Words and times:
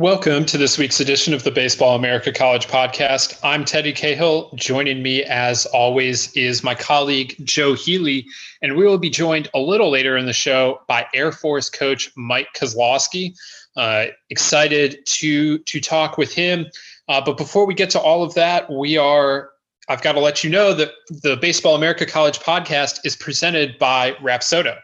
Welcome 0.00 0.46
to 0.46 0.56
this 0.56 0.78
week's 0.78 0.98
edition 0.98 1.34
of 1.34 1.44
the 1.44 1.50
Baseball 1.50 1.94
America 1.94 2.32
College 2.32 2.68
Podcast. 2.68 3.38
I'm 3.42 3.66
Teddy 3.66 3.92
Cahill. 3.92 4.50
Joining 4.54 5.02
me, 5.02 5.22
as 5.24 5.66
always, 5.66 6.34
is 6.34 6.64
my 6.64 6.74
colleague 6.74 7.36
Joe 7.44 7.74
Healy, 7.74 8.24
and 8.62 8.78
we 8.78 8.86
will 8.86 8.96
be 8.96 9.10
joined 9.10 9.50
a 9.52 9.58
little 9.58 9.90
later 9.90 10.16
in 10.16 10.24
the 10.24 10.32
show 10.32 10.80
by 10.88 11.04
Air 11.12 11.32
Force 11.32 11.68
coach 11.68 12.10
Mike 12.16 12.48
Kozlowski. 12.56 13.34
Uh, 13.76 14.06
excited 14.30 15.04
to 15.04 15.58
to 15.58 15.80
talk 15.82 16.16
with 16.16 16.32
him. 16.32 16.64
Uh, 17.06 17.20
but 17.20 17.36
before 17.36 17.66
we 17.66 17.74
get 17.74 17.90
to 17.90 18.00
all 18.00 18.22
of 18.22 18.32
that, 18.32 18.72
we 18.72 18.96
are. 18.96 19.50
I've 19.90 20.00
got 20.00 20.12
to 20.12 20.20
let 20.20 20.42
you 20.42 20.48
know 20.48 20.72
that 20.72 20.92
the 21.10 21.36
Baseball 21.36 21.74
America 21.74 22.06
College 22.06 22.38
Podcast 22.38 23.00
is 23.04 23.16
presented 23.16 23.78
by 23.78 24.12
Rapsodo. 24.12 24.78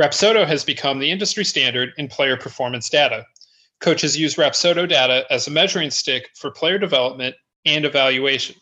Rapsodo 0.00 0.46
has 0.46 0.64
become 0.64 0.98
the 0.98 1.10
industry 1.10 1.44
standard 1.44 1.92
in 1.98 2.08
player 2.08 2.38
performance 2.38 2.88
data. 2.88 3.26
Coaches 3.80 4.16
use 4.16 4.36
Rapsodo 4.36 4.88
data 4.88 5.24
as 5.30 5.46
a 5.46 5.50
measuring 5.50 5.90
stick 5.90 6.30
for 6.34 6.50
player 6.50 6.78
development 6.78 7.36
and 7.64 7.84
evaluation. 7.84 8.56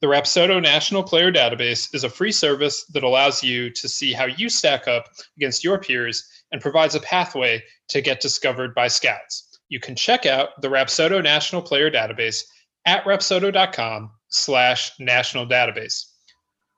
The 0.00 0.06
Rapsodo 0.06 0.62
National 0.62 1.02
Player 1.02 1.30
Database 1.30 1.94
is 1.94 2.04
a 2.04 2.08
free 2.08 2.32
service 2.32 2.86
that 2.86 3.02
allows 3.02 3.42
you 3.44 3.68
to 3.70 3.88
see 3.88 4.12
how 4.12 4.24
you 4.24 4.48
stack 4.48 4.88
up 4.88 5.08
against 5.36 5.62
your 5.62 5.78
peers 5.78 6.26
and 6.52 6.60
provides 6.60 6.94
a 6.94 7.00
pathway 7.00 7.62
to 7.88 8.00
get 8.00 8.20
discovered 8.20 8.74
by 8.74 8.88
scouts. 8.88 9.58
You 9.68 9.78
can 9.78 9.94
check 9.94 10.24
out 10.24 10.60
the 10.62 10.68
Rapsodo 10.68 11.22
National 11.22 11.60
Player 11.60 11.90
Database 11.90 12.44
at 12.86 13.04
rapsodo.com 13.04 14.10
slash 14.28 14.92
national 14.98 15.46
database. 15.46 16.06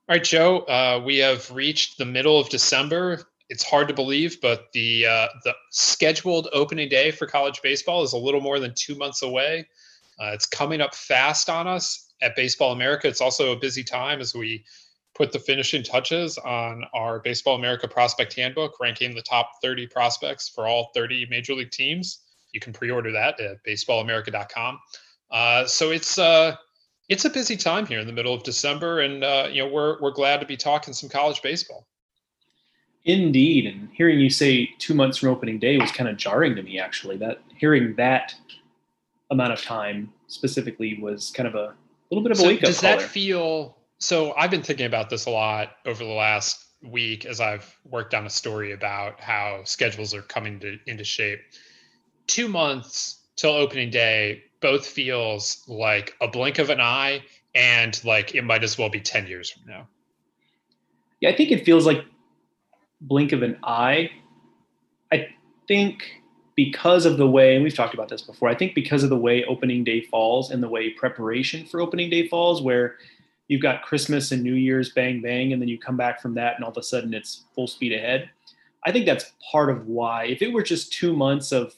All 0.08 0.17
right, 0.17 0.24
Joe, 0.24 0.61
uh, 0.61 1.00
we 1.05 1.19
have 1.19 1.48
reached 1.52 1.98
the 1.98 2.05
middle 2.05 2.41
of 2.41 2.48
December 2.48 3.22
it's 3.53 3.62
hard 3.62 3.86
to 3.86 3.92
believe, 3.92 4.41
but 4.41 4.72
the 4.72 5.05
uh, 5.06 5.28
the 5.45 5.55
scheduled 5.70 6.48
opening 6.55 6.89
day 6.89 7.11
for 7.11 7.27
college 7.27 7.61
baseball 7.61 8.03
is 8.03 8.14
a 8.14 8.17
little 8.17 8.41
more 8.41 8.58
than 8.58 8.72
two 8.75 8.95
months 8.95 9.20
away. 9.20 9.69
Uh, 10.19 10.31
it's 10.33 10.47
coming 10.47 10.81
up 10.81 10.95
fast 10.95 11.50
on 11.50 11.67
us 11.67 12.14
at 12.23 12.34
Baseball 12.34 12.73
America. 12.73 13.08
It's 13.08 13.20
also 13.20 13.53
a 13.53 13.56
busy 13.56 13.84
time 13.84 14.20
as 14.20 14.34
we 14.34 14.64
put 15.14 15.33
the 15.33 15.39
finishing 15.39 15.83
touches 15.83 16.39
on 16.39 16.84
our 16.95 17.20
Baseball 17.20 17.56
America 17.56 17.86
prospect 17.86 18.33
handbook, 18.33 18.80
ranking 18.80 19.14
the 19.14 19.20
top 19.20 19.50
30 19.61 19.86
prospects 19.86 20.48
for 20.48 20.67
all 20.67 20.91
30 20.95 21.27
major 21.28 21.53
league 21.53 21.70
teams. 21.70 22.20
You 22.55 22.61
can 22.61 22.73
pre-order 22.73 23.12
that 23.12 23.39
at 23.39 23.62
baseballamerica.com. 23.69 24.80
Uh, 25.30 25.67
so 25.67 25.91
it's 25.91 26.19
uh, 26.19 26.56
it's 27.11 27.27
a 27.27 27.30
busy 27.30 27.58
time 27.58 27.84
here 27.84 28.00
in 28.00 28.06
the 28.06 28.14
middle 28.14 28.33
of 28.33 28.45
December, 28.45 29.00
and 29.00 29.23
uh, 29.23 29.48
you 29.53 29.62
know 29.62 29.70
we're 29.70 30.00
we're 30.00 30.11
glad 30.11 30.41
to 30.41 30.47
be 30.47 30.56
talking 30.56 30.95
some 30.95 31.11
college 31.11 31.42
baseball. 31.42 31.86
Indeed, 33.05 33.67
and 33.67 33.89
hearing 33.92 34.20
you 34.20 34.31
say 34.31 34.70
two 34.78 34.95
months 34.95 35.19
from 35.19 35.31
opening 35.31 35.58
day 35.58 35.77
was 35.77 35.91
kind 35.91 36.08
of 36.08 36.17
jarring 36.17 36.55
to 36.56 36.62
me. 36.62 36.78
Actually, 36.78 37.17
that 37.17 37.41
hearing 37.56 37.95
that 37.97 38.34
amount 39.31 39.53
of 39.53 39.61
time 39.62 40.12
specifically 40.28 40.98
was 41.00 41.30
kind 41.30 41.48
of 41.48 41.55
a 41.55 41.75
little 42.11 42.23
bit 42.23 42.33
of 42.33 42.39
a 42.39 42.41
so 42.41 42.47
wake 42.47 42.58
up. 42.58 42.62
Call. 42.62 42.70
Does 42.70 42.80
that 42.80 43.03
feel? 43.03 43.77
So 43.98 44.34
I've 44.34 44.50
been 44.50 44.62
thinking 44.62 44.86
about 44.86 45.11
this 45.11 45.27
a 45.27 45.30
lot 45.30 45.70
over 45.84 46.05
the 46.05 46.11
last 46.11 46.64
week 46.83 47.25
as 47.25 47.41
I've 47.41 47.77
worked 47.89 48.14
on 48.14 48.27
a 48.27 48.30
story 48.30 48.73
about 48.73 49.20
how 49.20 49.62
schedules 49.64 50.14
are 50.14 50.23
coming 50.23 50.61
to, 50.61 50.78
into 50.86 51.05
shape. 51.05 51.41
Two 52.27 52.48
months 52.48 53.20
till 53.36 53.50
opening 53.50 53.91
day 53.91 54.45
both 54.61 54.86
feels 54.86 55.62
like 55.69 56.14
a 56.20 56.28
blink 56.28 56.58
of 56.58 56.70
an 56.70 56.80
eye 56.80 57.23
and 57.55 58.03
like 58.05 58.34
it 58.34 58.42
might 58.42 58.64
as 58.64 58.78
well 58.78 58.89
be 58.89 59.00
10 59.00 59.27
years 59.27 59.50
from 59.50 59.62
now. 59.67 59.89
Yeah, 61.20 61.30
I 61.30 61.36
think 61.36 61.50
it 61.50 61.64
feels 61.64 61.86
like 61.86 62.05
blink 63.03 63.33
of 63.33 63.42
an 63.42 63.58
eye. 63.62 64.11
I 65.13 65.29
think 65.68 66.23
because 66.55 67.07
of 67.07 67.17
the 67.17 67.27
way, 67.27 67.55
and 67.55 67.64
we've 67.64 67.74
talked 67.74 67.95
about 67.95 68.08
this 68.08 68.23
before, 68.23 68.48
I 68.48 68.55
think 68.55 68.74
because 68.74 69.02
of 69.02 69.11
the 69.11 69.17
way 69.17 69.45
opening 69.45 69.85
day 69.85 70.02
falls 70.02 70.51
and 70.51 70.63
the 70.63 70.68
way 70.68 70.90
preparation 70.90 71.67
for 71.67 71.80
opening 71.80 72.11
day 72.11 72.29
falls, 72.29 72.63
where 72.63 72.96
you've 73.48 73.63
got 73.63 73.83
Christmas 73.83 74.33
and 74.33 74.42
New 74.42 74.55
Year's 74.55 74.90
bang 74.90 75.20
bang, 75.20 75.52
and 75.52 75.61
then 75.61 75.68
you 75.68 75.79
come 75.79 75.96
back 75.96 76.20
from 76.20 76.35
that 76.35 76.57
and 76.57 76.64
all 76.64 76.70
of 76.70 76.77
a 76.77 76.83
sudden 76.83 77.14
it's 77.14 77.45
full 77.55 77.67
speed 77.67 77.92
ahead. 77.92 78.30
I 78.85 78.92
think 78.92 79.07
that's 79.07 79.33
part 79.51 79.70
of 79.70 79.86
why. 79.86 80.24
If 80.24 80.42
it 80.42 80.52
were 80.52 80.63
just 80.63 80.92
two 80.92 81.14
months 81.14 81.52
of 81.52 81.74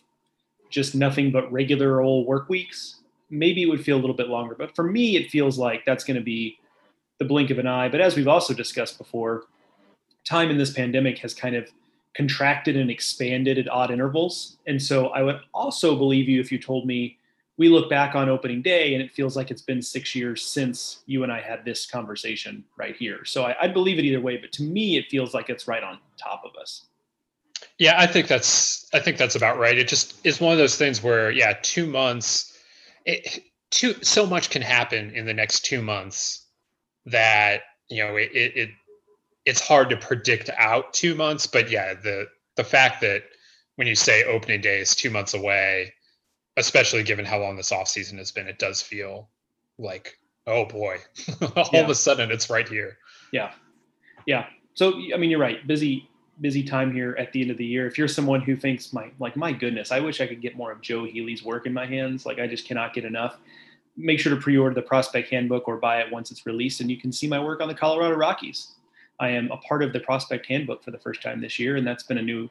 just 0.71 0.95
nothing 0.95 1.31
but 1.31 1.51
regular 1.53 2.01
old 2.01 2.27
work 2.27 2.49
weeks, 2.49 3.01
maybe 3.31 3.63
it 3.63 3.67
would 3.67 3.85
feel 3.85 3.97
a 3.97 4.01
little 4.01 4.17
bit 4.17 4.29
longer. 4.29 4.55
But 4.55 4.75
for 4.75 4.85
me, 4.85 5.17
it 5.17 5.31
feels 5.31 5.59
like 5.59 5.85
that's 5.85 6.05
going 6.05 6.17
to 6.17 6.23
be 6.23 6.59
the 7.19 7.25
blink 7.25 7.51
of 7.51 7.59
an 7.59 7.67
eye. 7.67 7.89
But 7.89 8.01
as 8.01 8.17
we've 8.17 8.29
also 8.29 8.55
discussed 8.55 8.99
before, 8.99 9.45
time 10.25 10.51
in 10.51 10.59
this 10.59 10.73
pandemic 10.73 11.19
has 11.19 11.35
kind 11.35 11.55
of 11.55 11.71
contracted 12.15 12.77
and 12.77 12.91
expanded 12.91 13.59
at 13.59 13.69
odd 13.69 13.91
intervals. 13.91 14.57
And 14.67 14.81
so 14.81 15.09
I 15.09 15.23
would 15.23 15.41
also 15.53 15.97
believe 15.97 16.29
you 16.29 16.41
if 16.41 16.53
you 16.53 16.59
told 16.59 16.87
me 16.87 17.19
we 17.57 17.69
look 17.69 17.89
back 17.89 18.15
on 18.15 18.29
opening 18.29 18.63
day 18.63 18.95
and 18.95 19.03
it 19.03 19.13
feels 19.13 19.37
like 19.37 19.51
it's 19.51 19.63
been 19.63 19.81
six 19.81 20.15
years 20.15 20.45
since 20.45 21.03
you 21.07 21.23
and 21.23 21.33
I 21.33 21.41
had 21.41 21.65
this 21.65 21.87
conversation 21.87 22.65
right 22.77 22.97
here. 22.97 23.25
So 23.25 23.45
I, 23.45 23.55
would 23.63 23.75
believe 23.75 23.99
it 23.99 24.05
either 24.05 24.21
way, 24.21 24.37
but 24.37 24.53
to 24.53 24.63
me, 24.63 24.97
it 24.97 25.07
feels 25.09 25.35
like 25.35 25.51
it's 25.51 25.69
right 25.69 25.83
on 25.83 25.99
top 26.17 26.43
of 26.45 26.61
us. 26.61 26.87
Yeah, 27.79 27.95
I 27.97 28.07
think 28.07 28.27
that's 28.27 28.89
I 28.93 29.01
think 29.01 29.17
that's 29.17 29.37
about 29.37 29.59
right. 29.59 29.77
It 29.77 29.89
just 29.89 30.25
is 30.25 30.41
one 30.41 30.53
of 30.53 30.59
those 30.59 30.77
things 30.77 31.03
where 31.03 31.31
yeah, 31.31 31.55
two 31.63 31.87
months, 31.87 32.57
it, 33.05 33.45
two 33.71 33.95
so 34.03 34.27
much 34.27 34.51
can 34.51 34.63
happen 34.63 35.11
in 35.11 35.27
the 35.27 35.35
next 35.35 35.65
two 35.65 35.83
months 35.83 36.47
that 37.07 37.63
you 37.89 38.05
know 38.05 38.17
it, 38.17 38.31
it 38.33 38.71
it's 39.45 39.61
hard 39.61 39.91
to 39.91 39.97
predict 39.97 40.51
out 40.57 40.93
two 40.93 41.15
months, 41.15 41.47
but 41.47 41.71
yeah, 41.71 41.95
the 41.95 42.27
the 42.57 42.65
fact 42.65 43.01
that 43.03 43.25
when 43.77 43.89
you 43.89 43.95
say 43.95 44.25
opening 44.25 44.61
day 44.61 44.81
is 44.81 44.95
two 44.95 45.11
months 45.11 45.35
away, 45.35 45.93
especially 46.57 47.03
given 47.03 47.25
how 47.25 47.41
long 47.41 47.57
this 47.57 47.73
off 47.73 47.89
season 47.89 48.19
has 48.19 48.31
been, 48.31 48.47
it 48.47 48.59
does 48.59 48.81
feel 48.81 49.29
like 49.79 50.19
oh 50.47 50.65
boy, 50.65 50.99
all 51.57 51.71
yeah. 51.73 51.81
of 51.81 51.91
a 51.91 51.95
sudden 51.95 52.31
it's 52.31 52.49
right 52.49 52.69
here. 52.69 52.99
Yeah, 53.33 53.53
yeah. 54.27 54.47
So 54.75 54.95
I 55.13 55.17
mean, 55.17 55.31
you're 55.31 55.41
right. 55.41 55.67
Busy 55.67 56.09
busy 56.41 56.65
time 56.65 56.93
here 56.93 57.15
at 57.17 57.33
the 57.33 57.41
end 57.43 57.51
of 57.51 57.57
the 57.57 57.65
year. 57.65 57.87
If 57.87 57.97
you're 57.97 58.09
someone 58.09 58.41
who 58.41 58.57
thinks 58.57 58.93
my 58.93 59.11
like 59.19 59.37
my 59.37 59.53
goodness, 59.53 59.93
I 59.93 60.01
wish 60.01 60.21
I 60.21 60.27
could 60.27 60.41
get 60.41 60.57
more 60.57 60.73
of 60.73 60.81
Joe 60.81 61.05
Healy's 61.05 61.45
work 61.45 61.67
in 61.67 61.73
my 61.73 61.87
hands. 61.87 62.25
Like 62.25 62.39
I 62.39 62.47
just 62.47 62.67
cannot 62.67 62.95
get 62.95 63.05
enough. 63.05 63.37
Make 63.97 64.19
sure 64.19 64.35
to 64.35 64.41
pre-order 64.41 64.75
the 64.75 64.83
prospect 64.83 65.31
handbook 65.31 65.69
or 65.69 65.77
buy 65.77 66.01
it 66.01 66.11
once 66.11 66.33
it's 66.33 66.47
released, 66.47 66.81
and 66.81 66.91
you 66.91 66.97
can 66.97 67.13
see 67.13 67.29
my 67.29 67.39
work 67.39 67.61
on 67.61 67.69
the 67.69 67.75
Colorado 67.75 68.17
Rockies. 68.17 68.73
I 69.21 69.31
am 69.31 69.51
a 69.51 69.57
part 69.59 69.83
of 69.83 69.93
the 69.93 70.01
prospect 70.01 70.47
handbook 70.47 70.83
for 70.83 70.91
the 70.91 70.99
first 70.99 71.23
time 71.23 71.41
this 71.41 71.59
year, 71.59 71.77
and 71.77 71.87
that's 71.87 72.03
been 72.03 72.19
a 72.19 72.23
new 72.23 72.49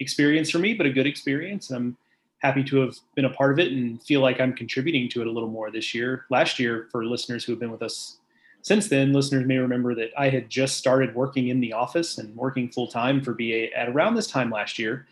experience 0.00 0.50
for 0.50 0.58
me, 0.58 0.74
but 0.74 0.86
a 0.86 0.90
good 0.90 1.06
experience. 1.06 1.70
And 1.70 1.76
I'm 1.76 1.96
happy 2.38 2.64
to 2.64 2.80
have 2.80 2.96
been 3.14 3.24
a 3.24 3.30
part 3.30 3.52
of 3.52 3.58
it 3.58 3.72
and 3.72 4.02
feel 4.02 4.20
like 4.20 4.40
I'm 4.40 4.52
contributing 4.52 5.08
to 5.10 5.20
it 5.20 5.26
a 5.26 5.30
little 5.30 5.48
more 5.48 5.70
this 5.70 5.94
year. 5.94 6.26
Last 6.30 6.58
year, 6.58 6.88
for 6.90 7.04
listeners 7.04 7.44
who 7.44 7.52
have 7.52 7.60
been 7.60 7.70
with 7.70 7.82
us 7.82 8.18
since 8.62 8.88
then, 8.88 9.12
listeners 9.12 9.46
may 9.46 9.58
remember 9.58 9.94
that 9.94 10.10
I 10.18 10.28
had 10.28 10.50
just 10.50 10.76
started 10.76 11.14
working 11.14 11.48
in 11.48 11.60
the 11.60 11.72
office 11.72 12.18
and 12.18 12.34
working 12.34 12.68
full 12.68 12.88
time 12.88 13.22
for 13.22 13.32
BA 13.32 13.72
at 13.76 13.88
around 13.88 14.14
this 14.14 14.26
time 14.26 14.50
last 14.50 14.78
year. 14.78 15.06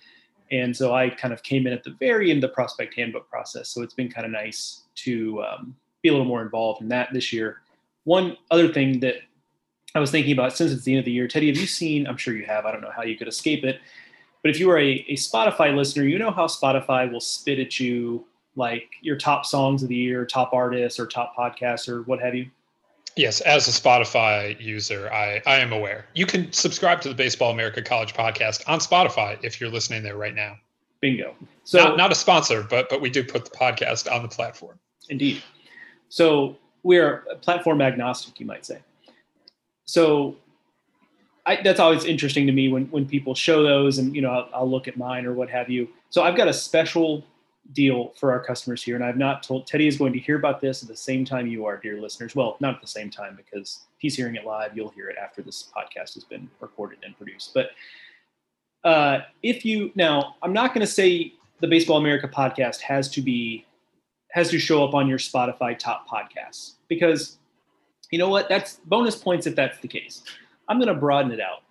And 0.51 0.77
so 0.77 0.95
I 0.95 1.09
kind 1.09 1.33
of 1.33 1.43
came 1.43 1.67
in 1.67 1.73
at 1.73 1.85
the 1.85 1.95
very 2.01 2.31
end 2.31 2.43
of 2.43 2.51
the 2.51 2.55
prospect 2.55 2.95
handbook 2.95 3.31
process. 3.31 3.69
So 3.69 3.83
it's 3.83 3.95
been 3.95 4.11
kind 4.11 4.27
of 4.27 4.33
nice 4.33 4.83
to 4.97 5.43
um, 5.43 5.77
be 6.03 6.09
a 6.09 6.13
little 6.13 6.27
more 6.27 6.43
involved 6.43 6.83
in 6.83 6.89
that 6.89 7.13
this 7.13 7.33
year. 7.33 7.63
One 8.05 8.37
other 8.51 8.73
thing 8.73 9.01
that 9.01 9.17
I 9.95 10.01
was 10.01 10.11
thinking 10.11 10.33
about 10.33 10.57
since 10.57 10.73
it's 10.73 10.83
the 10.83 10.93
end 10.93 10.99
of 11.01 11.05
the 11.05 11.13
year. 11.13 11.29
Teddy, 11.29 11.47
have 11.47 11.57
you 11.57 11.67
seen? 11.67 12.07
I'm 12.07 12.17
sure 12.17 12.35
you 12.35 12.45
have. 12.47 12.67
I 12.67 12.73
don't 12.73 12.81
know 12.81 12.91
how 12.95 13.05
you 13.05 13.17
could 13.17 13.29
escape 13.29 13.65
it. 13.65 13.81
But 14.43 14.51
if 14.51 14.59
you 14.59 14.69
are 14.71 14.79
a, 14.79 15.05
a 15.09 15.15
Spotify 15.15 15.75
listener, 15.75 16.03
you 16.05 16.19
know 16.19 16.33
how 16.33 16.47
Spotify 16.47 17.11
will 17.11 17.21
spit 17.21 17.61
at 17.61 17.79
you 17.79 18.27
like 18.57 18.91
your 19.01 19.17
top 19.17 19.47
songs 19.47 19.83
of 19.83 19.89
the 19.89 19.95
year, 19.95 20.25
top 20.27 20.53
artists, 20.53 20.99
or 20.99 21.07
top 21.07 21.35
podcasts, 21.37 21.89
or 21.89 22.03
what 22.03 22.21
have 22.21 22.35
you. 22.35 22.51
Yes, 23.17 23.41
as 23.43 23.69
a 23.69 23.71
Spotify 23.71 24.61
user, 24.61 25.11
I, 25.13 25.41
I 25.47 25.57
am 25.57 25.73
aware. 25.73 26.07
You 26.15 26.27
can 26.27 26.53
subscribe 26.53 27.01
to 27.03 27.09
the 27.09 27.15
Baseball 27.15 27.53
America 27.53 27.81
College 27.81 28.13
podcast 28.13 28.69
on 28.69 28.81
Spotify 28.81 29.39
if 29.45 29.61
you're 29.61 29.71
listening 29.71 30.03
there 30.03 30.17
right 30.17 30.35
now. 30.35 30.57
Bingo. 31.01 31.35
So 31.63 31.79
not, 31.79 31.97
not 31.97 32.13
a 32.13 32.15
sponsor, 32.17 32.67
but 32.69 32.89
but 32.89 33.01
we 33.01 33.11
do 33.11 33.23
put 33.23 33.45
the 33.45 33.57
podcast 33.57 34.13
on 34.13 34.23
the 34.23 34.29
platform. 34.29 34.79
Indeed. 35.09 35.43
So 36.09 36.57
we 36.83 36.99
are 36.99 37.25
platform 37.43 37.81
agnostic, 37.81 38.41
you 38.41 38.47
might 38.47 38.67
say 38.67 38.81
so 39.85 40.37
I, 41.47 41.61
that's 41.63 41.81
always 41.81 42.05
interesting 42.05 42.47
to 42.47 42.53
me 42.53 42.69
when, 42.69 42.87
when 42.87 43.07
people 43.07 43.35
show 43.35 43.63
those 43.63 43.99
and 43.99 44.15
you 44.15 44.23
know 44.23 44.31
I'll, 44.31 44.49
I'll, 44.55 44.71
look 44.71 44.89
at 44.89 44.97
mine 44.97 45.27
or 45.27 45.35
what 45.35 45.51
have 45.51 45.69
you. 45.69 45.89
So 46.11 46.23
i've 46.23 46.37
got 46.37 46.49
a 46.49 46.53
special 46.53 47.25
deal 47.73 48.13
for 48.19 48.31
our 48.31 48.45
customers 48.45 48.83
here 48.83 48.95
and 48.95 49.03
i've 49.03 49.17
not 49.17 49.43
told 49.43 49.67
teddy 49.67 49.87
is 49.87 49.97
going 49.97 50.13
to 50.13 50.19
hear 50.19 50.37
about 50.37 50.61
this 50.61 50.83
at 50.83 50.89
the 50.89 50.97
same 50.97 51.25
time 51.25 51.47
you 51.47 51.65
are 51.65 51.77
dear 51.79 52.01
listeners. 52.01 52.35
Well 52.35 52.57
not 52.61 52.77
at 52.77 52.81
the 52.81 52.87
same 52.87 53.11
time 53.11 53.37
because 53.37 53.87
he's 53.99 54.15
hearing 54.17 54.37
it 54.37 54.45
live. 54.45 54.77
You'll 54.77 54.91
hear 54.91 55.09
it 55.09 55.17
after 55.17 55.43
this 55.43 55.71
podcast 55.75 56.15
has 56.15 56.25
been 56.25 56.49
recorded 56.61 56.99
and 57.05 57.17
produced. 57.17 57.53
But 57.55 57.71
uh, 58.85 59.21
if 59.43 59.65
you 59.65 59.91
now 59.95 60.37
i'm 60.43 60.53
not 60.53 60.75
going 60.75 60.87
to 60.87 60.93
say 60.93 61.33
the 61.61 61.67
baseball 61.67 61.97
america 61.97 62.29
podcast 62.29 62.81
has 62.81 63.09
to 63.09 63.23
be 63.23 63.65
has 64.31 64.51
to 64.51 64.59
show 64.59 64.85
up 64.85 64.95
on 64.95 65.09
your 65.09 65.19
spotify 65.19 65.77
top 65.79 66.07
podcasts 66.09 66.75
because 66.89 67.39
you 68.15 68.19
know 68.19 68.29
what? 68.29 68.49
That's 68.49 68.77
bonus 68.87 69.17
points 69.17 69.49
if 69.49 69.57
that's 69.57 69.81
the 69.81 69.89
case. 69.89 70.23
I'm 70.69 70.79
going 70.79 70.87
to 70.87 70.95
broaden 70.95 71.33
it 71.33 71.41
out. 71.41 71.63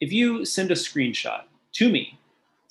If 0.00 0.10
you 0.10 0.46
send 0.46 0.70
a 0.70 0.74
screenshot 0.74 1.42
to 1.74 1.90
me 1.90 2.18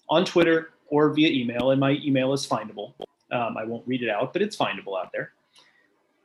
on 0.10 0.26
Twitter 0.26 0.72
or 0.88 1.14
via 1.14 1.30
email, 1.30 1.70
and 1.70 1.80
my 1.80 1.92
email 2.04 2.34
is 2.34 2.48
findable, 2.48 2.94
Um, 3.32 3.56
I 3.56 3.66
won't 3.66 3.86
read 3.86 4.02
it 4.02 4.10
out, 4.10 4.34
but 4.34 4.42
it's 4.42 4.58
findable 4.58 5.00
out 5.00 5.12
there. 5.12 5.34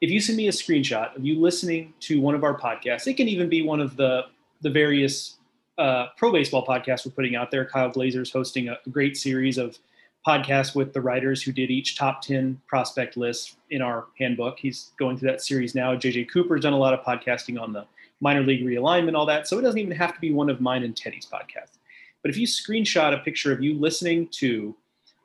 If 0.00 0.10
you 0.10 0.18
send 0.18 0.36
me 0.36 0.48
a 0.48 0.52
screenshot 0.52 1.14
of 1.14 1.26
you 1.26 1.38
listening 1.38 1.92
to 2.00 2.20
one 2.22 2.34
of 2.34 2.42
our 2.42 2.58
podcasts, 2.58 3.06
it 3.06 3.18
can 3.18 3.28
even 3.28 3.50
be 3.50 3.60
one 3.62 3.80
of 3.80 3.96
the 3.96 4.26
the 4.62 4.70
various 4.70 5.36
uh, 5.76 6.06
pro 6.16 6.32
baseball 6.32 6.64
podcasts 6.64 7.04
we're 7.04 7.12
putting 7.12 7.36
out 7.36 7.50
there. 7.50 7.66
Kyle 7.66 7.90
Glazer's 7.90 8.32
hosting 8.32 8.68
a 8.68 8.78
great 8.90 9.16
series 9.16 9.58
of 9.58 9.78
podcasts 10.26 10.74
with 10.74 10.92
the 10.92 11.00
writers 11.00 11.42
who 11.42 11.52
did 11.52 11.70
each 11.70 11.96
top 11.96 12.22
10 12.22 12.60
prospect 12.66 13.16
list 13.16 13.56
in 13.70 13.82
our 13.82 14.06
handbook. 14.18 14.58
He's 14.58 14.92
going 14.98 15.16
through 15.16 15.30
that 15.30 15.42
series 15.42 15.74
now. 15.74 15.96
JJ 15.96 16.30
Cooper's 16.30 16.62
done 16.62 16.72
a 16.72 16.78
lot 16.78 16.94
of 16.94 17.00
podcasting 17.04 17.60
on 17.60 17.72
the 17.72 17.86
minor 18.20 18.42
league 18.42 18.64
realignment, 18.64 19.16
all 19.16 19.26
that. 19.26 19.48
So 19.48 19.58
it 19.58 19.62
doesn't 19.62 19.80
even 19.80 19.96
have 19.96 20.14
to 20.14 20.20
be 20.20 20.32
one 20.32 20.48
of 20.48 20.60
mine 20.60 20.84
and 20.84 20.96
Teddy's 20.96 21.26
podcasts. 21.26 21.78
But 22.22 22.30
if 22.30 22.36
you 22.36 22.46
screenshot 22.46 23.12
a 23.12 23.18
picture 23.18 23.52
of 23.52 23.62
you 23.62 23.74
listening 23.74 24.28
to 24.32 24.76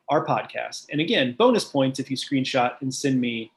our 0.10 0.26
podcast, 0.26 0.88
and 0.92 1.00
again, 1.00 1.36
bonus 1.38 1.64
points 1.64 2.00
if 2.00 2.10
you 2.10 2.18
screenshot 2.18 2.82
and 2.82 2.94
send 2.94 3.22
me 3.22 3.52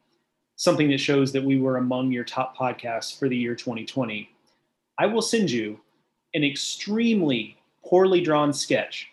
something 0.57 0.91
that 0.91 0.99
shows 0.99 1.33
that 1.33 1.43
we 1.43 1.59
were 1.59 1.79
among 1.79 2.13
your 2.13 2.25
top 2.25 2.55
podcasts 2.55 3.19
for 3.19 3.31
the 3.31 3.37
year 3.37 3.55
2020, 3.55 4.29
I 4.99 5.07
will 5.07 5.23
send 5.23 5.51
you 5.51 5.81
an 6.35 6.45
extremely 6.45 7.57
poorly 7.83 8.21
drawn 8.21 8.53
sketch, 8.53 9.09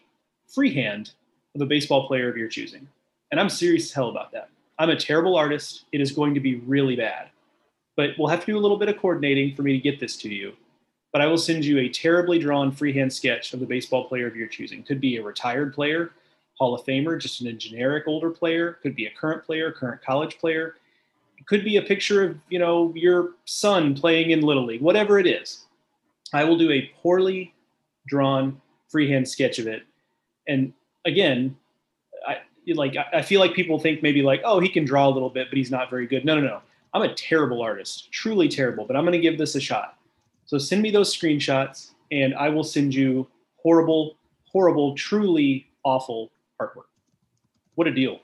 freehand, 0.53 1.12
of 1.57 1.62
a 1.62 1.65
baseball 1.65 2.07
player 2.07 2.30
of 2.30 2.38
your 2.38 2.48
choosing. 2.48 2.88
And 3.31 3.39
I'm 3.39 3.50
serious 3.50 3.86
as 3.86 3.92
hell 3.92 4.09
about 4.09 4.31
that. 4.31 4.50
I'm 4.80 4.89
a 4.89 4.95
terrible 4.95 5.36
artist. 5.36 5.86
It 5.92 6.01
is 6.01 6.12
going 6.12 6.33
to 6.36 6.39
be 6.39 6.57
really 6.57 6.95
bad. 6.95 7.30
But 7.95 8.12
we'll 8.18 8.27
have 8.27 8.42
to 8.42 8.45
do 8.45 8.57
a 8.57 8.59
little 8.59 8.77
bit 8.77 8.89
of 8.89 8.98
coordinating 8.98 9.56
for 9.56 9.63
me 9.63 9.74
to 9.74 9.80
get 9.80 10.00
this 10.00 10.15
to 10.18 10.30
you. 10.30 10.54
But 11.12 11.21
I 11.21 11.25
will 11.25 11.38
send 11.38 11.65
you 11.65 11.80
a 11.80 11.89
terribly 11.89 12.38
drawn 12.38 12.71
freehand 12.71 13.12
sketch 13.12 13.54
of 13.54 13.59
the 13.59 13.65
baseball 13.65 14.07
player 14.07 14.27
of 14.27 14.36
your 14.36 14.48
choosing. 14.48 14.83
Could 14.83 15.01
be 15.01 15.18
a 15.18 15.24
retired 15.24 15.74
player, 15.74 16.12
Hall 16.59 16.75
of 16.75 16.86
Famer, 16.86 17.19
just 17.19 17.42
a 17.42 17.54
generic 17.54 18.03
older 18.07 18.30
player. 18.30 18.74
Could 18.83 18.95
be 18.95 19.07
a 19.07 19.12
current 19.12 19.44
player, 19.44 19.71
current 19.71 20.03
college 20.03 20.38
player. 20.38 20.75
It 21.39 21.48
could 21.48 21.63
be 21.63 21.77
a 21.77 21.81
picture 21.81 22.24
of, 22.24 22.38
you 22.50 22.60
know, 22.60 22.94
your 22.95 23.31
son 23.45 23.95
playing 23.95 24.30
in 24.30 24.42
Little 24.42 24.65
League, 24.65 24.81
whatever 24.81 25.18
it 25.18 25.25
is. 25.25 25.65
I 26.33 26.44
will 26.44 26.57
do 26.57 26.71
a 26.71 26.92
poorly 27.01 27.53
drawn 28.07 28.62
freehand 28.89 29.27
sketch 29.27 29.60
of 29.60 29.68
it. 29.68 29.83
And 30.48 30.74
again, 31.07 31.56
I 32.27 32.38
like 32.75 32.95
I 33.13 33.21
feel 33.24 33.39
like 33.39 33.54
people 33.54 33.80
think 33.80 34.04
maybe 34.04 34.21
like, 34.21 34.42
oh, 34.44 34.59
he 34.59 34.69
can 34.69 34.86
draw 34.86 35.07
a 35.07 35.09
little 35.09 35.30
bit, 35.30 35.48
but 35.50 35.57
he's 35.57 35.71
not 35.71 35.89
very 35.89 36.06
good. 36.06 36.25
No, 36.25 36.36
no, 36.36 36.42
no. 36.42 36.62
I'm 36.94 37.01
a 37.01 37.13
terrible 37.15 37.62
artist, 37.62 38.12
truly 38.12 38.48
terrible, 38.48 38.86
but 38.86 38.95
I'm 38.95 39.04
going 39.04 39.13
to 39.13 39.19
give 39.19 39.38
this 39.38 39.56
a 39.56 39.59
shot. 39.59 39.98
So 40.45 40.57
send 40.57 40.81
me 40.81 40.92
those 40.92 41.15
screenshots 41.15 41.92
and 42.12 42.36
I 42.36 42.50
will 42.50 42.63
send 42.63 42.94
you 42.94 43.27
horrible, 43.57 44.18
horrible, 44.45 44.95
truly 44.95 45.68
awful 45.83 46.31
artwork. 46.62 46.89
What 47.75 47.88
a 47.88 47.92
deal. 47.92 48.19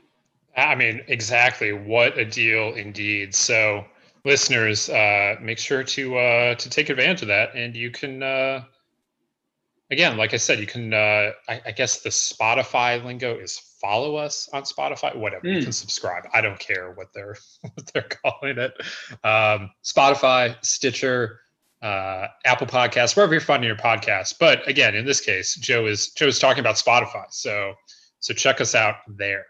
I 0.56 0.76
mean, 0.76 1.02
exactly. 1.08 1.74
What 1.74 2.18
a 2.18 2.26
deal 2.26 2.74
indeed. 2.74 3.36
So 3.36 3.86
listeners, 4.24 4.90
uh, 4.90 5.36
make 5.42 5.58
sure 5.58 5.84
to 5.84 6.18
uh, 6.18 6.56
to 6.56 6.70
take 6.70 6.90
advantage 6.90 7.22
of 7.24 7.28
that, 7.30 7.56
and 7.56 7.76
you 7.76 7.92
can. 7.92 8.24
Uh, 8.24 8.64
again, 9.94 10.18
like 10.18 10.34
I 10.34 10.38
said, 10.38 10.60
you 10.60 10.68
can. 10.68 10.94
Uh, 10.94 11.32
I, 11.48 11.62
I, 11.68 11.72
guess 11.72 12.02
the 12.02 12.10
Spotify 12.10 13.04
lingo 13.04 13.38
is 13.38 13.58
follow 13.80 14.18
us 14.18 14.50
on 14.52 14.64
Spotify. 14.64 15.16
Whatever, 15.16 15.46
mm. 15.46 15.54
you 15.54 15.58
can 15.60 15.66
hmm. 15.68 15.72
subscribe. 15.72 16.26
I 16.34 16.42
don't 16.42 16.60
care 16.60 16.92
what 16.92 17.14
they're 17.14 17.38
what 17.62 17.94
they're 17.94 18.10
calling 18.10 18.58
it. 18.58 18.74
Um, 19.24 19.72
Spotify, 19.84 20.58
Stitcher, 20.66 21.40
uh, 21.82 22.28
Apple 22.44 22.68
Podcasts, 22.68 23.16
wherever 23.16 23.34
you're 23.34 23.42
finding 23.42 23.68
your 23.68 23.78
podcast. 23.78 24.36
But 24.40 24.68
again, 24.68 24.96
in 24.96 25.06
this 25.06 25.22
case, 25.22 25.56
Joe 25.56 25.86
is 25.86 26.12
Joe 26.12 26.28
is 26.28 26.40
talking 26.40 26.60
about 26.60 26.76
Spotify. 26.76 27.26
So 27.30 27.76
so 28.20 28.34
check 28.34 28.60
us 28.60 28.76
out 28.76 28.96
there. 29.08 29.46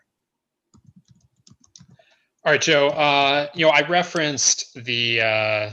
All 2.45 2.51
right, 2.51 2.61
Joe. 2.61 2.89
Uh, 2.89 3.47
you 3.55 3.65
know, 3.65 3.71
I 3.71 3.87
referenced 3.87 4.73
the 4.75 5.21
uh, 5.21 5.71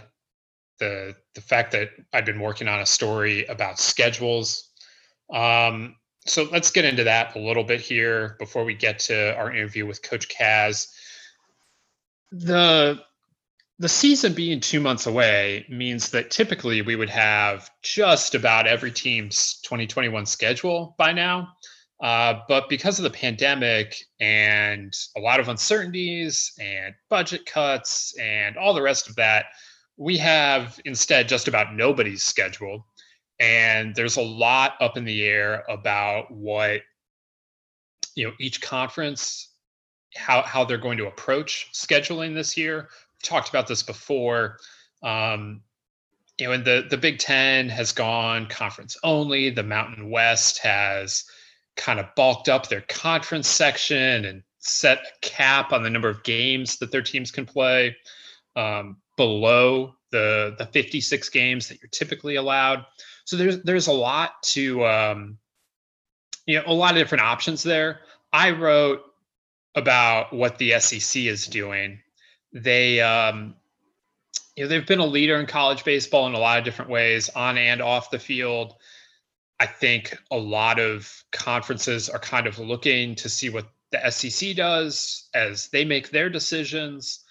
the 0.78 1.16
the 1.40 1.46
fact 1.46 1.72
that 1.72 1.90
I've 2.12 2.26
been 2.26 2.40
working 2.40 2.68
on 2.68 2.80
a 2.80 2.86
story 2.86 3.46
about 3.46 3.78
schedules. 3.78 4.68
Um, 5.32 5.96
so 6.26 6.46
let's 6.52 6.70
get 6.70 6.84
into 6.84 7.04
that 7.04 7.34
a 7.34 7.38
little 7.38 7.64
bit 7.64 7.80
here 7.80 8.36
before 8.38 8.64
we 8.64 8.74
get 8.74 8.98
to 9.00 9.34
our 9.36 9.50
interview 9.50 9.86
with 9.86 10.02
Coach 10.02 10.28
Kaz. 10.28 10.88
The 12.30 13.00
the 13.78 13.88
season 13.88 14.34
being 14.34 14.60
two 14.60 14.78
months 14.78 15.06
away 15.06 15.64
means 15.70 16.10
that 16.10 16.30
typically 16.30 16.82
we 16.82 16.96
would 16.96 17.08
have 17.08 17.70
just 17.82 18.34
about 18.34 18.66
every 18.66 18.92
team's 18.92 19.58
2021 19.62 20.26
schedule 20.26 20.94
by 20.98 21.12
now. 21.12 21.48
Uh, 22.02 22.40
but 22.46 22.68
because 22.68 22.98
of 22.98 23.04
the 23.04 23.10
pandemic 23.10 23.96
and 24.20 24.94
a 25.16 25.20
lot 25.20 25.40
of 25.40 25.48
uncertainties 25.48 26.52
and 26.60 26.94
budget 27.08 27.46
cuts 27.46 28.14
and 28.20 28.58
all 28.58 28.74
the 28.74 28.82
rest 28.82 29.08
of 29.08 29.16
that, 29.16 29.46
we 30.00 30.16
have 30.16 30.80
instead 30.86 31.28
just 31.28 31.46
about 31.46 31.74
nobody's 31.74 32.24
schedule. 32.24 32.86
And 33.38 33.94
there's 33.94 34.16
a 34.16 34.22
lot 34.22 34.76
up 34.80 34.96
in 34.96 35.04
the 35.04 35.22
air 35.22 35.62
about 35.68 36.30
what 36.30 36.80
you 38.14 38.26
know 38.26 38.32
each 38.40 38.62
conference 38.62 39.50
how 40.16 40.42
how 40.42 40.64
they're 40.64 40.78
going 40.78 40.98
to 40.98 41.06
approach 41.06 41.68
scheduling 41.74 42.34
this 42.34 42.56
year. 42.56 42.88
We've 42.88 43.28
talked 43.28 43.50
about 43.50 43.68
this 43.68 43.82
before. 43.82 44.56
Um, 45.02 45.60
you 46.38 46.46
know, 46.46 46.52
and 46.52 46.64
the 46.64 46.86
the 46.88 46.96
Big 46.96 47.18
Ten 47.18 47.68
has 47.68 47.92
gone 47.92 48.46
conference 48.46 48.96
only. 49.04 49.50
The 49.50 49.62
Mountain 49.62 50.08
West 50.08 50.58
has 50.60 51.24
kind 51.76 52.00
of 52.00 52.06
bulked 52.16 52.48
up 52.48 52.68
their 52.68 52.84
conference 52.88 53.48
section 53.48 54.24
and 54.24 54.42
set 54.60 54.98
a 54.98 55.20
cap 55.20 55.72
on 55.72 55.82
the 55.82 55.90
number 55.90 56.08
of 56.08 56.22
games 56.22 56.78
that 56.78 56.90
their 56.90 57.02
teams 57.02 57.30
can 57.30 57.44
play 57.44 57.94
um, 58.56 58.96
below 59.20 59.94
the 60.12 60.54
the 60.56 60.64
56 60.64 61.28
games 61.28 61.68
that 61.68 61.82
you're 61.82 61.90
typically 61.90 62.36
allowed. 62.36 62.86
So 63.26 63.36
there's 63.36 63.62
there's 63.62 63.86
a 63.86 63.92
lot 63.92 64.42
to 64.54 64.86
um, 64.86 65.36
you 66.46 66.56
know 66.56 66.64
a 66.66 66.72
lot 66.72 66.92
of 66.92 66.96
different 66.96 67.24
options 67.24 67.62
there. 67.62 68.00
I 68.32 68.52
wrote 68.52 69.02
about 69.74 70.32
what 70.32 70.56
the 70.56 70.80
SEC 70.80 71.24
is 71.24 71.46
doing. 71.46 71.98
They 72.54 73.02
um, 73.02 73.56
you 74.56 74.64
know 74.64 74.68
they've 74.68 74.86
been 74.86 75.00
a 75.00 75.06
leader 75.06 75.36
in 75.36 75.44
college 75.44 75.84
baseball 75.84 76.26
in 76.26 76.32
a 76.32 76.38
lot 76.38 76.58
of 76.58 76.64
different 76.64 76.90
ways 76.90 77.28
on 77.28 77.58
and 77.58 77.82
off 77.82 78.10
the 78.10 78.18
field. 78.18 78.76
I 79.58 79.66
think 79.66 80.16
a 80.30 80.38
lot 80.38 80.80
of 80.80 81.24
conferences 81.30 82.08
are 82.08 82.18
kind 82.18 82.46
of 82.46 82.58
looking 82.58 83.16
to 83.16 83.28
see 83.28 83.50
what 83.50 83.66
the 83.92 84.10
SEC 84.10 84.56
does 84.56 85.28
as 85.34 85.68
they 85.68 85.84
make 85.84 86.08
their 86.08 86.30
decisions. 86.30 87.22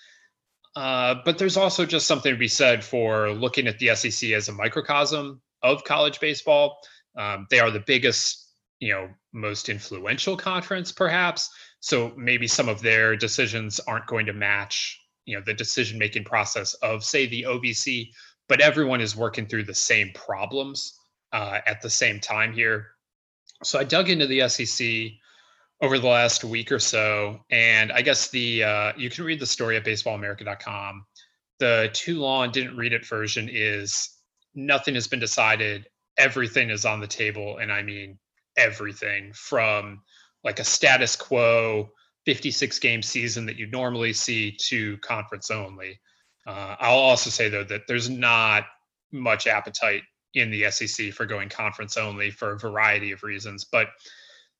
Uh, 0.75 1.15
but 1.25 1.37
there's 1.37 1.57
also 1.57 1.85
just 1.85 2.07
something 2.07 2.31
to 2.31 2.37
be 2.37 2.47
said 2.47 2.83
for 2.83 3.31
looking 3.31 3.67
at 3.67 3.79
the 3.79 3.95
SEC 3.95 4.31
as 4.31 4.47
a 4.47 4.53
microcosm 4.53 5.41
of 5.63 5.83
college 5.83 6.19
baseball. 6.19 6.77
Um, 7.17 7.47
they 7.49 7.59
are 7.59 7.71
the 7.71 7.83
biggest, 7.85 8.51
you 8.79 8.93
know, 8.93 9.09
most 9.33 9.69
influential 9.69 10.37
conference, 10.37 10.91
perhaps. 10.91 11.49
So 11.79 12.13
maybe 12.15 12.47
some 12.47 12.69
of 12.69 12.81
their 12.81 13.15
decisions 13.15 13.79
aren't 13.79 14.07
going 14.07 14.25
to 14.27 14.33
match, 14.33 14.99
you 15.25 15.35
know, 15.35 15.43
the 15.45 15.53
decision-making 15.53 16.23
process 16.23 16.73
of, 16.75 17.03
say, 17.03 17.25
the 17.25 17.43
OVC. 17.43 18.09
But 18.47 18.61
everyone 18.61 19.01
is 19.01 19.15
working 19.15 19.47
through 19.47 19.63
the 19.63 19.75
same 19.75 20.11
problems 20.13 20.97
uh, 21.33 21.59
at 21.65 21.81
the 21.81 21.89
same 21.89 22.19
time 22.19 22.53
here. 22.53 22.87
So 23.63 23.79
I 23.79 23.83
dug 23.83 24.09
into 24.09 24.27
the 24.27 24.47
SEC 24.47 24.87
over 25.81 25.97
the 25.97 26.07
last 26.07 26.43
week 26.43 26.71
or 26.71 26.79
so, 26.79 27.39
and 27.49 27.91
I 27.91 28.01
guess 28.01 28.29
the 28.29 28.63
uh, 28.63 28.93
you 28.97 29.09
can 29.09 29.23
read 29.23 29.39
the 29.39 29.45
story 29.45 29.77
at 29.77 29.85
baseballamerica.com. 29.85 31.05
The 31.59 31.89
too 31.93 32.19
long 32.19 32.51
didn't 32.51 32.77
read 32.77 32.93
it 32.93 33.05
version 33.05 33.49
is 33.51 34.09
nothing 34.55 34.95
has 34.95 35.07
been 35.07 35.19
decided. 35.19 35.87
Everything 36.17 36.69
is 36.69 36.85
on 36.85 36.99
the 36.99 37.07
table, 37.07 37.57
and 37.57 37.71
I 37.71 37.81
mean 37.81 38.19
everything 38.57 39.31
from 39.33 40.01
like 40.43 40.59
a 40.59 40.63
status 40.63 41.15
quo 41.15 41.89
56 42.25 42.79
game 42.79 43.01
season 43.01 43.45
that 43.45 43.55
you'd 43.55 43.71
normally 43.71 44.13
see 44.13 44.55
to 44.67 44.97
conference 44.97 45.49
only. 45.49 45.99
Uh, 46.45 46.75
I'll 46.79 46.97
also 46.97 47.29
say 47.29 47.49
though 47.49 47.63
that 47.65 47.87
there's 47.87 48.09
not 48.09 48.65
much 49.11 49.47
appetite 49.47 50.03
in 50.33 50.51
the 50.51 50.69
SEC 50.69 51.13
for 51.13 51.25
going 51.25 51.49
conference 51.49 51.97
only 51.97 52.31
for 52.31 52.51
a 52.51 52.59
variety 52.59 53.11
of 53.11 53.23
reasons. 53.23 53.65
But 53.65 53.87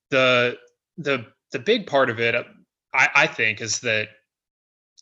the 0.09 0.57
the 1.00 1.25
the 1.51 1.60
big 1.60 1.88
part 1.88 2.12
of 2.12 2.20
it, 2.20 2.36
I, 2.94 3.10
I 3.15 3.27
think, 3.27 3.62
is 3.62 3.79
that 3.79 4.10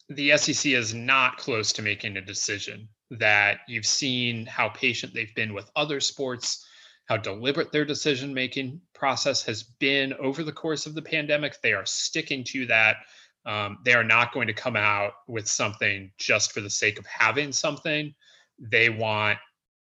the 0.07 0.37
SEC 0.37 0.71
is 0.71 0.93
not 0.93 1.37
close 1.37 1.73
to 1.73 1.81
making 1.81 2.15
a 2.15 2.21
decision. 2.21 2.87
That 3.11 3.59
you've 3.67 3.85
seen 3.85 4.45
how 4.45 4.69
patient 4.69 5.13
they've 5.13 5.33
been 5.35 5.53
with 5.53 5.69
other 5.75 5.99
sports, 5.99 6.65
how 7.07 7.17
deliberate 7.17 7.71
their 7.71 7.85
decision 7.85 8.33
making 8.33 8.81
process 8.93 9.43
has 9.43 9.63
been 9.63 10.13
over 10.13 10.43
the 10.43 10.51
course 10.51 10.85
of 10.85 10.93
the 10.93 11.01
pandemic. 11.01 11.61
They 11.61 11.73
are 11.73 11.85
sticking 11.85 12.43
to 12.45 12.65
that. 12.67 12.97
Um, 13.45 13.77
they 13.85 13.93
are 13.93 14.03
not 14.03 14.33
going 14.33 14.47
to 14.47 14.53
come 14.53 14.75
out 14.75 15.13
with 15.27 15.47
something 15.47 16.11
just 16.17 16.51
for 16.51 16.61
the 16.61 16.69
sake 16.69 16.99
of 16.99 17.05
having 17.05 17.51
something. 17.51 18.13
They 18.59 18.89
want 18.89 19.39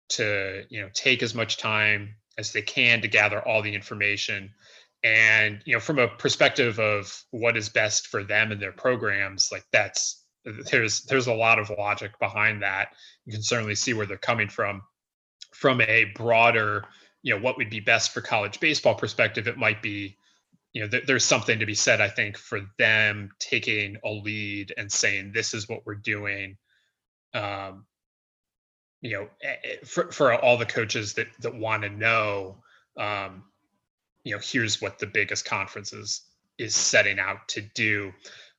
to 0.10 0.64
you 0.70 0.82
know 0.82 0.90
take 0.94 1.24
as 1.24 1.34
much 1.34 1.58
time 1.58 2.16
as 2.38 2.52
they 2.52 2.62
can 2.62 3.02
to 3.02 3.08
gather 3.08 3.42
all 3.48 3.62
the 3.62 3.74
information 3.74 4.54
and 5.04 5.62
you 5.66 5.74
know 5.74 5.80
from 5.80 6.00
a 6.00 6.08
perspective 6.08 6.80
of 6.80 7.24
what 7.32 7.58
is 7.58 7.70
best 7.70 8.08
for 8.08 8.24
them 8.24 8.52
and 8.52 8.62
their 8.62 8.72
programs 8.72 9.50
like 9.52 9.66
that's 9.72 10.24
there's 10.46 11.02
there's 11.04 11.28
a 11.28 11.34
lot 11.34 11.60
of 11.60 11.72
logic 11.78 12.18
behind 12.20 12.64
that. 12.64 12.90
You 13.26 13.34
can 13.34 13.44
certainly 13.44 13.76
see 13.76 13.94
where 13.94 14.06
they're 14.06 14.18
coming 14.18 14.50
from. 14.50 14.82
From 15.54 15.82
a 15.82 16.06
broader 16.16 16.86
you 17.22 17.34
know 17.34 17.42
what 17.42 17.58
would 17.58 17.70
be 17.70 17.80
best 17.80 18.12
for 18.12 18.22
college 18.22 18.60
baseball 18.60 18.96
perspective 18.96 19.48
it 19.48 19.58
might 19.58 19.82
be 19.82 20.18
you 20.74 20.82
know 20.82 20.90
th- 20.90 21.06
there's 21.06 21.24
something 21.24 21.60
to 21.60 21.66
be 21.66 21.76
said 21.76 22.02
i 22.02 22.10
think 22.10 22.38
for 22.38 22.62
them 22.78 23.30
taking 23.40 23.96
a 24.04 24.10
lead 24.10 24.74
and 24.78 24.92
saying 24.92 25.32
this 25.32 25.54
is 25.54 25.70
what 25.70 25.86
we're 25.86 25.96
doing. 25.96 26.58
Um 27.34 27.86
you 29.02 29.12
know 29.12 29.30
eh, 29.42 29.56
eh, 29.64 29.76
for, 29.86 30.12
for 30.12 30.34
all 30.34 30.58
the 30.58 30.66
coaches 30.66 31.14
that 31.14 31.28
that 31.40 31.56
want 31.56 31.84
to 31.84 31.90
know 31.90 32.58
um 32.98 33.44
you 34.24 34.34
know 34.34 34.42
here's 34.42 34.82
what 34.82 35.00
the 35.00 35.08
biggest 35.08 35.46
conferences 35.46 36.22
is 36.58 36.76
setting 36.76 37.20
out 37.20 37.48
to 37.48 37.62
do. 37.62 38.12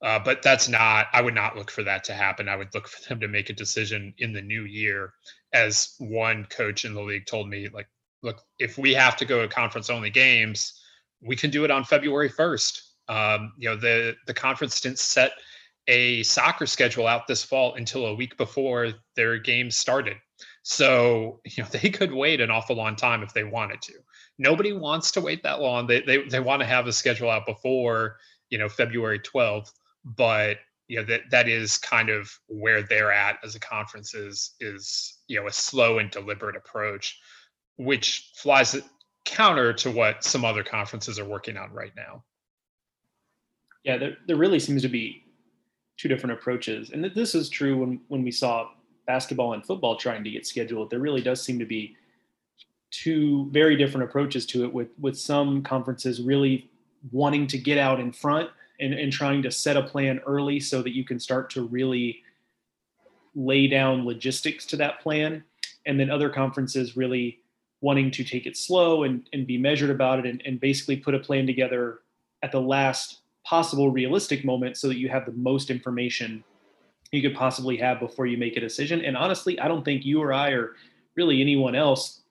Uh, 0.03 0.19
but 0.19 0.43
that's 0.43 0.69
not 0.69 1.07
i 1.13 1.23
would 1.23 1.35
not 1.35 1.57
look 1.57 1.71
for 1.71 1.83
that 1.83 2.05
to 2.05 2.13
happen. 2.13 2.49
I 2.49 2.57
would 2.57 2.75
look 2.75 2.89
for 2.89 3.09
them 3.09 3.21
to 3.21 3.29
make 3.29 3.51
a 3.51 3.55
decision 3.55 4.13
in 4.19 4.33
the 4.33 4.43
new 4.43 4.63
year. 4.63 5.13
As 5.53 5.95
one 5.99 6.47
coach 6.47 6.85
in 6.85 6.95
the 6.95 7.03
league 7.03 7.27
told 7.27 7.49
me 7.49 7.69
like 7.69 7.89
look 8.23 8.43
if 8.59 8.79
we 8.79 8.95
have 8.95 9.17
to 9.17 9.25
go 9.25 9.43
to 9.43 9.49
conference 9.49 9.91
only 9.91 10.11
games 10.11 10.81
we 11.23 11.37
can 11.37 11.51
do 11.51 11.65
it 11.65 11.71
on 11.71 11.85
february 11.85 12.31
1st 12.31 12.81
um, 13.09 13.53
you 13.59 13.69
know 13.69 13.77
the 13.77 14.17
the 14.27 14.35
conference 14.35 14.81
didn't 14.81 14.99
set 14.99 15.33
a 15.89 16.23
soccer 16.23 16.67
schedule 16.67 17.07
out 17.07 17.27
this 17.27 17.45
fall 17.45 17.75
until 17.75 18.07
a 18.07 18.15
week 18.15 18.37
before 18.37 18.93
their 19.17 19.39
games 19.39 19.77
started. 19.77 20.17
So 20.63 21.41
you 21.45 21.63
know 21.63 21.69
they 21.71 21.91
could 21.91 22.13
wait 22.13 22.41
an 22.41 22.51
awful 22.51 22.77
long 22.77 22.97
time 22.97 23.23
if 23.23 23.33
they 23.33 23.45
wanted 23.45 23.83
to 23.83 23.95
nobody 24.39 24.73
wants 24.73 25.11
to 25.13 25.21
wait 25.21 25.43
that 25.43 25.61
long. 25.61 25.87
They 25.87 26.01
they 26.03 26.23
they 26.23 26.41
want 26.41 26.61
to 26.61 26.67
have 26.67 26.87
a 26.87 26.93
schedule 26.93 27.31
out 27.31 27.47
before 27.47 28.17
you 28.51 28.59
know 28.59 28.69
February 28.69 29.21
12th, 29.21 29.73
but 30.05 30.59
you 30.89 30.99
know 30.99 31.05
that 31.05 31.23
that 31.31 31.49
is 31.49 31.79
kind 31.79 32.11
of 32.11 32.31
where 32.49 32.83
they're 32.83 33.13
at 33.13 33.39
as 33.43 33.55
a 33.55 33.61
conference 33.61 34.15
is 34.15 34.55
is 34.61 35.19
you 35.29 35.41
know 35.41 35.47
a 35.47 35.53
slow 35.53 35.99
and 35.99 36.11
deliberate 36.11 36.57
approach, 36.57 37.19
which 37.77 38.33
flies 38.37 38.77
counter 39.25 39.73
to 39.73 39.91
what 39.91 40.23
some 40.23 40.45
other 40.45 40.63
conferences 40.63 41.19
are 41.19 41.25
working 41.25 41.57
on 41.57 41.73
right 41.73 41.93
now. 41.97 42.23
Yeah, 43.85 43.97
there, 43.97 44.17
there 44.27 44.37
really 44.37 44.59
seems 44.59 44.83
to 44.83 44.89
be 44.89 45.25
two 45.97 46.09
different 46.09 46.39
approaches, 46.39 46.91
and 46.91 47.05
this 47.05 47.35
is 47.35 47.49
true 47.49 47.79
when 47.79 48.01
when 48.09 48.23
we 48.23 48.31
saw 48.31 48.71
basketball 49.07 49.53
and 49.53 49.65
football 49.65 49.97
trying 49.97 50.25
to 50.25 50.31
get 50.31 50.47
scheduled. 50.47 50.91
There 50.91 50.99
really 50.99 51.21
does 51.21 51.43
seem 51.43 51.59
to 51.59 51.67
be 51.67 51.97
two 53.03 53.49
very 53.51 53.77
different 53.77 54.05
approaches 54.09 54.47
to 54.47 54.65
it 54.65 54.73
with 54.73 54.89
with 55.01 55.19
some 55.19 55.63
conferences 55.63 56.21
really 56.21 56.71
wanting 57.11 57.47
to 57.49 57.59
get 57.59 57.77
out 57.77 57.99
in 57.99 58.13
front 58.13 58.49
and, 58.81 58.95
and 58.95 59.13
trying 59.13 59.43
to 59.43 59.51
set 59.51 59.77
a 59.77 59.83
plan 59.83 60.21
early 60.27 60.61
so 60.61 60.81
that 60.83 60.95
you 60.95 61.05
can 61.05 61.19
start 61.19 61.51
to 61.51 61.67
really 61.67 62.23
lay 63.35 63.67
down 63.67 64.07
logistics 64.07 64.65
to 64.67 64.77
that 64.77 65.01
plan. 65.01 65.43
And 65.87 65.99
then 65.99 66.11
other 66.11 66.31
conferences 66.31 66.97
really 66.97 67.41
wanting 67.81 68.11
to 68.13 68.25
take 68.25 68.47
it 68.47 68.57
slow 68.57 69.03
and, 69.03 69.29
and 69.33 69.47
be 69.47 69.59
measured 69.59 69.91
about 69.91 70.21
it 70.21 70.27
and, 70.27 70.43
and 70.47 70.59
basically 70.59 70.97
put 70.97 71.15
a 71.15 71.19
plan 71.19 71.47
together 71.47 72.01
at 72.43 72.53
the 72.53 72.61
last 72.61 73.21
possible 73.45 73.91
realistic 73.91 74.45
moment 74.45 74.77
so 74.77 74.89
that 74.89 74.97
you 74.97 75.09
have 75.09 75.27
the 75.27 75.33
most 75.33 75.69
information 75.69 76.43
you 77.13 77.21
could 77.21 77.35
possibly 77.35 77.77
have 77.77 78.01
before 78.01 78.27
you 78.27 78.39
make 78.39 78.57
a 78.57 78.61
decision. 78.61 79.05
And 79.05 79.17
honestly 79.17 79.61
i 79.61 79.69
don't 79.69 79.85
think 79.85 80.05
you 80.05 80.23
or 80.23 80.33
i 80.33 80.51
or 80.51 80.75
really 81.17 81.41
anyone 81.41 81.75
else 81.75 82.24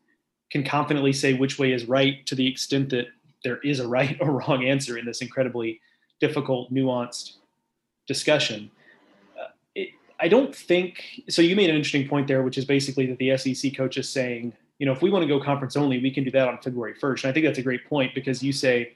can 0.53 0.63
confidently 0.63 1.12
say 1.12 1.33
which 1.33 1.57
way 1.57 1.74
is 1.74 1.86
right 1.86 2.24
to 2.27 2.36
the 2.36 2.48
extent 2.48 2.91
that 2.91 3.07
there 3.43 3.57
is 3.63 3.79
a 3.79 3.88
right 3.88 4.15
or 4.22 4.31
wrong 4.31 4.63
answer 4.63 4.98
in 4.98 5.05
this 5.05 5.22
incredibly 5.22 5.81
difficult, 6.19 6.72
nuanced 6.72 7.38
discussion. 8.07 8.69
Uh, 9.38 9.48
it, 9.74 9.89
I 10.19 10.27
don't 10.27 10.55
think 10.55 11.24
so. 11.27 11.41
You 11.41 11.55
made 11.55 11.72
an 11.72 11.75
interesting 11.75 12.07
point 12.07 12.27
there, 12.27 12.43
which 12.43 12.60
is 12.60 12.65
basically 12.65 13.07
that 13.07 13.17
the 13.17 13.36
SEC 13.36 13.75
coach 13.75 13.98
is 13.98 14.07
saying, 14.07 14.53
you 14.77 14.86
know, 14.86 14.91
if 14.91 15.01
we 15.01 15.10
want 15.10 15.24
to 15.24 15.27
go 15.27 15.43
conference 15.43 15.75
only, 15.75 16.00
we 16.00 16.12
can 16.12 16.24
do 16.24 16.31
that 16.31 16.48
on 16.48 16.60
February 16.60 16.93
1st. 16.93 17.24
And 17.24 17.31
I 17.31 17.33
think 17.33 17.45
that's 17.48 17.60
a 17.60 17.63
great 17.63 17.89
point 17.89 18.13
because 18.13 18.43
you 18.43 18.53
say 18.53 18.93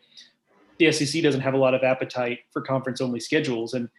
the 0.77 0.91
SEC 0.91 1.23
doesn't 1.23 1.41
have 1.41 1.55
a 1.55 1.57
lot 1.57 1.73
of 1.73 1.83
appetite 1.83 2.39
for 2.51 2.61
conference 2.61 3.01
only 3.01 3.19
schedules. 3.19 3.73
And 3.73 3.89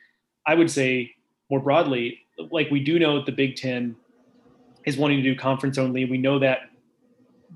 I 0.47 0.55
would 0.55 0.71
say 0.71 1.11
more 1.51 1.61
broadly, 1.61 2.21
like 2.53 2.71
we 2.71 2.85
do 2.85 3.01
know 3.01 3.17
that 3.17 3.27
the 3.27 3.33
Big 3.33 3.57
Ten 3.57 3.97
is 4.87 4.97
wanting 4.97 5.17
to 5.17 5.23
do 5.25 5.35
conference 5.35 5.77
only. 5.77 6.05
We 6.05 6.19
know 6.19 6.39
that 6.39 6.68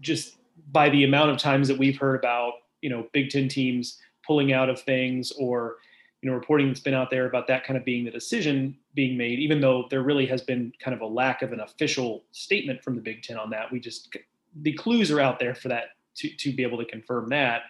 just 0.00 0.36
by 0.70 0.88
the 0.88 1.04
amount 1.04 1.30
of 1.30 1.38
times 1.38 1.68
that 1.68 1.78
we've 1.78 1.98
heard 1.98 2.16
about 2.16 2.54
you 2.80 2.90
know 2.90 3.06
Big 3.12 3.30
Ten 3.30 3.48
teams 3.48 3.98
pulling 4.26 4.52
out 4.52 4.68
of 4.68 4.80
things 4.80 5.32
or 5.38 5.76
you 6.20 6.30
know 6.30 6.36
reporting 6.36 6.68
that's 6.68 6.80
been 6.80 6.94
out 6.94 7.10
there 7.10 7.26
about 7.26 7.46
that 7.48 7.64
kind 7.64 7.76
of 7.76 7.84
being 7.84 8.04
the 8.04 8.10
decision 8.10 8.76
being 8.94 9.16
made 9.16 9.38
even 9.38 9.60
though 9.60 9.86
there 9.90 10.02
really 10.02 10.26
has 10.26 10.42
been 10.42 10.72
kind 10.80 10.94
of 10.94 11.00
a 11.00 11.06
lack 11.06 11.42
of 11.42 11.52
an 11.52 11.60
official 11.60 12.24
statement 12.32 12.82
from 12.82 12.94
the 12.94 13.00
big 13.00 13.22
ten 13.22 13.36
on 13.36 13.50
that 13.50 13.70
we 13.72 13.80
just 13.80 14.16
the 14.62 14.72
clues 14.74 15.10
are 15.10 15.20
out 15.20 15.38
there 15.38 15.54
for 15.54 15.68
that 15.68 15.84
to, 16.14 16.28
to 16.36 16.52
be 16.52 16.62
able 16.62 16.78
to 16.78 16.84
confirm 16.84 17.28
that 17.28 17.62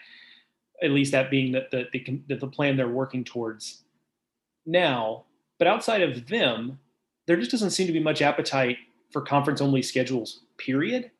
at 0.83 0.91
least 0.91 1.13
that 1.13 1.31
being 1.31 1.53
that 1.53 1.71
the, 1.71 1.87
the, 1.93 2.35
the 2.35 2.47
plan 2.47 2.77
they're 2.77 2.89
working 2.89 3.25
towards 3.25 3.85
now. 4.67 5.25
But 5.59 5.69
outside 5.69 6.03
of 6.03 6.27
them 6.27 6.79
there 7.27 7.37
just 7.37 7.53
doesn't 7.53 7.71
seem 7.71 7.87
to 7.87 7.93
be 7.93 8.01
much 8.01 8.21
appetite 8.21 8.79
for 9.11 9.23
conference 9.23 9.61
only 9.61 9.83
schedules 9.83 10.41
period 10.59 11.11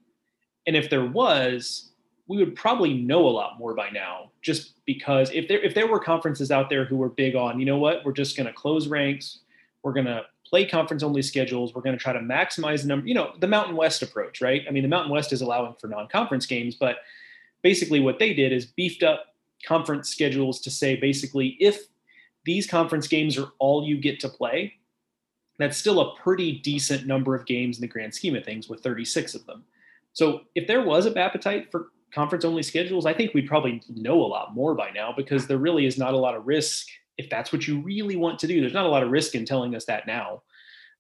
and 0.67 0.77
if 0.77 0.91
there 0.91 1.05
was, 1.05 1.93
we 2.29 2.39
would 2.39 2.55
probably 2.55 2.95
know 2.95 3.27
a 3.27 3.31
lot 3.31 3.59
more 3.59 3.75
by 3.75 3.91
now, 3.91 4.31
just 4.43 4.85
because 4.87 5.31
if 5.33 5.49
there 5.49 5.61
if 5.61 5.75
there 5.75 5.87
were 5.87 6.01
conferences 6.01 6.51
out 6.51 6.71
there 6.71 6.85
who 6.85 6.97
were 6.97 7.11
big 7.11 7.35
on, 7.35 7.59
you 7.59 7.67
know 7.67 7.79
what, 7.79 8.05
we're 8.05 8.13
just 8.13 8.37
going 8.37 8.47
to 8.47 8.53
close 8.53 8.89
ranks, 8.89 9.41
we're 9.83 9.93
going 9.93 10.07
to 10.07 10.25
play 10.47 10.67
conference 10.67 11.03
only 11.03 11.23
schedules, 11.23 11.75
we're 11.75 11.83
going 11.83 11.97
to 11.97 12.03
try 12.03 12.13
to 12.13 12.21
maximize 12.21 12.83
the 12.83 12.89
number, 12.89 13.07
you 13.07 13.15
know, 13.15 13.33
the 13.41 13.49
Mountain 13.49 13.75
West 13.75 14.03
approach, 14.03 14.41
right? 14.41 14.63
I 14.69 14.71
mean, 14.71 14.83
the 14.83 14.89
Mountain 14.89 15.11
West 15.11 15.33
is 15.33 15.41
allowing 15.41 15.75
for 15.81 15.89
non-conference 15.89 16.47
games, 16.47 16.75
but 16.75 16.97
basically 17.63 18.01
what 18.01 18.19
they 18.19 18.35
did 18.35 18.53
is 18.53 18.67
beefed 18.67 19.03
up 19.03 19.35
conference 19.65 20.11
schedules 20.11 20.61
to 20.61 20.71
say 20.71 20.97
basically 20.97 21.57
if 21.61 21.87
these 22.45 22.67
conference 22.67 23.07
games 23.07 23.39
are 23.39 23.49
all 23.59 23.87
you 23.87 23.97
get 23.97 24.21
to 24.21 24.29
play, 24.29 24.75
that's 25.59 25.77
still 25.77 26.01
a 26.01 26.17
pretty 26.17 26.59
decent 26.59 27.07
number 27.07 27.35
of 27.35 27.47
games 27.47 27.77
in 27.77 27.83
the 27.83 27.87
grand 27.87 28.15
scheme 28.15 28.35
of 28.35 28.45
things 28.45 28.69
with 28.69 28.83
36 28.83 29.35
of 29.35 29.47
them. 29.47 29.65
So 30.13 30.43
if 30.55 30.67
there 30.67 30.83
was 30.83 31.07
a 31.07 31.19
appetite 31.19 31.69
for 31.71 31.89
conference 32.15 32.45
only 32.45 32.63
schedules, 32.63 33.07
I 33.07 33.15
think 33.15 33.35
we'd 33.35 33.49
probably 33.49 33.83
know 33.89 34.21
a 34.21 34.27
lot 34.27 34.55
more 34.55 34.75
by 34.75 34.91
now 34.91 35.15
because 35.17 35.47
there 35.47 35.59
really 35.59 35.87
is 35.87 35.99
not 35.99 36.15
a 36.15 36.19
lot 36.19 36.35
of 36.35 36.47
risk 36.47 36.87
if 37.19 37.29
that's 37.31 37.53
what 37.53 37.67
you 37.67 37.81
really 37.81 38.17
want 38.17 38.39
to 38.41 38.47
do. 38.47 38.61
There's 38.61 38.73
not 38.73 38.87
a 38.87 38.91
lot 38.91 39.03
of 39.03 39.11
risk 39.11 39.35
in 39.35 39.45
telling 39.45 39.75
us 39.75 39.85
that 39.87 40.07
now. 40.07 40.43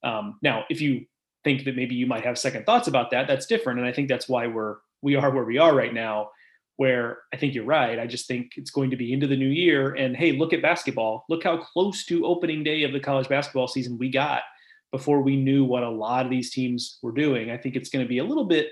Um, 0.02 0.38
now, 0.42 0.64
if 0.68 0.80
you 0.80 1.06
think 1.44 1.64
that 1.64 1.76
maybe 1.76 1.94
you 1.94 2.06
might 2.06 2.24
have 2.24 2.38
second 2.38 2.64
thoughts 2.64 2.88
about 2.88 3.10
that, 3.10 3.26
that's 3.26 3.46
different, 3.46 3.78
and 3.78 3.88
I 3.88 3.92
think 3.92 4.08
that's 4.08 4.28
why 4.28 4.46
we're 4.46 4.76
we 5.00 5.16
are 5.16 5.30
where 5.30 5.44
we 5.44 5.58
are 5.58 5.74
right 5.74 5.92
now. 5.92 6.30
Where 6.76 7.18
I 7.32 7.36
think 7.36 7.54
you're 7.54 7.64
right. 7.64 7.98
I 7.98 8.06
just 8.06 8.26
think 8.26 8.52
it's 8.56 8.70
going 8.70 8.90
to 8.90 8.96
be 8.96 9.12
into 9.12 9.26
the 9.26 9.36
new 9.36 9.48
year, 9.48 9.94
and 9.94 10.16
hey, 10.16 10.32
look 10.32 10.52
at 10.52 10.62
basketball. 10.62 11.24
Look 11.28 11.44
how 11.44 11.58
close 11.58 12.04
to 12.06 12.26
opening 12.26 12.64
day 12.64 12.82
of 12.82 12.92
the 12.92 13.00
college 13.00 13.28
basketball 13.28 13.68
season 13.68 13.98
we 13.98 14.10
got 14.10 14.42
before 14.90 15.22
we 15.22 15.36
knew 15.36 15.64
what 15.64 15.82
a 15.82 15.88
lot 15.88 16.24
of 16.24 16.30
these 16.30 16.50
teams 16.50 16.98
were 17.02 17.12
doing. 17.12 17.50
I 17.50 17.56
think 17.56 17.76
it's 17.76 17.88
going 17.88 18.04
to 18.04 18.08
be 18.08 18.18
a 18.18 18.24
little 18.24 18.44
bit 18.44 18.68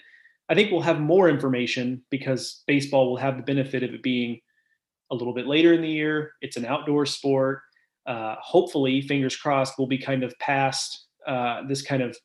I 0.51 0.55
think 0.55 0.73
we'll 0.73 0.81
have 0.83 1.01
more 1.01 1.29
information 1.29 2.03
because 2.11 2.65
baseball 2.67 3.09
will 3.09 3.17
have 3.17 3.37
the 3.37 3.43
benefit 3.45 3.85
of 3.85 3.95
it 3.95 4.03
being 4.03 4.41
a 5.13 5.15
little 5.15 5.33
bit 5.33 5.47
later 5.47 5.73
in 5.73 5.81
the 5.81 5.89
year. 5.89 6.33
It's 6.43 6.57
an 6.57 6.65
outdoor 6.65 7.07
sport. 7.07 7.61
Uh, 8.05 8.35
hopefully, 8.43 9.01
fingers 9.01 9.37
crossed, 9.37 9.75
we'll 9.79 9.87
be 9.87 9.99
kind 9.99 10.25
of 10.25 10.37
past 10.41 11.07
uh, 11.25 11.63
this 11.69 11.83
kind 11.83 12.03
of 12.03 12.17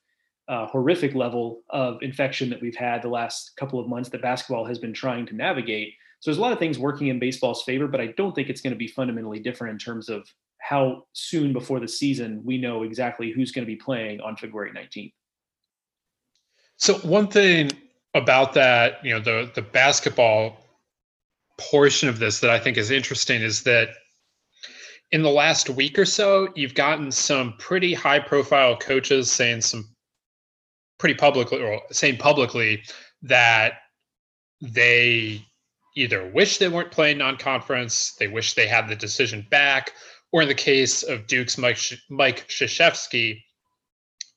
uh, 0.48 0.66
horrific 0.66 1.14
level 1.14 1.62
of 1.70 2.02
infection 2.02 2.50
that 2.50 2.60
we've 2.62 2.76
had 2.76 3.04
the 3.04 3.10
last 3.10 3.52
couple 3.58 3.80
of 3.80 3.88
months 3.88 4.10
that 4.10 4.24
basketball 4.24 4.66
has 4.66 4.80
been 4.80 4.94
trying 4.94 5.28
to 5.28 5.36
navigate. 5.36 5.94
So 6.20 6.32
there's 6.32 6.40
a 6.40 6.42
lot 6.42 6.52
of 6.52 6.58
things 6.58 6.80
working 6.80 7.08
in 7.08 7.20
baseball's 7.20 7.62
favor, 7.62 7.88
but 7.88 8.02
I 8.02 8.08
don't 8.18 8.34
think 8.34 8.50
it's 8.50 8.62
going 8.62 8.74
to 8.74 8.78
be 8.78 8.88
fundamentally 8.88 9.40
different 9.40 9.74
in 9.74 9.78
terms 9.78 10.10
of 10.10 10.28
how 10.58 11.04
soon 11.14 11.54
before 11.54 11.80
the 11.80 11.88
season 11.88 12.42
we 12.44 12.58
know 12.58 12.82
exactly 12.82 13.32
who's 13.32 13.52
going 13.52 13.66
to 13.66 13.72
be 13.72 13.76
playing 13.76 14.20
on 14.22 14.36
February 14.36 14.72
19th. 14.72 15.14
So 16.78 16.96
one 16.96 17.28
thing 17.28 17.72
about 18.16 18.54
that, 18.54 19.04
you 19.04 19.14
know, 19.14 19.20
the 19.20 19.52
the 19.54 19.62
basketball 19.62 20.66
portion 21.60 22.10
of 22.10 22.18
this 22.18 22.40
that 22.40 22.50
I 22.50 22.60
think 22.60 22.78
is 22.78 22.90
interesting 22.90 23.42
is 23.42 23.64
that 23.64 23.90
in 25.12 25.22
the 25.22 25.30
last 25.30 25.70
week 25.70 26.00
or 26.00 26.06
so, 26.06 26.50
you've 26.56 26.74
gotten 26.74 27.12
some 27.12 27.54
pretty 27.60 27.94
high 27.94 28.20
profile 28.20 28.76
coaches 28.76 29.32
saying 29.32 29.62
some 29.62 29.88
pretty 30.98 31.16
publicly 31.16 31.62
or 31.62 31.82
saying 31.92 32.18
publicly 32.18 32.84
that 33.22 33.74
they 34.62 35.42
either 35.96 36.30
wish 36.32 36.58
they 36.58 36.68
weren't 36.68 36.92
playing 36.92 37.18
non-conference, 37.18 38.16
they 38.20 38.28
wish 38.28 38.54
they 38.54 38.68
had 38.68 38.88
the 38.88 38.96
decision 38.96 39.46
back, 39.50 39.92
or 40.32 40.42
in 40.42 40.48
the 40.48 40.56
case 40.56 41.04
of 41.04 41.28
Duke's 41.28 41.58
Mike 41.58 41.80
Mike 42.10 42.48
Krzyzewski, 42.48 43.42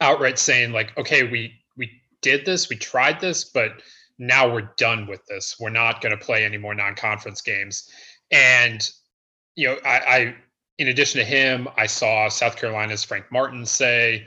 outright 0.01 0.39
saying 0.39 0.73
like, 0.73 0.97
okay, 0.99 1.23
we 1.23 1.53
did 2.23 2.45
this, 2.45 2.69
we 2.69 2.77
tried 2.77 3.21
this, 3.21 3.45
but 3.45 3.83
now 4.19 4.53
we're 4.53 4.73
done 4.77 5.07
with 5.07 5.25
this. 5.27 5.57
We're 5.61 5.71
not 5.71 6.01
going 6.01 6.17
to 6.17 6.25
play 6.25 6.45
any 6.45 6.59
more 6.59 6.75
non-conference 6.75 7.43
games. 7.43 7.89
And 8.31 8.89
you 9.55 9.69
know, 9.69 9.77
I, 9.85 9.99
I 9.99 10.35
in 10.79 10.89
addition 10.89 11.19
to 11.19 11.25
him, 11.25 11.69
I 11.77 11.87
saw 11.87 12.29
South 12.29 12.57
Carolina's 12.57 13.05
Frank 13.05 13.27
Martin 13.33 13.67
say 13.67 14.27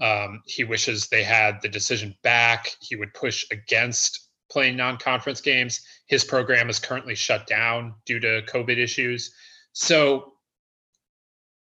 um, 0.00 0.42
he 0.46 0.64
wishes 0.64 1.08
they 1.08 1.22
had 1.22 1.60
the 1.60 1.68
decision 1.68 2.16
back. 2.22 2.74
He 2.80 2.96
would 2.96 3.12
push 3.12 3.44
against 3.50 4.28
playing 4.50 4.76
non-conference 4.76 5.42
games. 5.42 5.82
His 6.06 6.24
program 6.24 6.70
is 6.70 6.78
currently 6.78 7.14
shut 7.14 7.46
down 7.46 7.94
due 8.06 8.18
to 8.20 8.42
COVID 8.48 8.78
issues. 8.78 9.34
So 9.72 10.32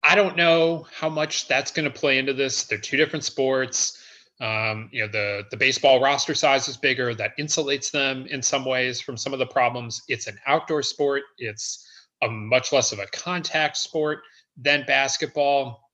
I 0.02 0.14
don't 0.14 0.36
know 0.36 0.86
how 0.94 1.08
much 1.08 1.48
that's 1.48 1.72
going 1.72 1.90
to 1.90 1.98
play 1.98 2.18
into 2.18 2.32
this. 2.32 2.64
They're 2.64 2.78
two 2.78 2.96
different 2.96 3.24
sports. 3.24 3.99
Um, 4.40 4.88
you 4.90 5.02
know, 5.02 5.08
the 5.08 5.44
the 5.50 5.56
baseball 5.56 6.00
roster 6.00 6.34
size 6.34 6.66
is 6.68 6.76
bigger. 6.76 7.14
That 7.14 7.36
insulates 7.38 7.90
them 7.90 8.26
in 8.26 8.42
some 8.42 8.64
ways 8.64 9.00
from 9.00 9.16
some 9.16 9.32
of 9.32 9.38
the 9.38 9.46
problems. 9.46 10.02
It's 10.08 10.26
an 10.26 10.38
outdoor 10.46 10.82
sport. 10.82 11.22
It's 11.38 11.86
a 12.22 12.28
much 12.28 12.72
less 12.72 12.92
of 12.92 12.98
a 12.98 13.06
contact 13.06 13.76
sport 13.76 14.22
than 14.56 14.84
basketball. 14.86 15.90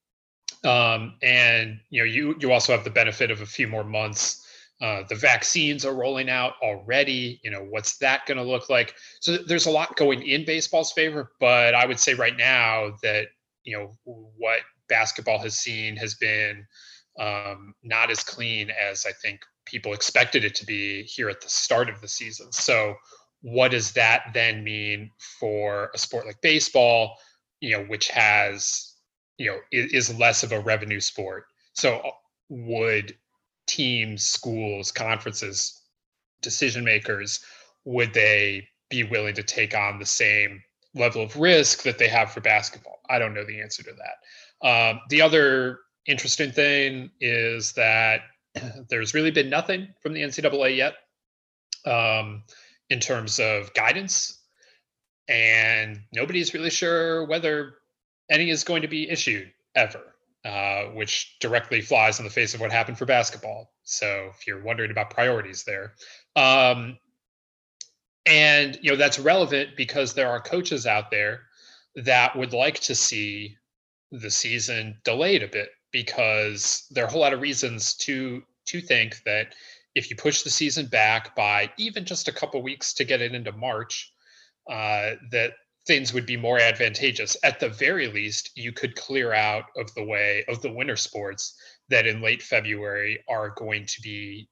Um, 0.65 1.15
and 1.23 1.81
you 1.91 2.03
know, 2.03 2.07
you 2.07 2.37
you 2.41 2.53
also 2.53 2.73
have 2.73 2.85
the 2.85 2.91
benefit 2.91 3.31
of 3.31 3.41
a 3.41 3.47
few 3.47 3.67
more 3.67 3.85
months. 3.85 4.45
Uh, 4.81 5.03
the 5.09 5.15
vaccines 5.15 5.85
are 5.85 5.95
rolling 5.95 6.29
out 6.29 6.55
already. 6.63 7.41
You 7.43 7.51
know, 7.51 7.67
what's 7.71 7.97
that 7.99 8.27
going 8.27 8.37
to 8.37 8.45
look 8.45 8.69
like? 8.69 8.95
So 9.21 9.39
there's 9.39 9.67
a 9.67 9.71
lot 9.71 9.97
going 9.97 10.23
in 10.23 10.45
baseball's 10.45 10.93
favor, 10.93 11.33
but 11.41 11.75
I 11.75 11.87
would 11.87 11.99
say 11.99 12.15
right 12.15 12.37
now 12.37 12.93
that 13.03 13.29
you 13.65 13.77
know 13.77 13.97
what 14.05 14.61
basketball 14.89 15.39
has 15.41 15.59
seen 15.59 15.97
has 15.97 16.15
been 16.15 16.65
um, 17.19 17.75
not 17.83 18.11
as 18.11 18.23
clean 18.23 18.71
as 18.71 19.07
I 19.07 19.13
think 19.13 19.41
people 19.65 19.93
expected 19.93 20.45
it 20.45 20.55
to 20.57 20.67
be 20.67 21.03
here 21.03 21.29
at 21.29 21.41
the 21.41 21.49
start 21.49 21.89
of 21.89 22.01
the 22.01 22.09
season. 22.09 22.53
So, 22.53 22.95
what 23.43 23.71
does 23.71 23.93
that 23.93 24.31
then 24.35 24.65
mean 24.65 25.11
for 25.19 25.91
a 25.95 25.99
sport 25.99 26.27
like 26.27 26.41
baseball? 26.41 27.19
You 27.61 27.79
know, 27.79 27.85
which 27.85 28.09
has 28.09 28.95
you 29.39 29.51
know 29.51 29.59
is, 29.73 29.93
is 29.93 30.19
less 30.19 30.43
of 30.43 30.53
a 30.53 30.61
revenue 30.61 31.01
sport. 31.01 31.47
So, 31.73 31.97
uh, 31.97 32.11
would 32.49 33.17
teams, 33.67 34.25
schools, 34.25 34.93
conferences, 34.93 35.83
decision 36.43 36.85
makers 36.85 37.41
would 37.85 38.13
they 38.13 38.69
be 38.91 39.05
willing 39.05 39.35
to 39.35 39.43
take 39.43 39.75
on 39.75 39.99
the 39.99 40.07
same 40.07 40.63
level 40.95 41.23
of 41.23 41.37
risk 41.37 41.83
that 41.83 41.99
they 41.99 42.09
have 42.09 42.31
for 42.31 42.41
basketball? 42.41 43.01
I 43.09 43.19
don't 43.19 43.35
know 43.35 43.45
the 43.45 43.61
answer 43.61 43.83
to 43.85 43.93
that. 43.93 44.67
Um, 44.67 45.01
the 45.09 45.23
other 45.23 45.79
interesting 46.07 46.53
thing 46.53 47.11
is 47.21 47.73
that 47.73 48.23
there's 48.89 49.15
really 49.15 49.31
been 49.31 49.51
nothing 49.51 49.89
from 50.03 50.13
the 50.13 50.23
NCAA 50.23 50.77
yet 50.77 50.95
um, 51.85 52.43
in 52.91 53.01
terms 53.01 53.39
of 53.39 53.73
guidance, 53.75 54.41
and 55.29 56.01
nobody's 56.13 56.55
really 56.55 56.71
sure 56.71 57.27
whether 57.27 57.75
any 58.31 58.51
is 58.51 58.65
going 58.65 58.83
to 58.83 58.89
be 58.89 59.09
issued 59.09 59.51
ever, 59.75 60.15
uh, 60.45 60.85
which 60.95 61.37
directly 61.41 61.81
flies 61.81 62.19
in 62.19 62.25
the 62.25 62.31
face 62.31 62.55
of 62.55 62.61
what 62.61 62.73
happened 62.73 62.99
for 62.99 63.07
basketball. 63.07 63.73
So 63.83 64.31
if 64.35 64.47
you're 64.47 64.63
wondering 64.63 64.91
about 64.91 65.11
priorities 65.11 65.65
there, 65.65 65.95
um, 66.35 66.99
and 68.25 68.79
you 68.83 68.91
know 68.91 68.97
that's 68.97 69.19
relevant 69.19 69.71
because 69.77 70.15
there 70.15 70.29
are 70.29 70.41
coaches 70.41 70.87
out 70.87 71.11
there 71.11 71.43
that 71.95 72.37
would 72.37 72.53
like 72.53 72.81
to 72.81 72.95
see 72.95 73.57
the 74.11 74.31
season 74.31 74.99
delayed 75.05 75.43
a 75.43 75.49
bit 75.49 75.71
because 75.97 76.87
there 76.91 77.05
are 77.05 77.07
a 77.07 77.11
whole 77.11 77.23
lot 77.23 77.33
of 77.33 77.41
reasons 77.41 77.95
to 77.95 78.43
to 78.67 78.83
think 78.83 79.23
that 79.25 79.55
if 79.95 80.11
you 80.11 80.17
push 80.17 80.43
the 80.43 80.51
season 80.51 80.85
back 80.85 81.35
by 81.35 81.73
even 81.79 82.05
just 82.05 82.29
a 82.29 82.33
couple 82.33 82.61
weeks 82.61 82.93
to 82.93 83.05
get 83.05 83.23
it 83.23 83.35
into 83.35 83.51
March, 83.53 84.13
uh, 84.71 85.13
that 85.31 85.53
things 85.87 86.13
would 86.13 86.27
be 86.27 86.37
more 86.37 86.59
advantageous. 86.59 87.35
At 87.43 87.61
the 87.61 87.71
very 87.71 88.09
least, 88.09 88.51
you 88.57 88.73
could 88.73 88.95
clear 88.95 89.33
out 89.33 89.65
of 89.79 89.95
the 89.95 90.05
way 90.05 90.45
of 90.49 90.61
the 90.61 90.71
winter 90.71 90.97
sports 90.97 91.59
that 91.89 92.07
in 92.07 92.21
late 92.21 92.43
February 92.43 93.25
are 93.27 93.55
going 93.57 93.87
to 93.87 94.03
be, 94.03 94.51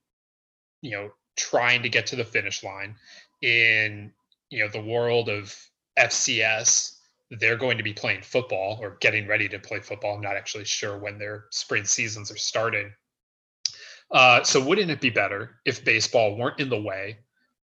you 0.80 0.92
know, 0.92 1.11
trying 1.37 1.83
to 1.83 1.90
get 1.90 2.07
to 2.07 2.16
the 2.16 2.24
finish 2.24 2.64
line. 2.64 2.94
In 3.42 4.12
you 4.48 4.61
know 4.64 4.70
the 4.70 4.80
world 4.80 5.28
of 5.28 5.54
FCS, 5.98 6.93
they're 7.38 7.57
going 7.57 7.79
to 7.79 7.85
be 7.85 7.92
playing 7.92 8.23
football 8.23 8.79
or 8.81 8.97
getting 9.01 9.27
ready 9.27 9.49
to 9.49 9.59
play 9.59 9.81
football. 9.81 10.14
I'm 10.14 10.20
not 10.20 10.37
actually 10.37 10.64
sure 10.64 10.99
when 10.99 11.18
their 11.18 11.47
spring 11.51 11.85
seasons 11.85 12.31
are 12.31 12.37
starting. 12.37 12.92
Uh, 14.11 14.42
so 14.42 14.64
wouldn't 14.64 14.90
it 14.90 15.01
be 15.01 15.11
better 15.11 15.57
if 15.64 15.85
baseball 15.85 16.37
weren't 16.37 16.61
in 16.61 16.68
the 16.68 16.81
way? 16.81 17.18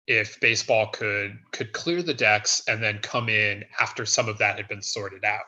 If 0.08 0.40
baseball 0.40 0.88
could 0.88 1.38
could 1.52 1.74
clear 1.74 2.02
the 2.02 2.14
decks 2.14 2.64
and 2.68 2.82
then 2.82 3.00
come 3.00 3.28
in 3.28 3.66
after 3.80 4.06
some 4.06 4.30
of 4.30 4.38
that 4.38 4.58
had 4.58 4.68
been 4.68 4.82
sorted 4.82 5.26
out. 5.26 5.44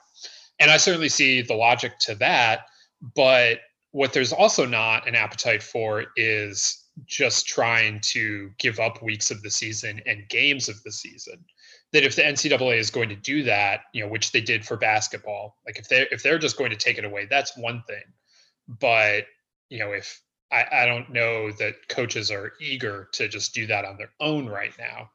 And 0.59 0.69
I 0.69 0.77
certainly 0.77 1.07
see 1.07 1.41
the 1.41 1.53
logic 1.53 1.97
to 1.99 2.15
that, 2.15 2.65
but 3.15 3.59
what 3.91 4.11
there's 4.11 4.33
also 4.33 4.65
not 4.65 5.07
an 5.07 5.15
appetite 5.15 5.63
for 5.63 6.05
is 6.17 6.83
just 7.05 7.47
trying 7.47 8.01
to 8.01 8.51
give 8.59 8.79
up 8.79 9.01
weeks 9.01 9.31
of 9.31 9.41
the 9.41 9.49
season 9.49 10.01
and 10.05 10.27
games 10.27 10.67
of 10.67 10.83
the 10.83 10.91
season 10.91 11.45
that 11.91 12.03
if 12.03 12.15
the 12.15 12.21
NCAA 12.21 12.77
is 12.77 12.91
going 12.91 13.09
to 13.09 13.15
do 13.15 13.43
that, 13.43 13.81
you 13.93 14.03
know, 14.03 14.09
which 14.09 14.31
they 14.31 14.41
did 14.41 14.65
for 14.65 14.77
basketball, 14.77 15.57
like 15.65 15.79
if 15.79 15.89
they 15.89 16.07
if 16.11 16.21
they're 16.21 16.37
just 16.37 16.57
going 16.57 16.71
to 16.71 16.77
take 16.77 16.97
it 16.97 17.05
away, 17.05 17.25
that's 17.25 17.57
one 17.57 17.83
thing. 17.87 18.03
But 18.67 19.25
you 19.69 19.79
know, 19.79 19.91
if 19.91 20.21
I, 20.51 20.65
I 20.71 20.85
don't 20.85 21.11
know 21.11 21.51
that 21.53 21.87
coaches 21.89 22.31
are 22.31 22.53
eager 22.59 23.09
to 23.13 23.27
just 23.27 23.53
do 23.53 23.67
that 23.67 23.85
on 23.85 23.97
their 23.97 24.11
own 24.19 24.47
right 24.47 24.73
now. 24.77 25.09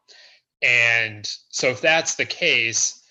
And 0.62 1.28
so 1.50 1.68
if 1.68 1.80
that's 1.80 2.14
the 2.14 2.24
case, 2.24 3.02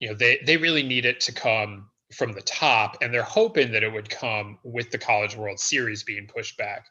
you 0.00 0.08
know, 0.08 0.14
they 0.14 0.40
they 0.46 0.56
really 0.56 0.82
need 0.82 1.04
it 1.04 1.20
to 1.20 1.32
come 1.32 1.90
from 2.12 2.32
the 2.32 2.42
top, 2.42 2.98
and 3.02 3.12
they're 3.12 3.22
hoping 3.22 3.72
that 3.72 3.82
it 3.82 3.92
would 3.92 4.08
come 4.08 4.58
with 4.62 4.90
the 4.90 4.98
College 4.98 5.36
World 5.36 5.58
Series 5.58 6.04
being 6.04 6.26
pushed 6.26 6.56
back. 6.56 6.86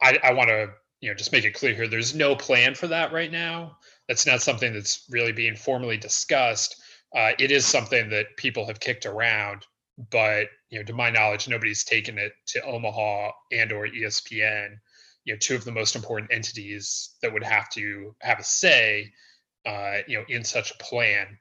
I, 0.00 0.18
I 0.22 0.32
want 0.32 0.48
to 0.48 0.70
you 1.02 1.10
know 1.10 1.14
just 1.14 1.32
make 1.32 1.44
it 1.44 1.52
clear 1.52 1.74
here 1.74 1.88
there's 1.88 2.14
no 2.14 2.34
plan 2.34 2.74
for 2.74 2.86
that 2.86 3.12
right 3.12 3.30
now 3.30 3.76
that's 4.12 4.26
not 4.26 4.42
something 4.42 4.74
that's 4.74 5.06
really 5.08 5.32
being 5.32 5.56
formally 5.56 5.96
discussed. 5.96 6.76
Uh, 7.16 7.32
it 7.38 7.50
is 7.50 7.64
something 7.64 8.10
that 8.10 8.36
people 8.36 8.66
have 8.66 8.78
kicked 8.78 9.06
around 9.06 9.66
but 10.10 10.46
you 10.70 10.78
know 10.78 10.84
to 10.84 10.94
my 10.94 11.10
knowledge 11.10 11.46
nobody's 11.46 11.84
taken 11.84 12.16
it 12.16 12.32
to 12.46 12.62
omaha 12.64 13.30
and 13.52 13.72
or 13.72 13.86
espn 13.86 14.70
you 15.26 15.34
know 15.34 15.38
two 15.38 15.54
of 15.54 15.64
the 15.66 15.70
most 15.70 15.94
important 15.94 16.32
entities 16.32 17.10
that 17.20 17.30
would 17.30 17.42
have 17.42 17.68
to 17.68 18.14
have 18.22 18.38
a 18.38 18.42
say 18.42 19.12
uh, 19.66 19.98
you 20.08 20.16
know 20.16 20.24
in 20.30 20.42
such 20.42 20.70
a 20.70 20.78
plan 20.78 21.38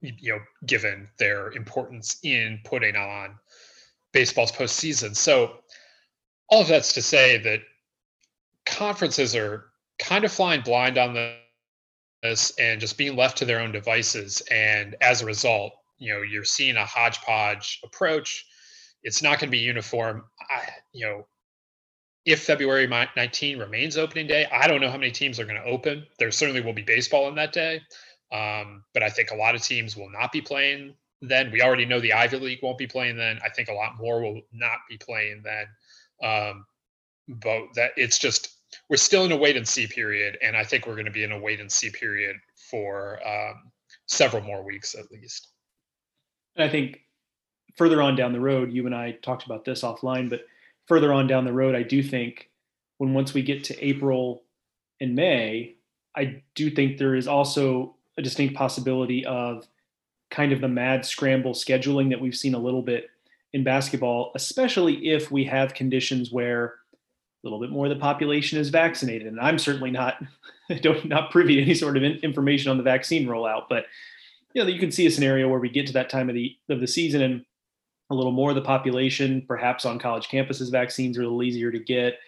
you 0.00 0.32
know 0.32 0.40
given 0.66 1.08
their 1.18 1.50
importance 1.52 2.18
in 2.22 2.60
putting 2.64 2.96
on 2.96 3.36
baseball's 4.12 4.52
postseason. 4.52 5.14
So 5.16 5.56
all 6.48 6.62
of 6.62 6.68
that's 6.68 6.92
to 6.94 7.02
say 7.02 7.38
that 7.38 7.60
conferences 8.66 9.34
are 9.34 9.66
kind 9.98 10.24
of 10.24 10.32
flying 10.32 10.62
blind 10.62 10.98
on 10.98 11.14
this 11.14 11.34
and 12.58 12.80
just 12.80 12.96
being 12.96 13.16
left 13.16 13.38
to 13.38 13.44
their 13.44 13.60
own 13.60 13.72
devices. 13.72 14.42
And 14.50 14.96
as 15.00 15.22
a 15.22 15.26
result, 15.26 15.74
you 15.98 16.12
know, 16.12 16.22
you're 16.22 16.44
seeing 16.44 16.76
a 16.76 16.84
hodgepodge 16.84 17.80
approach. 17.84 18.46
It's 19.02 19.22
not 19.22 19.38
going 19.38 19.48
to 19.48 19.56
be 19.56 19.58
uniform. 19.58 20.24
I, 20.50 20.62
you 20.92 21.06
know, 21.06 21.26
if 22.24 22.42
February 22.42 22.86
19 22.86 23.58
remains 23.58 23.98
opening 23.98 24.26
day, 24.26 24.46
I 24.50 24.66
don't 24.66 24.80
know 24.80 24.90
how 24.90 24.96
many 24.96 25.12
teams 25.12 25.38
are 25.38 25.44
going 25.44 25.60
to 25.60 25.68
open. 25.68 26.06
There 26.18 26.30
certainly 26.30 26.62
will 26.62 26.72
be 26.72 26.82
baseball 26.82 27.26
on 27.26 27.34
that 27.34 27.52
day. 27.52 27.82
Um, 28.32 28.82
but 28.94 29.02
I 29.02 29.10
think 29.10 29.30
a 29.30 29.36
lot 29.36 29.54
of 29.54 29.62
teams 29.62 29.96
will 29.96 30.10
not 30.10 30.32
be 30.32 30.40
playing 30.40 30.94
then. 31.20 31.50
We 31.52 31.62
already 31.62 31.84
know 31.84 32.00
the 32.00 32.14
Ivy 32.14 32.38
League 32.38 32.60
won't 32.62 32.78
be 32.78 32.86
playing 32.86 33.16
then. 33.16 33.38
I 33.44 33.50
think 33.50 33.68
a 33.68 33.74
lot 33.74 33.98
more 33.98 34.22
will 34.22 34.40
not 34.52 34.78
be 34.88 34.96
playing 34.96 35.42
then. 35.44 35.66
Um, 36.22 36.66
but 37.28 37.62
that 37.74 37.92
it's 37.96 38.18
just 38.18 38.53
we're 38.88 38.96
still 38.96 39.24
in 39.24 39.32
a 39.32 39.36
wait 39.36 39.56
and 39.56 39.66
see 39.66 39.86
period, 39.86 40.38
and 40.42 40.56
I 40.56 40.64
think 40.64 40.86
we're 40.86 40.94
going 40.94 41.06
to 41.06 41.10
be 41.10 41.24
in 41.24 41.32
a 41.32 41.38
wait 41.38 41.60
and 41.60 41.70
see 41.70 41.90
period 41.90 42.36
for 42.70 43.20
um, 43.26 43.70
several 44.06 44.42
more 44.42 44.64
weeks 44.64 44.94
at 44.94 45.10
least. 45.10 45.48
And 46.56 46.68
I 46.68 46.70
think 46.70 47.00
further 47.76 48.02
on 48.02 48.16
down 48.16 48.32
the 48.32 48.40
road, 48.40 48.72
you 48.72 48.86
and 48.86 48.94
I 48.94 49.12
talked 49.22 49.44
about 49.44 49.64
this 49.64 49.82
offline, 49.82 50.30
but 50.30 50.42
further 50.86 51.12
on 51.12 51.26
down 51.26 51.44
the 51.44 51.52
road, 51.52 51.74
I 51.74 51.82
do 51.82 52.02
think 52.02 52.50
when 52.98 53.14
once 53.14 53.34
we 53.34 53.42
get 53.42 53.64
to 53.64 53.84
April 53.84 54.44
and 55.00 55.14
May, 55.14 55.76
I 56.16 56.42
do 56.54 56.70
think 56.70 56.98
there 56.98 57.14
is 57.14 57.26
also 57.26 57.96
a 58.16 58.22
distinct 58.22 58.54
possibility 58.54 59.24
of 59.26 59.66
kind 60.30 60.52
of 60.52 60.60
the 60.60 60.68
mad 60.68 61.04
scramble 61.04 61.52
scheduling 61.52 62.10
that 62.10 62.20
we've 62.20 62.36
seen 62.36 62.54
a 62.54 62.58
little 62.58 62.82
bit 62.82 63.08
in 63.52 63.64
basketball, 63.64 64.32
especially 64.34 65.08
if 65.08 65.30
we 65.30 65.44
have 65.44 65.74
conditions 65.74 66.30
where 66.30 66.74
little 67.44 67.60
bit 67.60 67.70
more 67.70 67.86
of 67.86 67.90
the 67.90 68.00
population 68.00 68.58
is 68.58 68.70
vaccinated. 68.70 69.28
And 69.28 69.40
I'm 69.40 69.58
certainly 69.58 69.90
not 69.90 70.22
don't 70.80 71.04
not 71.06 71.30
privy 71.30 71.56
to 71.56 71.62
any 71.62 71.74
sort 71.74 71.96
of 71.96 72.02
information 72.02 72.70
on 72.70 72.76
the 72.76 72.82
vaccine 72.82 73.26
rollout, 73.26 73.64
but 73.68 73.86
you 74.54 74.62
know 74.62 74.68
you 74.68 74.78
can 74.78 74.90
see 74.90 75.06
a 75.06 75.10
scenario 75.10 75.48
where 75.48 75.60
we 75.60 75.68
get 75.68 75.86
to 75.88 75.92
that 75.94 76.10
time 76.10 76.28
of 76.28 76.34
the 76.34 76.56
of 76.68 76.80
the 76.80 76.86
season 76.86 77.22
and 77.22 77.44
a 78.10 78.14
little 78.14 78.32
more 78.32 78.50
of 78.50 78.56
the 78.56 78.62
population, 78.62 79.42
perhaps 79.48 79.84
on 79.84 79.98
college 79.98 80.28
campuses, 80.28 80.70
vaccines 80.70 81.16
are 81.16 81.22
a 81.22 81.24
little 81.24 81.42
easier 81.42 81.72
to 81.72 81.78
get. 81.78 82.18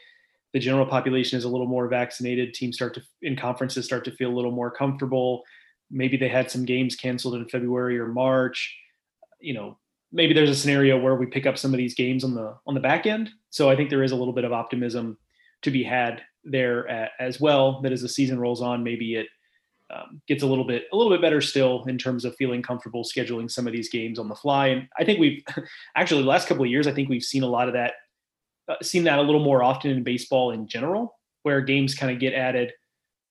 The 0.52 0.58
general 0.58 0.86
population 0.86 1.36
is 1.36 1.44
a 1.44 1.48
little 1.48 1.66
more 1.66 1.86
vaccinated. 1.86 2.54
Teams 2.54 2.76
start 2.76 2.94
to 2.94 3.02
in 3.22 3.36
conferences 3.36 3.84
start 3.84 4.04
to 4.06 4.10
feel 4.12 4.30
a 4.30 4.36
little 4.36 4.50
more 4.50 4.70
comfortable. 4.70 5.44
maybe 5.90 6.16
they 6.16 6.28
had 6.28 6.50
some 6.50 6.64
games 6.64 6.96
canceled 6.96 7.34
in 7.34 7.48
February 7.48 7.98
or 7.98 8.08
March. 8.08 8.76
You 9.40 9.54
know, 9.54 9.78
maybe 10.12 10.34
there's 10.34 10.50
a 10.50 10.54
scenario 10.54 10.98
where 10.98 11.14
we 11.14 11.26
pick 11.26 11.46
up 11.46 11.58
some 11.58 11.72
of 11.72 11.78
these 11.78 11.94
games 11.94 12.24
on 12.24 12.34
the 12.34 12.56
on 12.66 12.74
the 12.74 12.80
back 12.80 13.06
end. 13.06 13.30
So 13.50 13.70
I 13.70 13.76
think 13.76 13.90
there 13.90 14.02
is 14.02 14.12
a 14.12 14.16
little 14.16 14.34
bit 14.34 14.44
of 14.44 14.52
optimism 14.52 15.18
to 15.62 15.70
be 15.70 15.82
had 15.82 16.22
there 16.44 17.10
as 17.20 17.40
well. 17.40 17.80
That 17.82 17.92
as 17.92 18.02
the 18.02 18.08
season 18.08 18.38
rolls 18.38 18.62
on, 18.62 18.84
maybe 18.84 19.14
it 19.16 19.26
um, 19.94 20.20
gets 20.26 20.42
a 20.42 20.46
little 20.46 20.64
bit 20.64 20.84
a 20.92 20.96
little 20.96 21.12
bit 21.12 21.20
better 21.20 21.40
still 21.40 21.84
in 21.84 21.98
terms 21.98 22.24
of 22.24 22.34
feeling 22.36 22.62
comfortable 22.62 23.04
scheduling 23.04 23.50
some 23.50 23.66
of 23.66 23.72
these 23.72 23.88
games 23.88 24.18
on 24.18 24.28
the 24.28 24.34
fly. 24.34 24.68
And 24.68 24.88
I 24.98 25.04
think 25.04 25.20
we've 25.20 25.42
actually 25.96 26.22
the 26.22 26.28
last 26.28 26.48
couple 26.48 26.64
of 26.64 26.70
years, 26.70 26.86
I 26.86 26.92
think 26.92 27.08
we've 27.08 27.22
seen 27.22 27.42
a 27.42 27.48
lot 27.48 27.68
of 27.68 27.74
that, 27.74 27.94
uh, 28.68 28.74
seen 28.82 29.04
that 29.04 29.18
a 29.18 29.22
little 29.22 29.44
more 29.44 29.62
often 29.62 29.90
in 29.90 30.02
baseball 30.02 30.50
in 30.50 30.66
general, 30.66 31.18
where 31.42 31.60
games 31.60 31.94
kind 31.94 32.12
of 32.12 32.18
get 32.18 32.34
added 32.34 32.72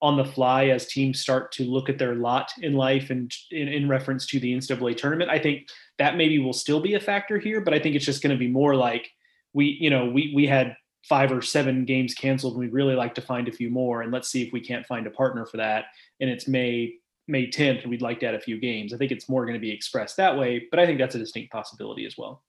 on 0.05 0.17
the 0.17 0.23
fly 0.23 0.67
as 0.67 0.85
teams 0.85 1.19
start 1.19 1.51
to 1.51 1.63
look 1.63 1.89
at 1.89 1.97
their 1.97 2.13
lot 2.13 2.51
in 2.61 2.73
life 2.73 3.09
and 3.09 3.33
in, 3.49 3.67
in 3.67 3.89
reference 3.89 4.27
to 4.27 4.39
the 4.39 4.53
NCAA 4.53 4.95
tournament. 4.95 5.31
I 5.31 5.39
think 5.39 5.67
that 5.97 6.15
maybe 6.15 6.37
will 6.37 6.53
still 6.53 6.79
be 6.79 6.93
a 6.93 6.99
factor 6.99 7.39
here, 7.39 7.59
but 7.59 7.73
I 7.73 7.79
think 7.79 7.95
it's 7.95 8.05
just 8.05 8.21
going 8.21 8.35
to 8.35 8.39
be 8.39 8.47
more 8.47 8.75
like 8.75 9.09
we, 9.53 9.77
you 9.79 9.89
know, 9.89 10.05
we 10.05 10.31
we 10.35 10.45
had 10.45 10.77
five 11.07 11.31
or 11.31 11.41
seven 11.41 11.85
games 11.85 12.13
canceled 12.13 12.53
and 12.53 12.59
we'd 12.59 12.73
really 12.73 12.95
like 12.95 13.15
to 13.15 13.21
find 13.21 13.47
a 13.47 13.51
few 13.51 13.69
more 13.69 14.01
and 14.01 14.11
let's 14.11 14.29
see 14.29 14.43
if 14.43 14.51
we 14.53 14.59
can't 14.59 14.85
find 14.85 15.05
a 15.07 15.11
partner 15.11 15.45
for 15.45 15.57
that 15.57 15.85
and 16.19 16.29
it's 16.29 16.47
may 16.47 16.93
may 17.27 17.47
10th 17.47 17.81
and 17.83 17.91
we'd 17.91 18.01
like 18.01 18.19
to 18.19 18.25
add 18.25 18.33
a 18.33 18.39
few 18.39 18.59
games 18.59 18.93
i 18.93 18.97
think 18.97 19.11
it's 19.11 19.29
more 19.29 19.45
going 19.45 19.53
to 19.53 19.59
be 19.59 19.71
expressed 19.71 20.17
that 20.17 20.35
way 20.35 20.67
but 20.71 20.79
i 20.79 20.85
think 20.85 20.97
that's 20.97 21.13
a 21.15 21.19
distinct 21.19 21.51
possibility 21.51 22.05
as 22.05 22.15
well 22.17 22.43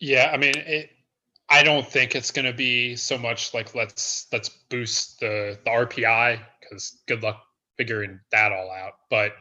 yeah 0.00 0.30
i 0.32 0.36
mean 0.36 0.52
it, 0.56 0.90
i 1.48 1.62
don't 1.62 1.86
think 1.86 2.14
it's 2.14 2.30
going 2.30 2.44
to 2.44 2.52
be 2.52 2.94
so 2.94 3.16
much 3.16 3.54
like 3.54 3.74
let's 3.74 4.26
let's 4.32 4.50
boost 4.68 5.18
the 5.20 5.58
the 5.64 5.70
rpi 5.70 6.38
because 6.62 7.02
good 7.06 7.22
luck 7.22 7.42
figuring 7.76 8.20
that 8.30 8.52
all 8.52 8.70
out 8.70 8.94
but 9.10 9.32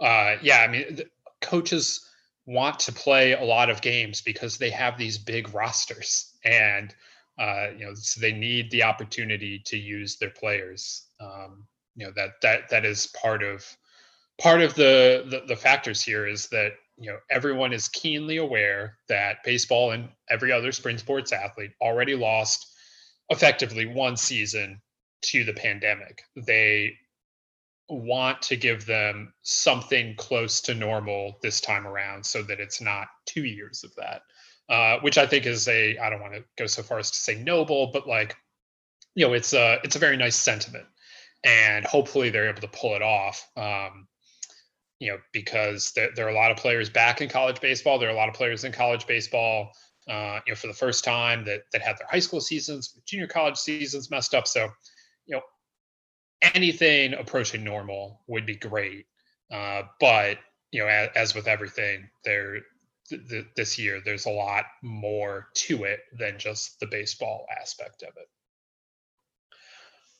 uh 0.00 0.36
yeah 0.42 0.58
i 0.58 0.68
mean 0.68 1.00
coaches 1.40 2.06
want 2.46 2.78
to 2.78 2.92
play 2.92 3.32
a 3.32 3.44
lot 3.44 3.70
of 3.70 3.80
games 3.80 4.20
because 4.20 4.58
they 4.58 4.70
have 4.70 4.98
these 4.98 5.18
big 5.18 5.52
rosters 5.54 6.36
and 6.44 6.94
uh, 7.38 7.68
you 7.78 7.86
know, 7.86 7.94
so 7.94 8.20
they 8.20 8.32
need 8.32 8.70
the 8.70 8.82
opportunity 8.82 9.62
to 9.64 9.78
use 9.78 10.16
their 10.16 10.30
players. 10.30 11.06
Um, 11.20 11.66
you 11.96 12.06
know 12.06 12.12
that 12.16 12.40
that 12.42 12.68
that 12.70 12.84
is 12.84 13.06
part 13.08 13.42
of 13.42 13.64
part 14.40 14.60
of 14.60 14.74
the, 14.74 15.24
the 15.28 15.42
the 15.46 15.56
factors 15.56 16.02
here 16.02 16.26
is 16.26 16.48
that 16.48 16.72
you 16.98 17.10
know 17.10 17.18
everyone 17.30 17.72
is 17.72 17.88
keenly 17.88 18.36
aware 18.36 18.96
that 19.08 19.42
baseball 19.44 19.92
and 19.92 20.08
every 20.28 20.52
other 20.52 20.70
spring 20.72 20.98
sports 20.98 21.32
athlete 21.32 21.72
already 21.80 22.14
lost 22.14 22.66
effectively 23.30 23.86
one 23.86 24.16
season 24.16 24.80
to 25.22 25.44
the 25.44 25.52
pandemic. 25.52 26.22
They 26.36 26.94
want 27.88 28.40
to 28.42 28.56
give 28.56 28.86
them 28.86 29.32
something 29.42 30.14
close 30.16 30.60
to 30.62 30.74
normal 30.74 31.38
this 31.42 31.60
time 31.60 31.86
around 31.86 32.24
so 32.24 32.42
that 32.42 32.60
it's 32.60 32.80
not 32.80 33.08
two 33.26 33.44
years 33.44 33.84
of 33.84 33.94
that. 33.96 34.22
Uh, 34.68 35.00
which 35.00 35.18
I 35.18 35.26
think 35.26 35.46
is 35.46 35.66
a 35.66 35.98
I 35.98 36.10
don't 36.10 36.20
want 36.20 36.34
to 36.34 36.44
go 36.56 36.66
so 36.66 36.82
far 36.82 37.00
as 37.00 37.10
to 37.10 37.16
say 37.16 37.34
noble, 37.34 37.90
but 37.92 38.06
like 38.06 38.36
you 39.16 39.26
know 39.26 39.32
it's 39.32 39.52
a 39.52 39.78
it's 39.82 39.96
a 39.96 39.98
very 39.98 40.16
nice 40.16 40.36
sentiment, 40.36 40.86
and 41.42 41.84
hopefully 41.84 42.30
they're 42.30 42.48
able 42.48 42.60
to 42.60 42.68
pull 42.68 42.94
it 42.94 43.02
off. 43.02 43.48
Um, 43.56 44.06
you 45.00 45.10
know 45.10 45.18
because 45.32 45.90
there, 45.96 46.10
there 46.14 46.26
are 46.26 46.30
a 46.30 46.34
lot 46.34 46.52
of 46.52 46.56
players 46.56 46.88
back 46.88 47.20
in 47.20 47.28
college 47.28 47.60
baseball. 47.60 47.98
There 47.98 48.08
are 48.08 48.12
a 48.12 48.16
lot 48.16 48.28
of 48.28 48.34
players 48.36 48.62
in 48.62 48.70
college 48.70 49.08
baseball. 49.08 49.72
Uh, 50.08 50.40
you 50.46 50.52
know, 50.52 50.56
for 50.56 50.66
the 50.66 50.72
first 50.72 51.04
time 51.04 51.44
that 51.44 51.62
that 51.72 51.82
had 51.82 51.98
their 51.98 52.06
high 52.08 52.20
school 52.20 52.40
seasons, 52.40 52.96
junior 53.06 53.26
college 53.26 53.56
seasons 53.56 54.10
messed 54.10 54.34
up. 54.34 54.46
So, 54.46 54.68
you 55.26 55.36
know, 55.36 55.42
anything 56.54 57.14
approaching 57.14 57.64
normal 57.64 58.20
would 58.26 58.46
be 58.46 58.56
great. 58.56 59.06
Uh, 59.52 59.82
but 59.98 60.38
you 60.72 60.80
know, 60.80 60.86
as, 60.86 61.08
as 61.16 61.34
with 61.34 61.48
everything, 61.48 62.08
there 62.24 62.60
th- 63.08 63.28
th- 63.28 63.46
this 63.56 63.78
year, 63.78 64.00
there's 64.04 64.26
a 64.26 64.30
lot 64.30 64.64
more 64.82 65.48
to 65.54 65.84
it 65.84 66.00
than 66.18 66.38
just 66.38 66.78
the 66.80 66.86
baseball 66.86 67.46
aspect 67.60 68.02
of 68.02 68.10
it. 68.16 68.28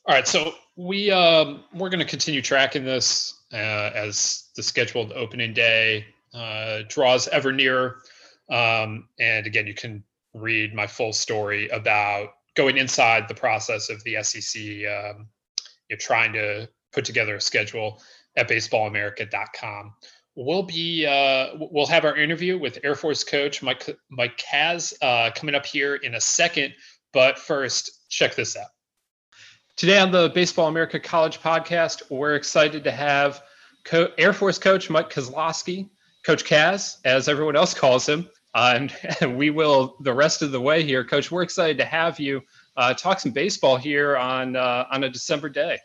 All 0.05 0.15
right, 0.15 0.27
so 0.27 0.55
we 0.75 1.11
um, 1.11 1.63
we're 1.73 1.89
going 1.89 1.99
to 1.99 2.05
continue 2.05 2.41
tracking 2.41 2.83
this 2.83 3.41
uh, 3.53 3.91
as 3.93 4.49
the 4.55 4.63
scheduled 4.63 5.11
opening 5.13 5.53
day 5.53 6.05
uh, 6.33 6.79
draws 6.87 7.27
ever 7.27 7.51
nearer. 7.51 7.97
Um, 8.49 9.07
and 9.19 9.45
again, 9.45 9.67
you 9.67 9.75
can 9.75 10.03
read 10.33 10.73
my 10.73 10.87
full 10.87 11.13
story 11.13 11.69
about 11.69 12.29
going 12.55 12.77
inside 12.77 13.27
the 13.27 13.35
process 13.35 13.89
of 13.89 14.03
the 14.03 14.21
SEC, 14.23 14.61
um, 14.87 15.27
you're 15.89 15.97
trying 15.97 16.33
to 16.33 16.67
put 16.91 17.05
together 17.05 17.35
a 17.35 17.41
schedule 17.41 18.01
at 18.37 18.49
baseballamerica.com 18.49 19.93
we'll 20.35 20.63
be 20.63 21.05
uh, 21.05 21.49
we'll 21.71 21.87
have 21.87 22.05
our 22.05 22.15
interview 22.15 22.57
with 22.57 22.79
Air 22.83 22.95
Force 22.95 23.23
coach 23.23 23.61
Mike 23.61 23.89
Mike 24.09 24.37
Kaz 24.37 24.93
uh, 25.01 25.31
coming 25.31 25.55
up 25.55 25.65
here 25.65 25.95
in 25.95 26.15
a 26.15 26.21
second. 26.21 26.73
But 27.13 27.37
first, 27.37 28.09
check 28.09 28.35
this 28.35 28.55
out. 28.55 28.69
Today 29.75 29.99
on 29.99 30.11
the 30.11 30.29
Baseball 30.29 30.67
America 30.67 30.99
College 30.99 31.39
podcast, 31.41 32.03
we're 32.09 32.35
excited 32.35 32.83
to 32.83 32.91
have 32.91 33.41
Co- 33.83 34.11
Air 34.17 34.33
Force 34.33 34.57
coach 34.57 34.89
Mike 34.89 35.09
Kozlowski, 35.09 35.89
Coach 36.25 36.45
Kaz, 36.45 36.97
as 37.03 37.27
everyone 37.27 37.55
else 37.55 37.73
calls 37.73 38.07
him. 38.07 38.29
Uh, 38.53 38.73
and, 38.75 38.93
and, 39.21 39.37
we 39.37 39.49
will 39.49 39.95
the 40.01 40.13
rest 40.13 40.41
of 40.41 40.51
the 40.51 40.61
way 40.61 40.83
here, 40.83 41.03
Coach. 41.03 41.31
We're 41.31 41.43
excited 41.43 41.77
to 41.77 41.85
have 41.85 42.19
you 42.19 42.41
uh, 42.77 42.93
talk 42.93 43.19
some 43.19 43.31
baseball 43.31 43.77
here 43.77 44.17
on 44.17 44.55
uh, 44.55 44.85
on 44.91 45.03
a 45.03 45.09
December 45.09 45.49
day. 45.49 45.79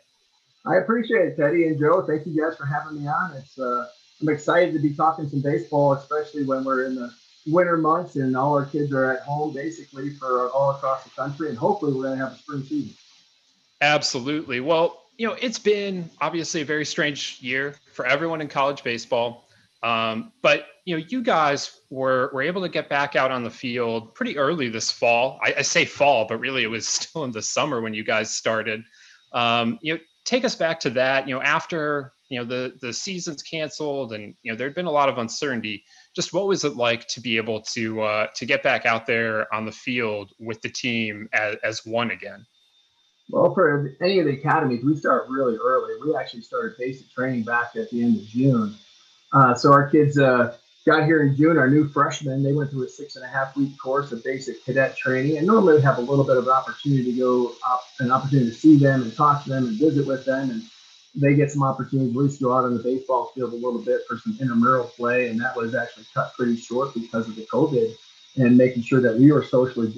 I 0.65 0.77
appreciate 0.77 1.27
it, 1.27 1.37
Teddy 1.37 1.67
and 1.67 1.79
Joe. 1.79 2.03
Thank 2.05 2.27
you 2.27 2.41
guys 2.41 2.57
for 2.57 2.65
having 2.65 3.01
me 3.01 3.07
on. 3.07 3.33
It's 3.37 3.57
uh, 3.57 3.87
I'm 4.21 4.29
excited 4.29 4.73
to 4.73 4.79
be 4.79 4.93
talking 4.93 5.29
some 5.29 5.41
baseball, 5.41 5.93
especially 5.93 6.43
when 6.43 6.63
we're 6.63 6.85
in 6.85 6.95
the 6.95 7.13
winter 7.45 7.77
months 7.77 8.15
and 8.15 8.35
all 8.35 8.57
our 8.57 8.65
kids 8.65 8.91
are 8.91 9.11
at 9.13 9.21
home 9.21 9.53
basically 9.53 10.09
for 10.15 10.49
all 10.49 10.71
across 10.71 11.03
the 11.03 11.09
country. 11.11 11.49
And 11.49 11.57
hopefully 11.57 11.93
we're 11.93 12.03
going 12.03 12.17
to 12.17 12.25
have 12.25 12.33
a 12.33 12.37
spring 12.37 12.63
season. 12.63 12.95
Absolutely. 13.81 14.59
Well, 14.59 15.03
you 15.17 15.27
know, 15.27 15.35
it's 15.39 15.59
been 15.59 16.09
obviously 16.19 16.61
a 16.61 16.65
very 16.65 16.85
strange 16.85 17.37
year 17.41 17.75
for 17.93 18.05
everyone 18.05 18.41
in 18.41 18.47
college 18.47 18.83
baseball. 18.83 19.45
Um, 19.83 20.31
but 20.41 20.67
you 20.87 20.97
know, 20.97 21.03
you 21.09 21.21
guys 21.21 21.81
were 21.89 22.31
were 22.33 22.41
able 22.41 22.61
to 22.61 22.69
get 22.69 22.87
back 22.87 23.17
out 23.17 23.29
on 23.29 23.43
the 23.43 23.49
field 23.49 24.15
pretty 24.15 24.37
early 24.37 24.69
this 24.69 24.89
fall. 24.89 25.37
I, 25.43 25.55
I 25.57 25.61
say 25.61 25.83
fall, 25.83 26.25
but 26.25 26.39
really 26.39 26.63
it 26.63 26.67
was 26.67 26.87
still 26.87 27.25
in 27.25 27.31
the 27.31 27.41
summer 27.41 27.81
when 27.81 27.93
you 27.93 28.05
guys 28.05 28.33
started. 28.33 28.85
Um, 29.33 29.79
you 29.81 29.95
know, 29.95 29.99
take 30.23 30.45
us 30.45 30.55
back 30.55 30.79
to 30.81 30.89
that. 30.91 31.27
You 31.27 31.35
know, 31.35 31.41
after 31.41 32.13
you 32.29 32.39
know 32.39 32.45
the 32.45 32.77
the 32.79 32.93
season's 32.93 33.43
canceled 33.43 34.13
and 34.13 34.33
you 34.43 34.51
know 34.51 34.57
there'd 34.57 34.75
been 34.75 34.85
a 34.85 34.91
lot 34.91 35.09
of 35.09 35.17
uncertainty 35.17 35.83
just 36.15 36.33
what 36.33 36.47
was 36.47 36.63
it 36.63 36.75
like 36.75 37.07
to 37.07 37.21
be 37.21 37.37
able 37.37 37.61
to 37.61 38.01
uh, 38.01 38.27
to 38.35 38.45
get 38.45 38.63
back 38.63 38.85
out 38.85 39.05
there 39.05 39.53
on 39.53 39.65
the 39.65 39.71
field 39.71 40.31
with 40.39 40.61
the 40.61 40.69
team 40.69 41.29
as, 41.31 41.55
as 41.63 41.85
one 41.85 42.11
again 42.11 42.45
well 43.29 43.53
for 43.53 43.95
any 44.01 44.19
of 44.19 44.25
the 44.25 44.33
academies 44.33 44.83
we 44.83 44.95
start 44.95 45.25
really 45.29 45.57
early 45.57 45.93
we 46.05 46.15
actually 46.17 46.41
started 46.41 46.75
basic 46.77 47.09
training 47.11 47.43
back 47.43 47.77
at 47.77 47.89
the 47.91 48.03
end 48.03 48.17
of 48.17 48.25
june 48.25 48.75
uh, 49.31 49.55
so 49.55 49.71
our 49.71 49.89
kids 49.89 50.19
uh, 50.19 50.53
got 50.87 51.05
here 51.05 51.21
in 51.21 51.35
june 51.35 51.57
our 51.57 51.69
new 51.69 51.87
freshmen 51.87 52.41
they 52.41 52.53
went 52.53 52.71
through 52.71 52.85
a 52.85 52.89
six 52.89 53.15
and 53.15 53.25
a 53.25 53.27
half 53.27 53.55
week 53.55 53.77
course 53.77 54.11
of 54.11 54.23
basic 54.23 54.63
cadet 54.65 54.95
training 54.97 55.37
and 55.37 55.45
normally 55.45 55.75
we 55.75 55.81
have 55.81 55.97
a 55.97 56.01
little 56.01 56.23
bit 56.23 56.37
of 56.37 56.45
an 56.45 56.53
opportunity 56.53 57.11
to 57.11 57.19
go 57.19 57.53
up 57.69 57.83
an 57.99 58.11
opportunity 58.11 58.49
to 58.49 58.55
see 58.55 58.77
them 58.77 59.03
and 59.03 59.15
talk 59.15 59.43
to 59.43 59.49
them 59.49 59.67
and 59.67 59.77
visit 59.77 60.07
with 60.07 60.25
them 60.25 60.49
and 60.49 60.63
they 61.17 61.33
get 61.33 61.51
some 61.51 61.63
opportunities 61.63 62.15
at 62.15 62.21
least 62.21 62.41
go 62.41 62.53
out 62.53 62.63
on 62.63 62.77
the 62.77 62.83
baseball 62.83 63.31
field 63.33 63.51
a 63.51 63.55
little 63.55 63.79
bit 63.79 64.01
for 64.07 64.17
some 64.17 64.37
intramural 64.39 64.85
play, 64.85 65.29
and 65.29 65.41
that 65.41 65.55
was 65.55 65.73
actually 65.73 66.05
cut 66.13 66.33
pretty 66.35 66.55
short 66.55 66.93
because 66.93 67.27
of 67.27 67.35
the 67.35 67.45
COVID 67.51 67.91
and 68.37 68.55
making 68.55 68.83
sure 68.83 69.01
that 69.01 69.17
we 69.17 69.31
were 69.31 69.43
socially 69.43 69.91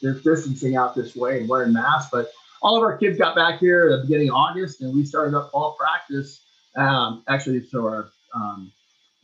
distancing, 0.00 0.76
out 0.76 0.94
this 0.94 1.14
way 1.14 1.40
and 1.40 1.48
wearing 1.48 1.72
masks. 1.72 2.08
But 2.10 2.32
all 2.62 2.76
of 2.78 2.82
our 2.82 2.96
kids 2.96 3.18
got 3.18 3.36
back 3.36 3.60
here 3.60 3.90
at 3.90 3.96
the 3.96 4.02
beginning 4.04 4.30
of 4.30 4.36
August, 4.36 4.80
and 4.80 4.94
we 4.94 5.04
started 5.04 5.36
up 5.36 5.50
fall 5.50 5.76
practice. 5.78 6.40
Um, 6.76 7.22
actually, 7.28 7.66
so 7.66 7.80
our 7.80 8.08
um, 8.34 8.72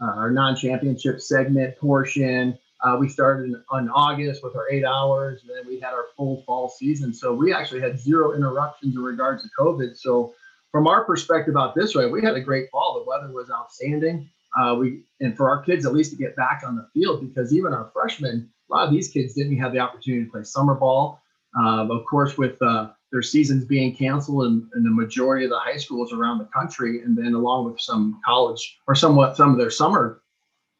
uh, 0.00 0.12
our 0.16 0.30
non-championship 0.30 1.20
segment 1.20 1.76
portion. 1.78 2.58
Uh, 2.82 2.96
we 2.98 3.08
started 3.08 3.44
in, 3.44 3.62
on 3.68 3.90
August 3.90 4.42
with 4.42 4.56
our 4.56 4.70
eight 4.70 4.84
hours, 4.84 5.42
and 5.42 5.50
then 5.50 5.66
we 5.66 5.78
had 5.78 5.92
our 5.92 6.06
full 6.16 6.42
fall 6.46 6.68
season. 6.68 7.12
So 7.12 7.34
we 7.34 7.52
actually 7.52 7.80
had 7.80 7.98
zero 8.00 8.34
interruptions 8.34 8.96
in 8.96 9.02
regards 9.02 9.42
to 9.42 9.48
COVID. 9.58 9.96
So 9.96 10.34
from 10.72 10.86
our 10.86 11.04
perspective 11.04 11.56
out 11.56 11.74
this 11.74 11.94
way, 11.94 12.06
we 12.06 12.22
had 12.22 12.36
a 12.36 12.40
great 12.40 12.70
fall. 12.70 13.02
The 13.04 13.08
weather 13.08 13.32
was 13.32 13.50
outstanding. 13.50 14.30
Uh, 14.58 14.74
we 14.78 15.02
and 15.20 15.36
for 15.36 15.48
our 15.48 15.62
kids 15.62 15.86
at 15.86 15.92
least 15.92 16.10
to 16.10 16.16
get 16.16 16.34
back 16.34 16.62
on 16.66 16.74
the 16.74 16.88
field 16.92 17.20
because 17.20 17.54
even 17.54 17.72
our 17.72 17.90
freshmen, 17.92 18.50
a 18.70 18.74
lot 18.74 18.86
of 18.86 18.92
these 18.92 19.08
kids 19.08 19.34
didn't 19.34 19.56
have 19.58 19.72
the 19.72 19.78
opportunity 19.78 20.24
to 20.24 20.30
play 20.30 20.42
summer 20.42 20.74
ball. 20.74 21.20
Um, 21.56 21.90
of 21.90 22.04
course, 22.04 22.36
with 22.36 22.60
uh, 22.62 22.88
their 23.12 23.22
seasons 23.22 23.64
being 23.64 23.94
canceled 23.94 24.46
in, 24.46 24.68
in, 24.76 24.84
the 24.84 24.90
majority 24.90 25.44
of 25.44 25.50
the 25.50 25.58
high 25.58 25.76
schools 25.76 26.12
around 26.12 26.38
the 26.38 26.44
country, 26.44 27.02
and 27.02 27.16
then 27.16 27.34
along 27.34 27.64
with 27.64 27.80
some 27.80 28.20
college 28.24 28.78
or 28.86 28.94
somewhat 28.94 29.36
some 29.36 29.50
of 29.50 29.58
their 29.58 29.70
summer 29.70 30.22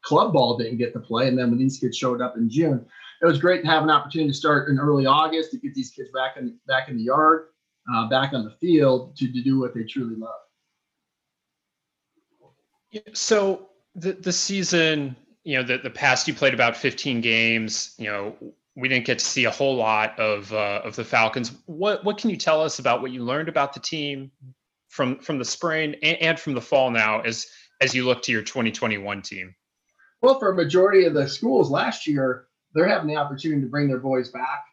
club 0.03 0.33
ball 0.33 0.57
didn't 0.57 0.79
get 0.79 0.93
to 0.93 1.01
play. 1.01 1.29
And 1.29 1.37
then 1.37 1.51
when 1.51 1.59
these 1.59 1.79
kids 1.79 1.97
showed 1.97 2.21
up 2.21 2.37
in 2.37 2.49
June, 2.49 2.87
it 3.21 3.27
was 3.27 3.38
great 3.38 3.62
to 3.62 3.69
have 3.69 3.83
an 3.83 3.90
opportunity 3.90 4.31
to 4.31 4.37
start 4.37 4.69
in 4.71 4.79
early 4.79 5.07
August 5.07 5.51
to 5.51 5.59
get 5.59 5.75
these 5.75 5.90
kids 5.90 6.11
back 6.14 6.37
in 6.37 6.57
back 6.66 6.88
in 6.88 6.97
the 6.97 7.03
yard 7.03 7.49
uh, 7.93 8.09
back 8.09 8.33
on 8.33 8.45
the 8.45 8.51
field 8.51 9.16
to, 9.16 9.31
to 9.31 9.43
do 9.43 9.59
what 9.59 9.75
they 9.75 9.85
truly 9.85 10.16
love. 10.16 10.31
So 13.12 13.69
the 13.95 14.12
the 14.12 14.33
season, 14.33 15.16
you 15.45 15.57
know, 15.57 15.62
the 15.62 15.79
the 15.79 15.90
past 15.90 16.27
you 16.27 16.35
played 16.35 16.55
about 16.55 16.77
15 16.77 17.21
games. 17.21 17.95
You 17.99 18.07
know, 18.07 18.37
we 18.81 18.88
didn't 18.88 19.05
get 19.05 19.19
to 19.19 19.25
see 19.25 19.45
a 19.45 19.51
whole 19.51 19.77
lot 19.77 20.19
of 20.19 20.53
uh, 20.53 20.81
of 20.85 20.97
the 20.97 21.05
Falcons. 21.05 21.53
What 21.66 22.05
what 22.05 22.19
can 22.19 22.31
you 22.31 22.37
tell 22.37 22.62
us 22.62 22.79
about 22.79 23.03
what 23.03 23.12
you 23.12 23.23
learned 23.25 23.49
about 23.49 23.73
the 23.75 23.81
team 23.81 24.31
from 24.88 25.19
from 25.19 25.38
the 25.38 25.45
spring 25.45 25.95
and, 26.03 26.16
and 26.21 26.40
from 26.40 26.55
the 26.55 26.61
fall 26.61 26.90
now 26.90 27.21
as 27.21 27.47
as 27.81 27.95
you 27.95 28.05
look 28.05 28.23
to 28.23 28.33
your 28.33 28.43
2021 28.43 29.23
team? 29.23 29.55
Well, 30.23 30.38
for 30.38 30.53
a 30.53 30.55
majority 30.55 31.05
of 31.07 31.14
the 31.14 31.29
schools 31.29 31.71
last 31.71 32.07
year, 32.07 32.47
they're 32.75 32.88
having 32.88 33.09
the 33.09 33.16
opportunity 33.16 33.62
to 33.62 33.69
bring 33.69 33.88
their 33.88 33.99
boys 33.99 34.31
back 34.31 34.64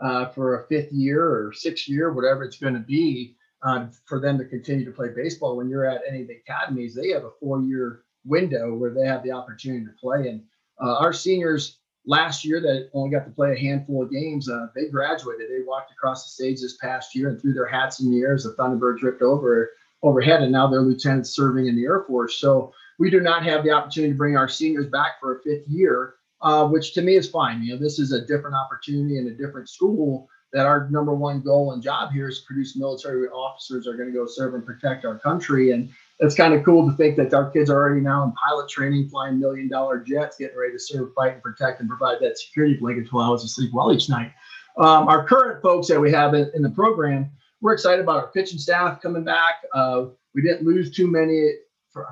uh, 0.00 0.26
for 0.28 0.60
a 0.60 0.66
fifth 0.68 0.92
year 0.92 1.22
or 1.22 1.52
sixth 1.52 1.88
year, 1.88 2.12
whatever 2.12 2.44
it's 2.44 2.58
going 2.58 2.74
to 2.74 2.80
be, 2.80 3.36
uh, 3.62 3.86
for 4.06 4.20
them 4.20 4.38
to 4.38 4.44
continue 4.44 4.84
to 4.84 4.90
play 4.90 5.08
baseball. 5.14 5.56
When 5.56 5.68
you're 5.68 5.86
at 5.86 6.02
any 6.08 6.22
of 6.22 6.28
the 6.28 6.36
academies, 6.36 6.94
they 6.94 7.08
have 7.10 7.24
a 7.24 7.30
four-year 7.40 8.02
window 8.24 8.74
where 8.74 8.92
they 8.92 9.06
have 9.06 9.22
the 9.22 9.32
opportunity 9.32 9.86
to 9.86 9.92
play. 9.98 10.28
And 10.28 10.42
uh, 10.82 10.98
our 10.98 11.12
seniors 11.12 11.79
last 12.06 12.44
year 12.44 12.60
that 12.60 12.90
only 12.94 13.10
got 13.10 13.24
to 13.24 13.30
play 13.30 13.52
a 13.52 13.58
handful 13.58 14.02
of 14.02 14.10
games, 14.10 14.48
uh, 14.48 14.68
they 14.74 14.88
graduated. 14.88 15.48
They 15.50 15.64
walked 15.64 15.92
across 15.92 16.24
the 16.24 16.30
stage 16.30 16.60
this 16.60 16.76
past 16.78 17.14
year 17.14 17.28
and 17.28 17.40
threw 17.40 17.52
their 17.52 17.66
hats 17.66 18.00
in 18.00 18.10
the 18.10 18.20
air 18.20 18.34
as 18.34 18.44
the 18.44 18.54
Thunderbirds 18.54 19.00
dripped 19.00 19.22
over 19.22 19.70
overhead, 20.02 20.42
and 20.42 20.52
now 20.52 20.66
they're 20.66 20.80
lieutenants 20.80 21.30
serving 21.30 21.66
in 21.66 21.76
the 21.76 21.84
Air 21.84 22.04
Force. 22.06 22.38
So 22.38 22.72
we 22.98 23.10
do 23.10 23.20
not 23.20 23.44
have 23.44 23.64
the 23.64 23.70
opportunity 23.70 24.12
to 24.12 24.16
bring 24.16 24.36
our 24.36 24.48
seniors 24.48 24.86
back 24.86 25.20
for 25.20 25.36
a 25.36 25.42
fifth 25.42 25.68
year, 25.68 26.14
uh, 26.42 26.66
which 26.66 26.94
to 26.94 27.02
me 27.02 27.16
is 27.16 27.28
fine. 27.28 27.62
You 27.62 27.74
know, 27.74 27.80
this 27.80 27.98
is 27.98 28.12
a 28.12 28.24
different 28.24 28.56
opportunity 28.56 29.18
in 29.18 29.26
a 29.28 29.30
different 29.30 29.68
school. 29.68 30.28
That 30.52 30.66
our 30.66 30.88
number 30.90 31.14
one 31.14 31.42
goal 31.42 31.72
and 31.72 31.82
job 31.82 32.10
here 32.12 32.28
is 32.28 32.40
to 32.40 32.46
produce 32.46 32.76
military 32.76 33.28
officers 33.28 33.86
are 33.86 33.94
going 33.94 34.08
to 34.08 34.18
go 34.18 34.26
serve 34.26 34.54
and 34.54 34.66
protect 34.66 35.04
our 35.04 35.16
country. 35.16 35.70
And 35.70 35.90
it's 36.20 36.34
kind 36.34 36.54
of 36.54 36.64
cool 36.64 36.88
to 36.88 36.96
think 36.96 37.16
that 37.16 37.34
our 37.34 37.50
kids 37.50 37.70
are 37.70 37.76
already 37.76 38.00
now 38.00 38.24
in 38.24 38.32
pilot 38.32 38.68
training, 38.68 39.08
flying 39.08 39.40
million 39.40 39.68
dollar 39.68 39.98
jets, 39.98 40.36
getting 40.36 40.56
ready 40.56 40.72
to 40.72 40.78
serve, 40.78 41.12
fight, 41.14 41.34
and 41.34 41.42
protect 41.42 41.80
and 41.80 41.88
provide 41.88 42.18
that 42.20 42.38
security 42.38 42.74
blanket 42.74 43.08
12 43.08 43.28
hours 43.28 43.42
of 43.42 43.50
sleep 43.50 43.70
well 43.72 43.92
each 43.92 44.08
night. 44.08 44.32
Um, 44.78 45.08
our 45.08 45.26
current 45.26 45.62
folks 45.62 45.88
that 45.88 46.00
we 46.00 46.12
have 46.12 46.34
in, 46.34 46.50
in 46.54 46.62
the 46.62 46.70
program 46.70 47.30
we're 47.60 47.74
excited 47.74 48.00
about 48.00 48.16
our 48.16 48.28
pitching 48.28 48.58
staff 48.58 49.00
coming 49.00 49.24
back. 49.24 49.62
Uh, 49.74 50.06
we 50.34 50.42
didn't 50.42 50.66
lose 50.66 50.90
too 50.90 51.06
many 51.06 51.52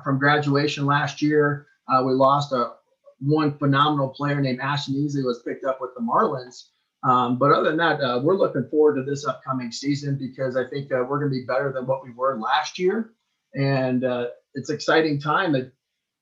from 0.03 0.19
graduation 0.19 0.85
last 0.85 1.21
year. 1.21 1.67
Uh, 1.87 2.03
we 2.03 2.13
lost 2.13 2.51
a 2.51 2.73
one 3.19 3.57
phenomenal 3.57 4.09
player 4.09 4.39
named 4.39 4.59
Ashton 4.61 4.95
Easley 4.95 5.25
was 5.25 5.41
picked 5.45 5.65
up 5.65 5.81
with 5.81 5.91
the 5.95 6.01
Marlins. 6.01 6.69
Um, 7.03 7.37
but 7.37 7.51
other 7.51 7.69
than 7.69 7.77
that, 7.77 8.01
uh, 8.01 8.19
we're 8.21 8.37
looking 8.37 8.67
forward 8.69 8.95
to 8.95 9.03
this 9.03 9.25
upcoming 9.25 9.71
season 9.71 10.17
because 10.17 10.55
I 10.55 10.67
think 10.67 10.91
uh, 10.91 11.03
we're 11.07 11.19
going 11.19 11.31
to 11.31 11.39
be 11.39 11.45
better 11.45 11.71
than 11.71 11.87
what 11.87 12.03
we 12.03 12.11
were 12.11 12.37
last 12.37 12.77
year, 12.77 13.13
and 13.55 14.03
uh, 14.03 14.27
it's 14.53 14.69
exciting 14.69 15.19
time. 15.19 15.55
It, 15.55 15.71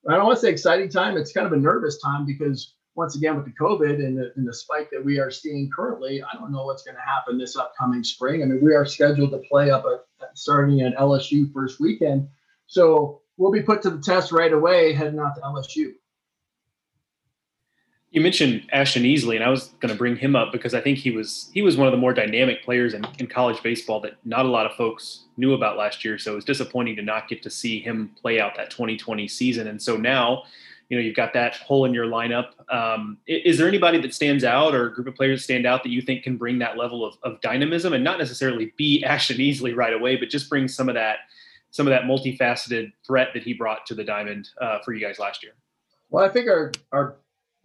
I 0.10 0.16
don't 0.16 0.26
want 0.26 0.38
to 0.38 0.42
say 0.42 0.50
exciting 0.50 0.90
time; 0.90 1.18
it's 1.18 1.32
kind 1.32 1.48
of 1.48 1.54
a 1.54 1.58
nervous 1.58 2.00
time 2.02 2.26
because 2.26 2.76
once 2.96 3.16
again 3.16 3.36
with 3.36 3.46
the 3.46 3.52
COVID 3.52 4.04
and 4.04 4.18
the, 4.18 4.32
and 4.36 4.48
the 4.48 4.54
spike 4.54 4.90
that 4.92 5.04
we 5.04 5.20
are 5.20 5.30
seeing 5.30 5.70
currently, 5.76 6.24
I 6.24 6.36
don't 6.36 6.52
know 6.52 6.66
what's 6.66 6.84
going 6.84 6.96
to 6.96 7.02
happen 7.02 7.38
this 7.38 7.56
upcoming 7.56 8.04
spring. 8.04 8.42
I 8.42 8.46
mean, 8.46 8.64
we 8.64 8.74
are 8.74 8.86
scheduled 8.86 9.32
to 9.32 9.42
play 9.50 9.70
up 9.70 9.86
starting 10.34 10.82
at 10.82 10.98
LSU 10.98 11.52
first 11.54 11.80
weekend, 11.80 12.28
so 12.66 13.22
we'll 13.38 13.52
be 13.52 13.62
put 13.62 13.82
to 13.84 13.90
the 13.90 14.02
test 14.02 14.32
right 14.32 14.52
away 14.52 14.94
heading 14.94 15.20
out 15.20 15.36
to 15.36 15.42
LSU. 15.42 15.94
You 18.12 18.22
mentioned 18.22 18.68
Ashton 18.72 19.04
Easley, 19.04 19.36
and 19.36 19.44
I 19.44 19.50
was 19.50 19.68
going 19.80 19.92
to 19.92 19.98
bring 19.98 20.16
him 20.16 20.36
up 20.36 20.54
because 20.54 20.74
I 20.74 20.80
think 20.80 20.98
he 20.98 21.12
was 21.12 21.50
he 21.54 21.62
was 21.62 21.76
one 21.76 21.88
of 21.88 21.92
the 21.92 21.98
more 21.98 22.14
dynamic 22.14 22.64
players 22.64 22.94
in, 22.94 23.06
in 23.20 23.28
college 23.28 23.62
baseball 23.62 24.00
that 24.02 24.14
not 24.24 24.46
a 24.46 24.50
lot 24.50 24.66
of 24.66 24.74
folks 24.76 25.26
knew 25.36 25.54
about 25.54 25.78
last 25.78 26.06
year. 26.06 26.18
So 26.18 26.32
it 26.32 26.36
was 26.36 26.46
disappointing 26.46 26.96
to 26.96 27.02
not 27.02 27.28
get 27.28 27.44
to 27.44 27.50
see 27.50 27.80
him 27.80 28.12
play 28.20 28.40
out 28.40 28.56
that 28.56 28.70
2020 28.72 29.28
season. 29.28 29.68
And 29.68 29.82
so 29.82 29.98
now 29.98 30.44
you 30.90 30.98
know 30.98 31.04
you've 31.04 31.16
got 31.16 31.34
that 31.34 31.56
hole 31.58 31.86
in 31.86 31.94
your 31.94 32.06
lineup. 32.06 32.52
Um, 32.74 33.18
is 33.28 33.58
there 33.58 33.68
anybody 33.68 34.00
that 34.02 34.14
stands 34.14 34.44
out 34.44 34.74
or 34.74 34.88
a 34.88 34.94
group 34.94 35.08
of 35.08 35.16
players 35.16 35.44
stand 35.44 35.66
out 35.66 35.84
that 35.84 35.90
you 35.90 36.02
think 36.02 36.24
can 36.24 36.38
bring 36.38 36.60
that 36.60 36.78
level 36.78 37.06
of, 37.06 37.18
of 37.24 37.42
dynamism 37.42 37.94
and 37.94 38.04
not 38.04 38.20
necessarily 38.20 38.74
be 38.78 39.04
Ashton 39.06 39.38
Easley 39.38 39.76
right 39.76 39.94
away, 39.94 40.16
but 40.16 40.30
just 40.30 40.50
bring 40.50 40.68
some 40.68 40.88
of 40.88 40.96
that 40.96 41.18
some 41.72 41.86
of 41.86 41.92
that 41.92 42.04
multifaceted 42.04 42.92
threat 43.06 43.30
that 43.34 43.44
he 43.44 43.54
brought 43.54 43.86
to 43.86 43.94
the 43.94 44.04
diamond 44.04 44.50
uh, 44.62 44.80
for 44.84 44.94
you 44.94 45.06
guys 45.06 45.20
last 45.20 45.44
year? 45.44 45.52
Well, 46.10 46.24
I 46.24 46.30
think 46.30 46.48
our 46.48 46.72
our 46.94 47.18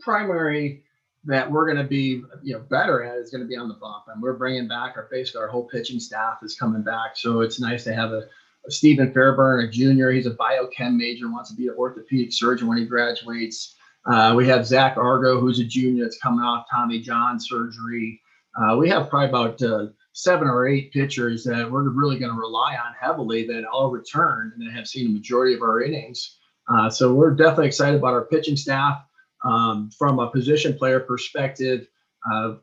primary 0.02 0.84
that 1.24 1.50
we're 1.50 1.66
going 1.66 1.82
to 1.82 1.88
be 1.88 2.22
you 2.42 2.54
know 2.54 2.60
better 2.60 3.02
at 3.04 3.16
is 3.16 3.30
going 3.30 3.42
to 3.42 3.48
be 3.48 3.56
on 3.56 3.68
the 3.68 3.74
bump, 3.74 4.04
and 4.08 4.22
we're 4.22 4.36
bringing 4.36 4.68
back 4.68 4.94
our 4.96 5.08
basically 5.10 5.40
our 5.40 5.48
whole 5.48 5.68
pitching 5.68 6.00
staff 6.00 6.38
is 6.42 6.56
coming 6.56 6.82
back, 6.82 7.16
so 7.16 7.40
it's 7.40 7.60
nice 7.60 7.84
to 7.84 7.94
have 7.94 8.12
a 8.12 8.24
Stephen 8.68 9.12
Fairburn, 9.12 9.64
a 9.64 9.70
junior. 9.70 10.10
He's 10.10 10.26
a 10.26 10.32
biochem 10.34 10.96
major, 10.96 11.30
wants 11.30 11.50
to 11.50 11.56
be 11.56 11.68
an 11.68 11.74
orthopedic 11.76 12.32
surgeon 12.32 12.68
when 12.68 12.78
he 12.78 12.84
graduates. 12.84 13.76
Uh, 14.06 14.34
we 14.36 14.48
have 14.48 14.66
Zach 14.66 14.96
Argo, 14.96 15.40
who's 15.40 15.60
a 15.60 15.64
junior 15.64 16.04
that's 16.04 16.18
coming 16.18 16.44
off 16.44 16.66
Tommy 16.70 17.00
John 17.00 17.38
surgery. 17.40 18.20
Uh, 18.60 18.76
we 18.76 18.88
have 18.88 19.08
probably 19.08 19.28
about 19.28 19.62
uh, 19.62 19.86
seven 20.12 20.48
or 20.48 20.66
eight 20.66 20.92
pitchers 20.92 21.44
that 21.44 21.70
we're 21.70 21.88
really 21.90 22.18
going 22.18 22.32
to 22.32 22.38
rely 22.38 22.76
on 22.76 22.92
heavily 23.00 23.46
that 23.46 23.64
all 23.64 23.90
return 23.90 24.52
and 24.54 24.66
that 24.66 24.72
have 24.72 24.86
seen 24.86 25.08
a 25.08 25.12
majority 25.12 25.54
of 25.54 25.62
our 25.62 25.82
innings. 25.82 26.38
Uh, 26.68 26.90
so 26.90 27.12
we're 27.12 27.34
definitely 27.34 27.66
excited 27.66 27.98
about 27.98 28.12
our 28.12 28.26
pitching 28.26 28.56
staff. 28.56 29.02
Um, 29.44 29.90
from 29.98 30.18
a 30.18 30.30
position 30.30 30.74
player 30.74 31.00
perspective, 31.00 31.86
uh, 32.30 32.54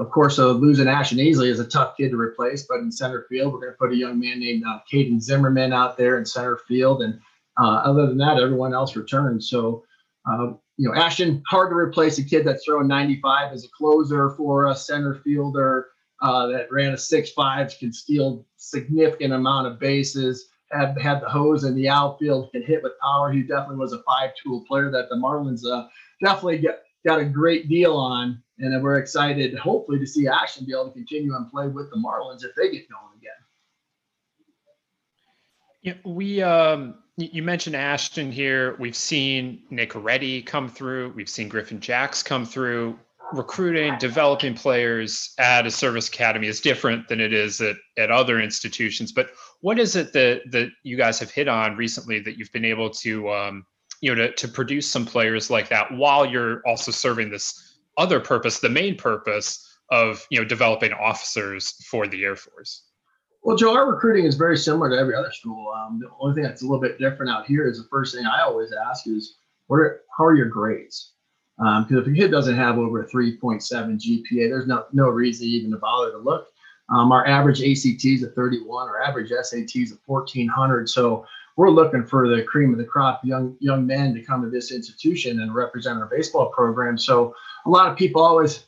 of 0.00 0.10
course, 0.10 0.38
uh, 0.38 0.50
losing 0.50 0.88
Ashton 0.88 1.18
Easley 1.18 1.48
is 1.48 1.60
a 1.60 1.66
tough 1.66 1.96
kid 1.96 2.10
to 2.10 2.16
replace. 2.16 2.66
But 2.68 2.80
in 2.80 2.90
center 2.90 3.26
field, 3.28 3.52
we're 3.52 3.60
going 3.60 3.72
to 3.72 3.78
put 3.78 3.92
a 3.92 3.96
young 3.96 4.18
man 4.18 4.40
named 4.40 4.64
uh, 4.66 4.80
Caden 4.92 5.20
Zimmerman 5.20 5.72
out 5.72 5.96
there 5.96 6.18
in 6.18 6.26
center 6.26 6.58
field, 6.66 7.02
and 7.02 7.20
uh, 7.60 7.76
other 7.84 8.06
than 8.06 8.18
that, 8.18 8.38
everyone 8.38 8.74
else 8.74 8.96
returns. 8.96 9.48
So, 9.48 9.84
uh, 10.28 10.54
you 10.76 10.88
know, 10.88 10.94
Ashton 10.94 11.42
hard 11.46 11.70
to 11.70 11.76
replace 11.76 12.18
a 12.18 12.24
kid 12.24 12.44
that's 12.44 12.64
throwing 12.64 12.88
95 12.88 13.52
as 13.52 13.64
a 13.64 13.68
closer 13.76 14.30
for 14.30 14.66
a 14.66 14.74
center 14.74 15.14
fielder 15.22 15.88
uh, 16.20 16.46
that 16.48 16.72
ran 16.72 16.92
a 16.92 16.98
six 16.98 17.30
five, 17.30 17.72
can 17.78 17.92
steal 17.92 18.46
significant 18.56 19.32
amount 19.32 19.68
of 19.68 19.78
bases. 19.78 20.48
Had 20.72 20.98
had 21.00 21.20
the 21.20 21.28
hose 21.28 21.64
in 21.64 21.74
the 21.74 21.88
outfield, 21.88 22.50
can 22.50 22.62
hit 22.62 22.82
with 22.82 22.92
power. 23.00 23.30
He 23.30 23.42
definitely 23.42 23.76
was 23.76 23.92
a 23.92 24.02
five 24.02 24.30
tool 24.42 24.64
player 24.66 24.90
that 24.90 25.08
the 25.08 25.16
Marlins 25.16 25.64
uh, 25.64 25.88
definitely 26.22 26.58
get 26.58 26.82
got 27.06 27.20
a 27.20 27.24
great 27.24 27.68
deal 27.68 27.94
on, 27.94 28.42
and 28.58 28.82
we're 28.82 28.98
excited, 28.98 29.56
hopefully, 29.56 29.98
to 29.98 30.06
see 30.06 30.26
Ashton 30.26 30.64
be 30.64 30.72
able 30.72 30.88
to 30.88 30.92
continue 30.92 31.36
and 31.36 31.50
play 31.50 31.68
with 31.68 31.90
the 31.90 31.96
Marlins 31.96 32.44
if 32.44 32.54
they 32.56 32.70
get 32.70 32.88
going 32.88 33.12
again. 33.18 33.32
Yeah, 35.82 35.94
we 36.04 36.42
um, 36.42 36.94
you 37.16 37.42
mentioned 37.42 37.76
Ashton 37.76 38.32
here. 38.32 38.74
We've 38.78 38.96
seen 38.96 39.62
Nick 39.70 39.94
Reddy 39.94 40.42
come 40.42 40.68
through. 40.68 41.10
We've 41.10 41.28
seen 41.28 41.48
Griffin 41.48 41.78
Jax 41.78 42.22
come 42.22 42.44
through. 42.44 42.98
Recruiting, 43.32 43.96
developing 43.98 44.54
players 44.54 45.34
at 45.38 45.66
a 45.66 45.70
service 45.70 46.08
academy 46.08 46.46
is 46.46 46.60
different 46.60 47.08
than 47.08 47.20
it 47.20 47.32
is 47.32 47.60
at, 47.60 47.76
at 47.96 48.10
other 48.10 48.38
institutions. 48.40 49.12
But 49.12 49.30
what 49.60 49.78
is 49.78 49.96
it 49.96 50.12
that 50.12 50.42
that 50.50 50.70
you 50.82 50.96
guys 50.96 51.18
have 51.20 51.30
hit 51.30 51.48
on 51.48 51.74
recently 51.76 52.20
that 52.20 52.38
you've 52.38 52.52
been 52.52 52.66
able 52.66 52.90
to 52.90 53.30
um, 53.30 53.66
you 54.02 54.14
know 54.14 54.26
to, 54.26 54.32
to 54.34 54.46
produce 54.46 54.90
some 54.90 55.06
players 55.06 55.50
like 55.50 55.68
that 55.70 55.90
while 55.92 56.26
you're 56.26 56.62
also 56.66 56.90
serving 56.90 57.30
this 57.30 57.78
other 57.96 58.20
purpose 58.20 58.60
the 58.60 58.68
main 58.68 58.96
purpose 58.96 59.66
of 59.90 60.26
you 60.30 60.38
know 60.38 60.44
developing 60.44 60.92
officers 60.92 61.72
for 61.86 62.06
the 62.06 62.22
air 62.24 62.36
force? 62.36 62.84
Well 63.42 63.56
joe 63.56 63.74
our 63.74 63.90
recruiting 63.90 64.26
is 64.26 64.36
very 64.36 64.58
similar 64.58 64.90
to 64.90 64.96
every 64.96 65.14
other 65.14 65.32
school. 65.32 65.72
Um, 65.72 65.98
the 65.98 66.10
only 66.20 66.34
thing 66.34 66.44
that's 66.44 66.62
a 66.62 66.66
little 66.66 66.80
bit 66.80 66.98
different 66.98 67.32
out 67.32 67.46
here 67.46 67.66
is 67.66 67.78
the 67.78 67.88
first 67.88 68.14
thing 68.14 68.26
i 68.26 68.42
always 68.42 68.70
ask 68.88 69.06
is 69.06 69.36
what 69.66 69.76
are 69.78 70.02
how 70.16 70.24
are 70.24 70.36
your 70.36 70.48
grades 70.48 71.13
because 71.56 71.90
um, 71.90 71.98
if 71.98 72.06
a 72.06 72.12
kid 72.12 72.30
doesn't 72.30 72.56
have 72.56 72.78
over 72.78 73.02
a 73.02 73.08
3.7 73.08 73.62
gpa 73.62 74.48
there's 74.48 74.66
no 74.66 74.84
no 74.92 75.08
reason 75.08 75.46
even 75.46 75.70
to 75.70 75.76
bother 75.76 76.10
to 76.10 76.18
look 76.18 76.48
um, 76.90 77.12
our 77.12 77.26
average 77.26 77.60
act 77.60 78.04
is 78.04 78.22
a 78.22 78.28
31 78.28 78.88
our 78.88 79.02
average 79.02 79.30
sat 79.30 79.76
is 79.76 79.92
a 79.92 79.98
1400 80.06 80.88
so 80.88 81.26
we're 81.56 81.70
looking 81.70 82.04
for 82.04 82.28
the 82.28 82.42
cream 82.42 82.72
of 82.72 82.78
the 82.78 82.84
crop 82.84 83.20
young 83.24 83.56
young 83.60 83.86
men 83.86 84.14
to 84.14 84.22
come 84.22 84.42
to 84.42 84.50
this 84.50 84.72
institution 84.72 85.40
and 85.40 85.54
represent 85.54 85.98
our 85.98 86.06
baseball 86.06 86.50
program. 86.50 86.98
So 86.98 87.34
a 87.66 87.70
lot 87.70 87.90
of 87.90 87.96
people 87.96 88.22
always 88.22 88.64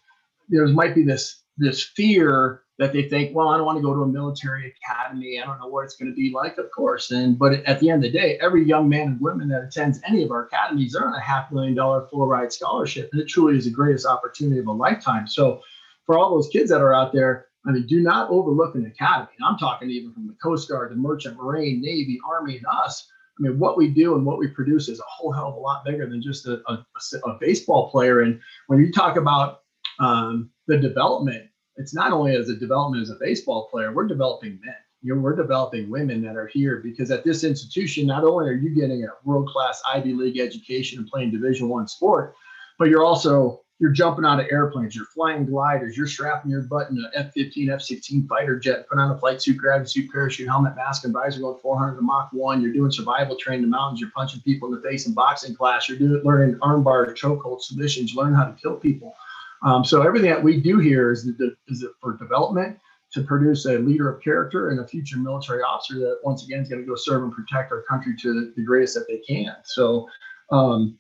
there 0.49 0.66
might 0.68 0.94
be 0.94 1.03
this 1.03 1.42
this 1.59 1.83
fear 1.83 2.62
that 2.78 2.92
they 2.92 3.08
think, 3.08 3.34
well, 3.34 3.48
I 3.48 3.56
don't 3.56 3.64
want 3.64 3.78
to 3.78 3.82
go 3.82 3.94
to 3.94 4.02
a 4.02 4.06
military 4.06 4.74
academy. 4.82 5.40
I 5.40 5.46
don't 5.46 5.58
know 5.58 5.68
what 5.68 5.84
it's 5.84 5.96
going 5.96 6.10
to 6.10 6.14
be 6.14 6.30
like, 6.30 6.58
of 6.58 6.70
course. 6.70 7.10
And 7.10 7.38
but 7.38 7.54
at 7.64 7.80
the 7.80 7.90
end 7.90 8.04
of 8.04 8.12
the 8.12 8.18
day, 8.18 8.38
every 8.40 8.64
young 8.64 8.88
man 8.88 9.08
and 9.08 9.20
woman 9.20 9.48
that 9.48 9.64
attends 9.64 10.00
any 10.06 10.22
of 10.22 10.30
our 10.30 10.44
academies 10.46 10.92
they're 10.92 11.06
on 11.06 11.14
a 11.14 11.20
half 11.20 11.50
million 11.50 11.74
dollar 11.74 12.06
full 12.08 12.26
ride 12.26 12.52
scholarship, 12.52 13.08
and 13.12 13.20
it 13.20 13.28
truly 13.28 13.56
is 13.56 13.64
the 13.64 13.70
greatest 13.70 14.06
opportunity 14.06 14.60
of 14.60 14.66
a 14.66 14.72
lifetime. 14.72 15.26
So 15.26 15.62
for 16.04 16.18
all 16.18 16.30
those 16.30 16.48
kids 16.48 16.70
that 16.70 16.80
are 16.80 16.94
out 16.94 17.12
there, 17.12 17.46
I 17.66 17.72
mean, 17.72 17.86
do 17.86 18.00
not 18.00 18.30
overlook 18.30 18.74
an 18.74 18.86
academy. 18.86 19.30
And 19.38 19.46
I'm 19.46 19.58
talking 19.58 19.90
even 19.90 20.12
from 20.12 20.28
the 20.28 20.34
Coast 20.34 20.68
Guard, 20.68 20.92
the 20.92 20.96
Merchant 20.96 21.36
Marine, 21.36 21.80
Navy, 21.80 22.20
Army, 22.28 22.58
and 22.58 22.66
us. 22.66 23.08
I 23.38 23.42
mean, 23.42 23.58
what 23.58 23.76
we 23.76 23.88
do 23.88 24.14
and 24.14 24.24
what 24.24 24.38
we 24.38 24.48
produce 24.48 24.88
is 24.88 25.00
a 25.00 25.04
whole 25.06 25.32
hell 25.32 25.48
of 25.48 25.56
a 25.56 25.58
lot 25.58 25.84
bigger 25.84 26.08
than 26.08 26.22
just 26.22 26.46
a, 26.46 26.62
a, 26.68 26.86
a 27.24 27.38
baseball 27.40 27.90
player. 27.90 28.20
And 28.20 28.40
when 28.68 28.78
you 28.78 28.92
talk 28.92 29.16
about 29.16 29.62
um, 29.98 30.50
the 30.68 30.78
development, 30.78 31.48
it's 31.76 31.94
not 31.94 32.12
only 32.12 32.34
as 32.34 32.48
a 32.48 32.56
development 32.56 33.02
as 33.02 33.10
a 33.10 33.16
baseball 33.20 33.68
player, 33.70 33.92
we're 33.92 34.06
developing 34.06 34.58
men. 34.64 34.74
you 35.02 35.14
know, 35.14 35.20
we're 35.20 35.36
developing 35.36 35.90
women 35.90 36.22
that 36.22 36.36
are 36.36 36.46
here 36.46 36.80
because 36.82 37.10
at 37.10 37.24
this 37.24 37.44
institution, 37.44 38.06
not 38.06 38.24
only 38.24 38.48
are 38.48 38.54
you 38.54 38.70
getting 38.70 39.04
a 39.04 39.08
world-class 39.24 39.82
Ivy 39.92 40.14
League 40.14 40.38
education 40.38 40.98
and 40.98 41.08
playing 41.08 41.30
Division 41.30 41.68
One 41.68 41.86
sport, 41.86 42.34
but 42.78 42.88
you're 42.88 43.04
also 43.04 43.60
you're 43.78 43.92
jumping 43.92 44.24
out 44.24 44.40
of 44.40 44.46
airplanes, 44.50 44.96
you're 44.96 45.04
flying 45.04 45.44
gliders, 45.44 45.96
you're 45.96 46.06
strapping 46.06 46.50
your 46.50 46.62
butt 46.62 46.88
in 46.88 46.96
an 46.96 47.10
F-15, 47.14 47.70
F-16 47.74 48.26
fighter 48.26 48.58
jet, 48.58 48.88
put 48.88 48.98
on 48.98 49.10
a 49.10 49.18
flight 49.18 49.42
suit, 49.42 49.58
gravity 49.58 49.90
suit, 49.90 50.10
parachute, 50.10 50.48
helmet, 50.48 50.74
mask, 50.76 51.04
and 51.04 51.12
visor, 51.12 51.40
going 51.40 51.58
400 51.58 51.96
to 51.96 52.02
Mach 52.02 52.30
1. 52.32 52.62
You're 52.62 52.72
doing 52.72 52.90
survival 52.90 53.36
training 53.36 53.64
in 53.64 53.70
the 53.70 53.76
mountains. 53.76 54.00
You're 54.00 54.10
punching 54.16 54.40
people 54.40 54.68
in 54.68 54.80
the 54.80 54.88
face 54.88 55.06
in 55.06 55.12
boxing 55.12 55.54
class. 55.54 55.88
You're 55.88 55.98
doing 55.98 56.22
learning 56.24 56.58
arm 56.62 56.82
bars, 56.82 57.20
chokeholds, 57.20 57.64
submissions, 57.64 58.14
you 58.14 58.20
learn 58.20 58.34
how 58.34 58.44
to 58.44 58.54
kill 58.54 58.76
people. 58.76 59.14
Um, 59.62 59.84
so 59.84 60.02
everything 60.02 60.30
that 60.30 60.42
we 60.42 60.60
do 60.60 60.78
here 60.78 61.12
is, 61.12 61.28
is 61.68 61.84
for 62.00 62.16
development 62.16 62.78
to 63.12 63.22
produce 63.22 63.66
a 63.66 63.78
leader 63.78 64.12
of 64.12 64.22
character 64.22 64.70
and 64.70 64.80
a 64.80 64.86
future 64.86 65.18
military 65.18 65.62
officer 65.62 65.94
that 65.94 66.18
once 66.24 66.44
again 66.44 66.60
is 66.60 66.68
going 66.68 66.82
to 66.82 66.86
go 66.86 66.96
serve 66.96 67.22
and 67.22 67.32
protect 67.32 67.72
our 67.72 67.82
country 67.82 68.14
to 68.20 68.52
the 68.56 68.62
greatest 68.62 68.94
that 68.94 69.06
they 69.08 69.18
can. 69.18 69.54
So 69.64 70.08
um, 70.50 70.98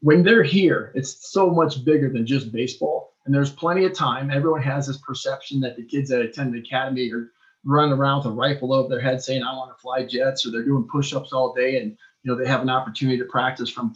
when 0.00 0.22
they're 0.22 0.42
here, 0.42 0.92
it's 0.94 1.30
so 1.30 1.50
much 1.50 1.84
bigger 1.84 2.08
than 2.08 2.26
just 2.26 2.52
baseball. 2.52 3.14
And 3.26 3.34
there's 3.34 3.50
plenty 3.50 3.84
of 3.84 3.92
time. 3.92 4.30
Everyone 4.30 4.62
has 4.62 4.86
this 4.86 4.98
perception 4.98 5.60
that 5.60 5.76
the 5.76 5.84
kids 5.84 6.08
that 6.08 6.22
attend 6.22 6.54
the 6.54 6.60
academy 6.60 7.12
are 7.12 7.32
running 7.64 7.92
around 7.92 8.18
with 8.18 8.28
a 8.28 8.30
rifle 8.30 8.72
over 8.72 8.88
their 8.88 9.00
head 9.00 9.22
saying, 9.22 9.42
I 9.42 9.54
want 9.54 9.76
to 9.76 9.80
fly 9.82 10.06
jets, 10.06 10.46
or 10.46 10.50
they're 10.50 10.64
doing 10.64 10.88
push-ups 10.90 11.32
all 11.32 11.52
day 11.52 11.80
and 11.80 11.96
you 12.22 12.32
know 12.32 12.38
they 12.38 12.48
have 12.48 12.62
an 12.62 12.70
opportunity 12.70 13.18
to 13.18 13.24
practice 13.24 13.70
from 13.70 13.94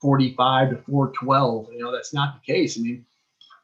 345 0.00 0.70
to 0.70 0.76
412. 0.82 1.68
You 1.72 1.78
know, 1.78 1.92
that's 1.92 2.14
not 2.14 2.34
the 2.34 2.52
case. 2.52 2.78
I 2.78 2.82
mean, 2.82 3.04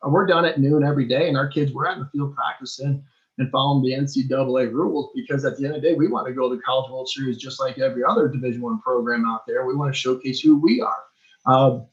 we're 0.05 0.27
done 0.27 0.45
at 0.45 0.59
noon 0.59 0.85
every 0.85 1.07
day, 1.07 1.29
and 1.29 1.37
our 1.37 1.49
kids 1.49 1.73
we're 1.73 1.87
out 1.87 1.97
in 1.97 2.03
the 2.03 2.09
field 2.11 2.35
practicing 2.35 3.05
and 3.39 3.51
following 3.51 3.83
the 3.83 3.93
NCAA 3.93 4.73
rules 4.73 5.11
because 5.15 5.45
at 5.45 5.57
the 5.57 5.65
end 5.65 5.77
of 5.77 5.83
the 5.83 5.89
day, 5.89 5.95
we 5.95 6.09
want 6.09 6.27
to 6.27 6.35
go 6.35 6.49
to 6.49 6.57
the 6.57 6.63
College 6.63 6.91
World 6.91 7.09
Series 7.09 7.39
just 7.39 7.61
like 7.61 7.79
every 7.79 8.03
other 8.05 8.29
Division 8.29 8.61
One 8.61 8.81
program 8.81 9.25
out 9.27 9.47
there. 9.47 9.67
We 9.67 9.75
want 9.75 9.95
to 9.95 9.99
showcase 9.99 10.41
who 10.41 10.59
we 10.59 10.81
are. 10.81 11.03
Um, 11.47 11.87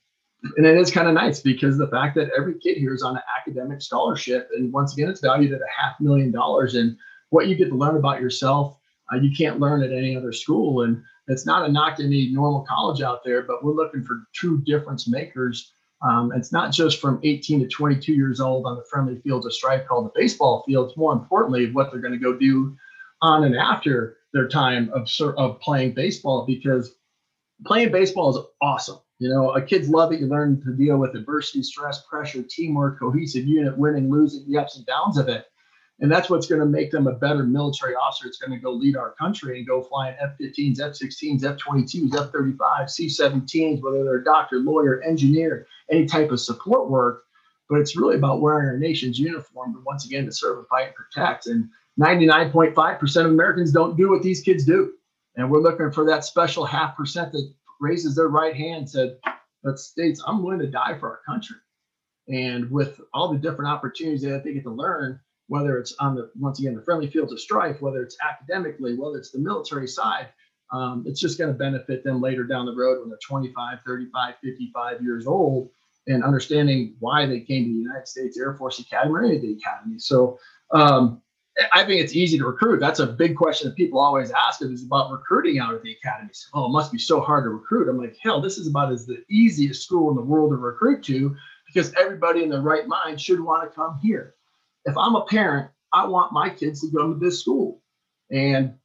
and 0.57 0.65
it 0.65 0.77
is 0.77 0.91
kind 0.91 1.07
of 1.07 1.13
nice 1.13 1.41
because 1.41 1.77
the 1.77 1.87
fact 1.87 2.15
that 2.15 2.29
every 2.37 2.57
kid 2.59 2.77
here 2.77 2.93
is 2.93 3.03
on 3.03 3.17
an 3.17 3.23
academic 3.37 3.81
scholarship, 3.81 4.49
and 4.55 4.71
once 4.71 4.93
again, 4.93 5.09
it's 5.09 5.21
valued 5.21 5.51
at 5.51 5.61
a 5.61 5.81
half 5.81 5.99
million 5.99 6.31
dollars. 6.31 6.75
And 6.75 6.97
what 7.29 7.47
you 7.47 7.55
get 7.55 7.69
to 7.69 7.75
learn 7.75 7.97
about 7.97 8.21
yourself, 8.21 8.77
uh, 9.13 9.17
you 9.17 9.35
can't 9.35 9.59
learn 9.59 9.83
at 9.83 9.91
any 9.91 10.15
other 10.15 10.31
school. 10.31 10.83
And 10.83 11.03
it's 11.29 11.45
not 11.45 11.67
a 11.67 11.71
knock 11.71 11.99
any 11.99 12.29
normal 12.29 12.65
college 12.67 13.01
out 13.01 13.23
there, 13.23 13.43
but 13.43 13.63
we're 13.63 13.73
looking 13.73 14.03
for 14.03 14.23
true 14.33 14.61
difference 14.63 15.07
makers. 15.07 15.71
Um, 16.01 16.31
it's 16.35 16.51
not 16.51 16.71
just 16.71 16.99
from 16.99 17.19
18 17.23 17.61
to 17.61 17.67
22 17.67 18.13
years 18.13 18.39
old 18.39 18.65
on 18.65 18.75
the 18.75 18.83
friendly 18.89 19.19
fields 19.21 19.45
of 19.45 19.53
strife 19.53 19.87
called 19.87 20.05
the 20.05 20.19
baseball 20.19 20.63
fields. 20.65 20.95
More 20.97 21.13
importantly, 21.13 21.71
what 21.71 21.91
they're 21.91 22.01
going 22.01 22.13
to 22.13 22.19
go 22.19 22.33
do 22.33 22.75
on 23.21 23.43
and 23.43 23.55
after 23.55 24.17
their 24.33 24.47
time 24.47 24.89
of, 24.93 25.09
of 25.37 25.59
playing 25.59 25.93
baseball, 25.93 26.45
because 26.45 26.95
playing 27.65 27.91
baseball 27.91 28.37
is 28.37 28.45
awesome 28.61 28.99
you 29.19 29.27
know, 29.29 29.51
a 29.51 29.61
kids 29.61 29.89
love 29.89 30.13
it. 30.13 30.21
You 30.21 30.27
learn 30.27 30.61
to 30.61 30.71
deal 30.71 30.97
with 30.97 31.13
adversity, 31.13 31.61
stress, 31.61 32.05
pressure, 32.09 32.41
teamwork, 32.41 32.99
cohesive 32.99 33.45
unit, 33.45 33.77
winning, 33.77 34.09
losing, 34.09 34.49
the 34.49 34.57
ups 34.57 34.77
and 34.77 34.85
downs 34.85 35.17
of 35.17 35.27
it. 35.27 35.45
And 36.01 36.09
that's 36.09 36.29
what's 36.29 36.47
going 36.47 36.61
to 36.61 36.65
make 36.65 36.91
them 36.91 37.07
a 37.07 37.13
better 37.13 37.43
military 37.43 37.93
officer. 37.93 38.27
It's 38.27 38.37
going 38.37 38.51
to 38.51 38.63
go 38.63 38.71
lead 38.71 38.95
our 38.95 39.11
country 39.11 39.57
and 39.57 39.67
go 39.67 39.81
flying 39.81 40.15
F-15s, 40.21 40.79
F-16s, 40.79 41.43
F-22s, 41.43 42.15
F-35s, 42.15 42.89
C-17s, 42.91 43.81
whether 43.81 44.03
they're 44.05 44.19
a 44.19 44.23
doctor, 44.23 44.59
lawyer, 44.59 45.01
engineer, 45.01 45.67
any 45.91 46.05
type 46.05 46.31
of 46.31 46.39
support 46.39 46.89
work. 46.89 47.23
But 47.69 47.79
it's 47.79 47.97
really 47.97 48.15
about 48.15 48.39
wearing 48.41 48.69
our 48.69 48.77
nation's 48.77 49.19
uniform, 49.19 49.73
but 49.73 49.85
once 49.85 50.05
again, 50.05 50.25
to 50.25 50.31
serve 50.31 50.59
and 50.59 50.67
fight 50.67 50.87
and 50.87 50.95
protect. 50.95 51.47
And 51.47 51.69
99.5% 51.99 53.25
of 53.25 53.31
Americans 53.31 53.71
don't 53.71 53.97
do 53.97 54.09
what 54.09 54.23
these 54.23 54.41
kids 54.41 54.63
do. 54.65 54.93
And 55.35 55.51
we're 55.51 55.61
looking 55.61 55.91
for 55.91 56.05
that 56.05 56.23
special 56.23 56.65
half 56.65 56.95
percent 56.95 57.33
that 57.33 57.53
raises 57.81 58.15
their 58.15 58.29
right 58.29 58.55
hand, 58.55 58.77
and 58.77 58.89
said, 58.89 59.17
that 59.63 59.77
states, 59.79 60.21
I'm 60.25 60.41
willing 60.41 60.59
to 60.59 60.67
die 60.67 60.97
for 60.97 61.09
our 61.09 61.19
country. 61.25 61.57
And 62.29 62.71
with 62.71 63.01
all 63.13 63.31
the 63.31 63.37
different 63.37 63.69
opportunities 63.69 64.21
that 64.21 64.43
they 64.43 64.53
get 64.53 64.63
to 64.63 64.71
learn, 64.71 65.19
whether 65.49 65.77
it's 65.77 65.95
on 65.99 66.15
the, 66.15 66.31
once 66.39 66.59
again, 66.59 66.75
the 66.75 66.81
friendly 66.81 67.09
fields 67.09 67.33
of 67.33 67.39
strife, 67.39 67.81
whether 67.81 68.01
it's 68.01 68.17
academically, 68.27 68.95
whether 68.95 69.17
it's 69.17 69.31
the 69.31 69.39
military 69.39 69.87
side, 69.87 70.29
um, 70.71 71.03
it's 71.07 71.19
just 71.19 71.37
going 71.37 71.51
to 71.51 71.57
benefit 71.57 72.03
them 72.03 72.21
later 72.21 72.43
down 72.43 72.65
the 72.65 72.75
road 72.75 72.99
when 72.99 73.09
they're 73.09 73.17
25, 73.27 73.79
35, 73.85 74.35
55 74.41 75.01
years 75.01 75.27
old 75.27 75.69
and 76.07 76.23
understanding 76.23 76.95
why 76.99 77.25
they 77.25 77.39
came 77.39 77.65
to 77.65 77.73
the 77.73 77.79
United 77.79 78.07
States 78.07 78.37
Air 78.39 78.53
Force 78.53 78.79
Academy 78.79 79.11
or 79.11 79.23
any 79.23 79.35
of 79.35 79.41
the 79.41 79.53
academies. 79.53 80.05
So 80.05 80.39
um, 80.71 81.21
I 81.73 81.83
think 81.83 82.01
it's 82.01 82.15
easy 82.15 82.37
to 82.37 82.45
recruit. 82.45 82.79
That's 82.79 82.99
a 82.99 83.07
big 83.07 83.35
question 83.35 83.69
that 83.69 83.75
people 83.75 83.99
always 83.99 84.31
ask 84.31 84.61
is 84.61 84.83
about 84.83 85.11
recruiting 85.11 85.59
out 85.59 85.73
of 85.73 85.81
the 85.81 85.93
academies. 85.93 86.47
Oh, 86.53 86.67
it 86.67 86.71
must 86.71 86.91
be 86.91 86.99
so 86.99 87.19
hard 87.19 87.43
to 87.45 87.49
recruit. 87.49 87.89
I'm 87.89 87.97
like, 87.97 88.17
hell, 88.21 88.39
this 88.39 88.57
is 88.59 88.67
about 88.67 88.91
as 88.91 89.05
the 89.05 89.23
easiest 89.29 89.83
school 89.83 90.09
in 90.11 90.15
the 90.15 90.21
world 90.21 90.51
to 90.51 90.57
recruit 90.57 91.03
to 91.05 91.35
because 91.65 91.93
everybody 91.95 92.43
in 92.43 92.49
their 92.49 92.61
right 92.61 92.87
mind 92.87 93.19
should 93.19 93.39
want 93.39 93.69
to 93.69 93.75
come 93.75 93.99
here. 94.01 94.35
If 94.85 94.97
I'm 94.97 95.15
a 95.15 95.25
parent, 95.25 95.69
I 95.93 96.07
want 96.07 96.33
my 96.33 96.49
kids 96.49 96.81
to 96.81 96.91
go 96.91 97.13
to 97.13 97.19
this 97.19 97.41
school. 97.41 97.81
And 98.31 98.75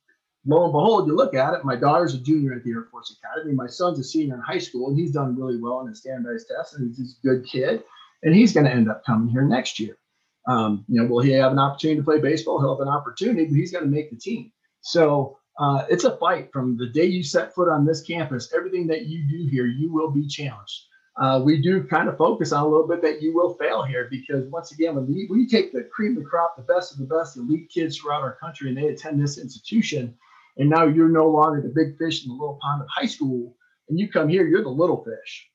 lo 0.47 0.65
and 0.65 0.73
behold, 0.73 1.07
you 1.07 1.15
look 1.15 1.35
at 1.35 1.55
it, 1.55 1.65
my 1.65 1.77
daughter's 1.77 2.15
a 2.15 2.19
junior 2.19 2.55
at 2.55 2.65
the 2.65 2.71
Air 2.71 2.89
Force 2.91 3.17
Academy. 3.19 3.55
My 3.55 3.67
son's 3.67 3.99
a 3.99 4.05
senior 4.05 4.35
in 4.35 4.41
high 4.41 4.59
school, 4.59 4.89
and 4.89 4.99
he's 4.99 5.13
done 5.13 5.37
really 5.37 5.61
well 5.61 5.81
in 5.81 5.89
his 5.89 6.01
standardized 6.01 6.49
tests, 6.49 6.75
and 6.75 6.95
he's 6.97 7.19
a 7.23 7.27
good 7.27 7.47
kid. 7.47 7.83
And 8.23 8.35
he's 8.35 8.53
going 8.53 8.65
to 8.65 8.73
end 8.73 8.91
up 8.91 9.05
coming 9.05 9.29
here 9.29 9.43
next 9.43 9.79
year. 9.79 9.99
Um, 10.47 10.85
you 10.89 11.01
know, 11.01 11.09
will 11.09 11.23
he 11.23 11.33
have 11.33 11.53
an 11.53 11.59
opportunity 11.59 12.01
to 12.01 12.05
play 12.05 12.21
baseball? 12.21 12.61
He'll 12.61 12.77
have 12.77 12.87
an 12.87 12.93
opportunity, 12.93 13.45
but 13.47 13.57
he's 13.57 13.73
going 13.73 13.85
to 13.85 13.91
make 13.91 14.11
the 14.11 14.17
team. 14.17 14.51
So 14.81 15.39
uh, 15.59 15.85
it's 15.89 16.05
a 16.05 16.17
fight 16.17 16.51
from 16.53 16.77
the 16.77 16.89
day 16.89 17.05
you 17.05 17.23
set 17.23 17.55
foot 17.55 17.69
on 17.69 17.85
this 17.85 18.03
campus. 18.03 18.53
Everything 18.55 18.87
that 18.89 19.07
you 19.07 19.27
do 19.29 19.47
here, 19.51 19.67
you 19.67 19.93
will 19.93 20.11
be 20.11 20.27
challenged. 20.27 20.83
Uh, 21.21 21.41
we 21.45 21.63
do 21.63 21.85
kind 21.85 22.09
of 22.09 22.17
focus 22.17 22.51
on 22.51 22.65
a 22.65 22.69
little 22.69 22.89
bit 22.89 23.01
that 23.01 23.23
you 23.23 23.33
will 23.35 23.55
fail 23.55 23.85
here 23.85 24.09
because 24.11 24.47
once 24.47 24.73
again, 24.73 24.97
when 24.97 25.07
we, 25.07 25.29
we 25.31 25.47
take 25.47 25.73
the 25.73 25.85
cream 25.85 26.17
of 26.17 26.25
the 26.25 26.29
crop, 26.29 26.57
the 26.57 26.63
best 26.63 26.93
of 26.93 26.99
the 26.99 27.05
best 27.05 27.37
elite 27.37 27.71
kids 27.71 27.97
throughout 27.97 28.23
our 28.23 28.37
country, 28.37 28.69
and 28.69 28.77
they 28.77 28.89
attend 28.89 29.21
this 29.21 29.39
institution, 29.39 30.13
and 30.57 30.69
now 30.69 30.87
you're 30.87 31.09
no 31.09 31.29
longer 31.29 31.63
the 31.63 31.69
big 31.69 31.97
fish 31.99 32.25
in 32.25 32.31
the 32.31 32.35
little 32.35 32.59
pond 32.61 32.83
of 32.83 32.89
high 32.89 33.07
school, 33.07 33.57
and 33.89 33.99
you 33.99 34.09
come 34.11 34.29
here, 34.29 34.47
you're 34.47 34.65
the 34.65 34.69
little 34.69 35.05
fish, 35.05 35.49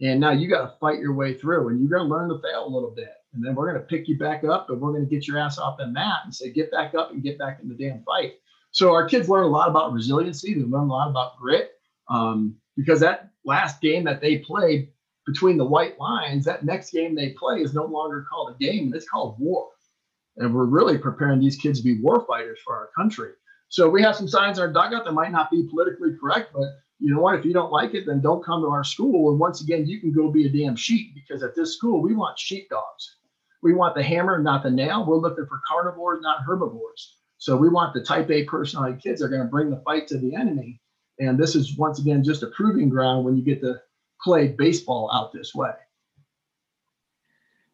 and 0.00 0.18
now 0.18 0.32
you 0.32 0.48
got 0.48 0.62
to 0.62 0.78
fight 0.78 0.98
your 0.98 1.14
way 1.14 1.32
through, 1.34 1.68
and 1.68 1.78
you're 1.78 1.96
going 1.96 2.08
to 2.08 2.14
learn 2.14 2.28
to 2.28 2.40
fail 2.42 2.66
a 2.66 2.74
little 2.74 2.90
bit 2.90 3.14
and 3.34 3.44
then 3.44 3.54
we're 3.54 3.70
going 3.70 3.80
to 3.80 3.86
pick 3.86 4.08
you 4.08 4.16
back 4.16 4.44
up 4.44 4.70
and 4.70 4.80
we're 4.80 4.92
going 4.92 5.04
to 5.04 5.10
get 5.10 5.26
your 5.26 5.38
ass 5.38 5.58
off 5.58 5.78
the 5.78 5.86
mat 5.86 6.20
and 6.24 6.34
say, 6.34 6.50
get 6.50 6.70
back 6.70 6.94
up 6.94 7.10
and 7.10 7.22
get 7.22 7.38
back 7.38 7.58
in 7.60 7.68
the 7.68 7.74
damn 7.74 8.02
fight. 8.04 8.34
So 8.70 8.92
our 8.92 9.08
kids 9.08 9.28
learn 9.28 9.44
a 9.44 9.48
lot 9.48 9.68
about 9.68 9.92
resiliency. 9.92 10.54
They 10.54 10.62
learn 10.62 10.88
a 10.88 10.92
lot 10.92 11.10
about 11.10 11.36
grit 11.38 11.72
um, 12.08 12.56
because 12.76 13.00
that 13.00 13.30
last 13.44 13.80
game 13.80 14.04
that 14.04 14.20
they 14.20 14.38
played 14.38 14.88
between 15.26 15.56
the 15.56 15.64
white 15.64 15.98
lines, 15.98 16.44
that 16.44 16.64
next 16.64 16.90
game 16.90 17.14
they 17.14 17.30
play 17.30 17.60
is 17.60 17.74
no 17.74 17.84
longer 17.84 18.26
called 18.28 18.54
a 18.54 18.58
game. 18.58 18.92
It's 18.94 19.08
called 19.08 19.36
war. 19.38 19.68
And 20.36 20.54
we're 20.54 20.66
really 20.66 20.98
preparing 20.98 21.40
these 21.40 21.56
kids 21.56 21.78
to 21.78 21.84
be 21.84 22.00
war 22.00 22.24
fighters 22.26 22.58
for 22.64 22.74
our 22.74 22.90
country. 22.96 23.30
So 23.68 23.88
we 23.88 24.02
have 24.02 24.16
some 24.16 24.28
signs 24.28 24.58
in 24.58 24.62
our 24.62 24.72
dugout 24.72 25.04
that 25.04 25.12
might 25.12 25.32
not 25.32 25.50
be 25.50 25.66
politically 25.68 26.10
correct, 26.20 26.52
but 26.52 26.68
you 26.98 27.12
know 27.12 27.20
what? 27.20 27.38
If 27.38 27.44
you 27.44 27.52
don't 27.52 27.72
like 27.72 27.94
it, 27.94 28.06
then 28.06 28.20
don't 28.20 28.44
come 28.44 28.62
to 28.62 28.68
our 28.68 28.84
school. 28.84 29.30
And 29.30 29.40
once 29.40 29.62
again, 29.62 29.86
you 29.86 30.00
can 30.00 30.12
go 30.12 30.30
be 30.30 30.46
a 30.46 30.48
damn 30.48 30.76
sheep 30.76 31.14
because 31.14 31.42
at 31.42 31.54
this 31.54 31.76
school, 31.76 32.00
we 32.00 32.14
want 32.14 32.38
sheepdogs. 32.38 33.16
We 33.62 33.74
want 33.74 33.94
the 33.94 34.02
hammer, 34.02 34.40
not 34.40 34.62
the 34.62 34.70
nail. 34.70 35.06
We're 35.06 35.16
looking 35.16 35.46
for 35.46 35.60
carnivores, 35.68 36.20
not 36.22 36.44
herbivores. 36.46 37.16
So 37.38 37.56
we 37.56 37.68
want 37.68 37.94
the 37.94 38.02
type 38.02 38.30
A 38.30 38.44
personality 38.44 38.98
kids 39.02 39.20
that 39.20 39.26
are 39.26 39.30
going 39.30 39.42
to 39.42 39.48
bring 39.48 39.70
the 39.70 39.82
fight 39.84 40.06
to 40.08 40.18
the 40.18 40.34
enemy. 40.34 40.80
And 41.18 41.38
this 41.38 41.54
is 41.54 41.76
once 41.76 41.98
again 41.98 42.22
just 42.22 42.42
a 42.42 42.48
proving 42.48 42.88
ground 42.88 43.24
when 43.24 43.36
you 43.36 43.42
get 43.42 43.60
to 43.62 43.80
play 44.24 44.48
baseball 44.48 45.10
out 45.12 45.32
this 45.32 45.54
way. 45.54 45.70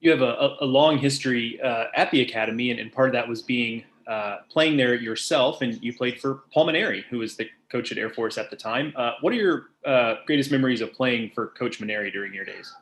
You 0.00 0.10
have 0.10 0.22
a, 0.22 0.56
a 0.60 0.66
long 0.66 0.98
history 0.98 1.60
uh, 1.62 1.84
at 1.94 2.10
the 2.10 2.22
academy, 2.22 2.70
and, 2.70 2.80
and, 2.80 2.90
part 2.90 3.10
of 3.10 3.12
that 3.12 3.28
was 3.28 3.42
being 3.42 3.84
uh, 4.08 4.38
playing 4.50 4.76
there 4.78 4.94
yourself. 4.94 5.60
And 5.60 5.78
you 5.82 5.94
played 5.94 6.20
for 6.20 6.42
Paul 6.52 6.66
Mainieri, 6.66 7.04
who 7.10 7.18
was 7.18 7.36
the 7.36 7.48
coach 7.70 7.92
at 7.92 7.98
Air 7.98 8.10
Force 8.10 8.38
at 8.38 8.50
the 8.50 8.56
time. 8.56 8.92
Uh, 8.96 9.12
what 9.20 9.32
are 9.32 9.36
your 9.36 9.66
uh, 9.84 10.16
greatest 10.26 10.50
memories 10.50 10.80
of 10.80 10.92
playing 10.92 11.30
for 11.34 11.48
Coach 11.48 11.80
Mainieri 11.80 12.12
during 12.12 12.32
your 12.32 12.46
days? 12.46 12.74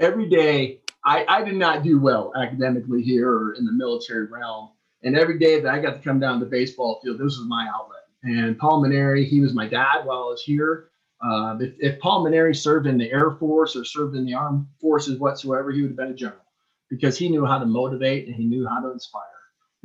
Every 0.00 0.28
day 0.28 0.80
I, 1.04 1.24
I 1.28 1.44
did 1.44 1.56
not 1.56 1.82
do 1.82 2.00
well 2.00 2.32
academically 2.36 3.02
here 3.02 3.30
or 3.30 3.52
in 3.52 3.66
the 3.66 3.72
military 3.72 4.26
realm. 4.26 4.70
And 5.04 5.16
every 5.16 5.38
day 5.38 5.60
that 5.60 5.72
I 5.72 5.80
got 5.80 5.94
to 5.94 6.00
come 6.00 6.18
down 6.18 6.38
to 6.38 6.44
the 6.44 6.50
baseball 6.50 7.00
field, 7.02 7.18
this 7.18 7.36
was 7.38 7.46
my 7.46 7.68
outlet. 7.74 8.02
And 8.22 8.56
Paul 8.58 8.82
Mainieri, 8.82 9.26
he 9.26 9.40
was 9.40 9.52
my 9.52 9.66
dad 9.66 10.04
while 10.04 10.18
I 10.18 10.26
was 10.26 10.42
here. 10.42 10.88
Uh, 11.24 11.56
if, 11.60 11.74
if, 11.78 12.00
Paul 12.00 12.24
Mainieri 12.24 12.56
served 12.56 12.86
in 12.86 12.98
the 12.98 13.10
Air 13.10 13.30
Force 13.32 13.76
or 13.76 13.84
served 13.84 14.16
in 14.16 14.24
the 14.24 14.34
armed 14.34 14.66
forces 14.80 15.20
whatsoever, 15.20 15.70
he 15.70 15.82
would 15.82 15.90
have 15.90 15.96
been 15.96 16.10
a 16.10 16.14
general 16.14 16.40
because 16.90 17.16
he 17.16 17.28
knew 17.28 17.46
how 17.46 17.58
to 17.58 17.66
motivate 17.66 18.26
and 18.26 18.34
he 18.34 18.44
knew 18.44 18.66
how 18.66 18.80
to 18.80 18.90
inspire. 18.90 19.22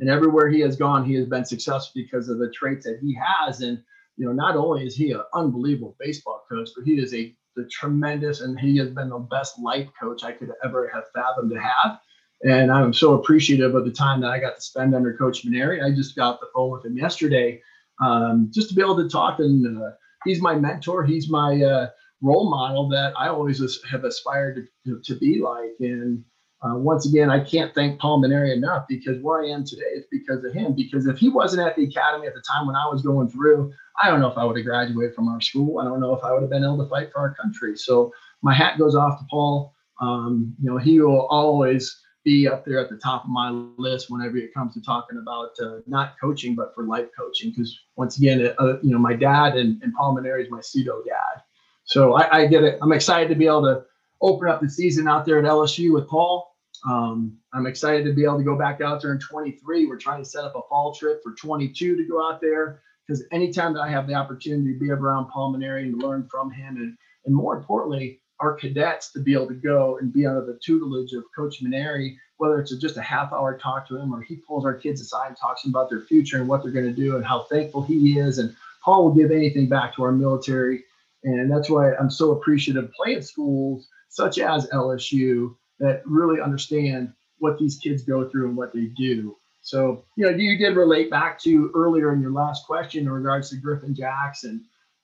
And 0.00 0.10
everywhere 0.10 0.48
he 0.48 0.60
has 0.60 0.76
gone, 0.76 1.04
he 1.04 1.14
has 1.14 1.26
been 1.26 1.44
successful 1.44 1.92
because 1.94 2.28
of 2.28 2.38
the 2.38 2.50
traits 2.50 2.86
that 2.86 2.98
he 3.00 3.16
has. 3.16 3.60
And 3.60 3.82
you 4.16 4.26
know, 4.26 4.32
not 4.32 4.56
only 4.56 4.84
is 4.84 4.96
he 4.96 5.12
an 5.12 5.22
unbelievable 5.32 5.96
baseball 6.00 6.44
coach, 6.50 6.70
but 6.76 6.84
he 6.84 6.94
is 6.94 7.14
a 7.14 7.34
the 7.58 7.68
tremendous, 7.68 8.40
and 8.40 8.58
he 8.58 8.76
has 8.78 8.90
been 8.90 9.08
the 9.08 9.18
best 9.18 9.58
life 9.58 9.88
coach 10.00 10.22
I 10.22 10.32
could 10.32 10.52
ever 10.64 10.88
have 10.94 11.04
fathomed 11.14 11.50
to 11.50 11.60
have. 11.60 11.98
And 12.44 12.70
I'm 12.70 12.92
so 12.92 13.14
appreciative 13.14 13.74
of 13.74 13.84
the 13.84 13.90
time 13.90 14.20
that 14.20 14.30
I 14.30 14.38
got 14.38 14.54
to 14.54 14.60
spend 14.60 14.94
under 14.94 15.16
Coach 15.16 15.44
Mainieri. 15.44 15.84
I 15.84 15.94
just 15.94 16.14
got 16.14 16.40
the 16.40 16.46
phone 16.54 16.70
with 16.70 16.84
him 16.84 16.96
yesterday 16.96 17.60
um, 18.00 18.48
just 18.54 18.68
to 18.68 18.76
be 18.76 18.80
able 18.80 18.96
to 18.96 19.08
talk. 19.08 19.40
And 19.40 19.82
uh, 19.82 19.90
he's 20.24 20.40
my 20.40 20.54
mentor. 20.54 21.04
He's 21.04 21.28
my 21.28 21.62
uh, 21.62 21.88
role 22.20 22.50
model 22.50 22.88
that 22.90 23.12
I 23.16 23.28
always 23.28 23.62
have 23.90 24.04
aspired 24.04 24.68
to, 24.86 25.00
to, 25.04 25.14
be 25.16 25.40
like. 25.40 25.74
And 25.80 26.24
uh, 26.62 26.76
once 26.76 27.08
again, 27.08 27.30
I 27.30 27.44
can't 27.44 27.74
thank 27.74 28.00
Paul 28.00 28.22
Mainieri 28.22 28.54
enough 28.54 28.86
because 28.88 29.22
where 29.22 29.42
I 29.42 29.48
am 29.48 29.64
today 29.64 29.90
is 29.94 30.04
because 30.10 30.44
of 30.44 30.52
him. 30.52 30.74
Because 30.74 31.06
if 31.06 31.18
he 31.18 31.28
wasn't 31.28 31.66
at 31.66 31.76
the 31.76 31.84
academy 31.84 32.26
at 32.26 32.34
the 32.34 32.42
time 32.42 32.66
when 32.66 32.76
I 32.76 32.88
was 32.90 33.02
going 33.02 33.28
through, 33.28 33.72
I 34.02 34.10
don't 34.10 34.20
know 34.20 34.30
if 34.30 34.38
I 34.38 34.44
would 34.44 34.56
have 34.56 34.66
graduated 34.66 35.14
from 35.14 35.28
our 35.28 35.40
school. 35.40 35.78
I 35.78 35.84
don't 35.84 36.00
know 36.00 36.14
if 36.14 36.24
I 36.24 36.32
would 36.32 36.42
have 36.42 36.50
been 36.50 36.64
able 36.64 36.82
to 36.82 36.90
fight 36.90 37.12
for 37.12 37.20
our 37.20 37.34
country. 37.34 37.76
So 37.76 38.12
my 38.42 38.54
hat 38.54 38.78
goes 38.78 38.94
off 38.94 39.18
to 39.18 39.26
Paul. 39.30 39.74
Um, 40.00 40.54
you 40.60 40.70
know, 40.70 40.78
he 40.78 41.00
will 41.00 41.26
always 41.26 42.00
be 42.28 42.46
up 42.46 42.62
there 42.66 42.78
at 42.78 42.90
the 42.90 42.96
top 42.96 43.24
of 43.24 43.30
my 43.30 43.48
list 43.78 44.10
whenever 44.10 44.36
it 44.36 44.52
comes 44.52 44.74
to 44.74 44.82
talking 44.82 45.18
about 45.18 45.50
uh, 45.62 45.78
not 45.86 46.14
coaching, 46.20 46.54
but 46.54 46.74
for 46.74 46.84
life 46.84 47.08
coaching. 47.18 47.50
Because 47.50 47.80
once 47.96 48.18
again, 48.18 48.52
uh, 48.58 48.78
you 48.82 48.90
know, 48.90 48.98
my 48.98 49.14
dad 49.14 49.56
and, 49.56 49.82
and 49.82 49.94
Paul 49.94 50.14
Mainieri 50.14 50.44
is 50.44 50.50
my 50.50 50.60
pseudo 50.60 51.02
dad. 51.06 51.42
So 51.84 52.16
I, 52.16 52.40
I 52.40 52.46
get 52.46 52.64
it. 52.64 52.78
I'm 52.82 52.92
excited 52.92 53.30
to 53.30 53.34
be 53.34 53.46
able 53.46 53.62
to 53.62 53.84
open 54.20 54.46
up 54.48 54.60
the 54.60 54.68
season 54.68 55.08
out 55.08 55.24
there 55.24 55.38
at 55.38 55.46
LSU 55.46 55.94
with 55.94 56.06
Paul. 56.06 56.54
Um, 56.86 57.38
I'm 57.54 57.66
excited 57.66 58.04
to 58.04 58.12
be 58.12 58.24
able 58.24 58.36
to 58.36 58.44
go 58.44 58.58
back 58.58 58.82
out 58.82 59.00
there 59.00 59.12
in 59.12 59.18
23. 59.18 59.86
We're 59.86 59.96
trying 59.96 60.22
to 60.22 60.28
set 60.28 60.44
up 60.44 60.54
a 60.54 60.60
fall 60.68 60.94
trip 60.94 61.22
for 61.22 61.32
22 61.32 61.96
to 61.96 62.04
go 62.04 62.22
out 62.22 62.42
there 62.42 62.82
because 63.06 63.24
anytime 63.32 63.72
that 63.72 63.80
I 63.80 63.88
have 63.88 64.06
the 64.06 64.14
opportunity 64.14 64.74
to 64.74 64.78
be 64.78 64.90
around 64.90 65.30
Paul 65.30 65.54
Mainieri 65.54 65.84
and 65.84 66.02
learn 66.02 66.28
from 66.30 66.50
him, 66.50 66.76
and, 66.76 66.94
and 67.24 67.34
more 67.34 67.56
importantly, 67.56 68.20
our 68.40 68.54
cadets 68.54 69.10
to 69.12 69.20
be 69.20 69.32
able 69.32 69.48
to 69.48 69.54
go 69.54 69.98
and 69.98 70.12
be 70.12 70.26
under 70.26 70.44
the 70.44 70.58
tutelage 70.64 71.12
of 71.12 71.24
Coach 71.34 71.62
Mainieri, 71.62 72.16
whether 72.36 72.60
it's 72.60 72.74
just 72.76 72.96
a 72.96 73.02
half 73.02 73.32
hour 73.32 73.58
talk 73.58 73.86
to 73.88 73.96
him 73.96 74.14
or 74.14 74.22
he 74.22 74.36
pulls 74.36 74.64
our 74.64 74.74
kids 74.74 75.00
aside 75.00 75.28
and 75.28 75.36
talks 75.36 75.64
about 75.64 75.90
their 75.90 76.02
future 76.02 76.38
and 76.38 76.48
what 76.48 76.62
they're 76.62 76.72
going 76.72 76.84
to 76.84 76.92
do 76.92 77.16
and 77.16 77.24
how 77.24 77.42
thankful 77.44 77.82
he 77.82 78.18
is. 78.18 78.38
And 78.38 78.54
Paul 78.84 79.04
will 79.04 79.14
give 79.14 79.30
anything 79.30 79.68
back 79.68 79.94
to 79.96 80.04
our 80.04 80.12
military. 80.12 80.84
And 81.24 81.50
that's 81.50 81.68
why 81.68 81.94
I'm 81.94 82.10
so 82.10 82.32
appreciative 82.32 82.92
playing 82.92 83.22
schools 83.22 83.88
such 84.08 84.38
as 84.38 84.68
LSU 84.68 85.56
that 85.80 86.02
really 86.06 86.40
understand 86.40 87.12
what 87.38 87.58
these 87.58 87.76
kids 87.76 88.02
go 88.02 88.28
through 88.28 88.48
and 88.48 88.56
what 88.56 88.72
they 88.72 88.86
do. 88.96 89.36
So, 89.62 90.04
you 90.16 90.24
know, 90.24 90.30
you 90.30 90.56
did 90.56 90.76
relate 90.76 91.10
back 91.10 91.38
to 91.40 91.70
earlier 91.74 92.12
in 92.12 92.20
your 92.20 92.32
last 92.32 92.66
question 92.66 93.04
in 93.04 93.10
regards 93.10 93.50
to 93.50 93.56
Griffin 93.56 93.94
Jax. 93.94 94.44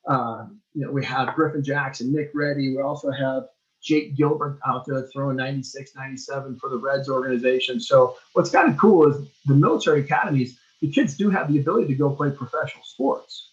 Uh, 0.07 0.47
you 0.75 0.85
know, 0.85 0.93
we 0.93 1.05
have 1.05 1.35
Griffin 1.35 1.63
Jax, 1.63 2.01
Nick 2.01 2.31
Reddy. 2.35 2.77
We 2.77 2.83
also 2.83 3.11
have 3.11 3.45
Jake 3.83 4.17
Gilbert 4.17 4.59
out 4.67 4.87
there 4.87 5.07
throwing 5.13 5.37
96, 5.37 5.95
97 5.95 6.59
for 6.59 6.71
the 6.71 6.79
Reds 6.79 7.09
organization. 7.09 7.81
So, 7.81 8.17
what's 8.33 8.51
kind 8.51 8.71
of 8.71 8.79
cool 8.79 9.11
is 9.11 9.29
the 9.47 9.55
military 9.55 10.01
academies, 10.01 10.59
the 10.81 10.91
kids 10.91 11.17
do 11.17 11.31
have 11.31 11.53
the 11.53 11.59
ability 11.59 11.89
to 11.89 11.95
go 11.95 12.11
play 12.11 12.31
professional 12.31 12.85
sports. 12.85 13.51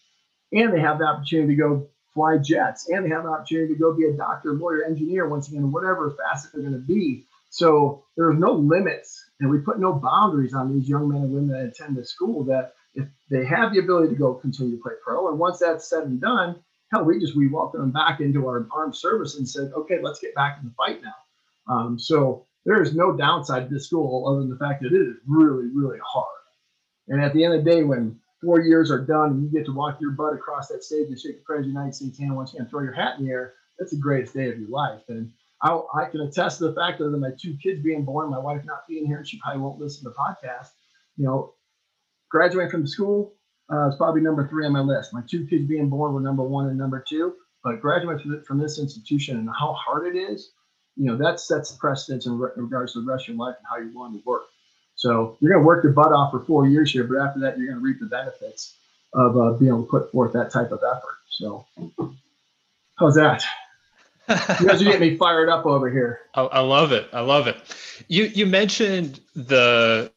And 0.52 0.72
they 0.72 0.80
have 0.80 0.98
the 0.98 1.04
opportunity 1.04 1.54
to 1.54 1.62
go 1.62 1.88
fly 2.12 2.36
jets, 2.38 2.88
and 2.88 3.04
they 3.04 3.08
have 3.08 3.24
the 3.24 3.30
opportunity 3.30 3.72
to 3.72 3.78
go 3.78 3.94
be 3.94 4.04
a 4.04 4.12
doctor, 4.12 4.52
lawyer, 4.52 4.84
engineer, 4.84 5.28
once 5.28 5.48
again, 5.48 5.72
whatever 5.72 6.10
facet 6.10 6.52
they're 6.52 6.62
going 6.62 6.74
to 6.74 6.78
be. 6.78 7.26
So 7.50 8.04
there's 8.16 8.38
no 8.38 8.52
limits, 8.52 9.24
and 9.40 9.50
we 9.50 9.58
put 9.58 9.78
no 9.78 9.92
boundaries 9.92 10.54
on 10.54 10.72
these 10.72 10.88
young 10.88 11.08
men 11.08 11.22
and 11.22 11.32
women 11.32 11.48
that 11.48 11.66
attend 11.66 11.96
the 11.96 12.04
school. 12.04 12.44
That 12.44 12.74
if 12.94 13.08
they 13.30 13.44
have 13.44 13.72
the 13.72 13.78
ability 13.78 14.08
to 14.08 14.14
go 14.14 14.34
continue 14.34 14.76
to 14.76 14.82
play 14.82 14.92
pro, 15.04 15.28
and 15.28 15.38
once 15.38 15.58
that's 15.58 15.88
said 15.88 16.04
and 16.04 16.20
done, 16.20 16.56
hell, 16.92 17.04
we 17.04 17.18
just 17.18 17.36
we 17.36 17.48
welcome 17.48 17.80
them 17.80 17.92
back 17.92 18.20
into 18.20 18.46
our 18.46 18.66
armed 18.72 18.96
service 18.96 19.36
and 19.36 19.48
said, 19.48 19.72
okay, 19.74 19.98
let's 20.02 20.20
get 20.20 20.34
back 20.34 20.58
in 20.60 20.68
the 20.68 20.74
fight 20.74 21.00
now. 21.02 21.72
Um, 21.72 21.98
so 21.98 22.46
there 22.64 22.82
is 22.82 22.94
no 22.94 23.16
downside 23.16 23.68
to 23.68 23.74
this 23.74 23.86
school 23.86 24.28
other 24.28 24.40
than 24.40 24.50
the 24.50 24.56
fact 24.56 24.82
that 24.82 24.92
it 24.92 25.00
is 25.00 25.16
really, 25.26 25.68
really 25.74 25.98
hard. 26.04 26.26
And 27.08 27.22
at 27.22 27.32
the 27.32 27.44
end 27.44 27.54
of 27.54 27.64
the 27.64 27.70
day, 27.70 27.82
when 27.82 28.18
four 28.42 28.60
years 28.60 28.90
are 28.90 29.00
done 29.00 29.30
and 29.30 29.42
you 29.42 29.50
get 29.50 29.66
to 29.66 29.72
walk 29.72 30.00
your 30.00 30.12
butt 30.12 30.34
across 30.34 30.68
that 30.68 30.84
stage 30.84 31.08
and 31.08 31.18
shake 31.18 31.38
the 31.38 31.44
president 31.44 31.70
of 31.70 31.74
the 31.74 31.80
United 31.80 31.94
States 31.94 32.18
hand 32.18 32.36
once 32.36 32.54
again, 32.54 32.68
throw 32.68 32.82
your 32.82 32.92
hat 32.92 33.18
in 33.18 33.24
the 33.24 33.30
air, 33.30 33.54
that's 33.78 33.92
the 33.92 33.96
greatest 33.96 34.34
day 34.34 34.48
of 34.50 34.58
your 34.58 34.68
life. 34.68 35.02
And 35.08 35.30
I, 35.62 35.80
I 35.94 36.04
can 36.06 36.20
attest 36.20 36.58
to 36.58 36.68
the 36.68 36.74
fact 36.74 36.98
that 36.98 37.08
my 37.10 37.30
two 37.40 37.56
kids 37.62 37.82
being 37.82 38.04
born, 38.04 38.30
my 38.30 38.38
wife 38.38 38.64
not 38.64 38.86
being 38.88 39.06
here, 39.06 39.18
and 39.18 39.26
she 39.26 39.38
probably 39.38 39.60
won't 39.60 39.80
listen 39.80 40.04
to 40.04 40.10
the 40.10 40.16
podcast. 40.16 40.70
You 41.16 41.26
know, 41.26 41.54
graduating 42.32 42.70
from 42.70 42.86
school 42.86 43.34
uh, 43.70 43.88
is 43.88 43.94
probably 43.96 44.22
number 44.22 44.48
three 44.48 44.66
on 44.66 44.72
my 44.72 44.80
list. 44.80 45.12
My 45.12 45.22
two 45.28 45.46
kids 45.46 45.66
being 45.66 45.88
born 45.88 46.14
were 46.14 46.20
number 46.20 46.42
one 46.42 46.68
and 46.68 46.78
number 46.78 47.04
two, 47.06 47.34
but 47.62 47.80
graduating 47.80 48.42
from 48.44 48.58
this 48.58 48.78
institution 48.78 49.36
and 49.36 49.48
how 49.48 49.74
hard 49.74 50.06
it 50.06 50.18
is, 50.18 50.52
you 50.96 51.04
know, 51.04 51.16
that 51.16 51.38
sets 51.38 51.70
the 51.70 51.78
precedence 51.78 52.26
in, 52.26 52.38
re- 52.38 52.50
in 52.56 52.64
regards 52.64 52.94
to 52.94 53.00
the 53.00 53.10
rest 53.10 53.28
of 53.28 53.34
your 53.34 53.46
life 53.46 53.54
and 53.58 53.66
how 53.70 53.76
you're 53.76 53.92
going 53.92 54.12
to 54.12 54.22
work. 54.24 54.42
So 54.94 55.36
you're 55.40 55.52
going 55.52 55.62
to 55.62 55.66
work 55.66 55.84
your 55.84 55.92
butt 55.92 56.12
off 56.12 56.32
for 56.32 56.40
four 56.40 56.66
years 56.66 56.90
here, 56.92 57.04
but 57.04 57.18
after 57.18 57.40
that, 57.40 57.58
you're 57.58 57.68
going 57.68 57.78
to 57.78 57.84
reap 57.84 58.00
the 58.00 58.06
benefits 58.06 58.76
of 59.12 59.36
uh, 59.36 59.52
being 59.52 59.70
able 59.70 59.84
to 59.84 59.90
put 59.90 60.10
forth 60.10 60.32
that 60.32 60.50
type 60.50 60.72
of 60.72 60.80
effort. 60.82 61.18
So, 61.28 61.66
how's 62.98 63.14
that? 63.14 63.44
you 64.28 64.66
guys 64.66 64.80
are 64.80 64.84
getting 64.84 65.00
me 65.00 65.16
fired 65.18 65.48
up 65.48 65.66
over 65.66 65.90
here. 65.90 66.20
I, 66.34 66.42
I 66.42 66.60
love 66.60 66.92
it. 66.92 67.08
I 67.12 67.20
love 67.20 67.46
it. 67.46 67.56
You 68.08 68.24
you 68.24 68.46
mentioned 68.46 69.20
the 69.34 70.12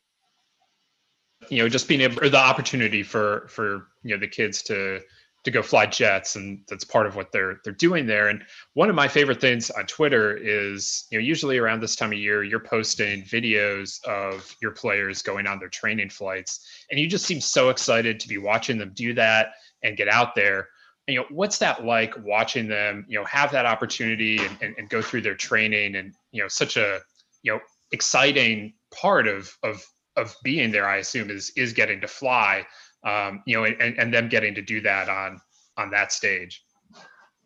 you 1.50 1.60
know 1.60 1.70
just 1.70 1.88
being 1.88 2.02
able 2.02 2.24
or 2.24 2.30
the 2.30 2.38
opportunity 2.38 3.04
for 3.04 3.48
for 3.48 3.88
you 4.04 4.16
know 4.16 4.20
the 4.20 4.28
kids 4.28 4.62
to 4.64 5.02
to 5.46 5.52
go 5.52 5.62
fly 5.62 5.86
jets 5.86 6.36
and 6.36 6.60
that's 6.68 6.84
part 6.84 7.06
of 7.06 7.16
what 7.16 7.32
they're 7.32 7.60
they're 7.64 7.74
doing 7.74 8.08
there. 8.08 8.30
And 8.30 8.44
one 8.74 8.90
of 8.90 8.96
my 8.96 9.08
favorite 9.08 9.40
things 9.40 9.70
on 9.70 9.86
twitter 9.86 10.36
is 10.36 11.06
you 11.12 11.20
know 11.20 11.24
usually 11.24 11.58
around 11.58 11.82
this 11.82 11.96
time 11.96 12.12
of 12.12 12.18
year 12.18 12.44
you're 12.44 12.60
posting 12.60 13.24
videos 13.24 14.04
of 14.06 14.56
your 14.62 14.72
players 14.72 15.22
going 15.22 15.46
on 15.48 15.60
their 15.60 15.70
training 15.70 16.10
flights 16.10 16.68
and 16.90 17.00
you 17.00 17.08
just 17.08 17.26
seem 17.26 17.40
so 17.40 17.70
excited 17.70 18.20
to 18.20 18.28
be 18.28 18.40
watching 18.40 18.78
them 18.78 18.92
do 18.96 19.14
that 19.14 19.54
and 19.84 19.98
get 19.98 20.08
out 20.08 20.36
there. 20.36 20.68
And, 21.08 21.14
you 21.14 21.20
know 21.22 21.28
what's 21.30 21.60
that 21.60 21.86
like 21.86 22.16
watching 22.24 22.68
them 22.68 23.06
you 23.08 23.20
know 23.20 23.26
have 23.26 23.52
that 23.52 23.68
opportunity 23.68 24.40
and, 24.40 24.58
and, 24.62 24.76
and 24.80 24.90
go 24.90 25.02
through 25.04 25.22
their 25.22 25.36
training 25.36 25.96
and 25.96 26.16
you 26.32 26.42
know 26.42 26.48
such 26.48 26.76
a 26.76 27.02
you 27.44 27.54
know 27.54 27.60
exciting 27.92 28.74
part 28.92 29.28
of 29.28 29.56
of 29.62 29.86
of 30.18 30.36
being 30.44 30.72
there 30.72 30.88
i 30.88 30.98
assume 30.98 31.30
is 31.30 31.52
is 31.56 31.74
getting 31.74 32.02
to 32.02 32.08
fly 32.08 32.66
um, 33.06 33.44
you 33.46 33.56
know, 33.56 33.66
and, 33.66 33.98
and 33.98 34.14
them 34.14 34.28
getting 34.28 34.56
to 34.56 34.62
do 34.62 34.82
that 34.82 35.08
on 35.08 35.40
on 35.78 35.92
that 35.92 36.12
stage? 36.12 36.66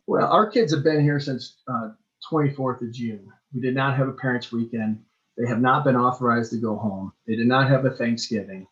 Well, 0.07 0.31
our 0.31 0.49
kids 0.49 0.73
have 0.73 0.83
been 0.83 1.03
here 1.03 1.19
since 1.19 1.57
uh, 1.67 1.89
24th 2.31 2.81
of 2.81 2.93
June. 2.93 3.27
We 3.53 3.61
did 3.61 3.75
not 3.75 3.97
have 3.97 4.07
a 4.07 4.13
parents' 4.13 4.51
weekend. 4.51 5.01
They 5.37 5.47
have 5.47 5.61
not 5.61 5.83
been 5.83 5.95
authorized 5.95 6.51
to 6.51 6.57
go 6.57 6.75
home. 6.75 7.11
They 7.27 7.35
did 7.35 7.47
not 7.47 7.69
have 7.69 7.85
a 7.85 7.91
Thanksgiving. 7.91 8.67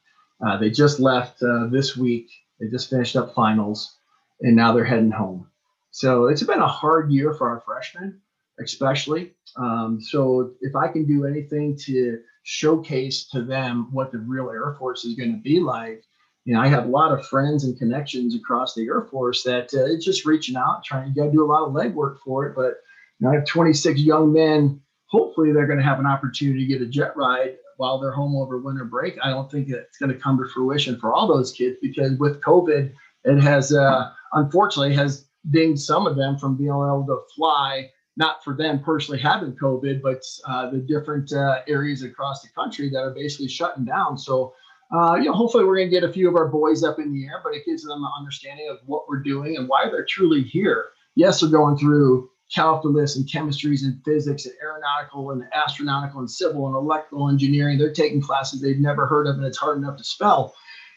Uh, 0.46 0.58
they 0.58 0.70
just 0.70 1.00
left 1.00 1.42
uh, 1.44 1.68
this 1.68 1.98
week. 1.98 2.30
They 2.60 2.68
just 2.68 2.90
finished 2.90 3.16
up 3.16 3.34
finals, 3.34 3.98
and 4.42 4.56
now 4.56 4.74
they're 4.74 4.84
heading 4.84 5.12
home. 5.12 5.48
So 5.92 6.28
it's 6.28 6.44
been 6.44 6.60
a 6.60 6.68
hard 6.68 7.12
year 7.12 7.34
for 7.34 7.50
our 7.50 7.62
freshmen, 7.62 8.22
especially. 8.64 9.34
Um, 9.56 10.00
so 10.02 10.54
if 10.62 10.76
I 10.76 10.88
can 10.88 11.06
do 11.06 11.26
anything 11.26 11.78
to 11.86 12.20
showcase 12.44 13.28
to 13.30 13.44
them 13.44 13.90
what 13.92 14.12
the 14.12 14.20
real 14.20 14.50
Air 14.50 14.76
Force 14.80 15.06
is 15.06 15.16
going 15.16 15.34
to 15.34 15.42
be 15.42 15.60
like, 15.60 16.04
you 16.46 16.54
know, 16.54 16.62
I 16.62 16.68
have 16.68 16.86
a 16.86 16.90
lot 16.90 17.12
of 17.12 17.28
friends 17.28 17.66
and 17.66 17.78
connections 17.78 18.34
across 18.34 18.74
the 18.74 18.86
Air 18.88 19.02
Force 19.12 19.44
that 19.44 19.66
uh, 19.74 19.86
it's 19.86 20.06
just 20.06 20.26
reaching 20.26 20.56
out, 20.56 20.84
trying 20.86 21.14
to 21.14 21.32
do 21.32 21.44
a 21.44 21.46
lot 21.46 21.68
of 21.68 21.74
legwork 21.74 22.20
for 22.24 22.46
it. 22.46 22.56
But 22.56 22.76
you 23.20 23.26
know, 23.26 23.32
I 23.32 23.36
have 23.36 23.46
26 23.46 24.00
young 24.00 24.32
men. 24.32 24.80
Hopefully, 25.08 25.52
they're 25.52 25.68
going 25.68 25.80
to 25.80 25.84
have 25.84 26.00
an 26.00 26.06
opportunity 26.06 26.66
to 26.66 26.66
get 26.66 26.82
a 26.82 26.90
jet 26.90 27.18
ride 27.18 27.58
while 27.76 28.00
they're 28.00 28.12
home 28.12 28.36
over 28.36 28.60
winter 28.60 28.86
break. 28.86 29.18
I 29.22 29.30
don't 29.30 29.52
think 29.52 29.70
it's 29.70 29.98
going 29.98 30.12
to 30.12 30.18
come 30.18 30.38
to 30.38 30.50
fruition 30.54 30.98
for 31.00 31.14
all 31.14 31.28
those 31.28 31.52
kids 31.52 31.78
because 31.82 32.18
with 32.18 32.42
COVID, 32.42 32.94
it 33.26 33.42
has 33.42 33.74
uh, 33.74 34.10
unfortunately 34.34 34.96
has 34.96 35.28
dinged 35.50 35.82
some 35.82 36.08
of 36.08 36.16
them 36.16 36.38
from 36.38 36.58
being 36.58 36.70
able 36.70 37.06
to 37.08 37.20
fly. 37.36 37.90
Not 38.18 38.44
for 38.44 38.56
them 38.56 38.84
personally 38.84 39.22
having 39.22 39.54
COVID, 39.54 40.02
but 40.02 40.24
uh, 40.46 40.70
the 40.72 40.80
different 40.80 41.32
uh, 41.32 41.60
areas 41.68 42.04
across 42.04 42.42
the 42.42 42.50
country 42.50 42.90
that 42.90 43.00
are 43.00 43.14
basically 43.14 43.48
shutting 43.48 43.86
down. 43.86 44.18
So 44.18 44.54
uh, 44.92 45.16
you 45.16 45.26
know, 45.26 45.34
hopefully 45.34 45.66
we're 45.66 45.76
going 45.76 45.90
to 45.90 46.00
get 46.00 46.10
a 46.10 46.14
few 46.14 46.30
of 46.30 46.36
our 46.36 46.48
boys 46.48 46.84
up 46.84 46.98
in 47.00 47.12
the 47.12 47.26
air, 47.26 47.42
but 47.44 47.54
it 47.54 47.66
gives 47.66 47.84
them 47.84 48.04
an 48.04 48.12
understanding 48.18 48.70
of 48.70 48.78
what 48.86 49.08
we're 49.10 49.22
doing 49.22 49.58
and 49.58 49.68
why 49.68 49.90
they're 49.90 50.06
truly 50.06 50.44
here. 50.44 50.86
Yes, 51.16 51.42
they're 51.42 51.50
going 51.50 51.78
through 51.78 52.30
calculus 52.54 53.18
and 53.18 53.28
chemistries 53.28 53.84
and 53.84 54.02
physics 54.06 54.46
and 54.46 54.56
aeronautical 54.64 55.32
and 55.32 55.44
astronautical 55.54 56.20
and 56.20 56.32
civil 56.32 56.68
and 56.68 56.76
electrical 56.76 57.30
engineering. 57.30 57.78
They're 57.78 57.92
taking 57.92 58.22
classes 58.22 58.62
they've 58.62 58.80
never 58.80 59.06
heard 59.06 59.28
of 59.28 59.36
and 59.36 59.46
it's 59.46 59.58
hard 59.58 59.78
enough 59.78 59.98
to 59.98 60.04
spell. 60.06 60.54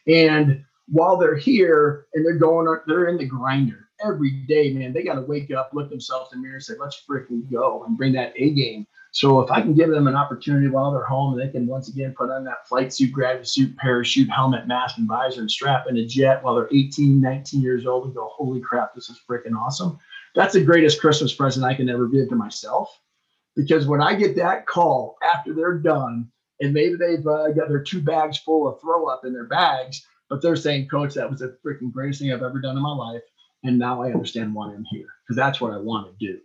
And 0.06 0.64
while 0.86 1.16
they're 1.16 1.36
here 1.36 2.06
and 2.14 2.24
they're 2.24 2.38
going, 2.38 2.78
they're 2.86 3.08
in 3.08 3.18
the 3.18 3.24
grinder 3.24 3.88
every 4.04 4.30
day, 4.30 4.72
man. 4.72 4.92
They 4.92 5.02
got 5.02 5.14
to 5.14 5.22
wake 5.22 5.50
up, 5.50 5.70
look 5.72 5.90
themselves 5.90 6.32
in 6.32 6.38
the 6.38 6.42
mirror, 6.42 6.56
and 6.56 6.64
say, 6.64 6.74
let's 6.78 7.02
freaking 7.08 7.50
go 7.50 7.84
and 7.84 7.96
bring 7.96 8.12
that 8.14 8.32
A 8.36 8.50
game. 8.50 8.86
So 9.12 9.40
if 9.40 9.50
I 9.50 9.60
can 9.60 9.74
give 9.74 9.90
them 9.90 10.06
an 10.06 10.14
opportunity 10.14 10.68
while 10.68 10.92
they're 10.92 11.04
home, 11.04 11.36
they 11.36 11.48
can 11.48 11.66
once 11.66 11.88
again 11.88 12.14
put 12.16 12.30
on 12.30 12.44
that 12.44 12.68
flight 12.68 12.92
suit, 12.92 13.12
gravity 13.12 13.44
suit, 13.44 13.76
parachute, 13.76 14.30
helmet, 14.30 14.68
mask, 14.68 14.98
and 14.98 15.08
visor, 15.08 15.40
and 15.40 15.50
strap 15.50 15.86
in 15.88 15.96
a 15.96 16.06
jet 16.06 16.42
while 16.42 16.54
they're 16.54 16.68
18, 16.72 17.20
19 17.20 17.60
years 17.60 17.86
old 17.86 18.04
and 18.04 18.14
go, 18.14 18.28
holy 18.32 18.60
crap, 18.60 18.94
this 18.94 19.10
is 19.10 19.20
freaking 19.28 19.56
awesome. 19.56 19.98
That's 20.36 20.54
the 20.54 20.64
greatest 20.64 21.00
Christmas 21.00 21.34
present 21.34 21.66
I 21.66 21.74
can 21.74 21.88
ever 21.88 22.06
give 22.06 22.28
to 22.28 22.36
myself. 22.36 23.00
Because 23.56 23.86
when 23.86 24.00
I 24.00 24.14
get 24.14 24.36
that 24.36 24.66
call 24.66 25.16
after 25.22 25.52
they're 25.52 25.78
done 25.78 26.30
and 26.60 26.72
maybe 26.72 26.94
they've 26.94 27.26
uh, 27.26 27.50
got 27.50 27.68
their 27.68 27.82
two 27.82 28.00
bags 28.00 28.38
full 28.38 28.68
of 28.68 28.80
throw 28.80 29.08
up 29.08 29.24
in 29.24 29.32
their 29.32 29.46
bags, 29.46 30.06
but 30.28 30.40
they're 30.40 30.54
saying, 30.54 30.88
Coach, 30.88 31.14
that 31.14 31.28
was 31.28 31.40
the 31.40 31.58
freaking 31.66 31.92
greatest 31.92 32.20
thing 32.20 32.32
I've 32.32 32.44
ever 32.44 32.60
done 32.60 32.76
in 32.76 32.82
my 32.82 32.94
life. 32.94 33.22
And 33.62 33.78
now 33.78 34.02
I 34.02 34.12
understand 34.12 34.54
why 34.54 34.72
I'm 34.72 34.84
here 34.90 35.08
because 35.22 35.36
that's 35.36 35.60
what 35.60 35.72
I 35.72 35.78
want 35.78 36.06
to 36.08 36.26
do. 36.26 36.40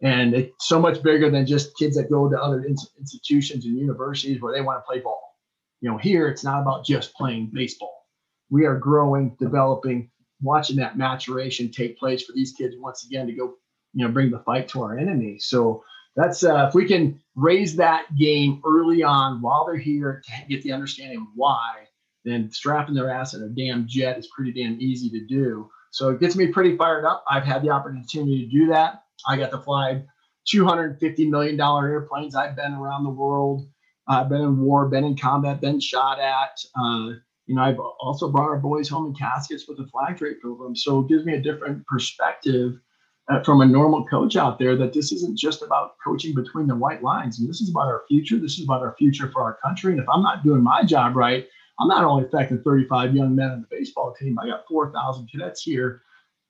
And 0.00 0.34
it's 0.34 0.66
so 0.66 0.80
much 0.80 1.02
bigger 1.02 1.30
than 1.30 1.46
just 1.46 1.76
kids 1.76 1.96
that 1.96 2.10
go 2.10 2.28
to 2.28 2.40
other 2.40 2.64
institutions 2.64 3.64
and 3.64 3.76
universities 3.76 4.40
where 4.40 4.54
they 4.54 4.60
want 4.60 4.78
to 4.78 4.86
play 4.86 5.00
ball. 5.00 5.36
You 5.80 5.90
know, 5.90 5.98
here 5.98 6.28
it's 6.28 6.44
not 6.44 6.62
about 6.62 6.84
just 6.84 7.14
playing 7.14 7.50
baseball. 7.52 8.06
We 8.50 8.64
are 8.64 8.76
growing, 8.76 9.36
developing, 9.40 10.10
watching 10.40 10.76
that 10.76 10.96
maturation 10.96 11.70
take 11.70 11.98
place 11.98 12.24
for 12.24 12.32
these 12.32 12.52
kids 12.52 12.76
once 12.78 13.04
again 13.04 13.26
to 13.26 13.32
go, 13.32 13.54
you 13.92 14.06
know, 14.06 14.12
bring 14.12 14.30
the 14.30 14.38
fight 14.40 14.68
to 14.68 14.82
our 14.82 14.98
enemy. 14.98 15.38
So 15.38 15.82
that's 16.16 16.44
uh, 16.44 16.66
if 16.68 16.74
we 16.74 16.86
can 16.86 17.20
raise 17.36 17.76
that 17.76 18.06
game 18.16 18.60
early 18.66 19.02
on 19.02 19.40
while 19.40 19.66
they're 19.66 19.76
here 19.76 20.22
to 20.24 20.48
get 20.48 20.62
the 20.62 20.72
understanding 20.72 21.26
why, 21.34 21.86
then 22.24 22.50
strapping 22.50 22.94
their 22.94 23.10
ass 23.10 23.34
in 23.34 23.42
a 23.42 23.48
damn 23.48 23.86
jet 23.86 24.18
is 24.18 24.28
pretty 24.28 24.52
damn 24.52 24.80
easy 24.80 25.10
to 25.10 25.24
do. 25.26 25.70
So 25.90 26.10
it 26.10 26.20
gets 26.20 26.36
me 26.36 26.48
pretty 26.48 26.76
fired 26.76 27.04
up. 27.04 27.24
I've 27.30 27.44
had 27.44 27.62
the 27.62 27.70
opportunity 27.70 28.44
to 28.44 28.50
do 28.50 28.66
that. 28.68 29.02
I 29.26 29.36
got 29.36 29.50
to 29.50 29.58
fly 29.58 30.02
$250 30.52 31.28
million 31.28 31.60
airplanes. 31.60 32.34
I've 32.34 32.56
been 32.56 32.74
around 32.74 33.04
the 33.04 33.10
world. 33.10 33.68
I've 34.08 34.28
been 34.28 34.40
in 34.40 34.58
war, 34.60 34.88
been 34.88 35.04
in 35.04 35.16
combat, 35.16 35.60
been 35.60 35.80
shot 35.80 36.18
at. 36.18 36.58
Uh, 36.74 37.10
you 37.46 37.54
know, 37.54 37.62
I've 37.62 37.78
also 37.78 38.30
brought 38.30 38.48
our 38.48 38.58
boys 38.58 38.88
home 38.88 39.06
in 39.06 39.14
caskets 39.14 39.66
with 39.68 39.78
the 39.78 39.86
flag 39.86 40.16
draped 40.16 40.44
over 40.44 40.64
them. 40.64 40.76
So 40.76 41.00
it 41.00 41.08
gives 41.08 41.24
me 41.24 41.34
a 41.34 41.40
different 41.40 41.86
perspective 41.86 42.78
uh, 43.30 43.42
from 43.42 43.60
a 43.60 43.66
normal 43.66 44.06
coach 44.06 44.36
out 44.36 44.58
there 44.58 44.76
that 44.76 44.92
this 44.92 45.12
isn't 45.12 45.38
just 45.38 45.62
about 45.62 45.96
coaching 46.02 46.34
between 46.34 46.66
the 46.66 46.74
white 46.74 47.02
lines. 47.02 47.38
And 47.38 47.48
this 47.48 47.60
is 47.60 47.70
about 47.70 47.86
our 47.86 48.04
future. 48.08 48.38
This 48.38 48.58
is 48.58 48.64
about 48.64 48.82
our 48.82 48.94
future 48.98 49.30
for 49.30 49.42
our 49.42 49.58
country. 49.62 49.92
And 49.92 50.00
if 50.00 50.08
I'm 50.08 50.22
not 50.22 50.42
doing 50.42 50.62
my 50.62 50.84
job 50.84 51.16
right, 51.16 51.46
I'm 51.80 51.88
not 51.88 52.04
only 52.04 52.24
affecting 52.24 52.62
35 52.62 53.14
young 53.14 53.34
men 53.34 53.50
on 53.50 53.60
the 53.60 53.76
baseball 53.76 54.14
team, 54.18 54.38
I 54.38 54.46
got 54.46 54.66
4,000 54.68 55.28
cadets 55.30 55.62
here 55.62 56.02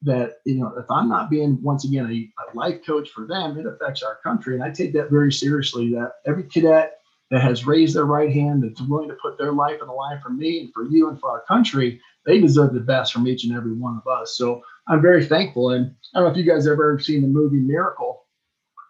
that, 0.02 0.38
you 0.46 0.54
know, 0.56 0.72
if 0.78 0.90
I'm 0.90 1.08
not 1.08 1.28
being, 1.28 1.60
once 1.62 1.84
again, 1.84 2.06
a, 2.06 2.50
a 2.50 2.56
life 2.56 2.80
coach 2.86 3.10
for 3.10 3.26
them, 3.26 3.58
it 3.58 3.66
affects 3.66 4.02
our 4.02 4.18
country. 4.22 4.54
And 4.54 4.62
I 4.62 4.70
take 4.70 4.92
that 4.94 5.10
very 5.10 5.32
seriously 5.32 5.90
that 5.94 6.12
every 6.26 6.44
cadet 6.44 6.98
that 7.30 7.42
has 7.42 7.66
raised 7.66 7.94
their 7.94 8.06
right 8.06 8.32
hand, 8.32 8.62
that's 8.62 8.80
willing 8.80 9.08
to 9.08 9.16
put 9.20 9.36
their 9.36 9.52
life 9.52 9.80
on 9.82 9.88
the 9.88 9.92
line 9.92 10.20
for 10.22 10.30
me 10.30 10.60
and 10.60 10.72
for 10.72 10.84
you 10.84 11.08
and 11.08 11.20
for 11.20 11.30
our 11.30 11.42
country, 11.42 12.00
they 12.24 12.40
deserve 12.40 12.72
the 12.72 12.80
best 12.80 13.12
from 13.12 13.26
each 13.26 13.44
and 13.44 13.54
every 13.54 13.72
one 13.72 14.00
of 14.00 14.10
us. 14.10 14.36
So 14.36 14.62
I'm 14.86 15.02
very 15.02 15.24
thankful. 15.24 15.70
And 15.70 15.94
I 16.14 16.20
don't 16.20 16.28
know 16.28 16.30
if 16.30 16.36
you 16.36 16.50
guys 16.50 16.66
ever 16.66 16.98
seen 16.98 17.22
the 17.22 17.28
movie 17.28 17.58
Miracle, 17.58 18.24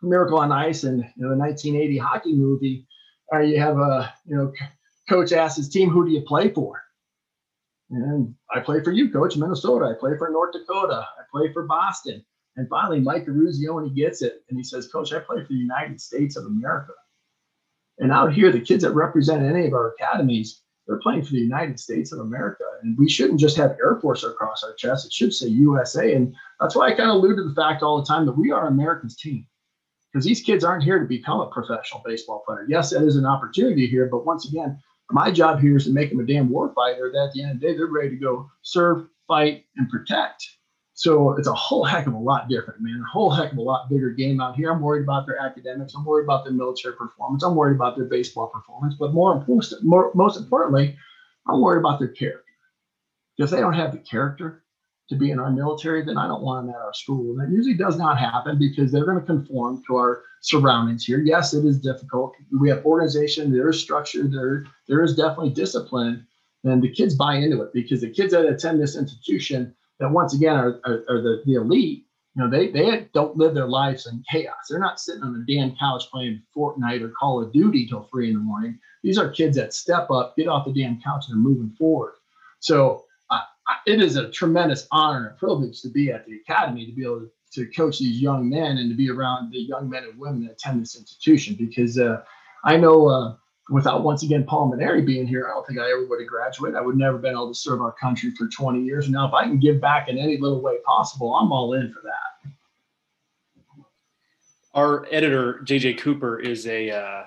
Miracle 0.03 0.39
on 0.39 0.53
Ice, 0.53 0.85
and 0.85 0.99
you 1.17 1.25
know, 1.25 1.31
the 1.31 1.37
1980 1.37 1.99
hockey 1.99 2.35
movie. 2.35 2.87
Uh, 3.33 3.41
you 3.41 3.61
have 3.61 3.79
a 3.79 4.15
you 4.25 4.37
know 4.37 4.53
coach 5.09 5.33
asks 5.33 5.57
his 5.57 5.69
team, 5.69 5.91
"Who 5.91 6.05
do 6.05 6.13
you 6.13 6.23
play 6.23 6.51
for?" 6.53 6.83
And 7.91 8.35
I 8.51 8.61
play 8.61 8.83
for 8.83 8.93
you, 8.93 9.11
coach, 9.11 9.37
Minnesota. 9.37 9.87
I 9.87 9.95
play 9.99 10.17
for 10.19 10.29
North 10.31 10.53
Dakota. 10.53 11.07
I 11.19 11.23
play 11.31 11.53
for 11.53 11.67
Boston. 11.67 12.25
And 12.57 12.69
finally, 12.69 13.01
Mike 13.01 13.27
Eruzione 13.27 13.95
gets 13.95 14.21
it, 14.21 14.45
and 14.49 14.59
he 14.59 14.65
says, 14.65 14.89
"Coach, 14.89 15.13
I 15.13 15.21
play 15.21 15.43
for 15.43 15.53
the 15.53 15.59
United 15.59 16.01
States 16.01 16.37
of 16.37 16.45
America." 16.45 16.93
And 17.99 18.13
out 18.13 18.33
here, 18.33 18.53
the 18.53 18.61
kids 18.61 18.83
that 18.83 18.93
represent 18.93 19.43
any 19.43 19.67
of 19.67 19.73
our 19.73 19.95
academies, 19.95 20.63
they're 20.87 21.01
playing 21.01 21.23
for 21.23 21.33
the 21.33 21.39
United 21.39 21.81
States 21.81 22.13
of 22.13 22.21
America. 22.21 22.65
And 22.83 22.97
we 22.97 23.09
shouldn't 23.09 23.41
just 23.41 23.57
have 23.57 23.77
Air 23.83 23.99
Force 24.01 24.23
across 24.25 24.63
our 24.63 24.75
chest. 24.75 25.07
It 25.07 25.13
should 25.13 25.33
say 25.35 25.49
USA. 25.49 26.15
And 26.15 26.35
that's 26.61 26.77
why 26.77 26.87
I 26.87 26.95
kind 26.95 27.11
of 27.11 27.17
allude 27.17 27.37
to 27.39 27.45
the 27.45 27.55
fact 27.55 27.83
all 27.83 27.99
the 28.01 28.07
time 28.07 28.27
that 28.27 28.39
we 28.39 28.51
are 28.51 28.67
America's 28.67 29.17
team. 29.17 29.47
Because 30.13 30.25
these 30.25 30.41
kids 30.41 30.65
aren't 30.65 30.85
here 30.85 30.99
to 30.99 31.07
become 31.07 31.41
a 31.41 31.51
professional 31.51 32.03
baseball 32.05 32.43
player. 32.47 32.65
Yes, 32.69 32.91
that 32.91 33.03
is 33.03 33.17
an 33.17 33.27
opportunity 33.27 33.87
here, 33.87 34.07
but 34.07 34.25
once 34.25 34.49
again, 34.49 34.79
my 35.11 35.31
job 35.31 35.61
here 35.61 35.77
is 35.77 35.85
to 35.85 35.93
make 35.93 36.11
them 36.11 36.21
a 36.21 36.27
damn 36.27 36.49
warfighter 36.49 37.13
that 37.13 37.29
at 37.29 37.33
the 37.33 37.43
end 37.43 37.53
of 37.53 37.61
the 37.61 37.67
day, 37.67 37.77
they're 37.77 37.87
ready 37.87 38.11
to 38.11 38.17
go 38.17 38.51
serve, 38.63 39.07
fight, 39.27 39.65
and 39.77 39.89
protect. 39.89 40.47
So 40.95 41.37
it's 41.39 41.47
a 41.47 41.55
whole 41.55 41.85
heck 41.85 42.09
of 42.09 42.15
a 42.15 42.19
lot 42.19 42.49
different, 42.49 42.81
man. 42.81 43.01
A 43.01 43.11
whole 43.11 43.31
heck 43.31 43.53
of 43.53 43.59
a 43.59 43.63
lot 43.63 43.89
bigger 43.89 44.11
game 44.11 44.41
out 44.41 44.57
here. 44.57 44.71
I'm 44.73 44.81
worried 44.81 45.05
about 45.05 45.27
their 45.27 45.39
academics. 45.39 45.95
I'm 45.95 46.05
worried 46.05 46.25
about 46.25 46.45
their 46.45 46.53
military 46.53 46.97
performance. 46.97 47.45
I'm 47.45 47.55
worried 47.55 47.77
about 47.77 47.97
their 47.97 48.07
baseball 48.07 48.49
performance. 48.49 48.97
But 48.99 49.15
more 49.15 49.47
more, 49.83 50.11
most 50.15 50.37
importantly, 50.37 50.97
I'm 51.47 51.61
worried 51.61 51.81
about 51.81 52.01
their 52.01 52.09
character. 52.09 52.45
If 53.39 53.51
they 53.51 53.61
don't 53.61 53.75
have 53.75 53.93
the 53.93 53.99
character 53.99 54.65
to 55.09 55.17
be 55.17 55.31
in 55.31 55.39
our 55.39 55.53
military, 55.53 56.05
then 56.05 56.19
I 56.19 56.27
don't 56.27 56.43
want 56.43 56.67
them 56.67 56.75
at 56.75 56.81
our 56.81 56.93
school. 56.93 57.31
And 57.31 57.41
that 57.41 57.55
usually 57.55 57.77
does 57.77 57.97
not 57.97 58.19
happen 58.19 58.59
because 58.59 58.91
they're 58.91 59.07
going 59.07 59.21
to 59.21 59.25
conform 59.25 59.83
to 59.87 59.97
our 59.97 60.25
surroundings 60.41 61.05
here. 61.05 61.21
Yes, 61.21 61.55
it 61.55 61.65
is 61.65 61.81
difficult. 61.81 62.35
We 62.59 62.69
have 62.71 62.85
organization, 62.85 63.53
there 63.53 63.69
is 63.69 63.81
structure, 63.81 64.25
there, 64.25 64.65
there 64.87 65.03
is 65.03 65.17
definitely 65.17 65.51
discipline. 65.51 66.27
And 66.65 66.83
the 66.83 66.93
kids 66.93 67.15
buy 67.15 67.37
into 67.37 67.63
it 67.63 67.73
because 67.73 68.01
the 68.01 68.11
kids 68.11 68.33
that 68.33 68.45
attend 68.45 68.81
this 68.81 68.97
institution 68.97 69.75
that 70.01 70.11
once 70.11 70.35
again 70.35 70.57
are, 70.57 70.81
are, 70.85 71.05
are 71.09 71.23
the, 71.23 71.43
the 71.47 71.55
elite, 71.55 72.05
you 72.35 72.43
know, 72.43 72.51
they, 72.51 72.69
they 72.71 73.09
don't 73.15 73.37
live 73.37 73.55
their 73.55 73.67
lives 73.67 74.07
in 74.07 74.23
chaos. 74.31 74.55
They're 74.69 74.79
not 74.79 75.01
sitting 75.01 75.23
on 75.23 75.33
the 75.33 75.53
damn 75.53 75.75
couch 75.77 76.05
playing 76.11 76.43
Fortnite 76.57 77.03
or 77.03 77.11
Call 77.11 77.43
of 77.43 77.53
Duty 77.53 77.87
till 77.87 78.05
three 78.05 78.29
in 78.29 78.35
the 78.35 78.41
morning. 78.41 78.79
These 79.03 79.19
are 79.19 79.29
kids 79.29 79.57
that 79.57 79.75
step 79.75 80.11
up, 80.11 80.37
get 80.37 80.49
off 80.49 80.67
the 80.67 80.73
damn 80.73 81.01
couch, 81.01 81.25
and 81.29 81.37
are 81.37 81.49
moving 81.49 81.75
forward. 81.77 82.15
So 82.61 83.05
I, 83.31 83.43
it 83.87 84.01
is 84.01 84.17
a 84.17 84.31
tremendous 84.31 84.87
honor 84.93 85.29
and 85.29 85.39
privilege 85.39 85.81
to 85.83 85.89
be 85.89 86.13
at 86.13 86.27
the 86.27 86.37
academy 86.37 86.87
to 86.87 86.93
be 86.93 87.05
able 87.05 87.21
to, 87.21 87.31
to, 87.53 87.67
coach 87.67 87.99
these 87.99 88.21
young 88.21 88.49
men 88.49 88.79
and 88.79 88.91
to 88.91 88.97
be 88.97 89.11
around 89.11 89.53
the 89.53 89.59
young 89.59 89.89
men 89.89 90.05
and 90.05 90.19
women 90.19 90.45
that 90.45 90.53
attend 90.53 90.83
this 90.83 90.97
institution 90.97 91.55
because 91.55 91.99
uh, 91.99 92.23
I 92.65 92.77
know 92.77 93.09
uh, 93.09 93.35
without 93.71 94.03
once 94.03 94.23
again 94.23 94.45
Paul 94.45 94.73
Mainieri 94.73 95.05
being 95.05 95.27
here, 95.27 95.47
I 95.49 95.55
don't 95.55 95.67
think 95.67 95.79
I 95.79 95.91
ever 95.91 96.07
would 96.07 96.21
have 96.21 96.29
graduated. 96.29 96.77
I 96.77 96.81
would 96.81 96.97
never 96.97 97.19
been 97.19 97.33
able 97.33 97.53
to 97.53 97.59
serve 97.59 97.81
our 97.81 97.93
country 97.93 98.33
for 98.37 98.49
20 98.49 98.83
years. 98.83 99.09
Now, 99.09 99.27
if 99.29 99.35
I 99.35 99.45
can 99.45 99.59
give 99.59 99.81
back 99.81 100.09
in 100.09 100.19
any 100.19 100.39
little 100.39 100.61
way 100.61 100.79
possible, 100.85 101.35
I'm 101.35 101.53
all 101.53 101.75
in 101.75 101.93
for 101.93 102.01
that. 102.03 102.53
Our 104.75 105.07
editor 105.11 105.61
JJ 105.65 105.99
Cooper 105.99 106.39
is 106.39 106.67
a 106.67 106.91
uh, 106.91 107.25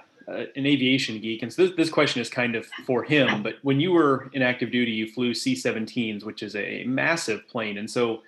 an 0.55 0.65
aviation 0.65 1.19
geek, 1.19 1.41
and 1.41 1.51
so 1.51 1.65
this, 1.65 1.75
this 1.75 1.89
question 1.89 2.21
is 2.21 2.29
kind 2.29 2.55
of 2.55 2.65
for 2.85 3.03
him. 3.03 3.43
But 3.43 3.55
when 3.63 3.79
you 3.79 3.91
were 3.91 4.29
in 4.33 4.41
active 4.41 4.71
duty, 4.71 4.91
you 4.91 5.07
flew 5.11 5.33
C-17s, 5.33 6.23
which 6.23 6.43
is 6.43 6.55
a 6.55 6.83
massive 6.85 7.45
plane, 7.49 7.77
and 7.77 7.89
so 7.89 8.21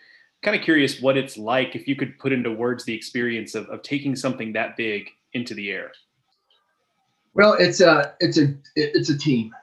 kind 0.43 0.57
of 0.57 0.63
curious 0.63 1.01
what 1.01 1.17
it's 1.17 1.37
like 1.37 1.75
if 1.75 1.87
you 1.87 1.95
could 1.95 2.17
put 2.19 2.31
into 2.31 2.51
words 2.51 2.83
the 2.83 2.93
experience 2.93 3.55
of, 3.55 3.67
of 3.69 3.81
taking 3.81 4.15
something 4.15 4.53
that 4.53 4.77
big 4.77 5.09
into 5.33 5.53
the 5.53 5.71
air. 5.71 5.91
Well, 7.33 7.53
it's 7.53 7.81
a 7.81 8.13
it's 8.19 8.37
a 8.37 8.53
it's 8.75 9.09
a 9.09 9.17
team, 9.17 9.55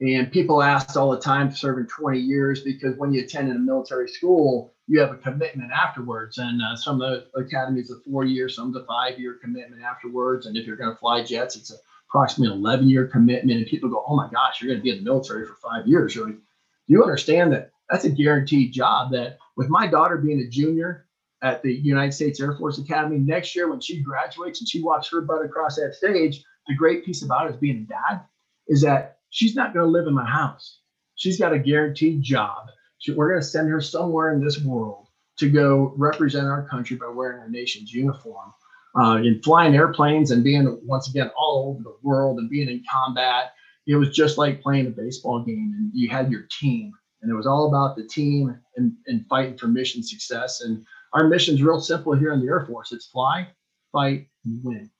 and 0.00 0.30
people 0.30 0.62
ask 0.62 0.96
all 0.96 1.10
the 1.10 1.20
time, 1.20 1.50
serving 1.50 1.86
20 1.86 2.18
years, 2.18 2.62
because 2.62 2.96
when 2.98 3.12
you 3.12 3.22
attend 3.24 3.48
in 3.48 3.56
a 3.56 3.60
military 3.60 4.08
school, 4.08 4.74
you 4.86 5.00
have 5.00 5.12
a 5.12 5.16
commitment 5.16 5.72
afterwards. 5.72 6.36
And 6.36 6.60
uh, 6.60 6.76
some 6.76 7.00
of 7.00 7.10
the 7.10 7.40
academies 7.40 7.90
a 7.90 7.98
four 8.10 8.24
year, 8.24 8.50
some 8.50 8.76
a 8.76 8.84
five 8.84 9.18
year 9.18 9.38
commitment 9.42 9.82
afterwards. 9.82 10.44
And 10.44 10.56
if 10.56 10.66
you're 10.66 10.76
going 10.76 10.90
to 10.90 10.98
fly 10.98 11.22
jets, 11.22 11.56
it's 11.56 11.72
a 11.72 11.76
approximately 12.08 12.56
11 12.56 12.88
year 12.88 13.06
commitment. 13.06 13.58
And 13.58 13.66
people 13.66 13.88
go, 13.88 14.04
"Oh 14.06 14.16
my 14.16 14.28
gosh, 14.30 14.60
you're 14.60 14.68
going 14.68 14.80
to 14.80 14.82
be 14.82 14.90
in 14.90 14.98
the 14.98 15.10
military 15.10 15.46
for 15.46 15.54
five 15.54 15.86
years." 15.86 16.14
You're 16.14 16.26
like, 16.26 16.36
do 16.36 16.92
you 16.92 17.02
understand 17.02 17.52
that 17.52 17.70
that's 17.90 18.04
a 18.04 18.10
guaranteed 18.10 18.72
job? 18.72 19.12
That 19.12 19.38
with 19.56 19.68
my 19.68 19.86
daughter 19.86 20.16
being 20.16 20.40
a 20.40 20.48
junior 20.48 21.06
at 21.42 21.62
the 21.62 21.72
United 21.72 22.12
States 22.12 22.40
Air 22.40 22.56
Force 22.56 22.78
Academy 22.78 23.18
next 23.18 23.54
year, 23.54 23.68
when 23.68 23.80
she 23.80 24.00
graduates 24.02 24.60
and 24.60 24.68
she 24.68 24.82
walks 24.82 25.08
her 25.10 25.20
butt 25.20 25.44
across 25.44 25.76
that 25.76 25.94
stage 25.94 26.42
the 26.66 26.74
great 26.74 27.04
piece 27.04 27.22
about 27.22 27.46
it 27.46 27.54
as 27.54 27.60
being 27.60 27.78
a 27.78 27.88
dad 27.88 28.22
is 28.68 28.82
that 28.82 29.18
she's 29.30 29.54
not 29.54 29.72
going 29.72 29.84
to 29.84 29.90
live 29.90 30.06
in 30.06 30.14
my 30.14 30.24
house. 30.24 30.80
She's 31.14 31.38
got 31.38 31.52
a 31.52 31.58
guaranteed 31.58 32.22
job. 32.22 32.68
She, 32.98 33.12
we're 33.12 33.30
going 33.30 33.40
to 33.40 33.46
send 33.46 33.68
her 33.70 33.80
somewhere 33.80 34.32
in 34.32 34.44
this 34.44 34.60
world 34.60 35.06
to 35.38 35.48
go 35.48 35.94
represent 35.96 36.46
our 36.46 36.66
country 36.68 36.96
by 36.96 37.08
wearing 37.08 37.38
our 37.38 37.48
nation's 37.48 37.92
uniform. 37.92 38.52
Uh, 38.98 39.16
in 39.16 39.40
flying 39.42 39.74
airplanes 39.74 40.30
and 40.30 40.42
being 40.42 40.80
once 40.84 41.08
again 41.08 41.30
all 41.36 41.68
over 41.68 41.82
the 41.82 41.94
world 42.02 42.38
and 42.38 42.48
being 42.48 42.68
in 42.68 42.82
combat, 42.90 43.52
it 43.86 43.94
was 43.94 44.16
just 44.16 44.38
like 44.38 44.62
playing 44.62 44.86
a 44.86 44.90
baseball 44.90 45.44
game. 45.44 45.74
And 45.76 45.90
you 45.92 46.08
had 46.08 46.30
your 46.30 46.46
team, 46.58 46.92
and 47.22 47.30
it 47.30 47.34
was 47.34 47.46
all 47.46 47.68
about 47.68 47.96
the 47.96 48.06
team 48.06 48.58
and, 48.76 48.92
and 49.06 49.26
fighting 49.28 49.56
for 49.56 49.68
mission 49.68 50.02
success. 50.02 50.60
And 50.60 50.84
our 51.12 51.28
mission 51.28 51.54
is 51.54 51.62
real 51.62 51.80
simple 51.80 52.14
here 52.14 52.32
in 52.32 52.40
the 52.40 52.46
Air 52.46 52.66
Force: 52.66 52.92
it's 52.92 53.06
fly, 53.06 53.48
fight, 53.92 54.28
and 54.44 54.60
win 54.62 54.90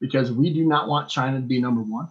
because 0.00 0.32
we 0.32 0.52
do 0.52 0.64
not 0.64 0.88
want 0.88 1.08
China 1.08 1.40
to 1.40 1.46
be 1.46 1.60
number 1.60 1.82
one. 1.82 2.08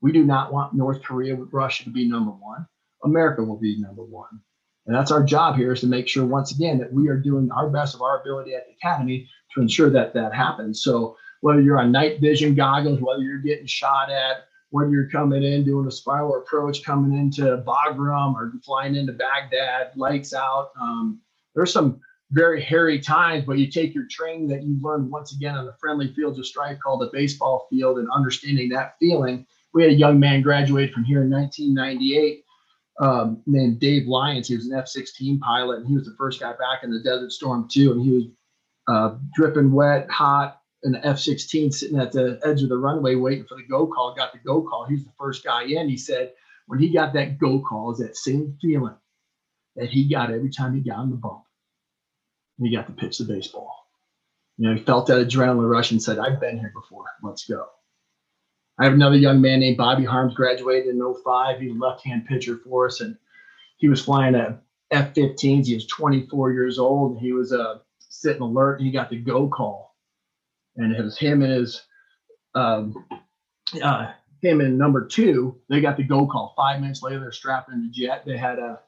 We 0.00 0.12
do 0.12 0.24
not 0.24 0.52
want 0.52 0.74
North 0.74 1.02
Korea, 1.02 1.34
Russia 1.34 1.84
to 1.84 1.90
be 1.90 2.08
number 2.08 2.30
one. 2.30 2.66
America 3.04 3.42
will 3.42 3.58
be 3.58 3.80
number 3.80 4.02
one. 4.02 4.40
And 4.86 4.94
that's 4.94 5.10
our 5.10 5.22
job 5.22 5.56
here 5.56 5.72
is 5.72 5.80
to 5.80 5.86
make 5.86 6.08
sure, 6.08 6.26
once 6.26 6.54
again, 6.54 6.78
that 6.78 6.92
we 6.92 7.08
are 7.08 7.16
doing 7.16 7.50
our 7.50 7.70
best 7.70 7.94
of 7.94 8.02
our 8.02 8.20
ability 8.20 8.54
at 8.54 8.66
the 8.66 8.74
Academy 8.74 9.28
to 9.54 9.62
ensure 9.62 9.90
that 9.90 10.12
that 10.14 10.34
happens. 10.34 10.82
So 10.82 11.16
whether 11.40 11.60
you're 11.60 11.80
on 11.80 11.90
night 11.90 12.20
vision 12.20 12.54
goggles, 12.54 13.00
whether 13.00 13.22
you're 13.22 13.38
getting 13.38 13.66
shot 13.66 14.10
at, 14.10 14.44
whether 14.74 14.90
you're 14.90 15.08
coming 15.08 15.44
in 15.44 15.62
doing 15.62 15.86
a 15.86 15.90
spiral 15.90 16.36
approach, 16.36 16.82
coming 16.82 17.16
into 17.16 17.62
Bagram 17.64 18.34
or 18.34 18.52
flying 18.64 18.96
into 18.96 19.12
Baghdad, 19.12 19.92
lights 19.94 20.34
out, 20.34 20.72
um, 20.80 21.20
there's 21.54 21.72
some 21.72 22.00
very 22.32 22.60
hairy 22.60 22.98
times, 22.98 23.44
but 23.44 23.56
you 23.56 23.70
take 23.70 23.94
your 23.94 24.06
training 24.10 24.48
that 24.48 24.64
you 24.64 24.76
learned 24.82 25.12
once 25.12 25.32
again 25.32 25.54
on 25.54 25.64
the 25.64 25.76
friendly 25.80 26.12
fields 26.12 26.40
of 26.40 26.46
strife 26.46 26.76
called 26.82 27.02
the 27.02 27.10
baseball 27.12 27.68
field 27.70 28.00
and 28.00 28.08
understanding 28.10 28.68
that 28.70 28.96
feeling 28.98 29.46
we 29.74 29.84
had 29.84 29.92
a 29.92 29.94
young 29.94 30.18
man 30.18 30.42
graduate 30.42 30.92
from 30.92 31.04
here 31.04 31.22
in 31.22 31.30
1998 31.30 32.44
um, 32.98 33.42
named 33.46 33.78
Dave 33.78 34.08
Lyons. 34.08 34.48
He 34.48 34.56
was 34.56 34.66
an 34.66 34.76
F-16 34.76 35.38
pilot, 35.38 35.78
and 35.78 35.86
he 35.86 35.94
was 35.94 36.04
the 36.04 36.16
first 36.18 36.40
guy 36.40 36.50
back 36.50 36.82
in 36.82 36.90
the 36.90 36.98
Desert 36.98 37.30
Storm 37.30 37.68
too. 37.70 37.92
And 37.92 38.02
he 38.02 38.10
was 38.10 38.24
uh, 38.88 39.18
dripping 39.36 39.70
wet, 39.70 40.10
hot, 40.10 40.62
the 40.92 41.06
F-16 41.06 41.72
sitting 41.72 41.98
at 41.98 42.12
the 42.12 42.38
edge 42.44 42.62
of 42.62 42.68
the 42.68 42.76
runway 42.76 43.14
waiting 43.14 43.46
for 43.46 43.56
the 43.56 43.62
go 43.62 43.86
call. 43.86 44.14
Got 44.14 44.32
the 44.32 44.38
go 44.38 44.62
call. 44.62 44.84
He's 44.84 45.04
the 45.04 45.12
first 45.18 45.42
guy 45.42 45.64
in. 45.64 45.88
He 45.88 45.96
said 45.96 46.32
when 46.66 46.78
he 46.78 46.90
got 46.90 47.12
that 47.14 47.38
go 47.38 47.60
call, 47.60 47.92
is 47.92 47.98
that 47.98 48.16
same 48.16 48.56
feeling 48.60 48.94
that 49.76 49.88
he 49.88 50.08
got 50.08 50.30
every 50.30 50.50
time 50.50 50.74
he 50.74 50.80
got 50.80 50.98
on 50.98 51.10
the 51.10 51.16
bump. 51.16 51.44
And 52.58 52.66
he 52.66 52.74
got 52.74 52.86
to 52.86 52.92
pitch 52.92 53.18
the 53.18 53.24
baseball. 53.24 53.88
You 54.56 54.68
know, 54.68 54.76
he 54.76 54.82
felt 54.82 55.06
that 55.08 55.26
adrenaline 55.26 55.68
rush 55.68 55.90
and 55.90 56.02
said, 56.02 56.18
I've 56.18 56.40
been 56.40 56.58
here 56.58 56.72
before. 56.74 57.06
Let's 57.22 57.44
go. 57.44 57.66
I 58.78 58.84
have 58.84 58.92
another 58.92 59.16
young 59.16 59.40
man 59.40 59.60
named 59.60 59.76
Bobby 59.76 60.04
Harms, 60.04 60.34
graduated 60.34 60.94
in 60.94 61.14
05. 61.24 61.60
He's 61.60 61.72
a 61.72 61.78
left-hand 61.78 62.26
pitcher 62.26 62.58
for 62.64 62.86
us, 62.86 63.00
and 63.00 63.16
he 63.76 63.88
was 63.88 64.04
flying 64.04 64.34
a 64.34 64.60
F-15s. 64.90 65.66
He 65.66 65.74
was 65.74 65.86
24 65.86 66.52
years 66.52 66.78
old, 66.78 67.18
he 67.18 67.32
was 67.32 67.52
uh, 67.52 67.78
sitting 67.98 68.42
alert, 68.42 68.78
and 68.78 68.86
he 68.86 68.92
got 68.92 69.10
the 69.10 69.16
go 69.16 69.48
call. 69.48 69.83
And 70.76 70.94
it 70.94 71.02
was 71.02 71.18
him 71.18 71.42
and 71.42 71.52
his 71.52 71.82
um, 72.54 72.94
uh, 73.82 74.12
him 74.42 74.60
and 74.60 74.76
number 74.78 75.06
two, 75.06 75.60
they 75.68 75.80
got 75.80 75.96
the 75.96 76.02
go 76.02 76.26
call. 76.26 76.54
Five 76.56 76.80
minutes 76.80 77.02
later, 77.02 77.20
they're 77.20 77.32
strapping 77.32 77.82
the 77.82 77.90
jet. 77.90 78.24
They 78.26 78.36
had 78.36 78.58
a 78.58 78.80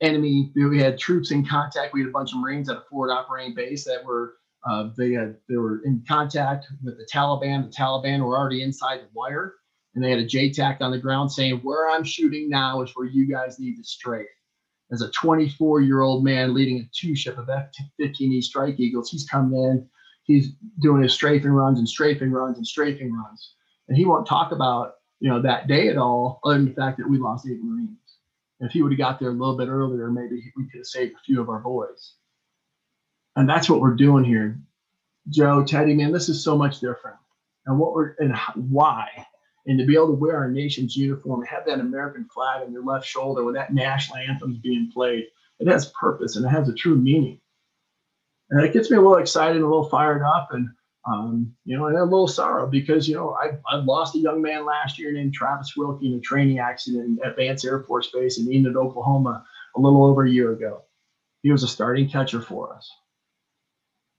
enemy. 0.00 0.52
We 0.54 0.80
had 0.80 0.98
troops 0.98 1.30
in 1.30 1.44
contact. 1.46 1.92
We 1.92 2.00
had 2.00 2.08
a 2.08 2.12
bunch 2.12 2.32
of 2.32 2.40
Marines 2.40 2.68
at 2.68 2.76
a 2.76 2.82
forward 2.90 3.12
operating 3.12 3.54
base 3.54 3.84
that 3.84 4.04
were 4.04 4.34
uh, 4.68 4.88
they 4.96 5.12
had 5.12 5.36
they 5.48 5.56
were 5.56 5.82
in 5.84 6.02
contact 6.08 6.66
with 6.82 6.96
the 6.96 7.06
Taliban. 7.12 7.64
The 7.64 7.76
Taliban 7.76 8.24
were 8.24 8.36
already 8.36 8.62
inside 8.62 9.00
the 9.00 9.08
wire, 9.12 9.54
and 9.94 10.02
they 10.02 10.10
had 10.10 10.20
a 10.20 10.26
JTAC 10.26 10.80
on 10.80 10.90
the 10.90 10.98
ground 10.98 11.30
saying, 11.30 11.60
"Where 11.62 11.90
I'm 11.90 12.04
shooting 12.04 12.48
now 12.48 12.82
is 12.82 12.92
where 12.94 13.06
you 13.06 13.26
guys 13.26 13.58
need 13.58 13.76
to 13.76 13.84
strafe." 13.84 14.26
As 14.92 15.02
a 15.02 15.10
24 15.10 15.80
year 15.80 16.02
old 16.02 16.24
man 16.24 16.54
leading 16.54 16.80
a 16.80 16.88
two 16.94 17.14
ship 17.14 17.38
of 17.38 17.48
F-15E 17.48 18.42
Strike 18.42 18.78
Eagles, 18.78 19.10
he's 19.10 19.26
coming 19.26 19.58
in. 19.58 19.88
He's 20.24 20.52
doing 20.80 21.02
his 21.02 21.12
strafing 21.12 21.50
runs 21.50 21.78
and 21.78 21.88
strafing 21.88 22.32
runs 22.32 22.56
and 22.56 22.66
strafing 22.66 23.14
runs, 23.14 23.54
and 23.88 23.96
he 23.96 24.04
won't 24.04 24.26
talk 24.26 24.52
about 24.52 24.94
you 25.20 25.30
know 25.30 25.40
that 25.40 25.68
day 25.68 25.88
at 25.88 25.96
all, 25.96 26.40
other 26.44 26.54
than 26.56 26.66
the 26.66 26.74
fact 26.74 26.98
that 26.98 27.08
we 27.08 27.18
lost 27.18 27.46
eight 27.46 27.62
Marines. 27.62 27.98
If 28.60 28.72
he 28.72 28.82
would 28.82 28.92
have 28.92 28.98
got 28.98 29.20
there 29.20 29.30
a 29.30 29.32
little 29.32 29.56
bit 29.56 29.68
earlier, 29.68 30.10
maybe 30.10 30.52
we 30.56 30.64
could 30.64 30.78
have 30.78 30.86
saved 30.86 31.14
a 31.14 31.24
few 31.24 31.40
of 31.40 31.48
our 31.48 31.58
boys. 31.58 32.14
And 33.36 33.48
that's 33.48 33.68
what 33.68 33.80
we're 33.80 33.94
doing 33.94 34.24
here. 34.24 34.58
Joe, 35.28 35.64
Teddy, 35.64 35.94
man, 35.94 36.12
this 36.12 36.28
is 36.28 36.42
so 36.42 36.56
much 36.56 36.80
different. 36.80 37.16
And 37.66 37.78
what 37.78 37.94
we're 37.94 38.14
and 38.18 38.34
why. 38.54 39.08
And 39.66 39.78
to 39.78 39.86
be 39.86 39.94
able 39.94 40.08
to 40.08 40.12
wear 40.12 40.36
our 40.36 40.50
nation's 40.50 40.96
uniform, 40.96 41.44
have 41.46 41.64
that 41.66 41.80
American 41.80 42.26
flag 42.26 42.62
on 42.62 42.72
your 42.72 42.84
left 42.84 43.06
shoulder 43.06 43.44
when 43.44 43.54
that 43.54 43.72
national 43.72 44.18
anthem 44.18 44.60
being 44.62 44.90
played, 44.92 45.24
it 45.58 45.68
has 45.68 45.92
purpose 45.98 46.36
and 46.36 46.44
it 46.44 46.50
has 46.50 46.68
a 46.68 46.74
true 46.74 46.96
meaning. 46.96 47.40
And 48.54 48.64
it 48.64 48.72
gets 48.72 48.90
me 48.90 48.96
a 48.96 49.00
little 49.00 49.18
excited, 49.18 49.60
a 49.60 49.66
little 49.66 49.88
fired 49.88 50.22
up, 50.22 50.48
and 50.52 50.68
um, 51.06 51.54
you 51.64 51.76
know, 51.76 51.86
and 51.86 51.98
a 51.98 52.04
little 52.04 52.28
sorrow 52.28 52.66
because 52.66 53.06
you 53.06 53.14
know 53.14 53.36
I, 53.42 53.58
I 53.70 53.76
lost 53.76 54.14
a 54.14 54.20
young 54.20 54.40
man 54.40 54.64
last 54.64 54.98
year 54.98 55.12
named 55.12 55.34
Travis 55.34 55.74
Wilkie 55.76 56.06
in 56.06 56.18
a 56.18 56.20
training 56.20 56.60
accident 56.60 57.20
at 57.24 57.36
Vance 57.36 57.64
Air 57.64 57.80
Force 57.82 58.10
Base 58.10 58.38
in 58.38 58.50
Enid, 58.50 58.76
Oklahoma, 58.76 59.44
a 59.76 59.80
little 59.80 60.06
over 60.06 60.24
a 60.24 60.30
year 60.30 60.52
ago. 60.52 60.82
He 61.42 61.52
was 61.52 61.62
a 61.62 61.68
starting 61.68 62.08
catcher 62.08 62.40
for 62.40 62.74
us 62.74 62.90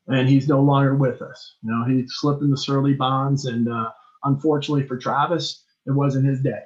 and 0.07 0.29
he's 0.29 0.47
no 0.47 0.61
longer 0.61 0.95
with 0.95 1.21
us. 1.21 1.55
You 1.63 1.71
know, 1.71 1.85
he 1.85 2.07
slipped 2.07 2.41
in 2.41 2.51
the 2.51 2.57
Surly 2.57 2.93
bonds, 2.93 3.45
and 3.45 3.67
uh, 3.67 3.91
unfortunately 4.23 4.85
for 4.87 4.97
Travis, 4.97 5.63
it 5.85 5.91
wasn't 5.91 6.25
his 6.25 6.41
day. 6.41 6.61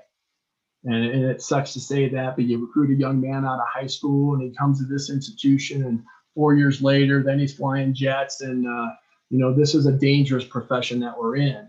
And, 0.86 1.06
and, 1.06 1.26
it 1.26 1.42
sucks 1.42 1.74
to 1.74 1.80
say 1.80 2.08
that, 2.10 2.36
but 2.36 2.46
you 2.46 2.66
recruit 2.66 2.96
a 2.96 3.00
young 3.00 3.20
man 3.20 3.46
out 3.46 3.60
of 3.60 3.68
high 3.68 3.88
school, 3.88 4.34
and 4.34 4.44
he 4.44 4.56
comes 4.56 4.80
to 4.80 4.86
this 4.86 5.10
institution, 5.10 5.86
and 5.86 6.04
four 6.36 6.56
years 6.56 6.82
later, 6.82 7.24
then 7.24 7.40
he's 7.40 7.56
flying 7.56 7.94
jets, 7.94 8.42
and 8.42 8.68
uh, 8.68 8.90
you 9.30 9.38
know, 9.38 9.54
this 9.54 9.76
is 9.76 9.86
a 9.86 9.92
dangerous 9.92 10.46
profession 10.46 11.00
that 11.02 11.18
we're 11.18 11.38
in, 11.38 11.68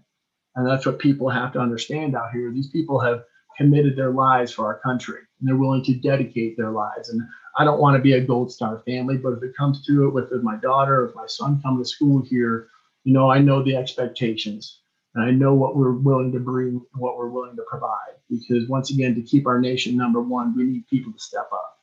and 0.57 0.67
that's 0.67 0.87
what 0.87 0.99
people 0.99 1.29
have 1.29 1.53
to 1.53 1.61
understand 1.61 2.17
out 2.17 2.33
here. 2.33 2.51
These 2.51 2.71
people 2.71 2.99
have 3.01 3.25
committed 3.57 3.97
their 3.97 4.11
lives 4.11 4.53
for 4.53 4.67
our 4.67 4.79
country, 4.81 5.19
and 5.39 5.49
they're 5.49 5.57
willing 5.57 5.85
to 5.85 5.95
dedicate 5.95 6.57
their 6.57 6.71
lives, 6.71 7.11
and 7.11 7.21
I 7.59 7.65
don't 7.65 7.81
want 7.81 7.97
to 7.97 8.03
be 8.03 8.15
a 8.15 8.25
gold 8.25 8.53
star 8.53 8.83
family, 8.87 9.17
but 9.17 9.33
if 9.33 9.43
it 9.43 9.57
comes 9.57 9.85
to 9.87 10.07
it 10.07 10.11
with 10.15 10.31
my 10.43 10.57
daughter, 10.57 11.07
if 11.07 11.15
my 11.15 11.27
son 11.27 11.61
come 11.63 11.79
to 11.79 11.85
school 11.85 12.23
here, 12.23 12.69
you 13.05 13.13
know, 13.13 13.31
I 13.31 13.39
know 13.39 13.63
the 13.63 13.77
expectations 13.77 14.81
and 15.15 15.25
I 15.25 15.31
know 15.31 15.55
what 15.55 15.77
we're 15.77 15.93
willing 15.93 16.33
to 16.33 16.39
bring, 16.39 16.81
what 16.95 17.19
we're 17.19 17.29
willing 17.29 17.57
to 17.57 17.65
provide. 17.69 18.15
Because 18.29 18.69
once 18.69 18.91
again, 18.91 19.15
to 19.17 19.23
keep 19.23 19.47
our 19.47 19.61
nation 19.61 19.97
number 19.97 20.23
one, 20.23 20.55
we 20.57 20.65
need 20.65 20.87
people 20.87 21.13
to 21.13 21.19
step 21.19 21.49
up. 21.53 21.80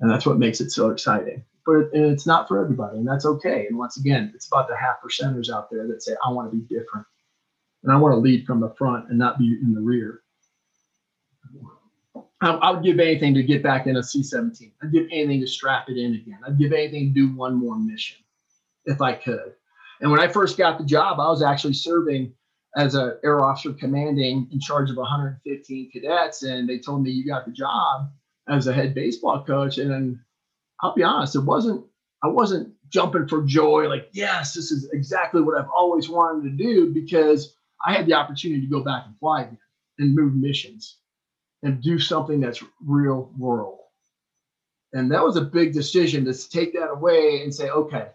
And 0.00 0.10
that's 0.10 0.26
what 0.26 0.38
makes 0.38 0.60
it 0.60 0.70
so 0.70 0.90
exciting. 0.90 1.44
But 1.64 1.90
it's 1.92 2.26
not 2.26 2.46
for 2.46 2.62
everybody, 2.62 2.98
and 2.98 3.08
that's 3.08 3.26
okay. 3.26 3.66
And 3.66 3.76
once 3.76 3.96
again, 3.96 4.30
it's 4.34 4.46
about 4.46 4.68
the 4.68 4.76
half 4.76 4.96
percenters 5.02 5.50
out 5.50 5.68
there 5.70 5.86
that 5.88 6.02
say, 6.02 6.12
I 6.24 6.30
want 6.30 6.50
to 6.50 6.56
be 6.56 6.62
different. 6.62 7.06
And 7.82 7.92
I 7.92 7.96
want 7.96 8.12
to 8.12 8.18
lead 8.18 8.46
from 8.46 8.60
the 8.60 8.74
front 8.78 9.08
and 9.08 9.18
not 9.18 9.38
be 9.38 9.58
in 9.62 9.74
the 9.74 9.80
rear. 9.80 10.22
I, 12.40 12.70
would 12.70 12.84
give 12.84 13.00
anything 13.00 13.34
to 13.34 13.42
get 13.42 13.62
back 13.62 13.86
in 13.86 13.96
a 13.96 14.02
C-17. 14.02 14.72
I'd 14.82 14.92
give 14.92 15.06
anything 15.10 15.40
to 15.40 15.46
strap 15.46 15.88
it 15.88 15.96
in 15.96 16.14
again. 16.14 16.38
I'd 16.46 16.58
give 16.58 16.72
anything 16.72 17.14
to 17.14 17.20
do 17.20 17.34
one 17.34 17.54
more 17.54 17.78
mission 17.78 18.18
if 18.84 19.00
I 19.00 19.14
could. 19.14 19.54
And 20.00 20.10
when 20.10 20.20
I 20.20 20.28
first 20.28 20.58
got 20.58 20.78
the 20.78 20.84
job, 20.84 21.18
I 21.18 21.28
was 21.28 21.42
actually 21.42 21.72
serving 21.72 22.32
as 22.76 22.94
an 22.94 23.16
air 23.24 23.42
officer 23.42 23.72
commanding 23.72 24.48
in 24.52 24.60
charge 24.60 24.90
of 24.90 24.96
115 24.96 25.90
cadets. 25.90 26.42
And 26.42 26.68
they 26.68 26.78
told 26.78 27.02
me 27.02 27.10
you 27.10 27.26
got 27.26 27.46
the 27.46 27.52
job 27.52 28.10
as 28.48 28.66
a 28.66 28.72
head 28.72 28.94
baseball 28.94 29.44
coach. 29.44 29.78
And 29.78 30.18
I'll 30.80 30.94
be 30.94 31.02
honest, 31.02 31.36
it 31.36 31.40
wasn't, 31.40 31.84
I 32.22 32.28
wasn't 32.28 32.72
jumping 32.88 33.28
for 33.28 33.42
joy, 33.42 33.88
like, 33.88 34.08
yes, 34.12 34.54
this 34.54 34.70
is 34.70 34.88
exactly 34.92 35.42
what 35.42 35.58
I've 35.58 35.70
always 35.76 36.08
wanted 36.08 36.44
to 36.44 36.64
do 36.64 36.92
because 36.92 37.56
I 37.84 37.92
had 37.92 38.06
the 38.06 38.14
opportunity 38.14 38.60
to 38.62 38.66
go 38.66 38.80
back 38.80 39.04
and 39.06 39.18
fly 39.18 39.42
again 39.42 39.58
and 39.98 40.14
move 40.14 40.34
missions 40.34 40.98
and 41.62 41.82
do 41.82 41.98
something 41.98 42.40
that's 42.40 42.62
real 42.84 43.32
world. 43.38 43.78
And 44.92 45.10
that 45.10 45.24
was 45.24 45.36
a 45.36 45.42
big 45.42 45.72
decision 45.72 46.24
to 46.24 46.48
take 46.48 46.72
that 46.74 46.90
away 46.90 47.42
and 47.42 47.54
say, 47.54 47.68
okay, 47.70 48.08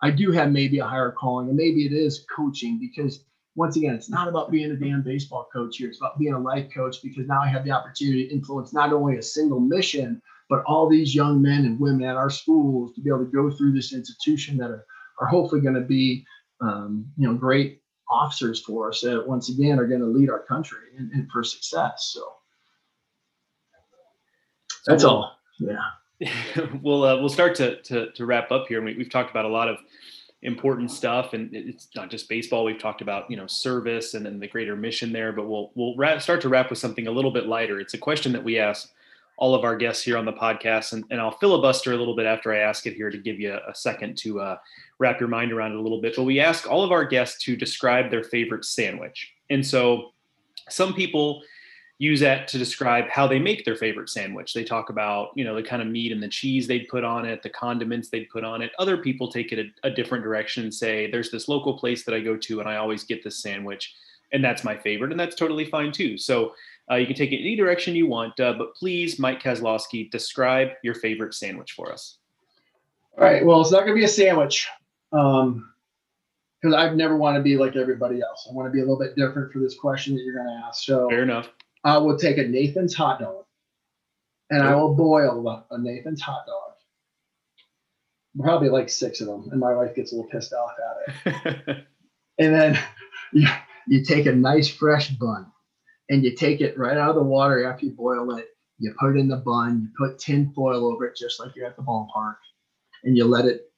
I 0.00 0.10
do 0.10 0.30
have 0.30 0.52
maybe 0.52 0.78
a 0.78 0.86
higher 0.86 1.10
calling, 1.10 1.48
and 1.48 1.56
maybe 1.56 1.84
it 1.84 1.92
is 1.92 2.24
coaching 2.34 2.78
because 2.78 3.24
once 3.58 3.76
again, 3.76 3.92
it's 3.92 4.08
not 4.08 4.28
about 4.28 4.52
being 4.52 4.70
a 4.70 4.76
damn 4.76 5.02
baseball 5.02 5.48
coach 5.52 5.78
here. 5.78 5.88
It's 5.88 5.98
about 5.98 6.16
being 6.16 6.32
a 6.32 6.38
life 6.38 6.68
coach 6.72 6.98
because 7.02 7.26
now 7.26 7.42
I 7.42 7.48
have 7.48 7.64
the 7.64 7.72
opportunity 7.72 8.28
to 8.28 8.32
influence 8.32 8.72
not 8.72 8.92
only 8.92 9.16
a 9.16 9.22
single 9.22 9.58
mission, 9.58 10.22
but 10.48 10.62
all 10.64 10.88
these 10.88 11.12
young 11.12 11.42
men 11.42 11.64
and 11.64 11.78
women 11.80 12.08
at 12.08 12.16
our 12.16 12.30
schools 12.30 12.94
to 12.94 13.00
be 13.00 13.10
able 13.10 13.24
to 13.24 13.32
go 13.32 13.50
through 13.50 13.72
this 13.72 13.92
institution 13.92 14.56
that 14.58 14.70
are, 14.70 14.86
are 15.20 15.26
hopefully 15.26 15.60
going 15.60 15.74
to 15.74 15.80
be, 15.80 16.24
um, 16.60 17.04
you 17.16 17.26
know, 17.26 17.34
great 17.34 17.82
officers 18.08 18.60
for 18.60 18.90
us 18.90 19.00
that 19.00 19.26
once 19.26 19.48
again 19.48 19.80
are 19.80 19.88
going 19.88 20.00
to 20.00 20.06
lead 20.06 20.30
our 20.30 20.44
country 20.44 20.78
and, 20.96 21.10
and 21.10 21.28
for 21.28 21.42
success. 21.42 22.12
So 22.14 22.22
that's 24.86 25.02
all. 25.02 25.36
Yeah. 25.58 26.28
we'll 26.82 27.02
uh, 27.02 27.16
we'll 27.16 27.28
start 27.28 27.56
to, 27.56 27.82
to 27.82 28.12
to 28.12 28.24
wrap 28.24 28.52
up 28.52 28.66
here. 28.68 28.82
We, 28.82 28.96
we've 28.96 29.10
talked 29.10 29.30
about 29.30 29.44
a 29.44 29.48
lot 29.48 29.68
of 29.68 29.78
important 30.42 30.90
stuff, 30.90 31.32
and 31.32 31.54
it's 31.54 31.88
not 31.96 32.10
just 32.10 32.28
baseball. 32.28 32.64
We've 32.64 32.78
talked 32.78 33.00
about 33.00 33.30
you 33.30 33.36
know 33.36 33.46
service 33.46 34.14
and 34.14 34.24
then 34.24 34.38
the 34.38 34.48
greater 34.48 34.76
mission 34.76 35.12
there, 35.12 35.32
but 35.32 35.48
we'll 35.48 35.72
we'll 35.74 36.20
start 36.20 36.40
to 36.42 36.48
wrap 36.48 36.70
with 36.70 36.78
something 36.78 37.06
a 37.06 37.10
little 37.10 37.30
bit 37.30 37.46
lighter. 37.46 37.80
It's 37.80 37.94
a 37.94 37.98
question 37.98 38.32
that 38.32 38.44
we 38.44 38.58
ask 38.58 38.90
all 39.36 39.54
of 39.54 39.64
our 39.64 39.76
guests 39.76 40.02
here 40.02 40.16
on 40.16 40.24
the 40.24 40.32
podcast, 40.32 40.92
and, 40.92 41.04
and 41.10 41.20
I'll 41.20 41.36
filibuster 41.38 41.92
a 41.92 41.96
little 41.96 42.16
bit 42.16 42.26
after 42.26 42.52
I 42.52 42.58
ask 42.58 42.86
it 42.86 42.94
here 42.94 43.08
to 43.08 43.18
give 43.18 43.38
you 43.38 43.52
a, 43.52 43.70
a 43.70 43.74
second 43.74 44.16
to 44.18 44.40
uh, 44.40 44.56
wrap 44.98 45.20
your 45.20 45.28
mind 45.28 45.52
around 45.52 45.72
it 45.72 45.78
a 45.78 45.80
little 45.80 46.00
bit. 46.00 46.14
But 46.16 46.24
we 46.24 46.40
ask 46.40 46.68
all 46.68 46.82
of 46.82 46.92
our 46.92 47.04
guests 47.04 47.42
to 47.44 47.56
describe 47.56 48.10
their 48.10 48.24
favorite 48.24 48.64
sandwich, 48.64 49.32
and 49.50 49.66
so 49.66 50.12
some 50.68 50.94
people 50.94 51.42
use 51.98 52.20
that 52.20 52.46
to 52.48 52.58
describe 52.58 53.08
how 53.08 53.26
they 53.26 53.40
make 53.40 53.64
their 53.64 53.74
favorite 53.74 54.08
sandwich. 54.08 54.54
They 54.54 54.62
talk 54.62 54.88
about, 54.88 55.30
you 55.34 55.44
know, 55.44 55.56
the 55.56 55.62
kind 55.62 55.82
of 55.82 55.88
meat 55.88 56.12
and 56.12 56.22
the 56.22 56.28
cheese 56.28 56.68
they'd 56.68 56.88
put 56.88 57.02
on 57.02 57.24
it, 57.24 57.42
the 57.42 57.50
condiments 57.50 58.08
they'd 58.08 58.30
put 58.30 58.44
on 58.44 58.62
it. 58.62 58.70
Other 58.78 58.96
people 58.96 59.30
take 59.30 59.52
it 59.52 59.58
a, 59.58 59.88
a, 59.88 59.90
different 59.90 60.22
direction 60.22 60.62
and 60.62 60.72
say, 60.72 61.10
there's 61.10 61.32
this 61.32 61.48
local 61.48 61.76
place 61.76 62.04
that 62.04 62.14
I 62.14 62.20
go 62.20 62.36
to 62.36 62.60
and 62.60 62.68
I 62.68 62.76
always 62.76 63.02
get 63.02 63.24
this 63.24 63.42
sandwich, 63.42 63.96
and 64.32 64.44
that's 64.44 64.62
my 64.62 64.76
favorite, 64.76 65.10
and 65.10 65.18
that's 65.18 65.34
totally 65.34 65.64
fine 65.64 65.90
too. 65.90 66.16
So 66.16 66.54
uh, 66.88 66.94
you 66.94 67.06
can 67.06 67.16
take 67.16 67.32
it 67.32 67.40
any 67.40 67.56
direction 67.56 67.96
you 67.96 68.06
want, 68.06 68.38
uh, 68.38 68.52
but 68.52 68.76
please, 68.76 69.18
Mike 69.18 69.42
Kazlausky, 69.42 70.08
describe 70.08 70.68
your 70.84 70.94
favorite 70.94 71.34
sandwich 71.34 71.72
for 71.72 71.92
us. 71.92 72.18
All 73.16 73.24
right. 73.24 73.44
Well, 73.44 73.60
it's 73.60 73.72
not 73.72 73.80
going 73.80 73.94
to 73.94 73.94
be 73.94 74.04
a 74.04 74.08
sandwich. 74.08 74.68
Um, 75.12 75.72
because 76.60 76.74
I've 76.74 76.96
never 76.96 77.16
want 77.16 77.36
to 77.36 77.42
be 77.42 77.56
like 77.56 77.76
everybody 77.76 78.20
else. 78.20 78.48
I 78.50 78.52
want 78.52 78.66
to 78.66 78.72
be 78.72 78.80
a 78.80 78.82
little 78.82 78.98
bit 78.98 79.14
different 79.14 79.52
for 79.52 79.60
this 79.60 79.76
question 79.76 80.16
that 80.16 80.22
you're 80.22 80.34
going 80.34 80.46
to 80.46 80.66
ask. 80.66 80.84
So 80.84 81.08
fair 81.08 81.22
enough. 81.22 81.50
I 81.88 81.98
will 81.98 82.18
take 82.18 82.38
a 82.38 82.42
Nathan's 82.42 82.94
hot 82.94 83.20
dog 83.20 83.44
and 84.50 84.62
I 84.62 84.74
will 84.74 84.94
boil 84.94 85.64
a 85.70 85.78
Nathan's 85.78 86.20
hot 86.20 86.44
dog. 86.46 86.74
Probably 88.38 88.68
like 88.68 88.88
six 88.88 89.20
of 89.20 89.26
them, 89.26 89.48
and 89.50 89.58
my 89.58 89.74
wife 89.74 89.96
gets 89.96 90.12
a 90.12 90.16
little 90.16 90.30
pissed 90.30 90.52
off 90.52 90.72
at 90.78 91.26
it. 91.26 91.86
and 92.38 92.54
then 92.54 92.78
you, 93.32 93.48
you 93.88 94.04
take 94.04 94.26
a 94.26 94.32
nice 94.32 94.68
fresh 94.68 95.10
bun 95.10 95.46
and 96.08 96.22
you 96.22 96.36
take 96.36 96.60
it 96.60 96.78
right 96.78 96.96
out 96.96 97.10
of 97.10 97.16
the 97.16 97.22
water 97.22 97.64
after 97.64 97.86
you 97.86 97.92
boil 97.92 98.36
it. 98.36 98.46
You 98.78 98.94
put 99.00 99.16
it 99.16 99.18
in 99.18 99.28
the 99.28 99.38
bun. 99.38 99.82
You 99.82 99.88
put 100.06 100.18
tin 100.18 100.52
foil 100.54 100.86
over 100.86 101.06
it, 101.06 101.16
just 101.16 101.40
like 101.40 101.56
you're 101.56 101.66
at 101.66 101.76
the 101.76 101.82
ballpark, 101.82 102.36
and 103.02 103.16
you 103.16 103.24
let 103.24 103.44
it 103.44 103.72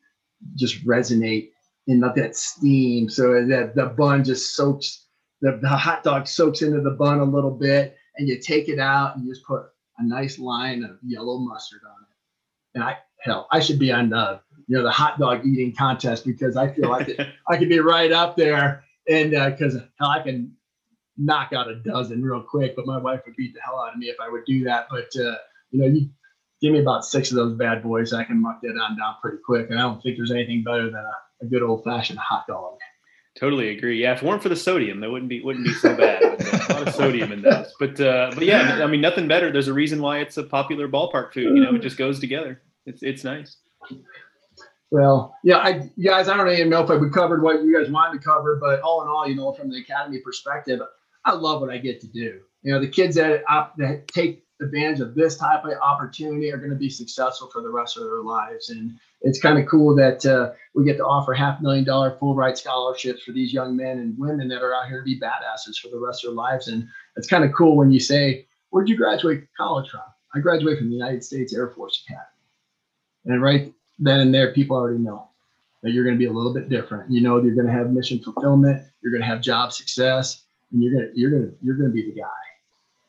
just 0.57 0.85
resonate 0.85 1.51
and 1.89 2.01
let 2.01 2.15
that 2.17 2.37
steam 2.37 3.09
so 3.09 3.47
that 3.47 3.75
the 3.75 3.87
bun 3.87 4.25
just 4.25 4.55
soaks 4.55 5.07
the, 5.41 5.59
the 5.63 5.69
hot 5.69 6.05
dog 6.05 6.27
soaks 6.27 6.61
into 6.61 6.83
the 6.83 6.91
bun 6.91 7.21
a 7.21 7.25
little 7.25 7.51
bit 7.51 7.97
and 8.17 8.29
you 8.29 8.39
take 8.39 8.69
it 8.69 8.79
out 8.79 9.17
and 9.17 9.25
you 9.25 9.33
just 9.33 9.47
put 9.47 9.63
a 9.99 10.07
nice 10.07 10.39
line 10.39 10.85
of 10.85 10.99
yellow 11.05 11.39
mustard 11.39 11.81
on 11.87 12.03
it. 12.03 12.75
And 12.75 12.85
i 12.85 12.97
hell 13.21 13.49
i 13.53 13.61
should 13.61 13.79
be 13.79 13.93
on 13.93 14.11
the 14.11 14.41
you 14.67 14.77
know 14.77 14.83
the 14.83 14.91
hot 14.91 15.19
dog 15.19 15.45
eating 15.45 15.75
contest 15.75 16.25
because 16.25 16.57
i 16.57 16.73
feel 16.73 16.89
like 16.89 17.09
it, 17.09 17.29
i 17.49 17.57
could 17.57 17.69
be 17.69 17.81
right 17.81 18.13
up 18.13 18.37
there. 18.37 18.85
And 19.09 19.31
because 19.31 19.77
uh, 19.77 19.87
hell 19.99 20.11
i 20.11 20.23
can 20.23 20.53
knock 21.17 21.53
out 21.53 21.69
a 21.69 21.77
dozen 21.77 22.23
real 22.23 22.43
quick 22.43 22.75
but 22.77 22.87
my 22.87 22.99
wife 22.99 23.21
would 23.27 23.37
beat 23.37 23.53
the 23.55 23.61
hell 23.61 23.81
out 23.81 23.93
of 23.93 23.99
me 23.99 24.07
if 24.07 24.17
i 24.21 24.29
would 24.29 24.45
do 24.45 24.65
that. 24.65 24.87
But 24.91 25.09
uh, 25.21 25.37
you 25.71 25.81
know 25.81 25.87
you 25.87 26.09
give 26.61 26.73
me 26.73 26.81
about 26.81 27.05
six 27.05 27.31
of 27.31 27.37
those 27.37 27.57
bad 27.57 27.83
boys 27.83 28.13
i 28.13 28.25
can 28.25 28.41
muck 28.41 28.61
that 28.63 28.79
on 28.81 28.97
down 28.97 29.17
pretty 29.21 29.39
quick. 29.45 29.71
And 29.71 29.79
i 29.79 29.83
don't 29.83 30.03
think 30.03 30.17
there's 30.17 30.33
anything 30.33 30.63
better 30.63 30.87
than 30.87 31.05
a 31.05 31.13
a 31.43 31.47
good 31.47 31.63
old 31.63 31.85
fashioned 31.85 32.19
hot 32.19 32.47
dog. 32.47 32.79
Totally 33.41 33.70
agree. 33.70 34.03
Yeah, 34.03 34.12
if 34.12 34.22
it 34.22 34.26
weren't 34.26 34.43
for 34.43 34.51
the 34.51 34.57
sodium, 34.57 35.01
that 35.01 35.11
wouldn't 35.11 35.30
be 35.30 35.43
wouldn't 35.43 35.64
be 35.64 35.72
so 35.72 35.97
bad. 35.97 36.22
a 36.22 36.72
lot 36.74 36.86
of 36.86 36.95
sodium 36.95 37.32
in 37.32 37.41
those, 37.41 37.72
but 37.80 37.99
uh, 37.99 38.30
but 38.34 38.45
yeah, 38.45 38.80
I 38.84 38.86
mean 38.86 39.01
nothing 39.01 39.26
better. 39.28 39.51
There's 39.51 39.68
a 39.68 39.72
reason 39.72 40.03
why 40.03 40.18
it's 40.18 40.36
a 40.36 40.43
popular 40.43 40.86
ballpark 40.88 41.32
food. 41.32 41.57
You 41.57 41.64
know, 41.64 41.74
it 41.74 41.80
just 41.80 41.97
goes 41.97 42.20
together. 42.20 42.61
It's 42.84 43.03
it's 43.03 43.24
nice. 43.24 43.57
Well, 44.91 45.34
yeah, 45.43 45.57
I 45.57 45.91
guys, 46.05 46.28
I 46.28 46.36
don't 46.36 46.51
even 46.51 46.68
know 46.68 46.82
if 46.82 47.01
we 47.01 47.09
covered 47.09 47.43
what 47.43 47.62
you 47.62 47.74
guys 47.74 47.91
wanted 47.91 48.20
to 48.20 48.24
cover, 48.24 48.57
but 48.61 48.82
all 48.82 49.01
in 49.01 49.09
all, 49.09 49.26
you 49.26 49.36
know, 49.36 49.53
from 49.53 49.70
the 49.70 49.78
academy 49.78 50.18
perspective, 50.18 50.80
I 51.24 51.32
love 51.32 51.62
what 51.62 51.70
I 51.70 51.78
get 51.78 51.99
to 52.03 52.09
do. 52.09 52.41
You 52.62 52.74
know, 52.74 52.78
the 52.78 52.88
kids 52.88 53.16
that 53.16 53.43
that 53.78 54.07
take 54.09 54.45
advantage 54.61 55.01
of 55.01 55.14
this 55.14 55.38
type 55.38 55.64
of 55.64 55.72
opportunity 55.82 56.53
are 56.53 56.59
going 56.59 56.70
to 56.70 56.76
be 56.76 56.91
successful 56.91 57.49
for 57.51 57.62
the 57.62 57.70
rest 57.70 57.97
of 57.97 58.03
their 58.03 58.20
lives. 58.20 58.68
And 58.68 58.99
it's 59.23 59.41
kind 59.41 59.59
of 59.59 59.66
cool 59.66 59.95
that 59.97 60.25
uh, 60.25 60.53
we 60.75 60.85
get 60.85 60.97
to 60.97 61.05
offer 61.05 61.33
half 61.33 61.61
million 61.61 61.85
dollar 61.85 62.16
full 62.18 62.35
ride 62.35 62.57
scholarships 62.57 63.23
for 63.23 63.33
these 63.33 63.53
young 63.53 63.77
men 63.77 63.99
and 63.99 64.18
women 64.18 64.49
that 64.49 64.62
are 64.62 64.75
out 64.75 64.89
here 64.89 64.99
to 64.99 65.05
be 65.05 65.21
badasses 65.21 65.77
for 65.77 65.89
the 65.89 65.99
rest 65.99 66.25
of 66.25 66.31
their 66.31 66.37
lives. 66.37 66.68
And 66.68 66.87
it's 67.16 67.29
kind 67.29 67.45
of 67.45 67.53
cool 67.53 67.77
when 67.77 67.91
you 67.91 68.01
say, 68.01 68.47
Where'd 68.71 68.89
you 68.89 68.97
graduate 68.97 69.45
college 69.57 69.91
from? 69.91 70.03
I 70.35 70.39
graduated 70.39 70.79
from 70.79 70.89
the 70.91 70.97
United 70.97 71.25
States 71.25 71.53
Air 71.53 71.71
Force 71.71 72.05
Academy. 72.07 72.27
And 73.27 73.43
right 73.43 73.75
then 73.99 74.21
and 74.21 74.33
there, 74.33 74.53
people 74.53 74.77
already 74.77 74.99
know 74.99 75.29
that 75.83 75.91
you're 75.91 76.05
going 76.05 76.14
to 76.14 76.18
be 76.18 76.27
a 76.27 76.33
little 76.33 76.55
bit 76.55 76.68
different. 76.68 77.11
You 77.11 77.21
know, 77.21 77.43
you're 77.43 77.55
going 77.55 77.66
to 77.66 77.73
have 77.73 77.91
mission 77.91 78.21
fulfillment, 78.21 78.85
you're 79.03 79.11
going 79.11 79.23
to 79.23 79.27
have 79.27 79.41
job 79.41 79.73
success, 79.73 80.45
and 80.73 80.83
you're 80.83 80.93
going 80.93 81.12
to 81.12 81.18
you're 81.18 81.31
going 81.31 81.43
to 81.43 81.57
you're 81.62 81.77
going 81.77 81.91
to 81.91 81.95
be 81.95 82.09
the 82.09 82.21
guy 82.21 82.29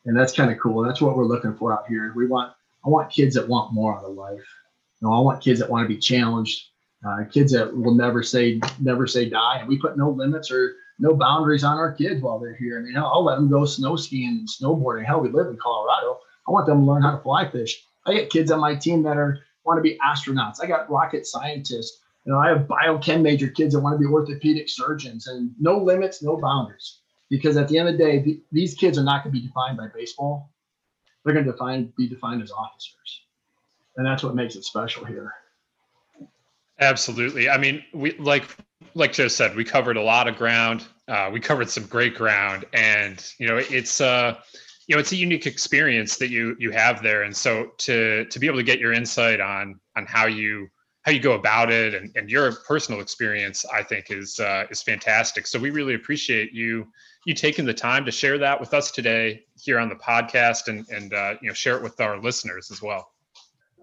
and 0.04 0.16
that's 0.16 0.32
kind 0.32 0.50
of 0.50 0.58
cool. 0.58 0.82
That's 0.82 1.00
what 1.00 1.16
we're 1.16 1.26
looking 1.26 1.54
for 1.56 1.72
out 1.72 1.86
here. 1.88 2.12
We 2.16 2.26
want 2.26 2.52
I 2.84 2.88
want 2.88 3.12
kids 3.12 3.34
that 3.36 3.48
want 3.48 3.72
more 3.72 3.96
out 3.96 4.04
of 4.04 4.14
life. 4.14 4.44
Know, 5.02 5.12
I 5.12 5.20
want 5.20 5.42
kids 5.42 5.60
that 5.60 5.68
want 5.68 5.84
to 5.84 5.94
be 5.94 6.00
challenged. 6.00 6.68
Uh, 7.06 7.24
kids 7.24 7.52
that 7.52 7.76
will 7.76 7.94
never 7.94 8.22
say 8.22 8.60
never 8.78 9.06
say 9.06 9.28
die, 9.28 9.58
and 9.58 9.68
we 9.68 9.76
put 9.78 9.96
no 9.96 10.10
limits 10.10 10.50
or 10.50 10.76
no 11.00 11.14
boundaries 11.14 11.64
on 11.64 11.78
our 11.78 11.92
kids 11.92 12.22
while 12.22 12.38
they're 12.38 12.54
here. 12.54 12.78
I 12.78 12.82
mean, 12.82 12.94
hell, 12.94 13.10
I'll 13.12 13.24
let 13.24 13.34
them 13.34 13.50
go 13.50 13.64
snow 13.64 13.96
skiing 13.96 14.28
and 14.28 14.48
snowboarding. 14.48 15.04
Hell, 15.04 15.20
we 15.20 15.28
live 15.28 15.48
in 15.48 15.58
Colorado. 15.60 16.20
I 16.46 16.52
want 16.52 16.66
them 16.66 16.80
to 16.80 16.86
learn 16.86 17.02
how 17.02 17.16
to 17.16 17.22
fly 17.22 17.48
fish. 17.50 17.84
I 18.06 18.14
get 18.14 18.30
kids 18.30 18.52
on 18.52 18.60
my 18.60 18.76
team 18.76 19.02
that 19.02 19.16
are 19.16 19.40
want 19.64 19.78
to 19.78 19.82
be 19.82 19.98
astronauts. 19.98 20.62
I 20.62 20.66
got 20.66 20.90
rocket 20.90 21.26
scientists. 21.26 22.00
You 22.24 22.32
know, 22.32 22.38
I 22.38 22.48
have 22.48 22.68
biochem 22.68 23.22
major 23.22 23.48
kids 23.48 23.74
that 23.74 23.80
want 23.80 23.94
to 23.94 23.98
be 23.98 24.12
orthopedic 24.12 24.68
surgeons, 24.68 25.26
and 25.26 25.52
no 25.58 25.78
limits, 25.78 26.22
no 26.22 26.36
boundaries 26.36 27.00
because 27.32 27.56
at 27.56 27.66
the 27.66 27.78
end 27.78 27.88
of 27.88 27.96
the 27.96 28.04
day, 28.04 28.22
th- 28.22 28.40
these 28.52 28.74
kids 28.74 28.98
are 28.98 29.02
not 29.02 29.24
going 29.24 29.34
to 29.34 29.40
be 29.40 29.46
defined 29.46 29.78
by 29.78 29.88
baseball. 29.94 30.52
They're 31.24 31.32
going 31.32 31.46
to 31.46 31.52
define 31.52 31.90
be 31.96 32.06
defined 32.06 32.42
as 32.42 32.50
officers, 32.52 33.21
and 33.96 34.06
that's 34.06 34.22
what 34.22 34.34
makes 34.34 34.56
it 34.56 34.64
special 34.64 35.04
here. 35.04 35.32
Absolutely. 36.80 37.48
I 37.48 37.58
mean, 37.58 37.84
we 37.92 38.12
like 38.18 38.56
like 38.94 39.12
Joe 39.12 39.28
said, 39.28 39.54
we 39.54 39.64
covered 39.64 39.96
a 39.96 40.02
lot 40.02 40.28
of 40.28 40.36
ground. 40.36 40.84
Uh, 41.08 41.30
we 41.32 41.40
covered 41.40 41.70
some 41.70 41.86
great 41.86 42.14
ground, 42.14 42.64
and 42.72 43.24
you 43.38 43.46
know, 43.46 43.56
it's 43.58 44.00
uh, 44.00 44.38
you 44.86 44.96
know, 44.96 45.00
it's 45.00 45.12
a 45.12 45.16
unique 45.16 45.46
experience 45.46 46.16
that 46.16 46.28
you 46.28 46.56
you 46.58 46.70
have 46.70 47.02
there, 47.02 47.22
and 47.22 47.36
so 47.36 47.72
to 47.78 48.24
to 48.24 48.38
be 48.38 48.46
able 48.46 48.58
to 48.58 48.64
get 48.64 48.78
your 48.78 48.92
insight 48.92 49.40
on 49.40 49.78
on 49.96 50.06
how 50.06 50.26
you 50.26 50.68
how 51.02 51.10
you 51.12 51.20
go 51.20 51.32
about 51.32 51.70
it 51.70 51.94
and, 51.94 52.10
and 52.16 52.30
your 52.30 52.52
personal 52.52 53.00
experience, 53.00 53.64
I 53.72 53.82
think 53.82 54.10
is 54.10 54.40
uh, 54.40 54.66
is 54.70 54.82
fantastic. 54.82 55.46
So 55.46 55.58
we 55.58 55.70
really 55.70 55.94
appreciate 55.94 56.52
you 56.52 56.86
you 57.26 57.34
taking 57.34 57.64
the 57.64 57.74
time 57.74 58.04
to 58.04 58.10
share 58.10 58.38
that 58.38 58.58
with 58.58 58.74
us 58.74 58.90
today 58.90 59.44
here 59.56 59.78
on 59.78 59.88
the 59.88 59.94
podcast 59.94 60.68
and 60.68 60.88
and 60.88 61.14
uh, 61.14 61.34
you 61.40 61.48
know 61.48 61.54
share 61.54 61.76
it 61.76 61.82
with 61.82 62.00
our 62.00 62.20
listeners 62.20 62.70
as 62.70 62.82
well. 62.82 63.11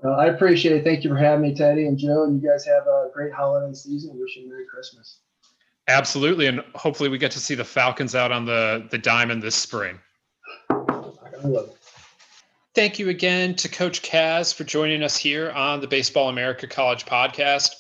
Uh, 0.03 0.11
I 0.11 0.27
appreciate 0.27 0.75
it. 0.75 0.83
Thank 0.83 1.03
you 1.03 1.09
for 1.09 1.17
having 1.17 1.41
me, 1.41 1.53
Teddy 1.53 1.87
and 1.87 1.97
Joe. 1.97 2.23
And 2.23 2.41
you 2.41 2.49
guys 2.49 2.65
have 2.65 2.87
a 2.87 3.09
great 3.13 3.33
holiday 3.33 3.73
season. 3.73 4.17
Wish 4.17 4.37
you 4.37 4.45
a 4.45 4.49
Merry 4.49 4.65
Christmas. 4.71 5.19
Absolutely, 5.87 6.45
and 6.45 6.61
hopefully 6.75 7.09
we 7.09 7.17
get 7.17 7.31
to 7.31 7.39
see 7.39 7.55
the 7.55 7.65
Falcons 7.65 8.13
out 8.13 8.31
on 8.31 8.45
the 8.45 8.87
the 8.91 8.97
diamond 8.97 9.41
this 9.41 9.55
spring. 9.55 9.99
Thank 12.75 12.99
you 12.99 13.09
again 13.09 13.55
to 13.55 13.67
Coach 13.67 14.03
Kaz 14.03 14.53
for 14.53 14.63
joining 14.63 15.01
us 15.03 15.17
here 15.17 15.51
on 15.51 15.81
the 15.81 15.87
Baseball 15.87 16.29
America 16.29 16.67
College 16.67 17.05
podcast. 17.05 17.71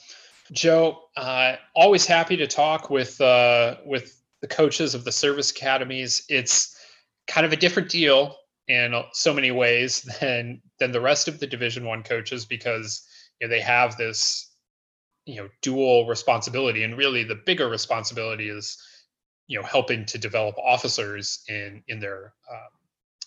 Joe, 0.51 1.03
uh, 1.15 1.57
always 1.75 2.07
happy 2.07 2.35
to 2.37 2.47
talk 2.47 2.89
with 2.89 3.21
uh, 3.21 3.75
with 3.85 4.19
the 4.41 4.47
coaches 4.47 4.95
of 4.95 5.03
the 5.03 5.11
service 5.11 5.51
academies, 5.51 6.23
it's 6.29 6.75
kind 7.27 7.45
of 7.45 7.53
a 7.53 7.57
different 7.57 7.89
deal 7.89 8.35
in 8.69 8.93
so 9.11 9.33
many 9.33 9.51
ways 9.51 10.01
than 10.21 10.61
than 10.79 10.93
the 10.93 11.01
rest 11.01 11.27
of 11.27 11.39
the 11.39 11.47
Division 11.47 11.85
One 11.85 12.03
coaches 12.03 12.45
because 12.45 13.05
you 13.41 13.47
know 13.47 13.51
they 13.51 13.61
have 13.61 13.97
this 13.97 14.49
you 15.25 15.37
know 15.41 15.49
dual 15.61 16.07
responsibility, 16.07 16.83
and 16.83 16.97
really 16.97 17.23
the 17.23 17.41
bigger 17.45 17.67
responsibility 17.67 18.49
is 18.49 18.77
you 19.47 19.59
know 19.59 19.65
helping 19.65 20.05
to 20.05 20.17
develop 20.17 20.55
officers 20.57 21.43
in 21.49 21.83
in 21.87 21.99
their 21.99 22.33
uh, 22.49 22.69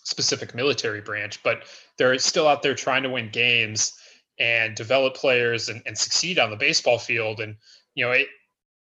specific 0.05 0.55
military 0.55 1.01
branch, 1.01 1.43
but 1.43 1.65
they're 1.99 2.19
still 2.19 2.49
out 2.49 2.63
there 2.63 2.75
trying 2.75 3.03
to 3.03 3.11
win 3.11 3.29
games 3.31 3.93
and 4.39 4.75
develop 4.75 5.15
players 5.15 5.69
and, 5.69 5.83
and 5.87 5.97
succeed 5.97 6.39
on 6.39 6.51
the 6.51 6.57
baseball 6.57 6.99
field. 6.99 7.41
And 7.41 7.57
you 7.95 8.05
know, 8.05 8.13
it, 8.13 8.29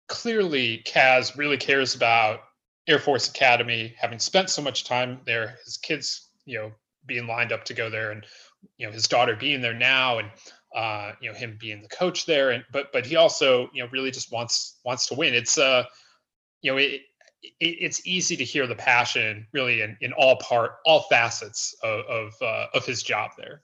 clearly 0.08 0.84
Kaz 0.86 1.38
really 1.38 1.58
cares 1.58 1.96
about 1.96 2.40
Air 2.88 3.00
Force 3.00 3.30
Academy, 3.30 3.94
having 4.00 4.20
spent 4.20 4.50
so 4.50 4.62
much 4.62 4.86
time 4.86 5.20
there, 5.26 5.58
his 5.66 5.78
kids, 5.78 6.27
you 6.48 6.58
know, 6.58 6.72
being 7.06 7.28
lined 7.28 7.52
up 7.52 7.64
to 7.66 7.74
go 7.74 7.90
there, 7.90 8.12
and 8.12 8.26
you 8.78 8.88
know, 8.88 8.92
his 8.92 9.08
daughter 9.08 9.36
being 9.36 9.62
there 9.62 9.74
now, 9.74 10.18
and 10.18 10.32
uh, 10.76 11.12
you 11.22 11.30
know, 11.30 11.38
him 11.38 11.58
being 11.60 11.82
the 11.82 11.90
coach 11.90 12.26
there, 12.26 12.52
and 12.52 12.64
but 12.72 12.92
but 12.92 13.06
he 13.06 13.16
also, 13.16 13.70
you 13.74 13.84
know, 13.84 13.90
really 13.92 14.10
just 14.10 14.32
wants 14.32 14.80
wants 14.84 15.06
to 15.08 15.16
win. 15.16 15.36
It's 15.36 15.58
uh, 15.58 15.84
you 16.62 16.72
know, 16.72 16.78
it, 16.78 17.02
it 17.44 17.66
it's 17.66 18.08
easy 18.08 18.36
to 18.38 18.44
hear 18.44 18.66
the 18.66 18.76
passion 18.76 19.46
really 19.54 19.82
in 19.82 19.98
in 20.02 20.14
all 20.14 20.38
part 20.38 20.78
all 20.86 21.02
facets 21.04 21.76
of 21.84 22.06
of, 22.06 22.34
uh, 22.42 22.68
of 22.74 22.86
his 22.86 23.04
job 23.04 23.32
there. 23.38 23.62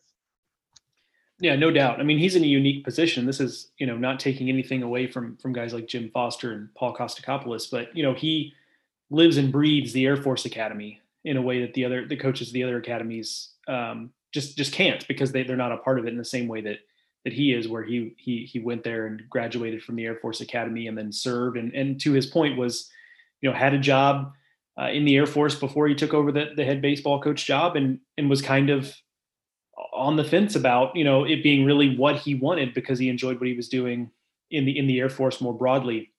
Yeah, 1.39 1.55
no 1.55 1.71
doubt. 1.71 1.99
I 1.99 2.03
mean, 2.03 2.19
he's 2.19 2.35
in 2.35 2.43
a 2.43 2.47
unique 2.47 2.85
position. 2.85 3.25
This 3.25 3.41
is, 3.41 3.71
you 3.77 3.87
know, 3.87 3.97
not 3.97 4.19
taking 4.19 4.49
anything 4.49 4.83
away 4.83 5.07
from 5.07 5.37
from 5.37 5.51
guys 5.51 5.73
like 5.73 5.87
Jim 5.87 6.09
Foster 6.13 6.51
and 6.51 6.73
Paul 6.75 6.95
Kostacopoulos, 6.95 7.69
but 7.71 7.95
you 7.95 8.03
know, 8.03 8.13
he 8.13 8.53
lives 9.09 9.37
and 9.37 9.51
breathes 9.51 9.93
the 9.93 10.05
Air 10.05 10.17
Force 10.17 10.45
Academy 10.45 11.01
in 11.25 11.37
a 11.37 11.41
way 11.41 11.61
that 11.61 11.73
the 11.73 11.85
other 11.85 12.05
the 12.07 12.17
coaches 12.17 12.49
of 12.49 12.53
the 12.53 12.63
other 12.63 12.77
academies 12.77 13.51
um, 13.67 14.11
just 14.33 14.57
just 14.57 14.73
can't 14.73 15.07
because 15.07 15.31
they 15.31 15.43
they're 15.43 15.55
not 15.55 15.71
a 15.71 15.77
part 15.77 15.99
of 15.99 16.05
it 16.05 16.09
in 16.09 16.17
the 16.17 16.25
same 16.25 16.47
way 16.47 16.61
that 16.61 16.79
that 17.23 17.33
he 17.33 17.53
is, 17.53 17.67
where 17.67 17.83
he 17.83 18.13
he 18.17 18.45
he 18.45 18.59
went 18.59 18.83
there 18.83 19.07
and 19.07 19.21
graduated 19.29 19.83
from 19.83 19.95
the 19.95 20.05
Air 20.05 20.15
Force 20.15 20.41
Academy 20.41 20.87
and 20.87 20.97
then 20.97 21.11
served 21.11 21.57
and 21.57 21.73
and 21.73 21.99
to 22.01 22.11
his 22.11 22.25
point 22.25 22.57
was, 22.57 22.89
you 23.41 23.49
know, 23.49 23.55
had 23.55 23.73
a 23.73 23.79
job 23.79 24.33
uh, 24.79 24.89
in 24.89 25.05
the 25.05 25.15
Air 25.15 25.25
Force 25.25 25.55
before 25.55 25.87
he 25.87 25.95
took 25.95 26.13
over 26.13 26.31
the 26.31 26.51
the 26.55 26.65
head 26.65 26.81
baseball 26.81 27.21
coach 27.21 27.45
job 27.45 27.75
and 27.75 27.99
and 28.17 28.29
was 28.29 28.41
kind 28.41 28.69
of 28.69 28.93
on 29.93 30.15
the 30.17 30.23
fence 30.23 30.55
about 30.55 30.95
you 30.95 31.03
know 31.03 31.23
it 31.23 31.43
being 31.43 31.65
really 31.65 31.95
what 31.95 32.17
he 32.17 32.35
wanted 32.35 32.73
because 32.73 32.99
he 32.99 33.09
enjoyed 33.09 33.39
what 33.39 33.47
he 33.47 33.55
was 33.55 33.69
doing 33.69 34.11
in 34.51 34.65
the 34.65 34.77
in 34.77 34.87
the 34.87 34.99
Air 34.99 35.09
Force 35.09 35.39
more 35.39 35.53
broadly 35.53 36.11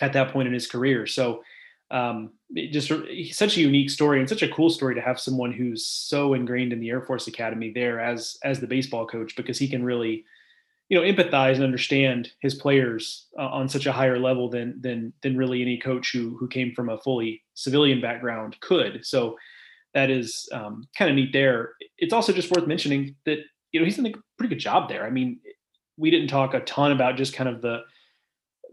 at 0.00 0.12
that 0.12 0.32
point 0.32 0.46
in 0.46 0.54
his 0.54 0.68
career. 0.68 1.06
So 1.06 1.42
um, 1.90 2.30
just 2.54 2.92
such 3.32 3.56
a 3.56 3.60
unique 3.60 3.90
story 3.90 4.20
and 4.20 4.28
such 4.28 4.42
a 4.42 4.48
cool 4.48 4.70
story 4.70 4.94
to 4.94 5.00
have 5.00 5.20
someone 5.20 5.52
who's 5.52 5.86
so 5.86 6.34
ingrained 6.34 6.72
in 6.72 6.80
the 6.80 6.90
Air 6.90 7.02
Force 7.02 7.26
Academy 7.26 7.72
there 7.74 8.00
as 8.00 8.36
as 8.44 8.60
the 8.60 8.66
baseball 8.66 9.06
coach 9.06 9.36
because 9.36 9.58
he 9.58 9.68
can 9.68 9.82
really 9.82 10.24
you 10.88 10.98
know 10.98 11.06
empathize 11.06 11.54
and 11.54 11.64
understand 11.64 12.32
his 12.40 12.54
players 12.54 13.26
uh, 13.38 13.48
on 13.48 13.68
such 13.68 13.86
a 13.86 13.92
higher 13.92 14.18
level 14.18 14.48
than 14.48 14.80
than 14.80 15.12
than 15.22 15.36
really 15.36 15.62
any 15.62 15.78
coach 15.78 16.12
who 16.12 16.36
who 16.38 16.48
came 16.48 16.72
from 16.74 16.88
a 16.88 16.98
fully 16.98 17.42
civilian 17.54 18.00
background 18.00 18.56
could. 18.60 19.04
So 19.04 19.36
that 19.94 20.10
is 20.10 20.48
um, 20.52 20.86
kind 20.96 21.10
of 21.10 21.16
neat 21.16 21.32
there. 21.32 21.72
It's 21.96 22.12
also 22.12 22.32
just 22.32 22.50
worth 22.50 22.66
mentioning 22.66 23.16
that 23.24 23.38
you 23.72 23.80
know 23.80 23.86
he's 23.86 23.96
done 23.96 24.06
a 24.06 24.14
pretty 24.36 24.54
good 24.54 24.60
job 24.60 24.88
there. 24.88 25.06
I 25.06 25.10
mean, 25.10 25.40
we 25.96 26.10
didn't 26.10 26.28
talk 26.28 26.54
a 26.54 26.60
ton 26.60 26.92
about 26.92 27.16
just 27.16 27.34
kind 27.34 27.48
of 27.48 27.62
the 27.62 27.80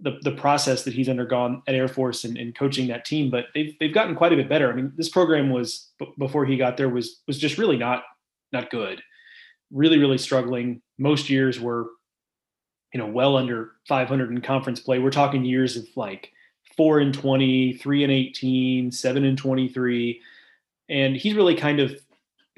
the, 0.02 0.20
the 0.24 0.32
process 0.32 0.84
that 0.84 0.94
he's 0.94 1.10
undergone 1.10 1.62
at 1.68 1.76
Air 1.76 1.88
Force 1.88 2.24
and, 2.24 2.38
and, 2.38 2.56
coaching 2.56 2.88
that 2.88 3.06
team, 3.06 3.30
but 3.30 3.46
they've, 3.54 3.74
they've 3.80 3.94
gotten 3.94 4.16
quite 4.16 4.34
a 4.34 4.36
bit 4.36 4.50
better. 4.50 4.72
I 4.72 4.76
mean, 4.76 4.92
this 4.96 5.10
program 5.10 5.50
was 5.50 5.90
before 6.18 6.46
he 6.46 6.58
got 6.58 6.78
there 6.78 6.90
was 6.90 7.22
was 7.28 7.38
just 7.38 7.58
really 7.58 7.78
not 7.78 8.04
not 8.52 8.70
good, 8.70 9.02
really 9.72 9.98
really 9.98 10.18
struggling. 10.18 10.82
Most 10.98 11.30
years 11.30 11.60
were, 11.60 11.88
you 12.94 13.00
know, 13.00 13.08
well 13.08 13.38
under 13.38 13.72
500 13.88 14.32
in 14.32 14.42
conference 14.42 14.80
play. 14.80 15.00
We're 15.00 15.12
talking 15.12 15.46
years 15.46 15.78
of 15.78 15.88
like 15.96 16.32
four 16.76 17.00
and 17.00 17.14
20, 17.14 17.74
three 17.74 18.04
and 18.04 18.12
18, 18.12 18.92
seven 18.92 19.24
and 19.24 19.38
23, 19.38 20.22
and 20.90 21.16
he's 21.16 21.36
really 21.36 21.56
kind 21.56 21.80
of 21.80 21.96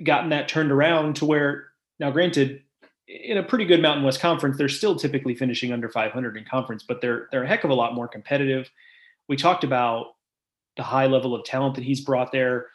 gotten 0.04 0.30
that 0.30 0.48
turned 0.48 0.72
around 0.72 1.18
to 1.18 1.26
where 1.26 1.68
now, 2.00 2.12
granted, 2.12 2.62
in 3.08 3.38
a 3.38 3.44
pretty 3.44 3.66
good 3.66 3.82
Mountain 3.82 4.04
West 4.04 4.20
conference, 4.20 4.58
they're 4.58 4.70
still 4.70 4.96
typically 4.96 5.36
finishing 5.36 5.72
under 5.72 5.90
500 5.90 6.38
in 6.38 6.46
conference, 6.46 6.84
but 6.84 7.02
they're 7.02 7.28
they're 7.32 7.44
a 7.44 7.48
heck 7.48 7.64
of 7.64 7.70
a 7.70 7.76
lot 7.76 7.96
more 7.96 8.08
competitive. 8.08 8.70
We 9.28 9.38
talked 9.38 9.64
about 9.64 10.08
the 10.76 10.84
high 10.84 11.08
level 11.08 11.34
of 11.34 11.44
talent 11.44 11.76
that 11.76 11.84
he's 11.84 12.02
brought 12.02 12.32
there. 12.32 12.68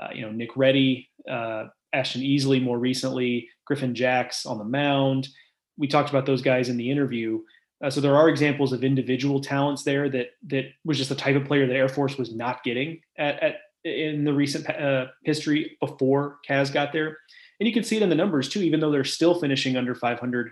Uh, 0.00 0.08
you 0.14 0.22
know, 0.22 0.30
Nick 0.30 0.56
Reddy, 0.56 1.10
uh, 1.28 1.64
Ashton 1.92 2.22
Easley, 2.22 2.62
more 2.62 2.78
recently, 2.78 3.48
Griffin 3.64 3.94
Jax 3.94 4.46
on 4.46 4.58
the 4.58 4.64
mound. 4.64 5.28
We 5.76 5.88
talked 5.88 6.10
about 6.10 6.26
those 6.26 6.42
guys 6.42 6.68
in 6.68 6.76
the 6.76 6.90
interview. 6.90 7.40
Uh, 7.82 7.90
so 7.90 8.00
there 8.00 8.16
are 8.16 8.28
examples 8.28 8.72
of 8.72 8.84
individual 8.84 9.40
talents 9.40 9.84
there 9.84 10.08
that 10.10 10.30
that 10.48 10.66
was 10.84 10.98
just 10.98 11.10
the 11.10 11.16
type 11.16 11.36
of 11.36 11.44
player 11.44 11.66
that 11.66 11.76
Air 11.76 11.88
Force 11.88 12.18
was 12.18 12.34
not 12.34 12.62
getting 12.62 13.00
at, 13.16 13.42
at 13.42 13.54
in 13.84 14.24
the 14.24 14.32
recent 14.32 14.68
uh, 14.68 15.06
history 15.24 15.76
before 15.80 16.38
Kaz 16.48 16.72
got 16.72 16.92
there. 16.92 17.16
And 17.60 17.66
you 17.66 17.72
can 17.72 17.84
see 17.84 17.96
it 17.96 18.02
in 18.02 18.08
the 18.08 18.14
numbers 18.14 18.48
too, 18.48 18.60
even 18.60 18.80
though 18.80 18.90
they're 18.90 19.04
still 19.04 19.38
finishing 19.40 19.76
under 19.76 19.94
500 19.94 20.50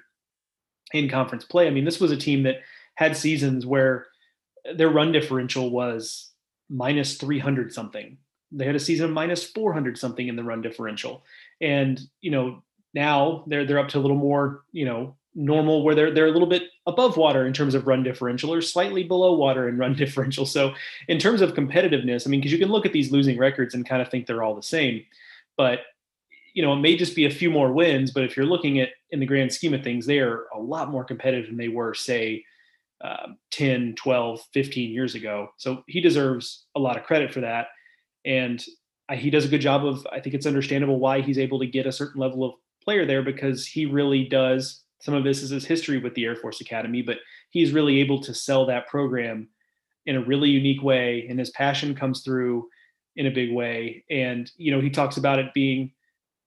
in 0.93 1.09
conference 1.09 1.45
play. 1.45 1.67
I 1.67 1.71
mean, 1.71 1.85
this 1.85 2.01
was 2.01 2.11
a 2.11 2.17
team 2.17 2.43
that 2.45 2.61
had 2.95 3.17
seasons 3.17 3.67
where 3.67 4.07
their 4.75 4.89
run 4.89 5.13
differential 5.13 5.71
was 5.71 6.31
minus 6.69 7.17
300 7.17 7.73
something. 7.73 8.19
They 8.53 8.65
had 8.65 8.77
a 8.77 8.81
season 8.81 9.07
of 9.07 9.13
minus 9.13 9.45
400 9.45 9.99
something 9.99 10.29
in 10.29 10.37
the 10.37 10.45
run 10.45 10.63
differential. 10.63 11.25
And, 11.61 12.01
you 12.21 12.31
know, 12.31 12.63
now 12.95 13.45
they're 13.47 13.67
they're 13.67 13.79
up 13.79 13.89
to 13.89 13.99
a 13.99 14.01
little 14.01 14.17
more, 14.17 14.63
you 14.73 14.85
know, 14.85 15.17
normal 15.35 15.85
where 15.85 15.95
they're 15.95 16.11
they're 16.11 16.27
a 16.27 16.33
little 16.33 16.49
bit 16.49 16.63
above 16.87 17.17
water 17.17 17.47
in 17.47 17.53
terms 17.53 17.75
of 17.75 17.87
run 17.87 18.03
differential 18.03 18.53
or 18.53 18.63
slightly 18.63 19.05
below 19.05 19.35
water 19.35 19.69
in 19.69 19.77
run 19.77 19.95
differential. 19.97 20.47
So 20.47 20.73
in 21.09 21.19
terms 21.19 21.41
of 21.41 21.55
competitiveness, 21.55 22.27
I 22.27 22.31
mean, 22.31 22.41
because 22.41 22.53
you 22.53 22.59
can 22.59 22.71
look 22.71 22.87
at 22.87 22.93
these 22.93 23.13
losing 23.13 23.37
records 23.39 23.75
and 23.75 23.87
kind 23.87 24.01
of 24.01 24.09
think 24.09 24.27
they're 24.27 24.43
all 24.43 24.55
the 24.55 24.63
same, 24.63 25.05
but 25.57 25.81
you 26.57 26.63
know, 26.63 26.73
it 26.73 26.81
may 26.81 26.97
just 26.97 27.15
be 27.15 27.27
a 27.27 27.31
few 27.31 27.51
more 27.51 27.71
wins, 27.71 28.11
but 28.11 28.25
if 28.25 28.35
you're 28.35 28.47
looking 28.47 28.81
at 28.81 28.89
in 29.11 29.21
the 29.21 29.27
grand 29.27 29.53
scheme 29.53 29.75
of 29.75 29.85
things, 29.85 30.07
they 30.07 30.21
are 30.21 30.47
a 30.55 30.59
lot 30.59 30.91
more 30.91 31.05
competitive 31.05 31.49
than 31.49 31.59
they 31.59 31.69
were, 31.69 31.93
say, 31.93 32.43
uh, 33.05 33.27
10, 33.51 33.95
12, 33.95 34.41
15 34.55 34.91
years 34.91 35.15
ago. 35.15 35.49
So 35.59 35.85
he 35.87 36.01
deserves 36.01 36.65
a 36.75 36.81
lot 36.81 36.97
of 36.97 37.05
credit 37.05 37.31
for 37.31 37.43
that. 37.43 37.67
And 38.25 38.65
I, 39.07 39.17
he 39.17 39.29
does 39.29 39.45
a 39.45 39.49
good 39.49 39.61
job 39.61 39.85
of, 39.85 40.07
I 40.11 40.19
think 40.19 40.35
it's 40.35 40.47
understandable 40.47 40.99
why 40.99 41.21
he's 41.21 41.37
able 41.37 41.59
to 41.59 41.67
get 41.67 41.87
a 41.87 41.93
certain 41.93 42.23
level 42.23 42.43
of 42.43 42.55
player 42.83 43.05
there 43.05 43.23
because 43.23 43.67
he 43.67 43.85
really 43.85 44.25
does. 44.25 44.83
Some 45.03 45.13
of 45.13 45.25
this 45.25 45.43
is 45.43 45.51
his 45.51 45.67
history 45.67 45.99
with 45.99 46.15
the 46.15 46.25
Air 46.25 46.37
Force 46.37 46.63
Academy, 46.63 47.03
but 47.03 47.19
he's 47.51 47.73
really 47.73 48.01
able 48.01 48.23
to 48.23 48.33
sell 48.33 48.65
that 48.65 48.89
program 48.89 49.51
in 50.07 50.17
a 50.17 50.25
really 50.25 50.49
unique 50.49 50.83
way. 50.83 51.27
And 51.29 51.39
his 51.39 51.51
passion 51.51 51.95
comes 51.95 52.23
through 52.23 52.67
in 53.15 53.27
a 53.27 53.31
big 53.31 53.53
way. 53.53 54.05
And, 54.09 54.51
you 54.57 54.71
know, 54.71 54.81
he 54.81 54.89
talks 54.89 55.19
about 55.19 55.39
it 55.39 55.53
being 55.53 55.93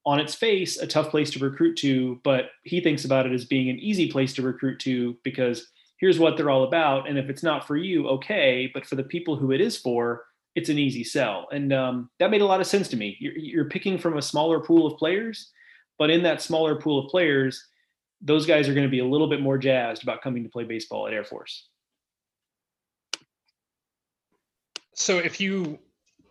on 0.10 0.20
its 0.20 0.34
face 0.34 0.80
a 0.80 0.88
tough 0.88 1.12
place 1.12 1.30
to 1.30 1.38
recruit 1.38 1.76
to, 1.76 2.20
but 2.24 2.45
he 2.64 2.82
thinks 2.82 3.05
about 3.05 3.28
it 3.28 3.32
as 3.32 3.45
being 3.45 3.70
an 3.70 3.78
easy 3.78 4.12
place 4.12 4.34
to 4.34 4.41
recruit 4.41 4.80
to 4.80 5.16
because 5.24 5.68
here's 5.99 6.18
what 6.18 6.36
they're 6.36 6.49
all 6.49 6.64
about. 6.64 7.07
And 7.07 7.20
if 7.20 7.30
it's 7.30 7.43
not 7.43 7.68
for 7.68 7.78
you, 7.78 8.07
okay. 8.07 8.72
But 8.74 8.88
for 8.88 8.95
the 8.95 9.03
people 9.03 9.36
who 9.36 9.51
it 9.51 9.62
is 9.62 9.78
for, 9.78 10.26
it's 10.55 10.70
an 10.70 10.80
easy 10.80 11.03
sell. 11.03 11.47
And 11.51 11.72
um, 11.72 12.10
that 12.18 12.32
made 12.32 12.41
a 12.41 12.45
lot 12.47 12.60
of 12.60 12.66
sense 12.66 12.88
to 12.88 12.97
me. 12.97 13.18
You're, 13.20 13.38
you're 13.38 13.70
picking 13.70 13.99
from 13.99 14.18
a 14.18 14.22
smaller 14.22 14.60
pool 14.60 14.88
of 14.88 14.97
players, 14.97 15.51
but 15.99 16.10
in 16.10 16.24
that 16.24 16.41
smaller 16.41 16.82
pool 16.82 17.05
of 17.05 17.12
players, 17.12 17.64
those 18.20 18.47
guys 18.47 18.68
are 18.68 18.74
going 18.74 18.88
to 18.88 18.91
be 18.91 19.01
a 19.01 19.05
little 19.05 19.30
bit 19.30 19.41
more 19.41 19.60
jazzed 19.60 20.01
about 20.01 20.24
coming 20.24 20.41
to 20.41 20.49
play 20.49 20.64
baseball 20.64 21.05
at 21.05 21.14
Air 21.14 21.24
Force. 21.24 21.68
So 24.95 25.20
if 25.20 25.39
you 25.39 25.78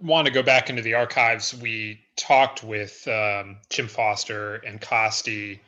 want 0.00 0.26
to 0.26 0.32
go 0.32 0.42
back 0.42 0.70
into 0.70 0.82
the 0.82 0.94
archives, 0.94 1.54
we 1.54 2.00
talked 2.16 2.62
with 2.62 3.06
um, 3.08 3.58
Jim 3.70 3.88
Foster 3.88 4.56
and 4.56 4.80
Costi 4.80 5.60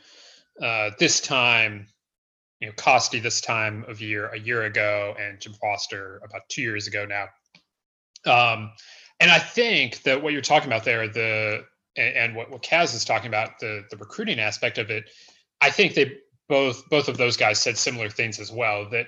uh, 0.63 0.91
this 0.99 1.21
time, 1.21 1.87
you 2.61 2.69
know, 2.69 2.75
Costi 2.77 3.21
this 3.21 3.41
time 3.41 3.85
of 3.89 4.01
year 4.01 4.29
a 4.29 4.39
year 4.39 4.65
ago, 4.65 5.15
and 5.19 5.41
Jim 5.41 5.55
Foster 5.55 6.21
about 6.25 6.43
two 6.49 6.63
years 6.63 6.87
ago 6.87 7.07
now. 7.07 7.29
Um, 8.27 8.73
and 9.19 9.31
I 9.31 9.39
think 9.39 10.03
that 10.03 10.23
what 10.23 10.33
you're 10.33 10.43
talking 10.43 10.69
about 10.69 10.85
there, 10.85 11.09
the 11.09 11.65
and, 11.97 12.17
and 12.17 12.37
what, 12.37 12.51
what 12.51 12.63
Kaz 12.63 12.95
is 12.95 13.05
talking 13.05 13.29
about, 13.29 13.59
the 13.61 13.85
the 13.91 13.97
recruiting 13.97 14.39
aspect 14.39 14.79
of 14.79 14.91
it, 14.91 15.11
I 15.61 15.71
think 15.71 15.95
they 15.95 16.19
both 16.49 16.89
both 16.91 17.09
of 17.09 17.17
those 17.17 17.37
guys 17.37 17.61
said 17.61 17.79
similar 17.79 18.09
things 18.11 18.39
as 18.39 18.53
well. 18.53 18.89
That 18.91 19.07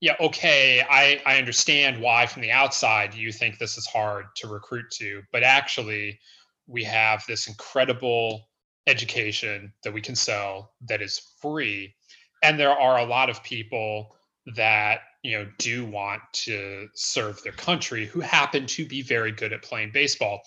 yeah, 0.00 0.14
okay, 0.20 0.82
I, 0.88 1.20
I 1.26 1.38
understand 1.38 2.00
why 2.00 2.26
from 2.26 2.42
the 2.42 2.50
outside 2.50 3.14
you 3.14 3.32
think 3.32 3.58
this 3.58 3.76
is 3.76 3.86
hard 3.86 4.26
to 4.36 4.48
recruit 4.48 4.90
to, 4.92 5.22
but 5.32 5.42
actually, 5.42 6.18
we 6.66 6.84
have 6.84 7.24
this 7.26 7.48
incredible 7.48 8.48
education 8.86 9.72
that 9.84 9.92
we 9.92 10.00
can 10.00 10.14
sell 10.14 10.72
that 10.88 11.02
is 11.02 11.20
free. 11.40 11.94
And 12.42 12.58
there 12.58 12.70
are 12.70 12.98
a 12.98 13.04
lot 13.04 13.28
of 13.28 13.42
people 13.42 14.16
that 14.56 15.00
you 15.22 15.38
know 15.38 15.46
do 15.58 15.84
want 15.84 16.22
to 16.32 16.88
serve 16.94 17.42
their 17.42 17.52
country 17.52 18.06
who 18.06 18.20
happen 18.20 18.64
to 18.66 18.86
be 18.86 19.02
very 19.02 19.30
good 19.30 19.52
at 19.52 19.62
playing 19.62 19.90
baseball 19.92 20.40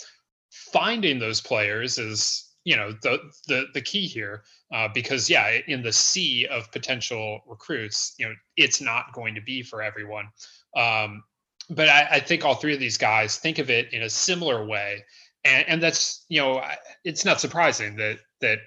finding 0.53 1.17
those 1.19 1.41
players 1.41 1.97
is 1.97 2.42
you 2.63 2.75
know 2.75 2.91
the 3.01 3.19
the 3.47 3.65
the 3.73 3.81
key 3.81 4.07
here 4.07 4.43
uh, 4.73 4.87
because 4.93 5.29
yeah 5.29 5.57
in 5.67 5.81
the 5.81 5.91
sea 5.91 6.47
of 6.47 6.71
potential 6.71 7.41
recruits 7.47 8.15
you 8.17 8.25
know 8.25 8.33
it's 8.57 8.81
not 8.81 9.13
going 9.13 9.35
to 9.35 9.41
be 9.41 9.61
for 9.61 9.81
everyone. 9.81 10.27
Um, 10.75 11.23
but 11.69 11.87
I, 11.87 12.07
I, 12.11 12.19
think 12.19 12.43
all 12.43 12.55
three 12.55 12.73
of 12.73 12.79
these 12.79 12.97
guys 12.97 13.37
think 13.37 13.59
of 13.59 13.69
it 13.69 13.93
in 13.93 14.01
a 14.01 14.09
similar 14.09 14.65
way. 14.65 15.05
And, 15.45 15.65
and 15.67 15.83
that's 15.83 16.25
you 16.29 16.41
know 16.41 16.63
it's 17.03 17.25
not 17.25 17.39
surprising 17.39 17.95
that 17.97 18.19
that 18.41 18.59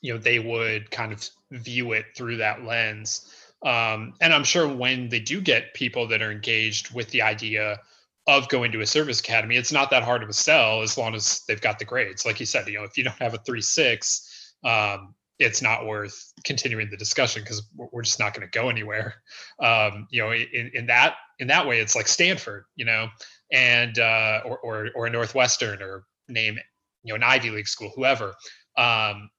you 0.00 0.12
know 0.12 0.18
they 0.18 0.38
would 0.38 0.90
kind 0.90 1.12
of 1.12 1.28
view 1.50 1.92
it 1.92 2.06
through 2.16 2.38
that 2.38 2.64
lens. 2.64 3.34
Um, 3.64 4.14
and 4.20 4.32
i'm 4.32 4.44
sure 4.44 4.68
when 4.68 5.08
they 5.08 5.18
do 5.18 5.40
get 5.40 5.74
people 5.74 6.06
that 6.06 6.22
are 6.22 6.30
engaged 6.30 6.94
with 6.94 7.10
the 7.10 7.22
idea 7.22 7.80
of 8.28 8.46
going 8.50 8.70
to 8.70 8.82
a 8.82 8.86
service 8.86 9.20
academy, 9.20 9.56
it's 9.56 9.72
not 9.72 9.90
that 9.90 10.04
hard 10.04 10.22
of 10.22 10.28
a 10.28 10.34
sell 10.34 10.82
as 10.82 10.98
long 10.98 11.14
as 11.14 11.40
they've 11.48 11.62
got 11.62 11.78
the 11.78 11.84
grades. 11.84 12.26
Like 12.26 12.38
you 12.38 12.46
said, 12.46 12.68
you 12.68 12.74
know, 12.78 12.84
if 12.84 12.98
you 12.98 13.04
don't 13.04 13.18
have 13.18 13.32
a 13.32 13.38
three 13.38 13.62
six, 13.62 14.54
um, 14.62 15.14
it's 15.38 15.62
not 15.62 15.86
worth 15.86 16.32
continuing 16.44 16.90
the 16.90 16.96
discussion 16.96 17.42
because 17.42 17.62
we're 17.74 18.02
just 18.02 18.18
not 18.18 18.34
going 18.34 18.46
to 18.46 18.50
go 18.50 18.68
anywhere. 18.68 19.14
Um, 19.60 20.06
you 20.10 20.22
know, 20.22 20.32
in, 20.32 20.70
in 20.74 20.86
that 20.86 21.14
in 21.38 21.48
that 21.48 21.66
way, 21.66 21.80
it's 21.80 21.96
like 21.96 22.06
Stanford, 22.06 22.64
you 22.76 22.84
know, 22.84 23.08
and 23.50 23.98
uh, 23.98 24.42
or, 24.44 24.58
or 24.58 24.88
or 24.94 25.08
Northwestern 25.08 25.82
or 25.82 26.04
name 26.28 26.58
you 27.04 27.12
know 27.12 27.16
an 27.16 27.22
Ivy 27.22 27.50
League 27.50 27.68
school, 27.68 27.90
whoever. 27.96 28.34
Um, 28.76 29.30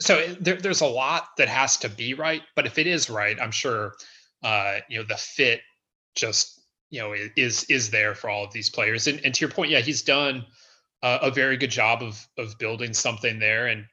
so 0.00 0.34
there, 0.38 0.56
there's 0.56 0.82
a 0.82 0.86
lot 0.86 1.28
that 1.38 1.48
has 1.48 1.78
to 1.78 1.88
be 1.88 2.12
right, 2.12 2.42
but 2.56 2.66
if 2.66 2.78
it 2.78 2.86
is 2.86 3.08
right, 3.08 3.38
I'm 3.40 3.52
sure 3.52 3.94
uh, 4.42 4.80
you 4.90 4.98
know 4.98 5.04
the 5.08 5.16
fit 5.16 5.62
just 6.14 6.60
you 6.90 7.00
know 7.00 7.14
is 7.36 7.64
is 7.64 7.90
there 7.90 8.14
for 8.14 8.30
all 8.30 8.44
of 8.44 8.52
these 8.52 8.70
players. 8.70 9.06
And, 9.06 9.20
and 9.24 9.34
to 9.34 9.40
your 9.40 9.50
point, 9.50 9.70
yeah, 9.70 9.80
he's 9.80 10.02
done 10.02 10.44
uh, 11.02 11.18
a 11.22 11.30
very 11.30 11.56
good 11.56 11.70
job 11.70 12.02
of 12.02 12.26
of 12.38 12.58
building 12.58 12.94
something 12.94 13.38
there. 13.38 13.66
And 13.66 13.86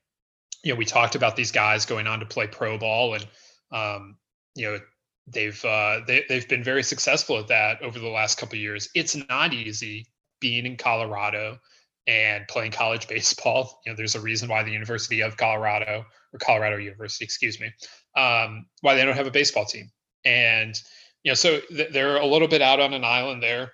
you 0.63 0.73
know, 0.73 0.77
we 0.77 0.85
talked 0.85 1.15
about 1.15 1.35
these 1.35 1.51
guys 1.51 1.85
going 1.85 2.07
on 2.07 2.19
to 2.19 2.25
play 2.25 2.47
pro 2.47 2.77
ball, 2.77 3.15
and 3.15 3.25
um, 3.71 4.17
you 4.55 4.69
know, 4.69 4.79
they've 5.27 5.63
uh, 5.65 6.01
they 6.07 6.23
they've 6.29 6.47
been 6.47 6.63
very 6.63 6.83
successful 6.83 7.37
at 7.37 7.47
that 7.47 7.81
over 7.81 7.99
the 7.99 8.07
last 8.07 8.37
couple 8.37 8.57
years. 8.57 8.89
It's 8.95 9.15
not 9.29 9.53
easy 9.53 10.05
being 10.39 10.65
in 10.65 10.77
Colorado 10.77 11.59
and 12.07 12.47
playing 12.47 12.71
college 12.71 13.07
baseball. 13.09 13.81
You 13.85 13.91
know, 13.91 13.95
there's 13.95 14.15
a 14.15 14.21
reason 14.21 14.49
why 14.49 14.63
the 14.63 14.71
University 14.71 15.21
of 15.21 15.37
Colorado 15.37 16.05
or 16.33 16.39
Colorado 16.39 16.77
University, 16.77 17.25
excuse 17.25 17.59
me, 17.59 17.67
um, 18.15 18.65
why 18.81 18.95
they 18.95 19.03
don't 19.03 19.17
have 19.17 19.27
a 19.27 19.31
baseball 19.31 19.65
team. 19.65 19.89
And 20.23 20.79
know, 21.29 21.35
so 21.35 21.59
th- 21.69 21.91
they're 21.91 22.17
a 22.17 22.25
little 22.25 22.47
bit 22.47 22.61
out 22.61 22.79
on 22.79 22.93
an 22.93 23.03
island 23.03 23.43
there 23.43 23.73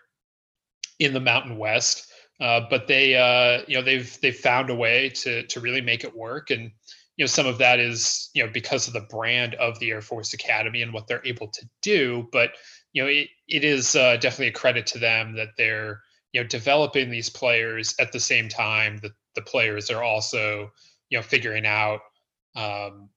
in 0.99 1.13
the 1.13 1.19
Mountain 1.19 1.57
West, 1.57 2.11
uh, 2.41 2.61
but 2.69 2.87
they, 2.87 3.15
uh, 3.15 3.63
you 3.67 3.77
know, 3.77 3.83
they've 3.83 4.19
they've 4.21 4.35
found 4.35 4.69
a 4.69 4.75
way 4.75 5.09
to 5.09 5.43
to 5.47 5.59
really 5.59 5.81
make 5.81 6.03
it 6.03 6.15
work, 6.15 6.49
and 6.49 6.71
you 7.15 7.23
know, 7.23 7.27
some 7.27 7.47
of 7.47 7.57
that 7.57 7.79
is 7.79 8.29
you 8.33 8.43
know 8.43 8.51
because 8.51 8.87
of 8.87 8.93
the 8.93 9.07
brand 9.09 9.55
of 9.55 9.79
the 9.79 9.91
Air 9.91 10.01
Force 10.01 10.33
Academy 10.33 10.81
and 10.81 10.93
what 10.93 11.07
they're 11.07 11.25
able 11.25 11.47
to 11.47 11.69
do, 11.81 12.27
but 12.31 12.51
you 12.93 13.03
know, 13.03 13.09
it 13.09 13.29
it 13.47 13.63
is 13.63 13.95
uh, 13.95 14.17
definitely 14.17 14.47
a 14.47 14.51
credit 14.51 14.85
to 14.87 14.99
them 14.99 15.35
that 15.35 15.49
they're 15.57 16.01
you 16.33 16.41
know 16.41 16.47
developing 16.47 17.09
these 17.09 17.29
players 17.29 17.95
at 17.99 18.11
the 18.11 18.19
same 18.19 18.49
time 18.49 18.97
that 18.97 19.13
the 19.35 19.41
players 19.41 19.89
are 19.89 20.03
also 20.03 20.71
you 21.09 21.17
know 21.17 21.21
figuring 21.21 21.65
out 21.65 22.01
um, 22.55 23.09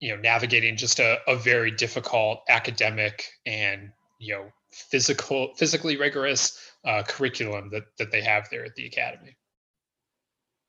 you 0.00 0.14
know 0.14 0.20
navigating 0.20 0.76
just 0.76 0.98
a, 0.98 1.18
a 1.28 1.36
very 1.36 1.70
difficult 1.70 2.42
academic 2.48 3.30
and 3.46 3.92
you 4.18 4.34
know 4.34 4.46
physical 4.70 5.54
physically 5.56 5.96
rigorous 5.96 6.72
uh, 6.84 7.02
curriculum 7.06 7.70
that 7.70 7.84
that 7.98 8.10
they 8.10 8.22
have 8.22 8.48
there 8.50 8.64
at 8.64 8.74
the 8.74 8.86
academy. 8.86 9.36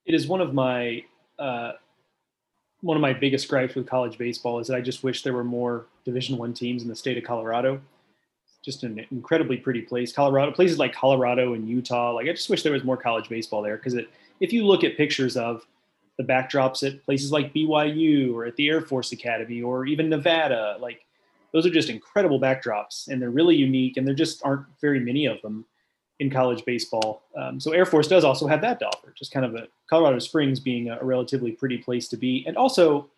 It 0.05 0.13
is 0.13 0.27
one 0.27 0.41
of 0.41 0.53
my 0.53 1.03
uh, 1.39 1.73
one 2.81 2.97
of 2.97 3.01
my 3.01 3.13
biggest 3.13 3.47
gripes 3.47 3.75
with 3.75 3.87
college 3.87 4.17
baseball 4.17 4.59
is 4.59 4.67
that 4.67 4.75
I 4.75 4.81
just 4.81 5.03
wish 5.03 5.23
there 5.23 5.33
were 5.33 5.43
more 5.43 5.85
Division 6.03 6.37
One 6.37 6.53
teams 6.53 6.83
in 6.83 6.89
the 6.89 6.95
state 6.95 7.17
of 7.17 7.23
Colorado. 7.23 7.79
just 8.63 8.83
an 8.83 9.05
incredibly 9.11 9.57
pretty 9.57 9.81
place. 9.81 10.11
Colorado 10.11 10.51
places 10.51 10.77
like 10.77 10.93
Colorado 10.93 11.53
and 11.53 11.67
Utah. 11.69 12.11
Like 12.11 12.27
I 12.27 12.31
just 12.31 12.49
wish 12.49 12.63
there 12.63 12.73
was 12.73 12.83
more 12.83 12.97
college 12.97 13.29
baseball 13.29 13.61
there 13.61 13.77
because 13.77 13.95
if 14.39 14.51
you 14.51 14.65
look 14.65 14.83
at 14.83 14.97
pictures 14.97 15.37
of 15.37 15.65
the 16.17 16.23
backdrops 16.23 16.85
at 16.87 17.03
places 17.03 17.31
like 17.31 17.53
BYU 17.53 18.33
or 18.33 18.45
at 18.45 18.55
the 18.55 18.69
Air 18.69 18.81
Force 18.81 19.11
Academy 19.11 19.61
or 19.61 19.85
even 19.85 20.09
Nevada, 20.09 20.77
like 20.79 21.05
those 21.53 21.65
are 21.65 21.71
just 21.71 21.89
incredible 21.89 22.39
backdrops 22.39 23.07
and 23.07 23.21
they're 23.21 23.31
really 23.31 23.55
unique 23.55 23.97
and 23.97 24.07
there 24.07 24.13
just 24.13 24.43
aren't 24.45 24.65
very 24.79 24.99
many 24.99 25.25
of 25.25 25.41
them 25.41 25.65
in 26.19 26.29
college 26.29 26.63
baseball. 26.65 27.23
Um, 27.35 27.59
so 27.59 27.71
Air 27.71 27.85
Force 27.85 28.07
does 28.07 28.23
also 28.23 28.45
have 28.47 28.61
that 28.61 28.79
to 28.79 28.85
offer, 28.85 29.13
just 29.17 29.31
kind 29.31 29.45
of 29.45 29.55
a 29.55 29.67
Colorado 29.89 30.19
Springs 30.19 30.59
being 30.59 30.89
a, 30.89 31.03
relatively 31.03 31.51
pretty 31.51 31.79
place 31.79 32.07
to 32.09 32.17
be. 32.17 32.45
And 32.47 32.55
also 32.55 33.09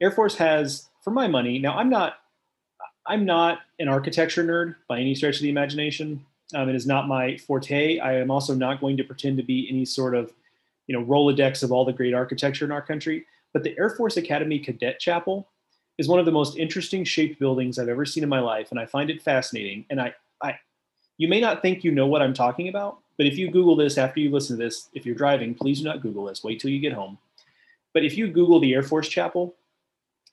Air 0.00 0.10
Force 0.10 0.34
has, 0.36 0.88
for 1.04 1.10
my 1.10 1.28
money, 1.28 1.58
now 1.58 1.76
I'm 1.76 1.90
not, 1.90 2.14
I'm 3.06 3.26
not 3.26 3.60
an 3.78 3.88
architecture 3.88 4.42
nerd 4.42 4.76
by 4.88 4.98
any 4.98 5.14
stretch 5.14 5.36
of 5.36 5.42
the 5.42 5.50
imagination. 5.50 6.24
Um, 6.54 6.70
it 6.70 6.74
is 6.74 6.86
not 6.86 7.06
my 7.06 7.36
forte. 7.36 7.98
I 7.98 8.14
am 8.14 8.30
also 8.30 8.54
not 8.54 8.80
going 8.80 8.96
to 8.96 9.04
pretend 9.04 9.36
to 9.36 9.42
be 9.42 9.68
any 9.70 9.84
sort 9.84 10.14
of, 10.14 10.32
you 10.88 10.98
know, 10.98 11.04
Rolodex 11.04 11.62
of 11.62 11.70
all 11.70 11.84
the 11.84 11.92
great 11.92 12.14
architecture 12.14 12.64
in 12.64 12.72
our 12.72 12.82
country. 12.82 13.26
But 13.52 13.62
the 13.62 13.78
Air 13.78 13.90
Force 13.90 14.16
Academy 14.16 14.58
Cadet 14.58 14.98
Chapel 14.98 15.48
is 15.98 16.08
one 16.08 16.18
of 16.18 16.26
the 16.26 16.32
most 16.32 16.56
interesting 16.56 17.04
shaped 17.04 17.38
buildings 17.38 17.78
I've 17.78 17.88
ever 17.88 18.04
seen 18.04 18.22
in 18.22 18.28
my 18.28 18.40
life, 18.40 18.70
and 18.70 18.80
I 18.80 18.86
find 18.86 19.10
it 19.10 19.22
fascinating. 19.22 19.84
And 19.90 20.00
I, 20.00 20.14
I, 20.42 20.58
you 21.18 21.28
may 21.28 21.40
not 21.40 21.62
think 21.62 21.84
you 21.84 21.92
know 21.92 22.06
what 22.06 22.22
I'm 22.22 22.34
talking 22.34 22.68
about, 22.68 22.98
but 23.16 23.26
if 23.26 23.36
you 23.36 23.50
Google 23.50 23.76
this 23.76 23.98
after 23.98 24.20
you 24.20 24.30
listen 24.30 24.56
to 24.56 24.64
this, 24.64 24.88
if 24.94 25.04
you're 25.04 25.14
driving, 25.14 25.54
please 25.54 25.78
do 25.78 25.84
not 25.84 26.02
Google 26.02 26.24
this. 26.26 26.42
Wait 26.42 26.60
till 26.60 26.70
you 26.70 26.80
get 26.80 26.92
home. 26.92 27.18
But 27.92 28.04
if 28.04 28.16
you 28.16 28.28
Google 28.28 28.60
the 28.60 28.74
Air 28.74 28.82
Force 28.82 29.08
Chapel, 29.08 29.56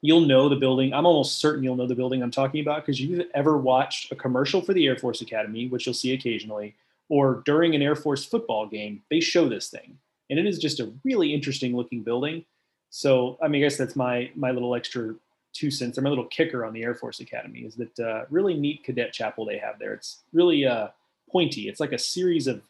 you'll 0.01 0.21
know 0.21 0.47
the 0.47 0.55
building. 0.55 0.93
I'm 0.93 1.05
almost 1.05 1.39
certain 1.39 1.63
you'll 1.63 1.75
know 1.75 1.87
the 1.87 1.95
building 1.95 2.21
I'm 2.21 2.31
talking 2.31 2.61
about 2.61 2.85
because 2.85 3.01
you've 3.01 3.25
ever 3.33 3.57
watched 3.57 4.11
a 4.11 4.15
commercial 4.15 4.61
for 4.61 4.73
the 4.73 4.85
Air 4.85 4.97
Force 4.97 5.21
Academy, 5.21 5.67
which 5.67 5.87
you'll 5.87 5.95
see 5.95 6.13
occasionally, 6.13 6.75
or 7.09 7.41
during 7.45 7.73
an 7.73 7.81
Air 7.81 7.95
Force 7.95 8.23
football 8.23 8.67
game, 8.67 9.01
they 9.09 9.19
show 9.19 9.49
this 9.49 9.69
thing. 9.69 9.97
And 10.29 10.39
it 10.39 10.45
is 10.45 10.57
just 10.59 10.79
a 10.79 10.91
really 11.03 11.33
interesting 11.33 11.75
looking 11.75 12.01
building. 12.01 12.45
So, 12.89 13.37
I 13.41 13.47
mean, 13.47 13.61
I 13.61 13.65
guess 13.65 13.77
that's 13.77 13.95
my 13.95 14.31
my 14.35 14.51
little 14.51 14.75
extra 14.75 15.15
two 15.53 15.71
cents 15.71 15.97
or 15.97 16.01
my 16.01 16.09
little 16.09 16.25
kicker 16.25 16.65
on 16.65 16.73
the 16.73 16.83
Air 16.83 16.95
Force 16.95 17.19
Academy 17.21 17.59
is 17.59 17.75
that 17.75 17.99
uh, 17.99 18.25
really 18.29 18.55
neat 18.55 18.83
cadet 18.83 19.13
chapel 19.13 19.45
they 19.45 19.57
have 19.57 19.79
there. 19.79 19.93
It's 19.93 20.23
really 20.33 20.65
uh, 20.65 20.89
pointy. 21.31 21.69
It's 21.69 21.79
like 21.79 21.93
a 21.93 21.97
series 21.97 22.47
of 22.47 22.61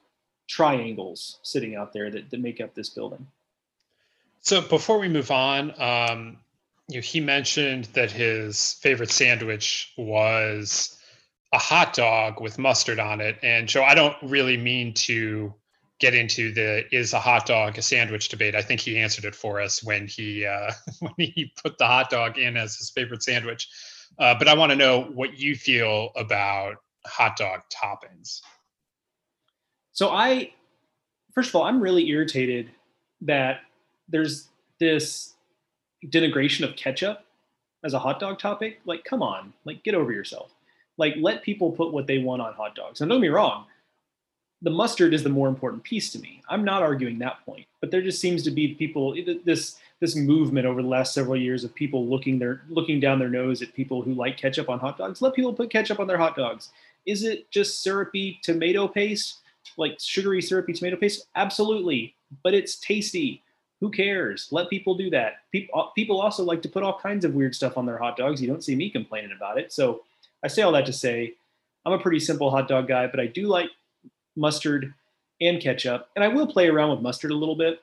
triangles 0.47 1.39
sitting 1.41 1.76
out 1.76 1.93
there 1.93 2.12
that, 2.12 2.30
that 2.30 2.39
make 2.39 2.62
up 2.62 2.76
this 2.76 2.89
building. 2.89 3.26
So 4.41 4.62
before 4.62 4.99
we 4.99 5.08
move 5.08 5.32
on, 5.32 5.74
um, 5.82 6.38
you 6.88 6.97
know, 6.97 7.01
he 7.01 7.20
mentioned 7.20 7.86
that 7.93 8.12
his 8.12 8.74
favorite 8.74 9.10
sandwich 9.10 9.91
was 9.97 10.99
a 11.51 11.58
hot 11.58 11.93
dog 11.93 12.39
with 12.39 12.60
mustard 12.60 12.99
on 12.99 13.22
it. 13.22 13.38
And 13.41 13.68
Joe, 13.68 13.84
I 13.84 13.95
don't 13.95 14.16
really 14.22 14.58
mean 14.58 14.93
to 14.93 15.53
get 16.00 16.14
into 16.14 16.52
the 16.54 16.84
is 16.93 17.14
a 17.14 17.20
hot 17.20 17.46
dog 17.46 17.78
a 17.78 17.82
sandwich 17.82 18.30
debate. 18.30 18.56
I 18.56 18.62
think 18.62 18.82
he 18.82 18.98
answered 18.98 19.26
it 19.26 19.36
for 19.36 19.62
us 19.62 19.84
when 19.84 20.08
he 20.08 20.46
uh, 20.46 20.72
when 21.00 21.14
he 21.18 21.52
put 21.62 21.78
the 21.78 21.86
hot 21.88 22.10
dog 22.10 22.38
in 22.38 22.58
as 22.58 22.76
his 22.76 22.89
favorite 22.89 23.24
sandwich. 23.24 23.70
Uh, 24.20 24.36
but 24.38 24.48
I 24.48 24.54
want 24.54 24.72
to 24.72 24.76
know 24.76 25.04
what 25.14 25.38
you 25.38 25.56
feel 25.56 26.12
about 26.16 26.76
hot 27.06 27.38
dog 27.38 27.62
toppings. 27.70 28.41
So 29.91 30.10
I, 30.10 30.52
first 31.34 31.50
of 31.50 31.56
all, 31.56 31.64
I'm 31.64 31.82
really 31.82 32.08
irritated 32.10 32.70
that 33.22 33.62
there's 34.10 34.50
this 34.80 35.34
denigration 36.06 36.68
of 36.68 36.76
ketchup 36.76 37.26
as 37.84 37.93
a 37.93 38.00
hot 38.00 38.20
dog 38.20 38.39
topic. 38.39 38.80
Like, 38.86 39.04
come 39.04 39.22
on, 39.22 39.54
like 39.64 39.84
get 39.84 39.96
over 39.96 40.12
yourself. 40.12 40.52
Like, 40.98 41.16
let 41.18 41.43
people 41.43 41.72
put 41.72 41.91
what 41.91 42.08
they 42.08 42.20
want 42.20 42.41
on 42.41 42.54
hot 42.54 42.76
dogs. 42.76 43.02
And 43.02 43.10
don't 43.10 43.22
me 43.22 43.28
wrong, 43.28 43.66
the 44.66 44.72
mustard 44.72 45.13
is 45.13 45.22
the 45.22 45.30
more 45.30 45.47
important 45.47 45.84
piece 45.84 46.11
to 46.11 46.20
me. 46.20 46.41
I'm 46.49 46.66
not 46.66 46.82
arguing 46.82 47.20
that 47.20 47.45
point, 47.45 47.68
but 47.82 47.91
there 47.91 48.01
just 48.01 48.20
seems 48.20 48.41
to 48.43 48.51
be 48.51 48.74
people 48.74 49.16
this 49.45 49.78
this 50.01 50.16
movement 50.16 50.66
over 50.66 50.82
the 50.82 50.88
last 50.88 51.13
several 51.13 51.38
years 51.38 51.63
of 51.63 51.74
people 51.76 52.07
looking 52.07 52.39
their 52.39 52.63
looking 52.68 52.99
down 52.99 53.20
their 53.20 53.30
nose 53.30 53.61
at 53.61 53.74
people 53.76 54.01
who 54.01 54.16
like 54.16 54.38
ketchup 54.38 54.68
on 54.68 54.80
hot 54.80 54.97
dogs. 54.97 55.22
Let 55.22 55.36
people 55.36 55.53
put 55.53 55.70
ketchup 55.70 55.99
on 55.99 56.07
their 56.07 56.18
hot 56.18 56.36
dogs. 56.36 56.70
Is 57.05 57.24
it 57.24 57.49
just 57.51 57.84
syrupy 57.84 58.39
tomato 58.41 58.88
paste, 58.88 59.41
like 59.78 59.97
sugary 59.99 60.41
syrupy 60.41 60.74
tomato 60.74 60.97
paste? 60.97 61.28
Absolutely, 61.36 62.16
but 62.43 62.55
it's 62.55 62.78
tasty. 62.78 63.43
Who 63.82 63.91
cares? 63.91 64.47
Let 64.49 64.72
people 64.72 64.95
do 64.95 65.11
that. 65.11 65.34
People 65.51 65.80
uh, 65.80 65.86
people 65.95 66.20
also 66.20 66.43
like 66.43 66.63
to 66.63 66.70
put 66.70 66.82
all 66.82 66.97
kinds 66.97 67.24
of 67.24 67.36
weird 67.36 67.53
stuff 67.53 67.78
on 67.78 67.86
their 67.86 67.99
hot 67.99 68.18
dogs. 68.18 68.41
You 68.41 68.47
don't 68.47 68.63
see 68.63 68.76
me 68.76 68.89
complaining 68.89 69.32
about 69.38 69.59
it. 69.59 69.72
So 69.72 70.01
I 70.43 70.47
say 70.47 70.63
all 70.63 70.72
that 70.72 70.88
to 70.88 70.93
say 70.93 71.36
I'm 71.86 71.93
a 71.93 71.99
pretty 71.99 72.20
simple 72.20 72.49
hot 72.49 72.68
dog 72.68 72.88
guy, 72.88 73.05
but 73.05 73.20
I 73.20 73.28
do 73.28 73.45
like 73.45 73.70
mustard, 74.36 74.94
and 75.42 75.62
ketchup. 75.62 76.10
And 76.16 76.24
I 76.24 76.28
will 76.28 76.48
play 76.48 76.68
around 76.68 76.92
with 76.92 77.02
mustard 77.02 77.32
a 77.32 77.36
little 77.36 77.56
bit. 77.56 77.82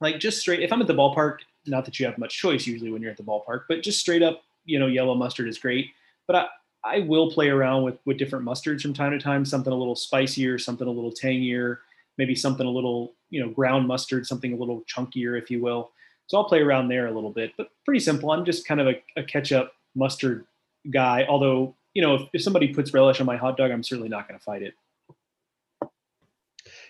Like 0.00 0.18
just 0.18 0.40
straight, 0.40 0.60
if 0.60 0.72
I'm 0.72 0.80
at 0.80 0.88
the 0.88 0.94
ballpark, 0.94 1.38
not 1.66 1.84
that 1.84 2.00
you 2.00 2.06
have 2.06 2.18
much 2.18 2.36
choice 2.36 2.66
usually 2.66 2.90
when 2.90 3.02
you're 3.02 3.10
at 3.10 3.16
the 3.16 3.22
ballpark, 3.22 3.62
but 3.68 3.82
just 3.82 4.00
straight 4.00 4.22
up, 4.22 4.42
you 4.64 4.78
know, 4.78 4.88
yellow 4.88 5.14
mustard 5.14 5.48
is 5.48 5.58
great. 5.58 5.90
But 6.26 6.36
I, 6.36 6.46
I 6.84 6.98
will 7.00 7.30
play 7.30 7.48
around 7.48 7.84
with 7.84 7.96
with 8.04 8.18
different 8.18 8.44
mustards 8.44 8.82
from 8.82 8.94
time 8.94 9.12
to 9.12 9.18
time, 9.18 9.44
something 9.44 9.72
a 9.72 9.76
little 9.76 9.94
spicier, 9.94 10.58
something 10.58 10.88
a 10.88 10.90
little 10.90 11.12
tangier, 11.12 11.80
maybe 12.18 12.34
something 12.34 12.66
a 12.66 12.70
little, 12.70 13.12
you 13.30 13.40
know, 13.40 13.50
ground 13.50 13.86
mustard, 13.86 14.26
something 14.26 14.52
a 14.52 14.56
little 14.56 14.82
chunkier, 14.92 15.40
if 15.40 15.50
you 15.50 15.62
will. 15.62 15.92
So 16.26 16.38
I'll 16.38 16.44
play 16.44 16.60
around 16.60 16.88
there 16.88 17.06
a 17.06 17.12
little 17.12 17.30
bit, 17.30 17.52
but 17.56 17.70
pretty 17.84 18.00
simple. 18.00 18.30
I'm 18.30 18.44
just 18.44 18.66
kind 18.66 18.80
of 18.80 18.88
a, 18.88 19.02
a 19.16 19.22
ketchup 19.22 19.72
mustard 19.94 20.46
guy. 20.90 21.26
Although, 21.28 21.74
you 21.94 22.02
know, 22.02 22.14
if, 22.16 22.22
if 22.32 22.42
somebody 22.42 22.72
puts 22.72 22.92
relish 22.92 23.20
on 23.20 23.26
my 23.26 23.36
hot 23.36 23.56
dog, 23.56 23.70
I'm 23.70 23.82
certainly 23.82 24.08
not 24.08 24.26
going 24.26 24.38
to 24.38 24.44
fight 24.44 24.62
it. 24.62 24.74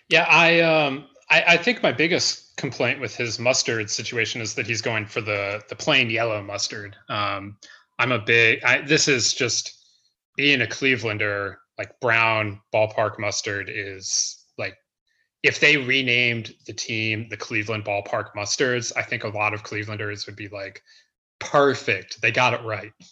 Yeah, 0.09 0.27
I 0.29 0.61
um 0.61 1.07
I, 1.31 1.45
I, 1.49 1.57
think 1.57 1.83
my 1.83 1.93
biggest 1.93 2.57
complaint 2.57 3.01
with 3.01 3.17
his 3.17 3.39
mustard 3.39 3.89
situation 3.89 4.43
is 4.43 4.55
that 4.55 4.67
he's 4.67 4.83
going 4.83 5.07
for 5.07 5.23
the 5.23 5.63
the 5.69 5.77
plain 5.77 6.11
yellow 6.11 6.43
mustard. 6.43 6.95
Um, 7.09 7.57
I'm 7.99 8.13
a 8.13 8.19
big. 8.19 8.63
I, 8.65 8.83
this 8.83 9.09
is 9.09 9.33
just 9.33 9.83
being 10.37 10.61
a 10.61 10.67
Clevelander. 10.67 11.57
Like 11.79 11.99
brown 12.01 12.61
ballpark 12.73 13.19
mustard 13.19 13.71
is 13.73 14.45
like 14.59 14.77
if 15.43 15.59
they 15.59 15.79
renamed 15.79 16.55
the 16.67 16.73
team 16.73 17.29
the 17.31 17.37
Cleveland 17.37 17.85
Ballpark 17.85 18.35
Mustards, 18.37 18.93
I 18.95 19.03
think 19.03 19.25
a 19.25 19.29
lot 19.29 19.55
of 19.55 19.65
Clevelanders 19.65 20.27
would 20.27 20.37
be 20.37 20.49
like, 20.49 20.83
perfect, 21.39 22.21
they 22.21 22.31
got 22.31 22.55
it 22.55 22.63
right. 22.63 22.93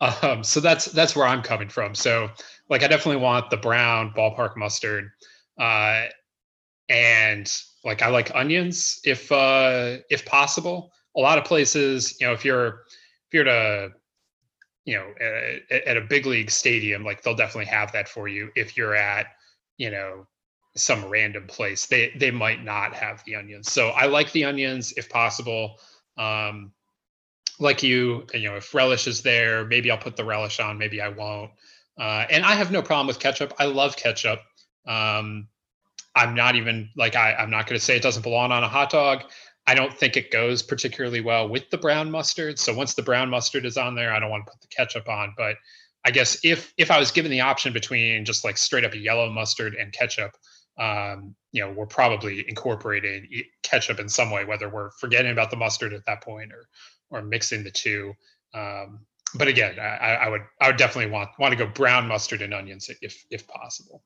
Um, 0.00 0.42
so 0.42 0.58
that's 0.58 0.86
that's 0.86 1.14
where 1.14 1.28
I'm 1.28 1.42
coming 1.42 1.68
from. 1.68 1.94
So 1.94 2.28
like 2.68 2.82
I 2.82 2.88
definitely 2.88 3.22
want 3.22 3.50
the 3.50 3.56
brown 3.56 4.12
ballpark 4.14 4.56
mustard. 4.56 5.12
Uh, 5.60 6.06
and 6.90 7.50
like 7.84 8.02
I 8.02 8.08
like 8.08 8.34
onions 8.34 9.00
if 9.04 9.32
uh 9.32 9.98
if 10.10 10.26
possible. 10.26 10.92
A 11.16 11.20
lot 11.20 11.38
of 11.38 11.44
places, 11.44 12.20
you 12.20 12.26
know, 12.26 12.32
if 12.32 12.44
you're 12.44 12.82
if 13.28 13.32
you're 13.32 13.48
at 13.48 13.54
a 13.54 13.90
you 14.84 14.96
know 14.96 15.06
at, 15.70 15.82
at 15.86 15.96
a 15.96 16.02
big 16.02 16.26
league 16.26 16.50
stadium, 16.50 17.04
like 17.04 17.22
they'll 17.22 17.34
definitely 17.34 17.70
have 17.70 17.92
that 17.92 18.08
for 18.08 18.28
you. 18.28 18.50
If 18.56 18.76
you're 18.76 18.94
at 18.94 19.28
you 19.78 19.90
know 19.90 20.26
some 20.76 21.06
random 21.06 21.46
place, 21.46 21.86
they 21.86 22.12
they 22.16 22.30
might 22.30 22.62
not 22.62 22.92
have 22.94 23.24
the 23.24 23.36
onions. 23.36 23.72
So 23.72 23.88
I 23.90 24.06
like 24.06 24.30
the 24.32 24.44
onions 24.44 24.92
if 24.96 25.08
possible. 25.08 25.78
Um, 26.18 26.72
like 27.60 27.82
you, 27.82 28.26
you 28.32 28.44
know, 28.44 28.56
if 28.56 28.74
relish 28.74 29.06
is 29.06 29.22
there, 29.22 29.66
maybe 29.66 29.90
I'll 29.90 29.98
put 29.98 30.16
the 30.16 30.24
relish 30.24 30.60
on, 30.60 30.78
maybe 30.78 31.00
I 31.00 31.08
won't. 31.08 31.50
Uh, 31.98 32.24
and 32.30 32.44
I 32.44 32.54
have 32.54 32.72
no 32.72 32.80
problem 32.80 33.06
with 33.06 33.18
ketchup. 33.18 33.52
I 33.58 33.66
love 33.66 33.96
ketchup. 33.96 34.40
Um, 34.86 35.48
I'm 36.14 36.34
not 36.34 36.56
even 36.56 36.90
like 36.96 37.16
I, 37.16 37.34
I'm 37.34 37.50
not 37.50 37.66
going 37.66 37.78
to 37.78 37.84
say 37.84 37.96
it 37.96 38.02
doesn't 38.02 38.22
belong 38.22 38.52
on 38.52 38.64
a 38.64 38.68
hot 38.68 38.90
dog. 38.90 39.22
I 39.66 39.74
don't 39.74 39.96
think 39.96 40.16
it 40.16 40.30
goes 40.30 40.62
particularly 40.62 41.20
well 41.20 41.48
with 41.48 41.70
the 41.70 41.78
brown 41.78 42.10
mustard. 42.10 42.58
So 42.58 42.74
once 42.74 42.94
the 42.94 43.02
brown 43.02 43.30
mustard 43.30 43.64
is 43.64 43.76
on 43.76 43.94
there, 43.94 44.12
I 44.12 44.18
don't 44.18 44.30
want 44.30 44.46
to 44.46 44.52
put 44.52 44.60
the 44.60 44.68
ketchup 44.68 45.08
on. 45.08 45.34
But 45.36 45.56
I 46.04 46.10
guess 46.10 46.40
if 46.42 46.72
if 46.76 46.90
I 46.90 46.98
was 46.98 47.10
given 47.10 47.30
the 47.30 47.40
option 47.40 47.72
between 47.72 48.24
just 48.24 48.44
like 48.44 48.58
straight 48.58 48.84
up 48.84 48.94
yellow 48.94 49.30
mustard 49.30 49.74
and 49.74 49.92
ketchup, 49.92 50.32
um, 50.78 51.34
you 51.52 51.62
know, 51.62 51.72
we're 51.72 51.86
probably 51.86 52.44
incorporating 52.48 53.28
ketchup 53.62 54.00
in 54.00 54.08
some 54.08 54.30
way, 54.30 54.44
whether 54.44 54.68
we're 54.68 54.90
forgetting 54.92 55.30
about 55.30 55.50
the 55.50 55.56
mustard 55.56 55.92
at 55.92 56.04
that 56.06 56.22
point 56.22 56.52
or 56.52 56.66
or 57.10 57.22
mixing 57.22 57.62
the 57.62 57.70
two. 57.70 58.14
Um, 58.54 59.06
but 59.34 59.46
again, 59.46 59.78
I, 59.78 60.14
I 60.14 60.28
would 60.28 60.42
I 60.60 60.68
would 60.68 60.78
definitely 60.78 61.12
want 61.12 61.30
want 61.38 61.52
to 61.52 61.64
go 61.64 61.70
brown 61.70 62.08
mustard 62.08 62.42
and 62.42 62.54
onions 62.54 62.90
if 63.02 63.24
if 63.30 63.46
possible. 63.46 64.02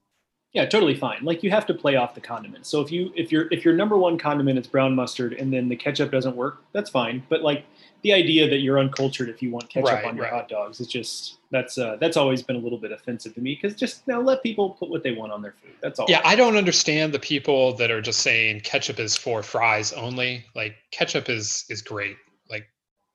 Yeah, 0.54 0.66
totally 0.66 0.94
fine. 0.94 1.18
Like 1.22 1.42
you 1.42 1.50
have 1.50 1.66
to 1.66 1.74
play 1.74 1.96
off 1.96 2.14
the 2.14 2.20
condiments. 2.20 2.68
So 2.68 2.80
if 2.80 2.92
you 2.92 3.12
if 3.16 3.32
your 3.32 3.48
if 3.50 3.64
your 3.64 3.74
number 3.74 3.98
one 3.98 4.16
condiment 4.16 4.56
is 4.56 4.68
brown 4.68 4.94
mustard 4.94 5.32
and 5.32 5.52
then 5.52 5.68
the 5.68 5.74
ketchup 5.74 6.12
doesn't 6.12 6.36
work, 6.36 6.62
that's 6.72 6.88
fine. 6.88 7.24
But 7.28 7.42
like 7.42 7.64
the 8.02 8.12
idea 8.12 8.48
that 8.48 8.58
you're 8.58 8.78
uncultured 8.78 9.28
if 9.28 9.42
you 9.42 9.50
want 9.50 9.68
ketchup 9.68 9.90
right, 9.90 10.04
on 10.04 10.14
your 10.14 10.26
right. 10.26 10.32
hot 10.32 10.48
dogs, 10.48 10.78
it's 10.78 10.88
just 10.88 11.38
that's 11.50 11.76
uh, 11.76 11.96
that's 12.00 12.16
always 12.16 12.40
been 12.40 12.54
a 12.54 12.60
little 12.60 12.78
bit 12.78 12.92
offensive 12.92 13.34
to 13.34 13.40
me 13.40 13.58
because 13.60 13.76
just 13.76 14.06
now 14.06 14.20
let 14.20 14.44
people 14.44 14.70
put 14.70 14.90
what 14.90 15.02
they 15.02 15.10
want 15.10 15.32
on 15.32 15.42
their 15.42 15.54
food. 15.60 15.72
That's 15.82 15.98
all. 15.98 16.06
Yeah, 16.08 16.20
I 16.24 16.36
don't 16.36 16.56
understand 16.56 17.12
the 17.12 17.18
people 17.18 17.74
that 17.74 17.90
are 17.90 18.00
just 18.00 18.20
saying 18.20 18.60
ketchup 18.60 19.00
is 19.00 19.16
for 19.16 19.42
fries 19.42 19.92
only. 19.92 20.44
Like 20.54 20.76
ketchup 20.92 21.28
is 21.28 21.64
is 21.68 21.82
great. 21.82 22.16
Like 22.48 22.68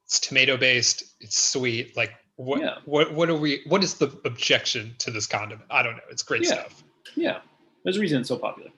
it's 0.06 0.20
tomato 0.20 0.58
based, 0.58 1.04
it's 1.22 1.40
sweet. 1.40 1.96
Like 1.96 2.12
what 2.36 2.60
yeah. 2.60 2.80
what 2.84 3.14
what 3.14 3.30
are 3.30 3.38
we? 3.38 3.62
What 3.66 3.82
is 3.82 3.94
the 3.94 4.08
objection 4.26 4.96
to 4.98 5.10
this 5.10 5.26
condiment? 5.26 5.68
I 5.70 5.84
don't 5.84 5.96
know. 5.96 6.04
It's 6.10 6.24
great 6.24 6.44
yeah. 6.44 6.56
stuff. 6.56 6.84
Yeah, 7.16 7.40
there's 7.84 7.98
a 7.98 8.00
reason 8.00 8.20
it's 8.20 8.30
so 8.30 8.38
popular. 8.38 8.70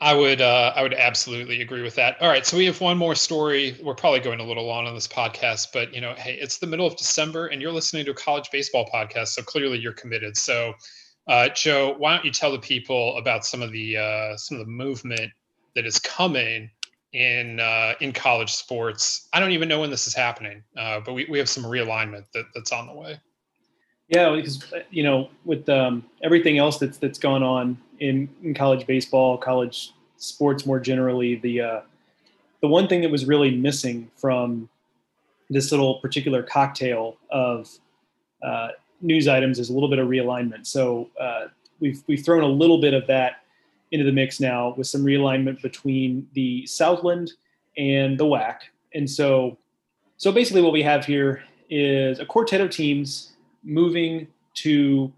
I 0.00 0.14
would 0.14 0.42
uh, 0.42 0.72
I 0.76 0.82
would 0.82 0.92
absolutely 0.92 1.62
agree 1.62 1.82
with 1.82 1.94
that. 1.94 2.20
All 2.20 2.28
right, 2.28 2.44
so 2.44 2.56
we 2.56 2.66
have 2.66 2.80
one 2.80 2.98
more 2.98 3.14
story. 3.14 3.78
We're 3.82 3.94
probably 3.94 4.20
going 4.20 4.40
a 4.40 4.44
little 4.44 4.66
long 4.66 4.86
on 4.86 4.94
this 4.94 5.08
podcast, 5.08 5.68
but 5.72 5.94
you 5.94 6.02
know, 6.02 6.14
hey, 6.14 6.34
it's 6.34 6.58
the 6.58 6.66
middle 6.66 6.86
of 6.86 6.96
December, 6.96 7.46
and 7.46 7.62
you're 7.62 7.72
listening 7.72 8.04
to 8.04 8.10
a 8.10 8.14
college 8.14 8.50
baseball 8.52 8.88
podcast, 8.92 9.28
so 9.28 9.42
clearly 9.42 9.78
you're 9.78 9.94
committed. 9.94 10.36
So, 10.36 10.74
uh, 11.28 11.48
Joe, 11.48 11.94
why 11.96 12.14
don't 12.14 12.26
you 12.26 12.30
tell 12.30 12.52
the 12.52 12.58
people 12.58 13.16
about 13.16 13.46
some 13.46 13.62
of 13.62 13.72
the 13.72 13.96
uh, 13.96 14.36
some 14.36 14.60
of 14.60 14.66
the 14.66 14.70
movement 14.70 15.32
that 15.74 15.86
is 15.86 15.98
coming 15.98 16.70
in 17.14 17.58
uh, 17.58 17.94
in 18.02 18.12
college 18.12 18.54
sports? 18.54 19.28
I 19.32 19.40
don't 19.40 19.52
even 19.52 19.68
know 19.68 19.80
when 19.80 19.90
this 19.90 20.06
is 20.06 20.14
happening, 20.14 20.62
uh, 20.76 21.00
but 21.00 21.14
we, 21.14 21.26
we 21.30 21.38
have 21.38 21.48
some 21.48 21.64
realignment 21.64 22.26
that, 22.34 22.44
that's 22.54 22.70
on 22.70 22.86
the 22.86 22.94
way. 22.94 23.18
Yeah, 24.08 24.34
because 24.34 24.72
you 24.90 25.02
know, 25.02 25.30
with 25.44 25.68
um, 25.68 26.04
everything 26.22 26.58
else 26.58 26.78
that's 26.78 26.98
that's 26.98 27.18
gone 27.18 27.42
on 27.42 27.76
in, 27.98 28.28
in 28.42 28.54
college 28.54 28.86
baseball, 28.86 29.36
college 29.36 29.92
sports 30.16 30.64
more 30.64 30.78
generally, 30.78 31.36
the 31.36 31.60
uh, 31.60 31.80
the 32.60 32.68
one 32.68 32.86
thing 32.86 33.00
that 33.02 33.10
was 33.10 33.26
really 33.26 33.56
missing 33.56 34.10
from 34.16 34.68
this 35.50 35.70
little 35.70 35.96
particular 35.96 36.42
cocktail 36.42 37.16
of 37.30 37.68
uh, 38.42 38.68
news 39.00 39.26
items 39.28 39.58
is 39.58 39.70
a 39.70 39.72
little 39.72 39.88
bit 39.88 39.98
of 39.98 40.08
realignment. 40.08 40.66
So 40.66 41.10
uh, 41.20 41.46
we've 41.80 42.02
we've 42.06 42.24
thrown 42.24 42.44
a 42.44 42.48
little 42.48 42.80
bit 42.80 42.94
of 42.94 43.08
that 43.08 43.42
into 43.90 44.04
the 44.04 44.12
mix 44.12 44.38
now 44.38 44.74
with 44.76 44.86
some 44.86 45.04
realignment 45.04 45.62
between 45.62 46.28
the 46.34 46.64
Southland 46.66 47.32
and 47.76 48.18
the 48.18 48.24
WAC. 48.24 48.58
And 48.94 49.10
so 49.10 49.58
so 50.16 50.30
basically, 50.30 50.62
what 50.62 50.72
we 50.72 50.82
have 50.82 51.04
here 51.04 51.42
is 51.68 52.20
a 52.20 52.24
quartet 52.24 52.60
of 52.60 52.70
teams 52.70 53.32
moving 53.66 54.28
to 54.54 55.12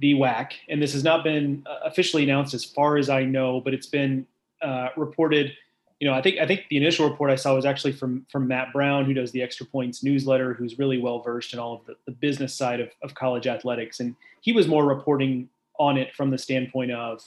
the 0.00 0.14
WAC, 0.14 0.52
and 0.68 0.80
this 0.80 0.92
has 0.92 1.02
not 1.02 1.24
been 1.24 1.64
uh, 1.66 1.80
officially 1.84 2.22
announced 2.22 2.54
as 2.54 2.64
far 2.64 2.96
as 2.96 3.10
I 3.10 3.24
know, 3.24 3.60
but 3.60 3.74
it's 3.74 3.86
been 3.86 4.26
uh, 4.62 4.88
reported. 4.96 5.52
You 6.00 6.08
know, 6.08 6.14
I 6.14 6.22
think 6.22 6.38
I 6.38 6.46
think 6.46 6.62
the 6.70 6.76
initial 6.76 7.08
report 7.10 7.30
I 7.30 7.34
saw 7.34 7.56
was 7.56 7.66
actually 7.66 7.92
from 7.92 8.24
from 8.30 8.46
Matt 8.46 8.72
Brown, 8.72 9.04
who 9.04 9.12
does 9.12 9.32
the 9.32 9.42
Extra 9.42 9.66
Points 9.66 10.04
newsletter, 10.04 10.54
who's 10.54 10.78
really 10.78 10.98
well 10.98 11.20
versed 11.20 11.52
in 11.52 11.58
all 11.58 11.74
of 11.74 11.84
the, 11.86 11.96
the 12.06 12.12
business 12.12 12.54
side 12.54 12.80
of, 12.80 12.90
of 13.02 13.14
college 13.14 13.46
athletics, 13.48 13.98
and 13.98 14.14
he 14.40 14.52
was 14.52 14.68
more 14.68 14.86
reporting 14.86 15.48
on 15.78 15.96
it 15.96 16.14
from 16.14 16.30
the 16.30 16.38
standpoint 16.38 16.92
of 16.92 17.22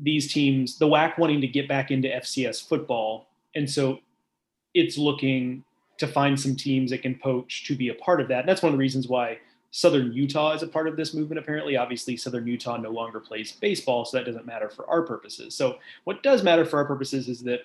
these 0.00 0.32
teams, 0.32 0.78
the 0.78 0.86
WAC 0.86 1.18
wanting 1.18 1.40
to 1.40 1.48
get 1.48 1.66
back 1.66 1.90
into 1.90 2.08
FCS 2.08 2.66
football, 2.68 3.28
and 3.54 3.68
so 3.68 3.98
it's 4.74 4.98
looking 4.98 5.64
to 5.98 6.06
find 6.06 6.38
some 6.38 6.56
teams 6.56 6.90
that 6.90 7.02
can 7.02 7.14
poach 7.16 7.64
to 7.66 7.74
be 7.74 7.88
a 7.88 7.94
part 7.94 8.20
of 8.20 8.28
that. 8.28 8.40
And 8.40 8.48
that's 8.48 8.62
one 8.62 8.72
of 8.72 8.78
the 8.78 8.80
reasons 8.80 9.08
why 9.08 9.38
Southern 9.70 10.12
Utah 10.12 10.54
is 10.54 10.62
a 10.62 10.68
part 10.68 10.88
of 10.88 10.96
this 10.96 11.12
movement, 11.12 11.38
apparently. 11.38 11.76
Obviously, 11.76 12.16
Southern 12.16 12.46
Utah 12.46 12.76
no 12.76 12.90
longer 12.90 13.20
plays 13.20 13.52
baseball, 13.52 14.04
so 14.04 14.16
that 14.16 14.24
doesn't 14.24 14.46
matter 14.46 14.70
for 14.70 14.88
our 14.88 15.02
purposes. 15.02 15.54
So, 15.54 15.78
what 16.04 16.22
does 16.22 16.42
matter 16.42 16.64
for 16.64 16.78
our 16.78 16.86
purposes 16.86 17.28
is 17.28 17.42
that 17.42 17.60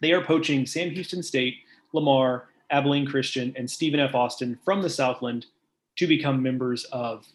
they 0.00 0.12
are 0.12 0.22
poaching 0.22 0.66
Sam 0.66 0.90
Houston 0.90 1.22
State, 1.22 1.56
Lamar, 1.92 2.48
Abilene 2.70 3.06
Christian, 3.06 3.52
and 3.56 3.68
Stephen 3.68 3.98
F. 3.98 4.14
Austin 4.14 4.58
from 4.64 4.82
the 4.82 4.90
Southland 4.90 5.46
to 5.96 6.06
become 6.06 6.42
members 6.42 6.84
of 6.84 7.26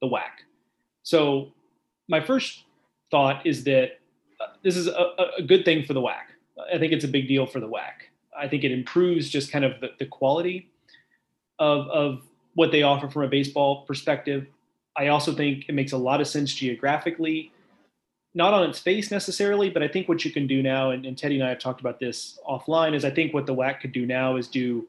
the 0.00 0.06
WAC. 0.06 0.44
So, 1.02 1.52
my 2.08 2.20
first 2.20 2.64
thought 3.10 3.44
is 3.46 3.64
that 3.64 3.98
uh, 4.40 4.46
this 4.62 4.76
is 4.76 4.86
a, 4.86 5.14
a, 5.38 5.42
good 5.42 5.64
thing 5.64 5.84
for 5.84 5.94
the 5.94 6.00
WAC. 6.00 6.22
I 6.72 6.78
think 6.78 6.92
it's 6.92 7.04
a 7.04 7.08
big 7.08 7.26
deal 7.26 7.46
for 7.46 7.58
the 7.58 7.68
WAC. 7.68 8.11
I 8.38 8.48
think 8.48 8.64
it 8.64 8.72
improves 8.72 9.28
just 9.28 9.52
kind 9.52 9.64
of 9.64 9.80
the, 9.80 9.90
the 9.98 10.06
quality 10.06 10.70
of, 11.58 11.86
of 11.88 12.22
what 12.54 12.72
they 12.72 12.82
offer 12.82 13.08
from 13.08 13.22
a 13.22 13.28
baseball 13.28 13.84
perspective. 13.86 14.46
I 14.96 15.08
also 15.08 15.32
think 15.32 15.66
it 15.68 15.74
makes 15.74 15.92
a 15.92 15.98
lot 15.98 16.20
of 16.20 16.28
sense 16.28 16.52
geographically, 16.52 17.52
not 18.34 18.54
on 18.54 18.68
its 18.68 18.78
face 18.78 19.10
necessarily, 19.10 19.70
but 19.70 19.82
I 19.82 19.88
think 19.88 20.08
what 20.08 20.24
you 20.24 20.30
can 20.30 20.46
do 20.46 20.62
now, 20.62 20.90
and, 20.90 21.04
and 21.06 21.16
Teddy 21.16 21.36
and 21.36 21.44
I 21.44 21.50
have 21.50 21.58
talked 21.58 21.80
about 21.80 22.00
this 22.00 22.38
offline, 22.48 22.94
is 22.94 23.04
I 23.04 23.10
think 23.10 23.34
what 23.34 23.46
the 23.46 23.54
WAC 23.54 23.80
could 23.80 23.92
do 23.92 24.06
now 24.06 24.36
is 24.36 24.48
do 24.48 24.86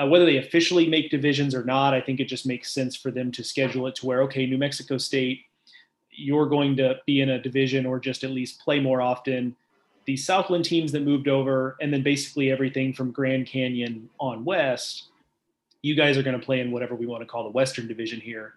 uh, 0.00 0.06
whether 0.06 0.24
they 0.24 0.36
officially 0.36 0.88
make 0.88 1.10
divisions 1.10 1.54
or 1.54 1.64
not. 1.64 1.92
I 1.92 2.00
think 2.00 2.20
it 2.20 2.26
just 2.26 2.46
makes 2.46 2.70
sense 2.70 2.94
for 2.94 3.10
them 3.10 3.32
to 3.32 3.42
schedule 3.42 3.86
it 3.86 3.96
to 3.96 4.06
where, 4.06 4.22
okay, 4.22 4.46
New 4.46 4.58
Mexico 4.58 4.96
State, 4.96 5.40
you're 6.10 6.46
going 6.46 6.76
to 6.76 7.00
be 7.06 7.20
in 7.20 7.30
a 7.30 7.42
division 7.42 7.84
or 7.86 7.98
just 7.98 8.24
at 8.24 8.30
least 8.30 8.60
play 8.60 8.80
more 8.80 9.00
often 9.00 9.56
the 10.08 10.16
Southland 10.16 10.64
teams 10.64 10.90
that 10.92 11.02
moved 11.02 11.28
over, 11.28 11.76
and 11.82 11.92
then 11.92 12.02
basically 12.02 12.50
everything 12.50 12.94
from 12.94 13.10
Grand 13.10 13.46
Canyon 13.46 14.08
on 14.18 14.42
west, 14.42 15.08
you 15.82 15.94
guys 15.94 16.16
are 16.16 16.22
going 16.22 16.40
to 16.40 16.42
play 16.42 16.60
in 16.60 16.70
whatever 16.70 16.94
we 16.94 17.04
want 17.04 17.20
to 17.20 17.26
call 17.26 17.44
the 17.44 17.50
Western 17.50 17.86
Division 17.86 18.18
here. 18.18 18.54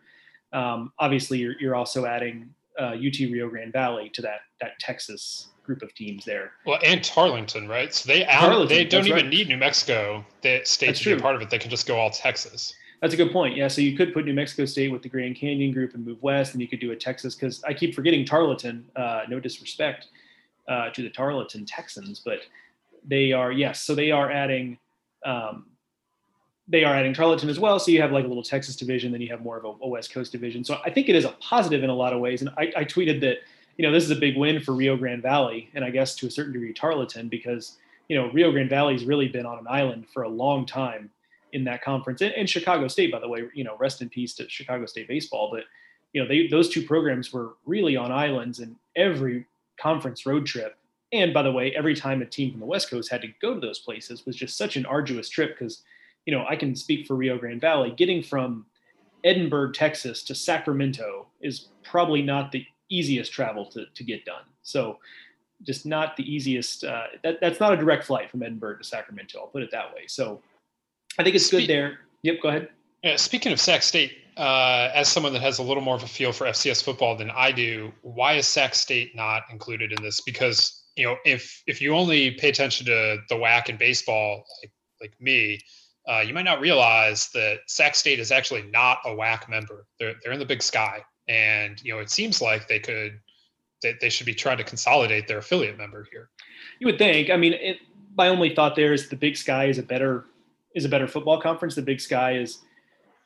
Um, 0.53 0.93
obviously, 0.97 1.39
you're, 1.39 1.59
you're, 1.59 1.75
also 1.75 2.05
adding 2.05 2.53
uh, 2.79 2.95
UT 2.95 3.19
Rio 3.19 3.49
Grande 3.49 3.73
Valley 3.73 4.09
to 4.13 4.21
that 4.21 4.39
that 4.61 4.79
Texas 4.79 5.49
group 5.65 5.81
of 5.81 5.93
teams 5.93 6.23
there. 6.23 6.53
Well, 6.65 6.79
and 6.85 7.03
Tarleton, 7.03 7.67
right? 7.67 7.93
So 7.93 8.07
they 8.07 8.25
out, 8.27 8.69
they 8.69 8.85
don't 8.85 9.05
even 9.05 9.23
right. 9.23 9.29
need 9.29 9.49
New 9.49 9.57
Mexico 9.57 10.23
the 10.43 10.61
State 10.63 10.85
that's 10.87 10.99
to 10.99 11.03
true. 11.03 11.15
be 11.15 11.19
a 11.19 11.21
part 11.21 11.35
of 11.35 11.41
it. 11.41 11.49
They 11.49 11.59
can 11.59 11.69
just 11.69 11.85
go 11.85 11.97
all 11.97 12.11
Texas. 12.11 12.73
That's 13.01 13.13
a 13.13 13.17
good 13.17 13.33
point. 13.33 13.57
Yeah, 13.57 13.67
so 13.67 13.81
you 13.81 13.97
could 13.97 14.13
put 14.13 14.23
New 14.23 14.33
Mexico 14.33 14.63
State 14.63 14.89
with 14.89 15.01
the 15.01 15.09
Grand 15.09 15.35
Canyon 15.35 15.73
group 15.73 15.95
and 15.95 16.05
move 16.05 16.23
west, 16.23 16.53
and 16.53 16.61
you 16.61 16.69
could 16.69 16.79
do 16.79 16.93
a 16.93 16.95
Texas 16.95 17.35
because 17.35 17.61
I 17.65 17.73
keep 17.73 17.93
forgetting 17.93 18.23
Tarleton. 18.23 18.85
Uh, 18.95 19.23
no 19.27 19.41
disrespect, 19.41 20.07
uh, 20.71 20.89
to 20.91 21.03
the 21.03 21.09
Tarleton 21.09 21.65
Texans, 21.65 22.21
but 22.23 22.39
they 23.05 23.33
are 23.33 23.51
yes, 23.51 23.83
so 23.83 23.93
they 23.93 24.09
are 24.09 24.31
adding 24.31 24.77
um, 25.25 25.65
they 26.67 26.85
are 26.85 26.95
adding 26.95 27.13
Tarleton 27.13 27.49
as 27.49 27.59
well. 27.59 27.77
So 27.77 27.91
you 27.91 28.01
have 28.01 28.13
like 28.13 28.23
a 28.23 28.27
little 28.27 28.43
Texas 28.43 28.77
division, 28.77 29.11
then 29.11 29.19
you 29.19 29.27
have 29.29 29.41
more 29.41 29.57
of 29.57 29.65
a, 29.65 29.83
a 29.83 29.87
West 29.87 30.13
Coast 30.13 30.31
division. 30.31 30.63
So 30.63 30.79
I 30.85 30.89
think 30.89 31.09
it 31.09 31.15
is 31.15 31.25
a 31.25 31.35
positive 31.41 31.83
in 31.83 31.89
a 31.89 31.93
lot 31.93 32.13
of 32.13 32.21
ways. 32.21 32.41
And 32.41 32.49
I, 32.57 32.71
I, 32.77 32.85
tweeted 32.85 33.19
that 33.21 33.39
you 33.77 33.85
know 33.85 33.91
this 33.91 34.05
is 34.05 34.11
a 34.11 34.15
big 34.15 34.37
win 34.37 34.61
for 34.61 34.71
Rio 34.71 34.95
Grande 34.95 35.21
Valley, 35.21 35.69
and 35.73 35.83
I 35.83 35.89
guess 35.89 36.15
to 36.15 36.27
a 36.27 36.31
certain 36.31 36.53
degree 36.53 36.73
Tarleton 36.73 37.27
because 37.27 37.77
you 38.07 38.15
know 38.15 38.31
Rio 38.31 38.51
Grande 38.53 38.69
Valley's 38.69 39.03
really 39.03 39.27
been 39.27 39.45
on 39.45 39.59
an 39.59 39.67
island 39.69 40.05
for 40.13 40.23
a 40.23 40.29
long 40.29 40.65
time 40.65 41.09
in 41.51 41.65
that 41.65 41.83
conference, 41.83 42.21
and, 42.21 42.33
and 42.33 42.49
Chicago 42.49 42.87
State, 42.87 43.11
by 43.11 43.19
the 43.19 43.27
way. 43.27 43.43
You 43.53 43.65
know, 43.65 43.75
rest 43.77 44.01
in 44.01 44.07
peace 44.07 44.33
to 44.35 44.47
Chicago 44.47 44.85
State 44.85 45.09
baseball, 45.09 45.49
but 45.51 45.65
you 46.13 46.21
know 46.21 46.27
they 46.29 46.47
those 46.47 46.69
two 46.69 46.83
programs 46.83 47.33
were 47.33 47.55
really 47.65 47.97
on 47.97 48.09
islands, 48.13 48.59
and 48.59 48.77
every 48.95 49.45
conference 49.79 50.25
road 50.25 50.45
trip. 50.45 50.77
And 51.13 51.33
by 51.33 51.41
the 51.41 51.51
way, 51.51 51.75
every 51.75 51.95
time 51.95 52.21
a 52.21 52.25
team 52.25 52.51
from 52.51 52.59
the 52.59 52.65
West 52.65 52.89
Coast 52.89 53.11
had 53.11 53.21
to 53.21 53.27
go 53.41 53.53
to 53.53 53.59
those 53.59 53.79
places 53.79 54.25
was 54.25 54.35
just 54.35 54.57
such 54.57 54.77
an 54.77 54.85
arduous 54.85 55.27
trip 55.27 55.57
because, 55.57 55.83
you 56.25 56.33
know, 56.33 56.45
I 56.47 56.55
can 56.55 56.75
speak 56.75 57.05
for 57.05 57.15
Rio 57.15 57.37
Grande 57.37 57.59
Valley. 57.59 57.91
Getting 57.91 58.23
from 58.23 58.65
Edinburg, 59.23 59.73
Texas 59.73 60.23
to 60.23 60.35
Sacramento 60.35 61.27
is 61.41 61.67
probably 61.83 62.21
not 62.21 62.51
the 62.51 62.65
easiest 62.89 63.33
travel 63.33 63.65
to, 63.67 63.85
to 63.93 64.03
get 64.03 64.23
done. 64.25 64.43
So 64.63 64.99
just 65.63 65.85
not 65.85 66.15
the 66.15 66.23
easiest. 66.23 66.83
Uh, 66.83 67.07
that, 67.23 67.39
that's 67.41 67.59
not 67.59 67.73
a 67.73 67.77
direct 67.77 68.05
flight 68.05 68.31
from 68.31 68.41
Edinburg 68.41 68.79
to 68.79 68.83
Sacramento. 68.83 69.39
I'll 69.39 69.47
put 69.47 69.63
it 69.63 69.71
that 69.71 69.93
way. 69.93 70.03
So 70.07 70.41
I 71.19 71.23
think 71.23 71.35
it's 71.35 71.45
Spe- 71.45 71.51
good 71.51 71.67
there. 71.67 71.99
Yep, 72.23 72.35
go 72.41 72.49
ahead. 72.49 72.69
Yeah, 73.03 73.15
speaking 73.15 73.51
of 73.51 73.59
Sac 73.59 73.83
State, 73.83 74.13
uh, 74.41 74.89
as 74.95 75.07
someone 75.07 75.33
that 75.33 75.41
has 75.43 75.59
a 75.59 75.63
little 75.63 75.83
more 75.83 75.93
of 75.93 76.01
a 76.01 76.07
feel 76.07 76.31
for 76.31 76.47
FCS 76.47 76.83
football 76.83 77.15
than 77.15 77.29
I 77.29 77.51
do, 77.51 77.93
why 78.01 78.33
is 78.33 78.47
Sac 78.47 78.73
State 78.73 79.15
not 79.15 79.43
included 79.51 79.91
in 79.91 80.01
this? 80.01 80.19
Because 80.21 80.81
you 80.95 81.05
know, 81.05 81.15
if 81.25 81.61
if 81.67 81.79
you 81.79 81.93
only 81.93 82.31
pay 82.31 82.49
attention 82.49 82.87
to 82.87 83.19
the 83.29 83.35
WAC 83.35 83.69
and 83.69 83.77
baseball, 83.77 84.43
like 84.63 84.71
like 84.99 85.13
me, 85.21 85.59
uh, 86.09 86.21
you 86.21 86.33
might 86.33 86.45
not 86.45 86.59
realize 86.59 87.29
that 87.35 87.59
Sac 87.67 87.93
State 87.93 88.19
is 88.19 88.31
actually 88.31 88.63
not 88.63 88.97
a 89.05 89.09
WAC 89.09 89.47
member. 89.47 89.85
They're 89.99 90.15
they're 90.23 90.33
in 90.33 90.39
the 90.39 90.45
Big 90.45 90.63
Sky, 90.63 91.01
and 91.27 91.79
you 91.83 91.93
know, 91.93 91.99
it 91.99 92.09
seems 92.09 92.41
like 92.41 92.67
they 92.67 92.79
could 92.79 93.19
they, 93.83 93.93
they 94.01 94.09
should 94.09 94.25
be 94.25 94.33
trying 94.33 94.57
to 94.57 94.63
consolidate 94.63 95.27
their 95.27 95.37
affiliate 95.37 95.77
member 95.77 96.07
here. 96.11 96.29
You 96.79 96.87
would 96.87 96.97
think. 96.97 97.29
I 97.29 97.37
mean, 97.37 97.53
it, 97.53 97.77
my 98.17 98.27
only 98.27 98.55
thought 98.55 98.75
there 98.75 98.91
is 98.91 99.07
the 99.07 99.15
Big 99.15 99.37
Sky 99.37 99.65
is 99.65 99.77
a 99.77 99.83
better 99.83 100.25
is 100.73 100.83
a 100.83 100.89
better 100.89 101.07
football 101.07 101.39
conference. 101.39 101.75
The 101.75 101.83
Big 101.83 102.01
Sky 102.01 102.37
is 102.37 102.57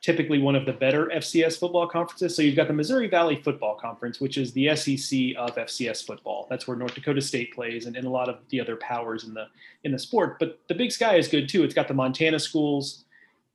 typically 0.00 0.38
one 0.38 0.54
of 0.54 0.66
the 0.66 0.72
better 0.72 1.06
FCS 1.06 1.58
football 1.58 1.88
conferences. 1.88 2.36
So 2.36 2.42
you've 2.42 2.56
got 2.56 2.68
the 2.68 2.74
Missouri 2.74 3.08
Valley 3.08 3.40
Football 3.42 3.76
Conference, 3.76 4.20
which 4.20 4.38
is 4.38 4.52
the 4.52 4.74
SEC 4.76 5.36
of 5.36 5.56
FCS 5.56 6.06
football. 6.06 6.46
That's 6.48 6.68
where 6.68 6.76
North 6.76 6.94
Dakota 6.94 7.20
State 7.20 7.54
plays, 7.54 7.86
and, 7.86 7.96
and 7.96 8.06
a 8.06 8.10
lot 8.10 8.28
of 8.28 8.38
the 8.50 8.60
other 8.60 8.76
powers 8.76 9.24
in 9.24 9.34
the 9.34 9.46
in 9.84 9.92
the 9.92 9.98
sport. 9.98 10.38
But 10.38 10.60
the 10.68 10.74
Big 10.74 10.92
Sky 10.92 11.16
is 11.16 11.28
good 11.28 11.48
too. 11.48 11.64
It's 11.64 11.74
got 11.74 11.88
the 11.88 11.94
Montana 11.94 12.38
schools, 12.38 13.04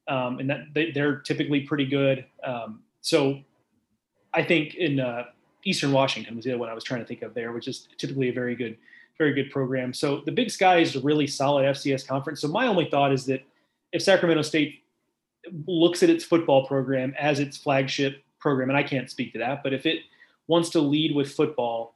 um, 0.08 0.40
and 0.40 0.50
that 0.50 0.74
they, 0.74 1.00
are 1.00 1.18
typically 1.20 1.62
pretty 1.62 1.86
good. 1.86 2.26
Um, 2.44 2.82
so 3.02 3.40
I 4.34 4.44
think 4.44 4.76
in 4.76 5.00
uh, 5.00 5.26
Eastern 5.64 5.92
Washington 5.92 6.36
was 6.36 6.46
the 6.46 6.52
other 6.52 6.60
one 6.60 6.70
I 6.70 6.74
was 6.74 6.84
trying 6.84 7.02
to 7.02 7.06
think 7.06 7.22
of 7.22 7.34
there, 7.34 7.52
which 7.52 7.68
is 7.68 7.88
typically 7.98 8.30
a 8.30 8.34
very 8.34 8.56
good, 8.56 8.78
very 9.18 9.34
good 9.34 9.52
program. 9.52 9.94
So 9.94 10.22
the 10.26 10.32
Big 10.32 10.50
Sky 10.50 10.80
is 10.80 10.96
a 10.96 11.02
really 11.02 11.28
solid 11.28 11.66
FCS 11.66 12.06
conference. 12.08 12.42
So 12.42 12.48
my 12.48 12.68
only 12.68 12.90
thought 12.90 13.14
is 13.14 13.26
that 13.28 13.44
if 13.92 14.02
Sacramento 14.02 14.42
State 14.42 14.81
looks 15.68 16.04
at 16.04 16.10
its 16.10 16.24
football 16.24 16.66
program 16.66 17.14
as 17.20 17.40
its 17.40 17.58
flagship 17.58 18.24
program, 18.40 18.70
and 18.70 18.78
I 18.78 18.84
can't 18.84 19.10
speak 19.10 19.34
to 19.34 19.40
that, 19.40 19.64
but 19.64 19.74
if 19.74 19.86
it 19.86 20.00
wants 20.48 20.70
to 20.72 20.80
lead 20.80 21.16
with 21.16 21.32
football, 21.32 21.96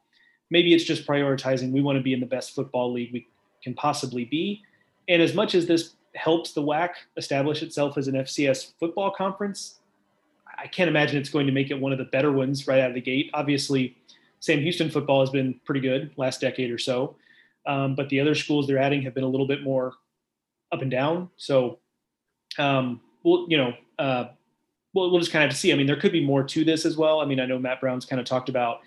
maybe 0.50 0.74
it's 0.74 0.84
just 0.84 1.06
prioritizing 1.06 1.72
we 1.72 1.82
want 1.82 1.96
to 1.96 2.02
be 2.02 2.12
in 2.12 2.20
the 2.20 2.26
best 2.26 2.54
football 2.54 2.92
league 2.92 3.12
we 3.12 3.26
can 3.62 3.74
possibly 3.74 4.24
be. 4.24 4.62
And 5.08 5.20
as 5.20 5.34
much 5.34 5.54
as 5.54 5.66
this 5.66 5.94
helps 6.14 6.52
the 6.52 6.62
WAC 6.62 6.90
establish 7.16 7.62
itself 7.62 7.98
as 7.98 8.08
an 8.08 8.14
FCS 8.14 8.72
football 8.78 9.10
conference, 9.10 9.78
I 10.58 10.66
can't 10.66 10.88
imagine 10.88 11.18
it's 11.18 11.28
going 11.28 11.46
to 11.46 11.52
make 11.52 11.70
it 11.70 11.78
one 11.78 11.92
of 11.92 11.98
the 11.98 12.04
better 12.04 12.32
ones 12.32 12.66
right 12.66 12.80
out 12.80 12.90
of 12.90 12.94
the 12.94 13.00
gate. 13.00 13.30
Obviously, 13.34 13.96
Sam 14.40 14.60
Houston 14.60 14.90
football 14.90 15.20
has 15.20 15.30
been 15.30 15.60
pretty 15.64 15.80
good 15.80 16.12
last 16.16 16.40
decade 16.40 16.70
or 16.70 16.78
so, 16.78 17.16
um, 17.66 17.94
but 17.94 18.08
the 18.08 18.20
other 18.20 18.34
schools 18.34 18.66
they're 18.66 18.78
adding 18.78 19.02
have 19.02 19.14
been 19.14 19.24
a 19.24 19.28
little 19.28 19.46
bit 19.46 19.62
more 19.62 19.94
up 20.72 20.82
and 20.82 20.90
down. 20.90 21.28
So, 21.36 21.78
um, 22.58 23.00
we'll 23.26 23.46
you 23.48 23.58
know, 23.58 23.74
uh, 23.98 24.28
we'll, 24.94 25.10
we'll 25.10 25.20
just 25.20 25.32
kind 25.32 25.44
of 25.44 25.50
have 25.50 25.56
to 25.56 25.60
see. 25.60 25.72
I 25.72 25.76
mean, 25.76 25.86
there 25.86 26.00
could 26.00 26.12
be 26.12 26.24
more 26.24 26.44
to 26.44 26.64
this 26.64 26.86
as 26.86 26.96
well. 26.96 27.20
I 27.20 27.26
mean, 27.26 27.40
I 27.40 27.44
know 27.44 27.58
Matt 27.58 27.80
Brown's 27.80 28.06
kind 28.06 28.20
of 28.20 28.26
talked 28.26 28.48
about 28.48 28.80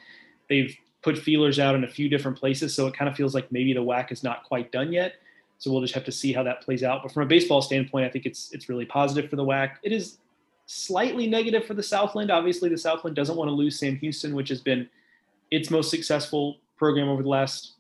they've 0.50 0.76
put 1.04 1.18
feelers 1.18 1.60
out 1.60 1.76
in 1.76 1.84
a 1.84 1.88
few 1.88 2.10
different 2.10 2.38
places, 2.38 2.74
so 2.74 2.88
it 2.88 2.96
kind 2.96 3.10
of 3.10 3.16
feels 3.16 3.36
like 3.36 3.52
maybe 3.52 3.74
the 3.74 3.84
WAC 3.84 4.12
is 4.12 4.24
not 4.24 4.44
quite 4.44 4.72
done 4.72 4.92
yet. 4.92 5.16
So 5.60 5.70
we'll 5.72 5.82
just 5.82 5.94
have 5.94 6.06
to 6.06 6.12
see 6.12 6.32
how 6.32 6.42
that 6.44 6.62
plays 6.62 6.84
out. 6.84 7.04
But 7.04 7.12
from 7.12 7.24
a 7.24 7.26
baseball 7.26 7.62
standpoint, 7.62 8.06
I 8.06 8.10
think 8.10 8.26
it's 8.26 8.52
it's 8.54 8.70
really 8.70 8.86
positive 8.86 9.30
for 9.30 9.36
the 9.36 9.44
WAC. 9.44 9.74
It 9.84 9.92
is 9.92 10.18
slightly 10.66 11.28
negative 11.28 11.66
for 11.66 11.74
the 11.74 11.84
Southland. 11.84 12.32
Obviously, 12.32 12.70
the 12.70 12.78
Southland 12.78 13.16
doesn't 13.16 13.36
want 13.36 13.50
to 13.50 13.54
lose 13.54 13.78
Sam 13.78 13.98
Houston, 13.98 14.36
which 14.36 14.50
has 14.50 14.62
been 14.62 14.88
its 15.52 15.70
most 15.70 15.90
successful 15.90 16.58
program 16.78 17.10
over 17.10 17.24
the 17.24 17.30
last 17.30 17.74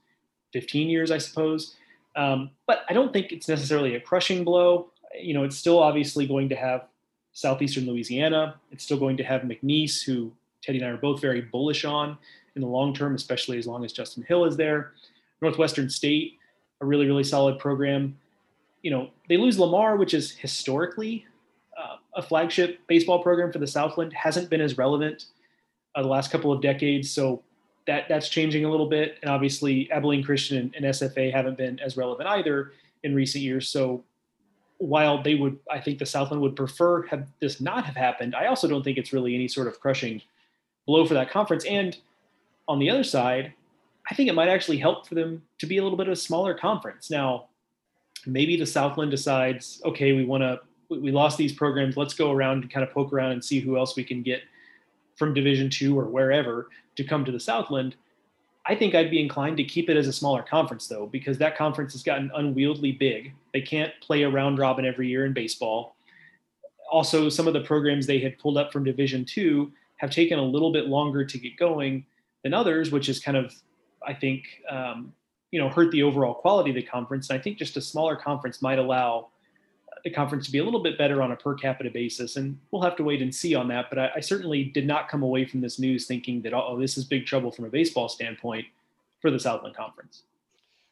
15 0.52 0.90
years, 0.90 1.10
I 1.10 1.20
suppose. 1.20 1.76
Um, 2.16 2.50
but 2.68 2.84
I 2.90 2.94
don't 2.94 3.14
think 3.14 3.32
it's 3.32 3.48
necessarily 3.48 3.96
a 3.96 4.02
crushing 4.02 4.44
blow. 4.44 4.92
You 5.20 5.34
know, 5.34 5.44
it's 5.44 5.58
still 5.58 5.80
obviously 5.80 6.28
going 6.28 6.50
to 6.50 6.56
have 6.56 6.86
Southeastern 7.34 7.86
Louisiana. 7.86 8.56
It's 8.72 8.84
still 8.84 9.00
going 9.00 9.18
to 9.18 9.24
have 9.24 9.42
McNeese, 9.42 10.04
who 10.04 10.32
Teddy 10.62 10.80
and 10.80 10.88
I 10.88 10.92
are 10.92 10.98
both 10.98 11.22
very 11.22 11.42
bullish 11.42 11.86
on 11.86 12.18
in 12.56 12.62
the 12.62 12.68
long 12.68 12.94
term, 12.94 13.16
especially 13.16 13.58
as 13.58 13.68
long 13.68 13.86
as 13.86 13.94
Justin 13.94 14.24
Hill 14.24 14.46
is 14.46 14.58
there. 14.58 14.92
Northwestern 15.42 15.90
State, 15.90 16.38
a 16.82 16.86
really, 16.86 17.06
really 17.06 17.24
solid 17.24 17.60
program. 17.60 18.18
You 18.82 18.92
know, 18.92 19.10
they 19.28 19.38
lose 19.38 19.60
Lamar, 19.60 19.96
which 19.98 20.14
is 20.14 20.32
historically 20.32 21.26
uh, 21.78 21.98
a 22.16 22.22
flagship 22.22 22.80
baseball 22.88 23.22
program 23.22 23.52
for 23.52 23.60
the 23.60 23.68
Southland, 23.68 24.14
hasn't 24.14 24.50
been 24.50 24.62
as 24.62 24.78
relevant 24.78 25.26
uh, 25.96 26.02
the 26.02 26.08
last 26.08 26.32
couple 26.32 26.52
of 26.52 26.62
decades. 26.62 27.10
So 27.10 27.42
that 27.88 28.06
that's 28.10 28.30
changing 28.30 28.66
a 28.66 28.72
little 28.72 28.88
bit. 28.88 29.18
And 29.22 29.32
obviously, 29.32 29.90
Abilene 29.92 30.24
Christian 30.24 30.58
and, 30.58 30.76
and 30.76 30.86
SFA 30.86 31.32
haven't 31.32 31.58
been 31.58 31.80
as 31.80 31.98
relevant 31.98 32.28
either 32.30 32.74
in 33.04 33.16
recent 33.16 33.44
years. 33.44 33.70
So 33.70 34.04
while 34.80 35.22
they 35.22 35.36
would, 35.36 35.60
I 35.70 35.80
think 35.80 36.00
the 36.00 36.06
Southland 36.06 36.42
would 36.42 36.56
prefer 36.56 37.06
have 37.08 37.28
this 37.40 37.62
not 37.62 37.86
have 37.86 37.96
happened. 37.96 38.34
I 38.34 38.48
also 38.48 38.68
don't 38.68 38.84
think 38.84 38.98
it's 38.98 39.14
really 39.14 39.36
any 39.36 39.48
sort 39.48 39.68
of 39.68 39.80
crushing 39.80 40.22
blow 40.88 41.06
for 41.06 41.14
that 41.14 41.30
conference. 41.30 41.66
And 41.66 41.98
on 42.68 42.80
the 42.80 42.90
other 42.90 43.04
side, 43.04 43.54
I 44.10 44.16
think 44.16 44.30
it 44.30 44.34
might 44.34 44.50
actually 44.50 44.78
help 44.78 45.08
for 45.08 45.16
them 45.16 45.44
to 45.60 45.66
be 45.66 45.78
a 45.78 45.84
little 45.84 45.98
bit 45.98 46.08
of 46.08 46.14
a 46.14 46.16
smaller 46.16 46.54
conference. 46.54 47.12
Now, 47.12 47.50
maybe 48.26 48.58
the 48.58 48.66
Southland 48.66 49.12
decides, 49.12 49.82
okay, 49.86 50.14
we 50.14 50.26
want 50.26 50.44
to, 50.44 50.60
we 50.90 51.12
lost 51.12 51.38
these 51.38 51.54
programs. 51.54 51.98
Let's 51.98 52.14
go 52.14 52.32
around 52.32 52.64
and 52.64 52.72
kind 52.72 52.84
of 52.84 52.92
poke 52.92 53.14
around 53.14 53.34
and 53.34 53.44
see 53.44 53.60
who 53.60 53.78
else 53.78 53.96
we 53.96 54.04
can 54.04 54.24
get 54.24 54.42
from 55.16 55.34
Division 55.34 55.70
two 55.70 56.00
or 56.00 56.06
wherever 56.06 56.70
to 56.96 57.04
come 57.04 57.26
to 57.26 57.32
the 57.32 57.40
Southland. 57.40 57.96
I 58.66 58.76
think 58.76 58.94
I'd 58.94 59.10
be 59.10 59.22
inclined 59.22 59.58
to 59.58 59.64
keep 59.64 59.90
it 59.90 59.98
as 59.98 60.08
a 60.08 60.14
smaller 60.14 60.44
conference 60.44 60.88
though, 60.88 61.08
because 61.08 61.38
that 61.40 61.58
conference 61.58 61.94
has 61.94 62.04
gotten 62.04 62.32
unwieldy 62.36 62.92
big. 62.92 63.34
They 63.54 63.62
can't 63.62 63.94
play 64.02 64.24
a 64.24 64.30
round 64.30 64.60
robin 64.60 64.86
every 64.86 65.08
year 65.08 65.26
in 65.26 65.34
baseball. 65.34 65.96
Also, 66.92 67.30
some 67.30 67.48
of 67.48 67.54
the 67.54 67.62
programs 67.62 68.06
they 68.06 68.20
had 68.20 68.38
pulled 68.38 68.58
up 68.58 68.72
from 68.72 68.84
Division 68.84 69.26
two 69.26 69.72
have 69.98 70.12
taken 70.12 70.40
a 70.40 70.44
little 70.44 70.72
bit 70.72 70.88
longer 70.88 71.26
to 71.26 71.38
get 71.38 71.58
going 71.58 72.06
than 72.44 72.54
others, 72.54 72.92
which 72.92 73.10
is 73.10 73.20
kind 73.20 73.38
of, 73.38 73.54
I 74.06 74.14
think, 74.14 74.44
um, 74.70 75.14
you 75.52 75.60
know, 75.60 75.70
hurt 75.70 75.92
the 75.92 76.04
overall 76.04 76.34
quality 76.34 76.70
of 76.70 76.76
the 76.76 76.84
conference. 76.84 77.30
And 77.30 77.40
I 77.40 77.42
think 77.42 77.58
just 77.58 77.76
a 77.78 77.82
smaller 77.82 78.16
conference 78.16 78.62
might 78.62 78.80
allow 78.80 79.30
the 80.04 80.10
conference 80.10 80.46
to 80.46 80.52
be 80.52 80.60
a 80.60 80.64
little 80.64 80.82
bit 80.82 80.98
better 80.98 81.22
on 81.22 81.32
a 81.32 81.36
per 81.36 81.56
capita 81.56 81.90
basis. 81.90 82.36
And 82.36 82.58
we'll 82.72 82.82
have 82.82 82.96
to 82.98 83.04
wait 83.04 83.22
and 83.22 83.34
see 83.34 83.56
on 83.56 83.68
that. 83.70 83.90
But 83.90 84.00
I, 84.00 84.12
I 84.18 84.20
certainly 84.20 84.64
did 84.64 84.86
not 84.86 85.10
come 85.10 85.24
away 85.24 85.46
from 85.46 85.62
this 85.62 85.80
news 85.80 86.06
thinking 86.06 86.42
that, 86.44 86.54
oh, 86.54 86.78
this 86.80 86.98
is 86.98 87.06
big 87.06 87.26
trouble 87.26 87.52
from 87.52 87.66
a 87.66 87.70
baseball 87.70 88.10
standpoint 88.10 88.66
for 89.22 89.32
the 89.32 89.40
Southland 89.40 89.76
Conference. 89.76 90.24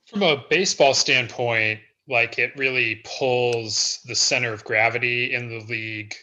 From 0.06 0.24
a 0.24 0.44
baseball 0.50 0.94
standpoint, 0.94 1.80
like 2.08 2.40
it 2.40 2.54
really 2.56 3.02
pulls 3.04 4.00
the 4.06 4.16
center 4.16 4.54
of 4.54 4.64
gravity 4.64 5.34
in 5.34 5.50
the 5.50 5.60
league 5.66 6.16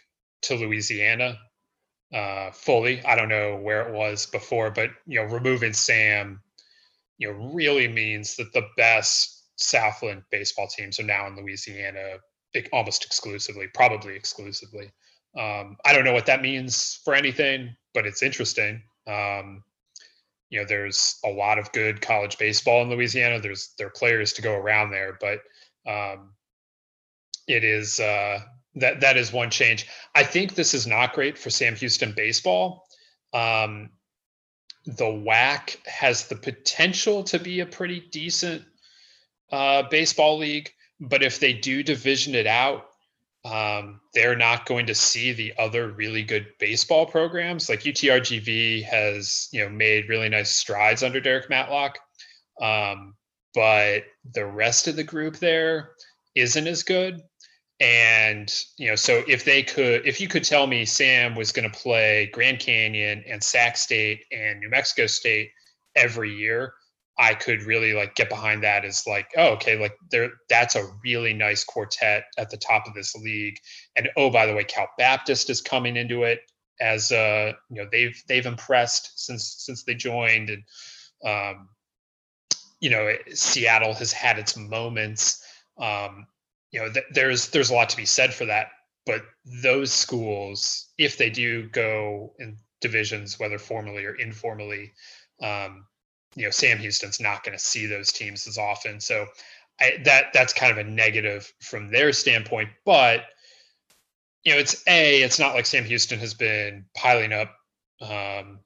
to 0.42 0.54
Louisiana 0.54 1.38
uh, 2.12 2.50
fully. 2.52 3.04
I 3.04 3.16
don't 3.16 3.28
know 3.28 3.56
where 3.56 3.86
it 3.88 3.94
was 3.94 4.26
before, 4.26 4.70
but 4.70 4.90
you 5.06 5.20
know, 5.20 5.26
removing 5.26 5.72
Sam, 5.72 6.40
you 7.18 7.32
know, 7.32 7.52
really 7.52 7.88
means 7.88 8.36
that 8.36 8.52
the 8.52 8.68
best 8.76 9.42
Southland 9.56 10.22
baseball 10.30 10.68
teams 10.68 10.98
are 10.98 11.04
now 11.04 11.26
in 11.26 11.36
Louisiana, 11.36 12.18
almost 12.72 13.04
exclusively, 13.04 13.66
probably 13.72 14.14
exclusively. 14.14 14.90
Um, 15.36 15.76
I 15.84 15.92
don't 15.92 16.04
know 16.04 16.12
what 16.12 16.26
that 16.26 16.42
means 16.42 17.00
for 17.04 17.14
anything, 17.14 17.74
but 17.92 18.06
it's 18.06 18.22
interesting. 18.22 18.82
Um, 19.06 19.64
you 20.50 20.60
know, 20.60 20.66
there's 20.66 21.18
a 21.24 21.28
lot 21.28 21.58
of 21.58 21.72
good 21.72 22.00
college 22.00 22.38
baseball 22.38 22.82
in 22.82 22.90
Louisiana. 22.90 23.40
There's 23.40 23.74
there 23.76 23.88
are 23.88 23.90
players 23.90 24.32
to 24.34 24.42
go 24.42 24.54
around 24.54 24.90
there, 24.90 25.18
but 25.20 25.40
um, 25.86 26.34
it 27.48 27.64
is 27.64 27.98
uh, 27.98 28.40
that 28.76 29.00
that 29.00 29.16
is 29.16 29.32
one 29.32 29.50
change. 29.50 29.88
I 30.14 30.22
think 30.22 30.54
this 30.54 30.74
is 30.74 30.86
not 30.86 31.14
great 31.14 31.36
for 31.36 31.50
Sam 31.50 31.74
Houston 31.74 32.12
baseball. 32.12 32.86
Um, 33.32 33.90
the 34.86 35.06
WAC 35.06 35.84
has 35.86 36.28
the 36.28 36.36
potential 36.36 37.24
to 37.24 37.38
be 37.38 37.60
a 37.60 37.66
pretty 37.66 38.00
decent 38.12 38.62
uh, 39.50 39.84
baseball 39.88 40.38
league, 40.38 40.70
but 41.00 41.22
if 41.22 41.40
they 41.40 41.52
do 41.52 41.82
division 41.82 42.34
it 42.34 42.46
out, 42.46 42.86
um, 43.44 44.00
they're 44.14 44.36
not 44.36 44.64
going 44.64 44.86
to 44.86 44.94
see 44.94 45.32
the 45.32 45.52
other 45.58 45.90
really 45.90 46.22
good 46.22 46.46
baseball 46.58 47.04
programs. 47.04 47.68
Like 47.68 47.80
UTRGV 47.80 48.84
has, 48.84 49.48
you 49.52 49.62
know, 49.62 49.68
made 49.68 50.08
really 50.08 50.30
nice 50.30 50.50
strides 50.50 51.02
under 51.02 51.20
Derek 51.20 51.50
Matlock, 51.50 51.98
um, 52.60 53.14
but 53.54 54.04
the 54.32 54.46
rest 54.46 54.88
of 54.88 54.96
the 54.96 55.04
group 55.04 55.36
there 55.36 55.90
isn't 56.34 56.66
as 56.66 56.82
good 56.82 57.22
and 57.80 58.64
you 58.78 58.88
know 58.88 58.94
so 58.94 59.22
if 59.26 59.44
they 59.44 59.62
could 59.62 60.06
if 60.06 60.20
you 60.20 60.28
could 60.28 60.44
tell 60.44 60.66
me 60.66 60.84
sam 60.84 61.34
was 61.34 61.50
going 61.50 61.68
to 61.68 61.78
play 61.78 62.30
grand 62.32 62.60
canyon 62.60 63.22
and 63.26 63.42
sac 63.42 63.76
state 63.76 64.24
and 64.30 64.60
new 64.60 64.68
mexico 64.68 65.06
state 65.06 65.50
every 65.96 66.32
year 66.32 66.74
i 67.18 67.34
could 67.34 67.62
really 67.62 67.92
like 67.92 68.14
get 68.14 68.28
behind 68.28 68.62
that 68.62 68.84
is 68.84 69.04
like 69.06 69.28
oh 69.36 69.52
okay 69.52 69.78
like 69.78 69.96
there 70.10 70.30
that's 70.48 70.74
a 70.74 70.90
really 71.04 71.32
nice 71.32 71.64
quartet 71.64 72.24
at 72.38 72.50
the 72.50 72.56
top 72.56 72.86
of 72.86 72.94
this 72.94 73.14
league. 73.14 73.56
And 73.96 74.08
oh 74.16 74.30
by 74.30 74.46
the 74.46 74.54
way 74.54 74.64
cal 74.64 74.88
baptist 74.98 75.50
is 75.50 75.60
coming 75.60 75.96
into 75.96 76.24
it 76.24 76.40
as 76.80 77.12
uh 77.12 77.52
you 77.70 77.82
know 77.82 77.88
they've 77.90 78.20
they've 78.28 78.46
impressed 78.46 79.12
since 79.16 79.54
since 79.58 79.84
they 79.84 79.94
joined. 79.94 80.50
And 80.50 80.64
um 81.24 81.68
you 82.80 82.90
know 82.90 83.14
seattle 83.32 83.94
has 83.94 84.12
had 84.12 84.38
its 84.38 84.56
moments. 84.56 85.42
Um 85.78 86.26
you 86.74 86.80
know, 86.80 86.90
th- 86.90 87.06
there's 87.12 87.50
there's 87.50 87.70
a 87.70 87.74
lot 87.74 87.88
to 87.90 87.96
be 87.96 88.04
said 88.04 88.34
for 88.34 88.46
that. 88.46 88.70
But 89.06 89.22
those 89.62 89.92
schools, 89.92 90.88
if 90.98 91.16
they 91.16 91.30
do 91.30 91.68
go 91.68 92.34
in 92.40 92.56
divisions, 92.80 93.38
whether 93.38 93.58
formally 93.58 94.04
or 94.04 94.14
informally, 94.14 94.92
um, 95.40 95.86
you 96.34 96.44
know, 96.44 96.50
Sam 96.50 96.78
Houston's 96.78 97.20
not 97.20 97.44
going 97.44 97.56
to 97.56 97.62
see 97.64 97.86
those 97.86 98.12
teams 98.12 98.46
as 98.46 98.58
often. 98.58 99.00
So 99.00 99.26
I, 99.80 99.98
that 100.04 100.32
that's 100.32 100.52
kind 100.52 100.72
of 100.72 100.78
a 100.78 100.88
negative 100.88 101.52
from 101.60 101.90
their 101.90 102.12
standpoint. 102.12 102.70
But 102.84 103.24
you 104.44 104.52
know, 104.52 104.58
it's 104.58 104.82
a 104.86 105.22
it's 105.22 105.38
not 105.38 105.54
like 105.54 105.66
Sam 105.66 105.84
Houston 105.84 106.18
has 106.18 106.34
been 106.34 106.84
piling 106.94 107.32
up, 107.32 107.54
um, 108.00 108.60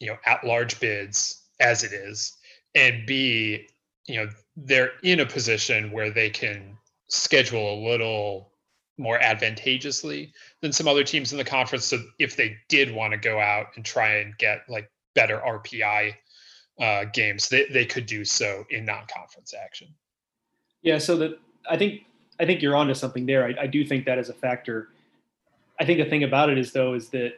you 0.00 0.08
know, 0.08 0.16
at 0.26 0.44
large 0.44 0.78
bids 0.80 1.42
as 1.60 1.84
it 1.84 1.92
is, 1.92 2.36
and 2.74 3.06
b 3.06 3.66
you 4.06 4.16
know 4.16 4.30
they're 4.56 4.92
in 5.02 5.20
a 5.20 5.26
position 5.26 5.92
where 5.92 6.10
they 6.10 6.30
can 6.30 6.76
schedule 7.08 7.74
a 7.74 7.82
little 7.88 8.52
more 8.98 9.20
advantageously 9.20 10.32
than 10.60 10.72
some 10.72 10.86
other 10.86 11.04
teams 11.04 11.32
in 11.32 11.38
the 11.38 11.44
conference. 11.44 11.86
So 11.86 11.98
if 12.18 12.36
they 12.36 12.56
did 12.68 12.94
want 12.94 13.12
to 13.12 13.18
go 13.18 13.40
out 13.40 13.68
and 13.76 13.84
try 13.84 14.16
and 14.16 14.36
get 14.38 14.64
like 14.68 14.90
better 15.14 15.38
RPI 15.38 16.14
uh, 16.82 17.04
games, 17.12 17.48
they, 17.48 17.64
they 17.66 17.86
could 17.86 18.06
do 18.06 18.24
so 18.24 18.66
in 18.70 18.84
non-conference 18.84 19.54
action. 19.54 19.88
Yeah, 20.82 20.98
so 20.98 21.16
that 21.16 21.38
I 21.70 21.76
think 21.78 22.02
I 22.40 22.44
think 22.44 22.60
you're 22.60 22.74
onto 22.74 22.94
something 22.94 23.24
there. 23.24 23.46
I, 23.46 23.62
I 23.62 23.66
do 23.68 23.86
think 23.86 24.04
that 24.06 24.18
is 24.18 24.28
a 24.28 24.34
factor. 24.34 24.88
I 25.80 25.84
think 25.84 26.00
the 26.00 26.10
thing 26.10 26.24
about 26.24 26.50
it 26.50 26.58
is 26.58 26.72
though 26.72 26.94
is 26.94 27.08
that 27.10 27.34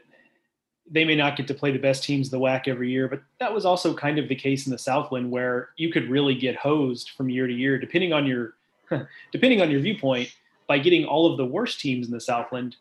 they 0.90 1.04
may 1.04 1.14
not 1.14 1.36
get 1.36 1.46
to 1.48 1.54
play 1.54 1.70
the 1.70 1.78
best 1.78 2.04
teams 2.04 2.30
the 2.30 2.38
WAC 2.38 2.68
every 2.68 2.90
year, 2.90 3.06
but 3.06 3.22
that 3.38 3.52
was 3.52 3.66
also 3.66 3.94
kind 3.94 4.18
of 4.18 4.28
the 4.28 4.34
case 4.34 4.66
in 4.66 4.72
the 4.72 4.78
Southland 4.78 5.30
where 5.30 5.70
you 5.76 5.92
could 5.92 6.10
really 6.10 6.34
get 6.34 6.56
hosed 6.56 7.10
from 7.10 7.28
year 7.28 7.46
to 7.46 7.52
year, 7.52 7.78
depending 7.78 8.14
on 8.14 8.24
your 8.24 8.54
depending 9.32 9.60
on 9.60 9.70
your 9.70 9.80
viewpoint, 9.80 10.34
by 10.66 10.78
getting 10.78 11.04
all 11.04 11.30
of 11.30 11.36
the 11.36 11.44
worst 11.44 11.80
teams 11.80 12.06
in 12.06 12.14
the 12.14 12.20
Southland. 12.20 12.76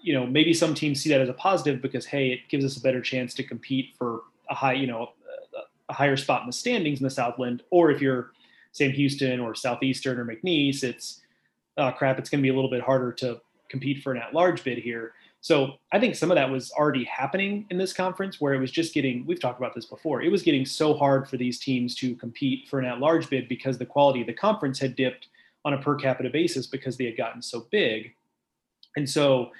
You 0.00 0.14
know, 0.14 0.26
maybe 0.26 0.54
some 0.54 0.74
teams 0.74 1.02
see 1.02 1.10
that 1.10 1.20
as 1.20 1.28
a 1.28 1.34
positive 1.34 1.82
because 1.82 2.06
hey, 2.06 2.28
it 2.28 2.40
gives 2.48 2.64
us 2.64 2.76
a 2.76 2.80
better 2.80 3.00
chance 3.00 3.34
to 3.34 3.42
compete 3.42 3.94
for 3.98 4.22
a 4.48 4.54
high, 4.54 4.74
you 4.74 4.86
know, 4.86 5.10
a 5.88 5.92
higher 5.92 6.16
spot 6.16 6.42
in 6.42 6.46
the 6.46 6.52
standings 6.52 7.00
in 7.00 7.04
the 7.04 7.10
Southland. 7.10 7.62
Or 7.70 7.90
if 7.90 8.00
you're 8.00 8.32
Sam 8.72 8.90
Houston 8.92 9.40
or 9.40 9.54
Southeastern 9.54 10.18
or 10.18 10.24
McNeese, 10.24 10.82
it's 10.82 11.20
oh, 11.76 11.90
crap, 11.92 12.18
it's 12.18 12.30
going 12.30 12.40
to 12.40 12.42
be 12.42 12.50
a 12.50 12.54
little 12.54 12.70
bit 12.70 12.82
harder 12.82 13.12
to 13.12 13.40
compete 13.68 14.02
for 14.02 14.12
an 14.12 14.22
at-large 14.22 14.62
bid 14.62 14.78
here. 14.78 15.12
So 15.40 15.74
I 15.92 16.00
think 16.00 16.14
some 16.14 16.30
of 16.30 16.36
that 16.36 16.50
was 16.50 16.70
already 16.72 17.04
happening 17.04 17.66
in 17.70 17.76
this 17.76 17.92
conference 17.92 18.40
where 18.40 18.54
it 18.54 18.60
was 18.60 18.70
just 18.70 18.94
getting, 18.94 19.26
we've 19.26 19.40
talked 19.40 19.58
about 19.58 19.74
this 19.74 19.84
before, 19.84 20.22
it 20.22 20.30
was 20.30 20.42
getting 20.42 20.64
so 20.64 20.94
hard 20.94 21.28
for 21.28 21.36
these 21.36 21.58
teams 21.58 21.94
to 21.96 22.14
compete 22.16 22.68
for 22.68 22.78
an 22.78 22.86
at 22.86 22.98
large 22.98 23.28
bid 23.28 23.48
because 23.48 23.76
the 23.76 23.84
quality 23.84 24.22
of 24.22 24.26
the 24.26 24.32
conference 24.32 24.78
had 24.78 24.96
dipped 24.96 25.28
on 25.64 25.74
a 25.74 25.78
per 25.78 25.96
capita 25.96 26.30
basis 26.30 26.66
because 26.66 26.96
they 26.96 27.04
had 27.04 27.16
gotten 27.16 27.42
so 27.42 27.66
big. 27.70 28.14
And 28.96 29.08
so, 29.08 29.50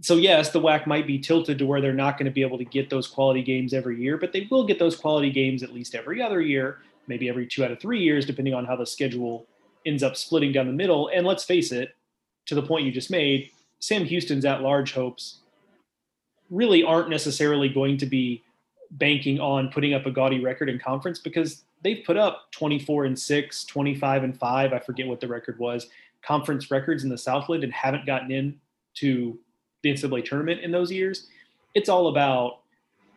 so 0.00 0.16
yes, 0.16 0.50
the 0.50 0.60
WAC 0.60 0.86
might 0.86 1.06
be 1.06 1.18
tilted 1.18 1.58
to 1.58 1.66
where 1.66 1.80
they're 1.80 1.92
not 1.92 2.16
going 2.16 2.26
to 2.26 2.32
be 2.32 2.42
able 2.42 2.58
to 2.58 2.64
get 2.64 2.88
those 2.88 3.06
quality 3.06 3.42
games 3.42 3.74
every 3.74 4.00
year, 4.00 4.16
but 4.16 4.32
they 4.32 4.48
will 4.50 4.66
get 4.66 4.78
those 4.78 4.96
quality 4.96 5.30
games 5.30 5.62
at 5.62 5.74
least 5.74 5.94
every 5.94 6.22
other 6.22 6.40
year, 6.40 6.78
maybe 7.06 7.28
every 7.28 7.46
two 7.46 7.64
out 7.64 7.70
of 7.70 7.80
three 7.80 8.00
years, 8.00 8.24
depending 8.24 8.54
on 8.54 8.64
how 8.64 8.76
the 8.76 8.86
schedule 8.86 9.46
ends 9.84 10.02
up 10.02 10.16
splitting 10.16 10.52
down 10.52 10.66
the 10.66 10.72
middle. 10.72 11.10
And 11.12 11.26
let's 11.26 11.44
face 11.44 11.70
it, 11.70 11.94
to 12.46 12.54
the 12.54 12.62
point 12.62 12.86
you 12.86 12.92
just 12.92 13.10
made, 13.10 13.50
Sam 13.78 14.04
Houston's 14.04 14.44
at 14.44 14.62
large 14.62 14.92
hopes 14.92 15.40
really 16.50 16.82
aren't 16.82 17.10
necessarily 17.10 17.68
going 17.68 17.98
to 17.98 18.06
be 18.06 18.42
banking 18.92 19.38
on 19.38 19.68
putting 19.68 19.94
up 19.94 20.06
a 20.06 20.10
gaudy 20.10 20.40
record 20.42 20.68
in 20.68 20.78
conference 20.78 21.18
because 21.18 21.62
they've 21.82 22.02
put 22.04 22.16
up 22.16 22.50
24 22.52 23.04
and 23.04 23.18
6, 23.18 23.64
25 23.64 24.24
and 24.24 24.38
5, 24.38 24.72
I 24.72 24.78
forget 24.78 25.06
what 25.06 25.20
the 25.20 25.28
record 25.28 25.58
was, 25.58 25.88
conference 26.22 26.70
records 26.70 27.04
in 27.04 27.10
the 27.10 27.18
Southland 27.18 27.64
and 27.64 27.72
haven't 27.72 28.06
gotten 28.06 28.30
in 28.30 28.58
to 28.94 29.38
the 29.82 29.92
NCAA 29.92 30.24
tournament 30.24 30.60
in 30.60 30.70
those 30.70 30.90
years. 30.90 31.28
It's 31.74 31.88
all 31.88 32.08
about 32.08 32.60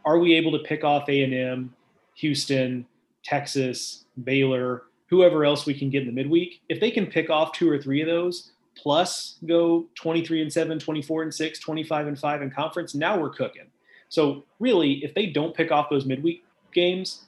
are 0.06 0.20
we 0.20 0.34
able 0.34 0.52
to 0.52 0.60
pick 0.60 0.84
off 0.84 1.08
A&M, 1.08 1.74
Houston, 2.16 2.86
Texas, 3.24 4.06
Baylor, 4.24 4.84
whoever 5.08 5.46
else 5.46 5.66
we 5.66 5.74
can 5.74 5.90
get 5.90 6.02
in 6.02 6.08
the 6.08 6.14
midweek. 6.14 6.62
If 6.70 6.80
they 6.80 6.92
can 6.92 7.08
pick 7.08 7.30
off 7.30 7.54
two 7.54 7.70
or 7.70 7.82
three 7.82 8.02
of 8.02 8.08
those, 8.08 8.52
plus 8.76 9.38
go 9.46 9.86
23 9.96 10.42
and 10.42 10.52
7, 10.52 10.80
24 10.80 11.24
and 11.24 11.34
6, 11.34 11.60
25 11.60 12.08
and 12.08 12.20
5 12.20 12.42
in 12.42 12.52
conference, 12.52 12.96
now 12.96 13.20
we're 13.20 13.30
cooking. 13.30 13.68
So 14.10 14.46
really, 14.60 15.04
if 15.04 15.14
they 15.14 15.28
don't 15.28 15.56
pick 15.56 15.72
off 15.72 15.90
those 15.90 16.06
midweek 16.06 16.44
games, 16.74 17.26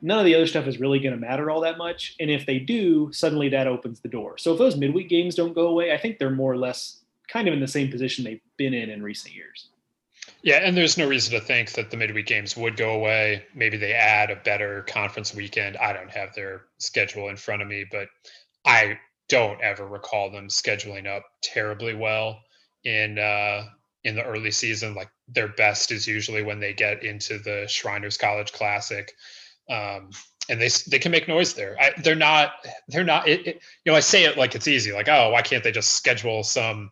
none 0.00 0.18
of 0.18 0.24
the 0.24 0.34
other 0.34 0.46
stuff 0.46 0.66
is 0.66 0.80
really 0.80 0.98
going 0.98 1.14
to 1.14 1.20
matter 1.20 1.50
all 1.50 1.60
that 1.60 1.78
much. 1.78 2.16
And 2.20 2.30
if 2.30 2.46
they 2.46 2.58
do, 2.58 3.12
suddenly 3.12 3.48
that 3.50 3.66
opens 3.66 4.00
the 4.00 4.08
door. 4.08 4.38
So 4.38 4.52
if 4.52 4.58
those 4.58 4.76
midweek 4.76 5.08
games 5.08 5.34
don't 5.34 5.54
go 5.54 5.68
away, 5.68 5.92
I 5.92 5.98
think 5.98 6.18
they're 6.18 6.30
more 6.30 6.52
or 6.52 6.58
less 6.58 7.01
kind 7.32 7.48
of 7.48 7.54
in 7.54 7.60
the 7.60 7.68
same 7.68 7.90
position 7.90 8.24
they've 8.24 8.40
been 8.56 8.74
in 8.74 8.90
in 8.90 9.02
recent 9.02 9.34
years. 9.34 9.68
Yeah, 10.42 10.56
and 10.56 10.76
there's 10.76 10.98
no 10.98 11.08
reason 11.08 11.32
to 11.38 11.44
think 11.44 11.72
that 11.72 11.90
the 11.90 11.96
midweek 11.96 12.26
games 12.26 12.56
would 12.56 12.76
go 12.76 12.90
away. 12.94 13.44
Maybe 13.54 13.76
they 13.76 13.92
add 13.92 14.30
a 14.30 14.36
better 14.36 14.82
conference 14.82 15.34
weekend. 15.34 15.76
I 15.76 15.92
don't 15.92 16.10
have 16.10 16.34
their 16.34 16.64
schedule 16.78 17.28
in 17.28 17.36
front 17.36 17.62
of 17.62 17.68
me, 17.68 17.84
but 17.90 18.08
I 18.64 18.98
don't 19.28 19.60
ever 19.62 19.86
recall 19.86 20.30
them 20.30 20.48
scheduling 20.48 21.06
up 21.06 21.24
terribly 21.42 21.94
well 21.94 22.40
in 22.84 23.18
uh, 23.18 23.64
in 24.04 24.14
the 24.14 24.24
early 24.24 24.50
season. 24.50 24.94
Like 24.94 25.10
their 25.28 25.48
best 25.48 25.90
is 25.90 26.06
usually 26.06 26.42
when 26.42 26.60
they 26.60 26.72
get 26.72 27.02
into 27.02 27.38
the 27.38 27.66
Shriners 27.68 28.18
College 28.18 28.52
Classic, 28.52 29.12
um, 29.70 30.10
and 30.48 30.60
they 30.60 30.68
they 30.88 30.98
can 30.98 31.12
make 31.12 31.28
noise 31.28 31.54
there. 31.54 31.76
I, 31.80 31.92
they're 32.02 32.14
not 32.14 32.52
they're 32.88 33.04
not. 33.04 33.26
It, 33.26 33.46
it, 33.46 33.62
you 33.84 33.92
know, 33.92 33.96
I 33.96 34.00
say 34.00 34.24
it 34.24 34.36
like 34.36 34.54
it's 34.54 34.68
easy. 34.68 34.92
Like 34.92 35.08
oh, 35.08 35.30
why 35.30 35.42
can't 35.42 35.64
they 35.64 35.72
just 35.72 35.94
schedule 35.94 36.42
some? 36.42 36.90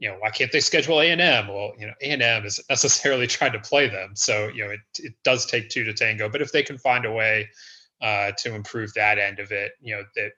You 0.00 0.08
know, 0.08 0.16
why 0.18 0.30
can't 0.30 0.50
they 0.50 0.60
schedule 0.60 1.00
A 1.00 1.10
and 1.10 1.20
M? 1.20 1.46
Well, 1.48 1.72
you 1.78 1.86
know, 1.86 1.92
A 2.00 2.06
and 2.06 2.22
M 2.22 2.44
isn't 2.44 2.68
necessarily 2.68 3.26
trying 3.28 3.52
to 3.52 3.60
play 3.60 3.88
them, 3.88 4.16
so 4.16 4.48
you 4.48 4.64
know, 4.64 4.70
it 4.70 4.80
it 4.98 5.12
does 5.22 5.46
take 5.46 5.68
two 5.68 5.84
to 5.84 5.92
tango. 5.92 6.28
But 6.28 6.42
if 6.42 6.50
they 6.50 6.62
can 6.62 6.78
find 6.78 7.04
a 7.04 7.12
way 7.12 7.48
uh, 8.00 8.32
to 8.38 8.54
improve 8.54 8.92
that 8.94 9.18
end 9.18 9.38
of 9.38 9.52
it, 9.52 9.72
you 9.80 9.94
know, 9.94 10.02
that 10.16 10.32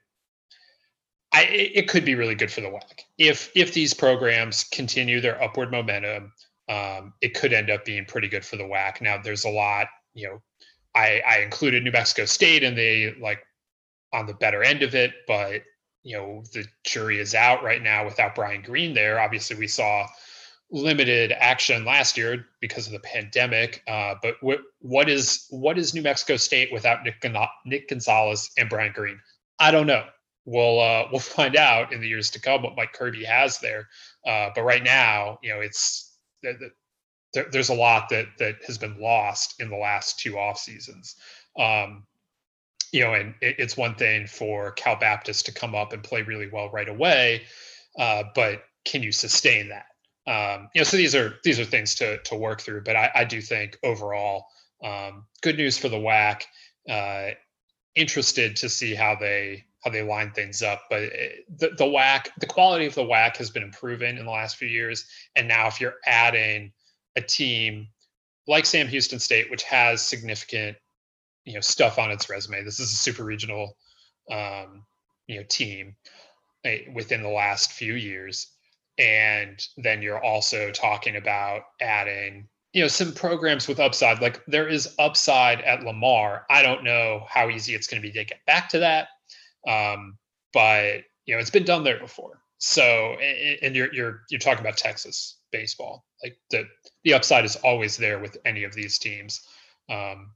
I, 1.33 1.43
it 1.45 1.89
could 1.89 2.05
be 2.05 2.13
really 2.13 2.35
good 2.35 2.51
for 2.51 2.61
the 2.61 2.67
WAC 2.67 3.01
if 3.17 3.51
if 3.55 3.73
these 3.73 3.93
programs 3.93 4.65
continue 4.65 5.19
their 5.19 5.41
upward 5.41 5.71
momentum. 5.71 6.31
Um, 6.69 7.13
it 7.21 7.33
could 7.33 7.51
end 7.51 7.69
up 7.69 7.83
being 7.83 8.05
pretty 8.05 8.29
good 8.29 8.45
for 8.45 8.55
the 8.55 8.63
WAC. 8.63 9.01
Now, 9.01 9.17
there's 9.21 9.43
a 9.43 9.49
lot. 9.49 9.87
You 10.13 10.27
know, 10.29 10.41
I, 10.95 11.21
I 11.27 11.39
included 11.39 11.83
New 11.83 11.91
Mexico 11.91 12.25
State, 12.25 12.63
and 12.63 12.77
they 12.77 13.15
like 13.19 13.39
on 14.13 14.27
the 14.27 14.33
better 14.33 14.63
end 14.63 14.83
of 14.83 14.93
it, 14.95 15.11
but 15.27 15.63
you 16.03 16.17
know 16.17 16.43
the 16.53 16.65
jury 16.83 17.19
is 17.19 17.35
out 17.35 17.63
right 17.63 17.81
now 17.81 18.05
without 18.05 18.35
Brian 18.35 18.61
Green 18.61 18.93
there. 18.93 19.19
Obviously, 19.19 19.55
we 19.55 19.67
saw 19.67 20.07
limited 20.71 21.31
action 21.31 21.85
last 21.85 22.17
year 22.17 22.45
because 22.59 22.87
of 22.87 22.93
the 22.93 22.99
pandemic. 22.99 23.83
Uh, 23.87 24.15
but 24.21 24.35
what 24.41 24.59
what 24.79 25.09
is 25.09 25.47
what 25.49 25.77
is 25.77 25.93
New 25.93 26.01
Mexico 26.01 26.37
State 26.37 26.71
without 26.71 27.03
Nick, 27.03 27.23
Nick 27.65 27.89
Gonzales 27.89 28.51
and 28.57 28.69
Brian 28.69 28.93
Green? 28.93 29.19
I 29.59 29.71
don't 29.71 29.87
know 29.87 30.05
we'll 30.45 30.79
uh, 30.79 31.07
we'll 31.11 31.19
find 31.19 31.55
out 31.55 31.93
in 31.93 32.01
the 32.01 32.07
years 32.07 32.29
to 32.31 32.39
come 32.39 32.63
what 32.63 32.75
Mike 32.75 32.93
Kirby 32.93 33.23
has 33.23 33.59
there. 33.59 33.87
Uh, 34.25 34.49
but 34.55 34.63
right 34.63 34.83
now, 34.83 35.39
you 35.41 35.53
know, 35.53 35.59
it's 35.59 36.15
there, 36.41 37.45
there's 37.51 37.69
a 37.69 37.75
lot 37.75 38.09
that 38.09 38.27
that 38.39 38.63
has 38.65 38.77
been 38.77 38.99
lost 38.99 39.59
in 39.59 39.69
the 39.69 39.77
last 39.77 40.19
two 40.19 40.37
off 40.37 40.57
seasons. 40.57 41.15
Um, 41.57 42.05
you 42.93 43.03
know, 43.03 43.13
and 43.13 43.35
it, 43.41 43.55
it's 43.59 43.75
one 43.75 43.95
thing 43.95 44.27
for 44.27 44.71
Cal 44.71 44.95
Baptist 44.95 45.45
to 45.47 45.51
come 45.51 45.75
up 45.75 45.91
and 45.91 46.01
play 46.01 46.21
really 46.21 46.47
well 46.47 46.69
right 46.69 46.87
away, 46.87 47.43
uh, 47.99 48.23
but 48.33 48.63
can 48.85 49.03
you 49.03 49.11
sustain 49.11 49.69
that? 49.69 49.87
Um, 50.25 50.69
you 50.73 50.79
know, 50.79 50.85
so 50.85 50.95
these 50.95 51.15
are 51.15 51.35
these 51.43 51.59
are 51.59 51.65
things 51.65 51.95
to 51.95 52.19
to 52.19 52.35
work 52.35 52.61
through. 52.61 52.83
But 52.83 52.95
I, 52.95 53.11
I 53.13 53.23
do 53.25 53.41
think 53.41 53.77
overall, 53.83 54.45
um, 54.81 55.25
good 55.41 55.57
news 55.57 55.77
for 55.77 55.89
the 55.89 55.97
WAC. 55.97 56.43
Uh, 56.89 57.31
interested 57.95 58.55
to 58.57 58.69
see 58.69 58.95
how 58.95 59.15
they 59.15 59.65
how 59.83 59.91
they 59.91 60.01
line 60.01 60.31
things 60.31 60.61
up. 60.61 60.83
But 60.89 61.11
the, 61.57 61.69
the 61.77 61.85
WAC, 61.85 62.27
the 62.39 62.45
quality 62.45 62.85
of 62.85 62.95
the 62.95 63.03
WAC 63.03 63.35
has 63.37 63.49
been 63.49 63.63
improving 63.63 64.17
in 64.17 64.25
the 64.25 64.31
last 64.31 64.55
few 64.55 64.67
years. 64.67 65.05
And 65.35 65.47
now, 65.47 65.67
if 65.67 65.81
you're 65.81 65.95
adding 66.05 66.71
a 67.15 67.21
team 67.21 67.87
like 68.47 68.65
Sam 68.65 68.87
Houston 68.87 69.19
State, 69.19 69.51
which 69.51 69.63
has 69.63 70.01
significant, 70.01 70.77
you 71.45 71.53
know, 71.53 71.61
stuff 71.61 71.99
on 71.99 72.11
its 72.11 72.29
resume, 72.29 72.63
this 72.63 72.79
is 72.79 72.91
a 72.91 72.95
super 72.95 73.23
regional, 73.23 73.77
um, 74.31 74.85
you 75.27 75.37
know, 75.37 75.45
team 75.49 75.95
eh, 76.63 76.81
within 76.93 77.21
the 77.21 77.29
last 77.29 77.71
few 77.71 77.93
years. 77.93 78.47
And 78.97 79.59
then 79.77 80.01
you're 80.01 80.23
also 80.23 80.71
talking 80.71 81.15
about 81.15 81.63
adding 81.81 82.47
you 82.73 82.81
know 82.81 82.87
some 82.87 83.13
programs 83.13 83.67
with 83.67 83.79
upside 83.79 84.19
like 84.19 84.43
there 84.47 84.67
is 84.67 84.95
upside 84.97 85.61
at 85.61 85.83
lamar 85.83 86.43
i 86.49 86.63
don't 86.63 86.83
know 86.83 87.23
how 87.29 87.47
easy 87.47 87.75
it's 87.75 87.85
going 87.85 88.01
to 88.01 88.07
be 88.07 88.11
to 88.11 88.25
get 88.25 88.43
back 88.47 88.67
to 88.67 88.79
that 88.79 89.09
um, 89.67 90.17
but 90.53 91.01
you 91.25 91.33
know, 91.33 91.39
it's 91.39 91.49
been 91.49 91.65
done 91.65 91.83
there 91.83 91.99
before. 91.99 92.41
So, 92.57 93.17
and 93.61 93.75
you're 93.75 93.93
you're 93.93 94.21
you're 94.29 94.39
talking 94.39 94.61
about 94.61 94.77
Texas 94.77 95.39
baseball. 95.51 96.05
Like 96.23 96.37
the 96.49 96.65
the 97.03 97.13
upside 97.13 97.45
is 97.45 97.55
always 97.57 97.97
there 97.97 98.19
with 98.19 98.37
any 98.45 98.63
of 98.63 98.73
these 98.73 98.97
teams. 98.99 99.41
Um, 99.89 100.31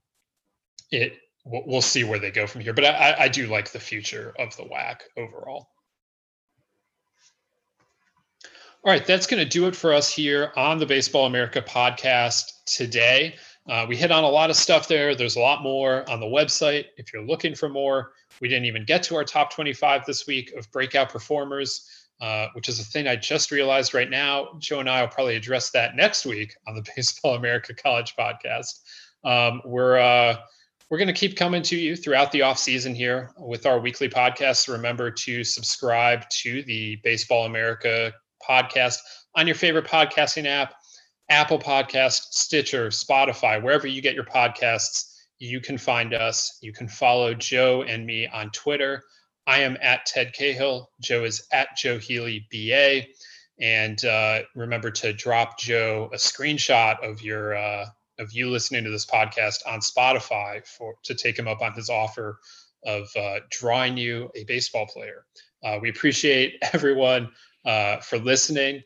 it 0.92 1.18
we'll 1.50 1.82
see 1.82 2.04
where 2.04 2.20
they 2.20 2.32
go 2.32 2.46
from 2.46 2.62
here, 2.62 2.74
but 2.74 2.86
I, 2.86 3.16
I 3.20 3.28
do 3.28 3.48
like 3.48 3.72
the 3.72 3.80
future 3.80 4.34
of 4.40 4.56
the 4.58 4.64
WAC 4.64 5.02
overall. 5.18 5.70
All 8.84 8.94
right, 8.94 9.06
that's 9.06 9.28
going 9.28 9.44
to 9.44 9.50
do 9.50 9.68
it 9.68 9.76
for 9.76 9.94
us 9.94 10.14
here 10.14 10.52
on 10.56 10.78
the 10.78 10.86
Baseball 10.86 11.26
America 11.26 11.62
podcast 11.62 12.44
today. 12.66 13.36
Uh, 13.70 13.86
we 13.88 13.98
hit 13.98 14.12
on 14.12 14.24
a 14.24 14.30
lot 14.30 14.50
of 14.50 14.56
stuff 14.56 14.88
there. 14.88 15.14
There's 15.16 15.36
a 15.36 15.42
lot 15.42 15.62
more 15.62 16.10
on 16.10 16.20
the 16.20 16.26
website 16.26 16.86
if 16.96 17.12
you're 17.12 17.26
looking 17.26 17.54
for 17.54 17.68
more. 17.68 18.14
We 18.40 18.48
didn't 18.48 18.66
even 18.66 18.86
get 18.86 19.04
to 19.04 19.16
our 19.16 19.26
top 19.26 19.54
25 19.54 20.06
this 20.06 20.26
week 20.26 20.54
of 20.54 20.72
breakout 20.72 21.10
performers, 21.10 22.08
uh, 22.22 22.48
which 22.54 22.70
is 22.70 22.80
a 22.80 22.84
thing 22.84 23.08
I 23.08 23.16
just 23.18 23.52
realized 23.52 23.94
right 23.94 24.10
now. 24.10 24.56
Joe 24.60 24.80
and 24.80 24.90
I 24.90 25.02
will 25.02 25.10
probably 25.10 25.36
address 25.36 25.72
that 25.72 25.96
next 25.96 26.26
week 26.26 26.56
on 26.66 26.76
the 26.76 26.86
Baseball 26.96 27.36
America 27.36 27.74
College 27.74 28.16
podcast. 28.16 28.80
Um, 29.26 29.62
we're 29.66 29.98
uh, 29.98 30.38
we're 30.90 30.98
going 30.98 31.08
to 31.08 31.14
keep 31.14 31.36
coming 31.36 31.62
to 31.64 31.76
you 31.76 31.96
throughout 31.96 32.32
the 32.32 32.42
off 32.42 32.58
season 32.58 32.96
here 32.96 33.32
with 33.38 33.66
our 33.66 33.80
weekly 33.80 34.10
podcast. 34.10 34.72
Remember 34.72 35.12
to 35.12 35.44
subscribe 35.44 36.24
to 36.42 36.64
the 36.64 36.98
Baseball 37.04 37.46
America 37.46 38.14
podcast 38.48 38.98
on 39.36 39.48
your 39.48 39.56
favorite 39.56 39.86
podcasting 39.86 40.46
app, 40.46 40.74
Apple 41.30 41.60
Podcast, 41.60 42.28
Stitcher, 42.32 42.88
Spotify, 42.88 43.62
wherever 43.62 43.88
you 43.88 44.02
get 44.02 44.16
your 44.16 44.24
podcasts 44.24 45.14
you 45.40 45.62
can 45.62 45.78
find 45.78 46.14
us. 46.14 46.58
You 46.62 46.74
can 46.74 46.88
follow 46.88 47.34
Joe 47.34 47.84
and 47.84 48.06
me 48.06 48.28
on 48.28 48.50
Twitter. 48.52 49.04
I 49.46 49.60
am 49.60 49.78
at 49.82 50.06
Ted 50.06 50.34
Cahill. 50.34 50.90
Joe 51.02 51.24
is 51.24 51.48
at 51.52 51.70
Joe 51.78 52.00
Healy 52.00 52.48
BA. 52.52 53.08
And 53.60 54.04
uh, 54.06 54.42
remember 54.56 54.92
to 54.92 55.14
drop 55.14 55.60
Joe 55.60 56.10
a 56.14 56.18
screenshot 56.18 57.04
of 57.04 57.22
your 57.22 57.56
uh, 57.56 57.86
of 58.20 58.32
you 58.34 58.50
listening 58.50 58.84
to 58.84 58.90
this 58.90 59.06
podcast 59.06 59.68
on 59.68 59.80
Spotify 59.80 60.66
for 60.66 60.96
to 61.04 61.16
take 61.16 61.38
him 61.38 61.48
up 61.48 61.62
on 61.62 61.74
his 61.74 61.90
offer 61.90 62.40
of 62.86 63.10
uh, 63.16 63.40
drawing 63.50 63.98
you 63.98 64.30
a 64.36 64.44
baseball 64.46 64.88
player. 64.88 65.26
Uh, 65.64 65.80
we 65.82 65.90
appreciate 65.90 66.58
everyone 66.74 67.30
uh, 67.66 67.98
for 67.98 68.18
listening 68.18 68.82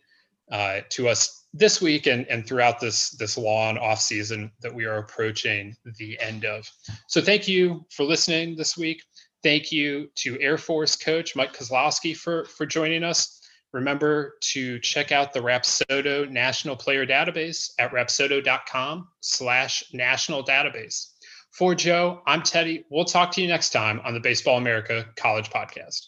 uh, 0.51 0.81
to 0.89 1.07
us 1.07 1.45
this 1.53 1.81
week 1.81 2.07
and, 2.07 2.25
and 2.27 2.47
throughout 2.47 2.79
this 2.79 3.11
this 3.11 3.37
long 3.37 3.77
off 3.77 3.99
season 3.99 4.51
that 4.61 4.73
we 4.73 4.85
are 4.85 4.97
approaching 4.97 5.75
the 5.97 6.19
end 6.19 6.45
of. 6.45 6.69
So 7.07 7.21
thank 7.21 7.47
you 7.47 7.85
for 7.91 8.03
listening 8.03 8.55
this 8.55 8.77
week. 8.77 9.01
Thank 9.43 9.71
you 9.71 10.09
to 10.15 10.39
Air 10.39 10.57
Force 10.57 10.95
coach 10.95 11.35
Mike 11.35 11.53
Kazlausky 11.53 12.15
for 12.15 12.45
for 12.45 12.65
joining 12.65 13.03
us. 13.03 13.40
Remember 13.73 14.37
to 14.41 14.79
check 14.79 15.11
out 15.11 15.33
the 15.33 15.39
Rapsodo 15.39 16.29
National 16.29 16.75
Player 16.75 17.05
Database 17.05 17.71
at 17.79 17.91
rapsodo.com 17.91 19.07
slash 19.21 19.83
national 19.93 20.43
database. 20.43 21.07
For 21.51 21.75
Joe, 21.75 22.21
I'm 22.25 22.43
Teddy. 22.43 22.85
We'll 22.89 23.05
talk 23.05 23.31
to 23.33 23.41
you 23.41 23.47
next 23.47 23.71
time 23.71 24.01
on 24.03 24.13
the 24.13 24.19
Baseball 24.19 24.57
America 24.57 25.05
College 25.15 25.49
Podcast. 25.49 26.07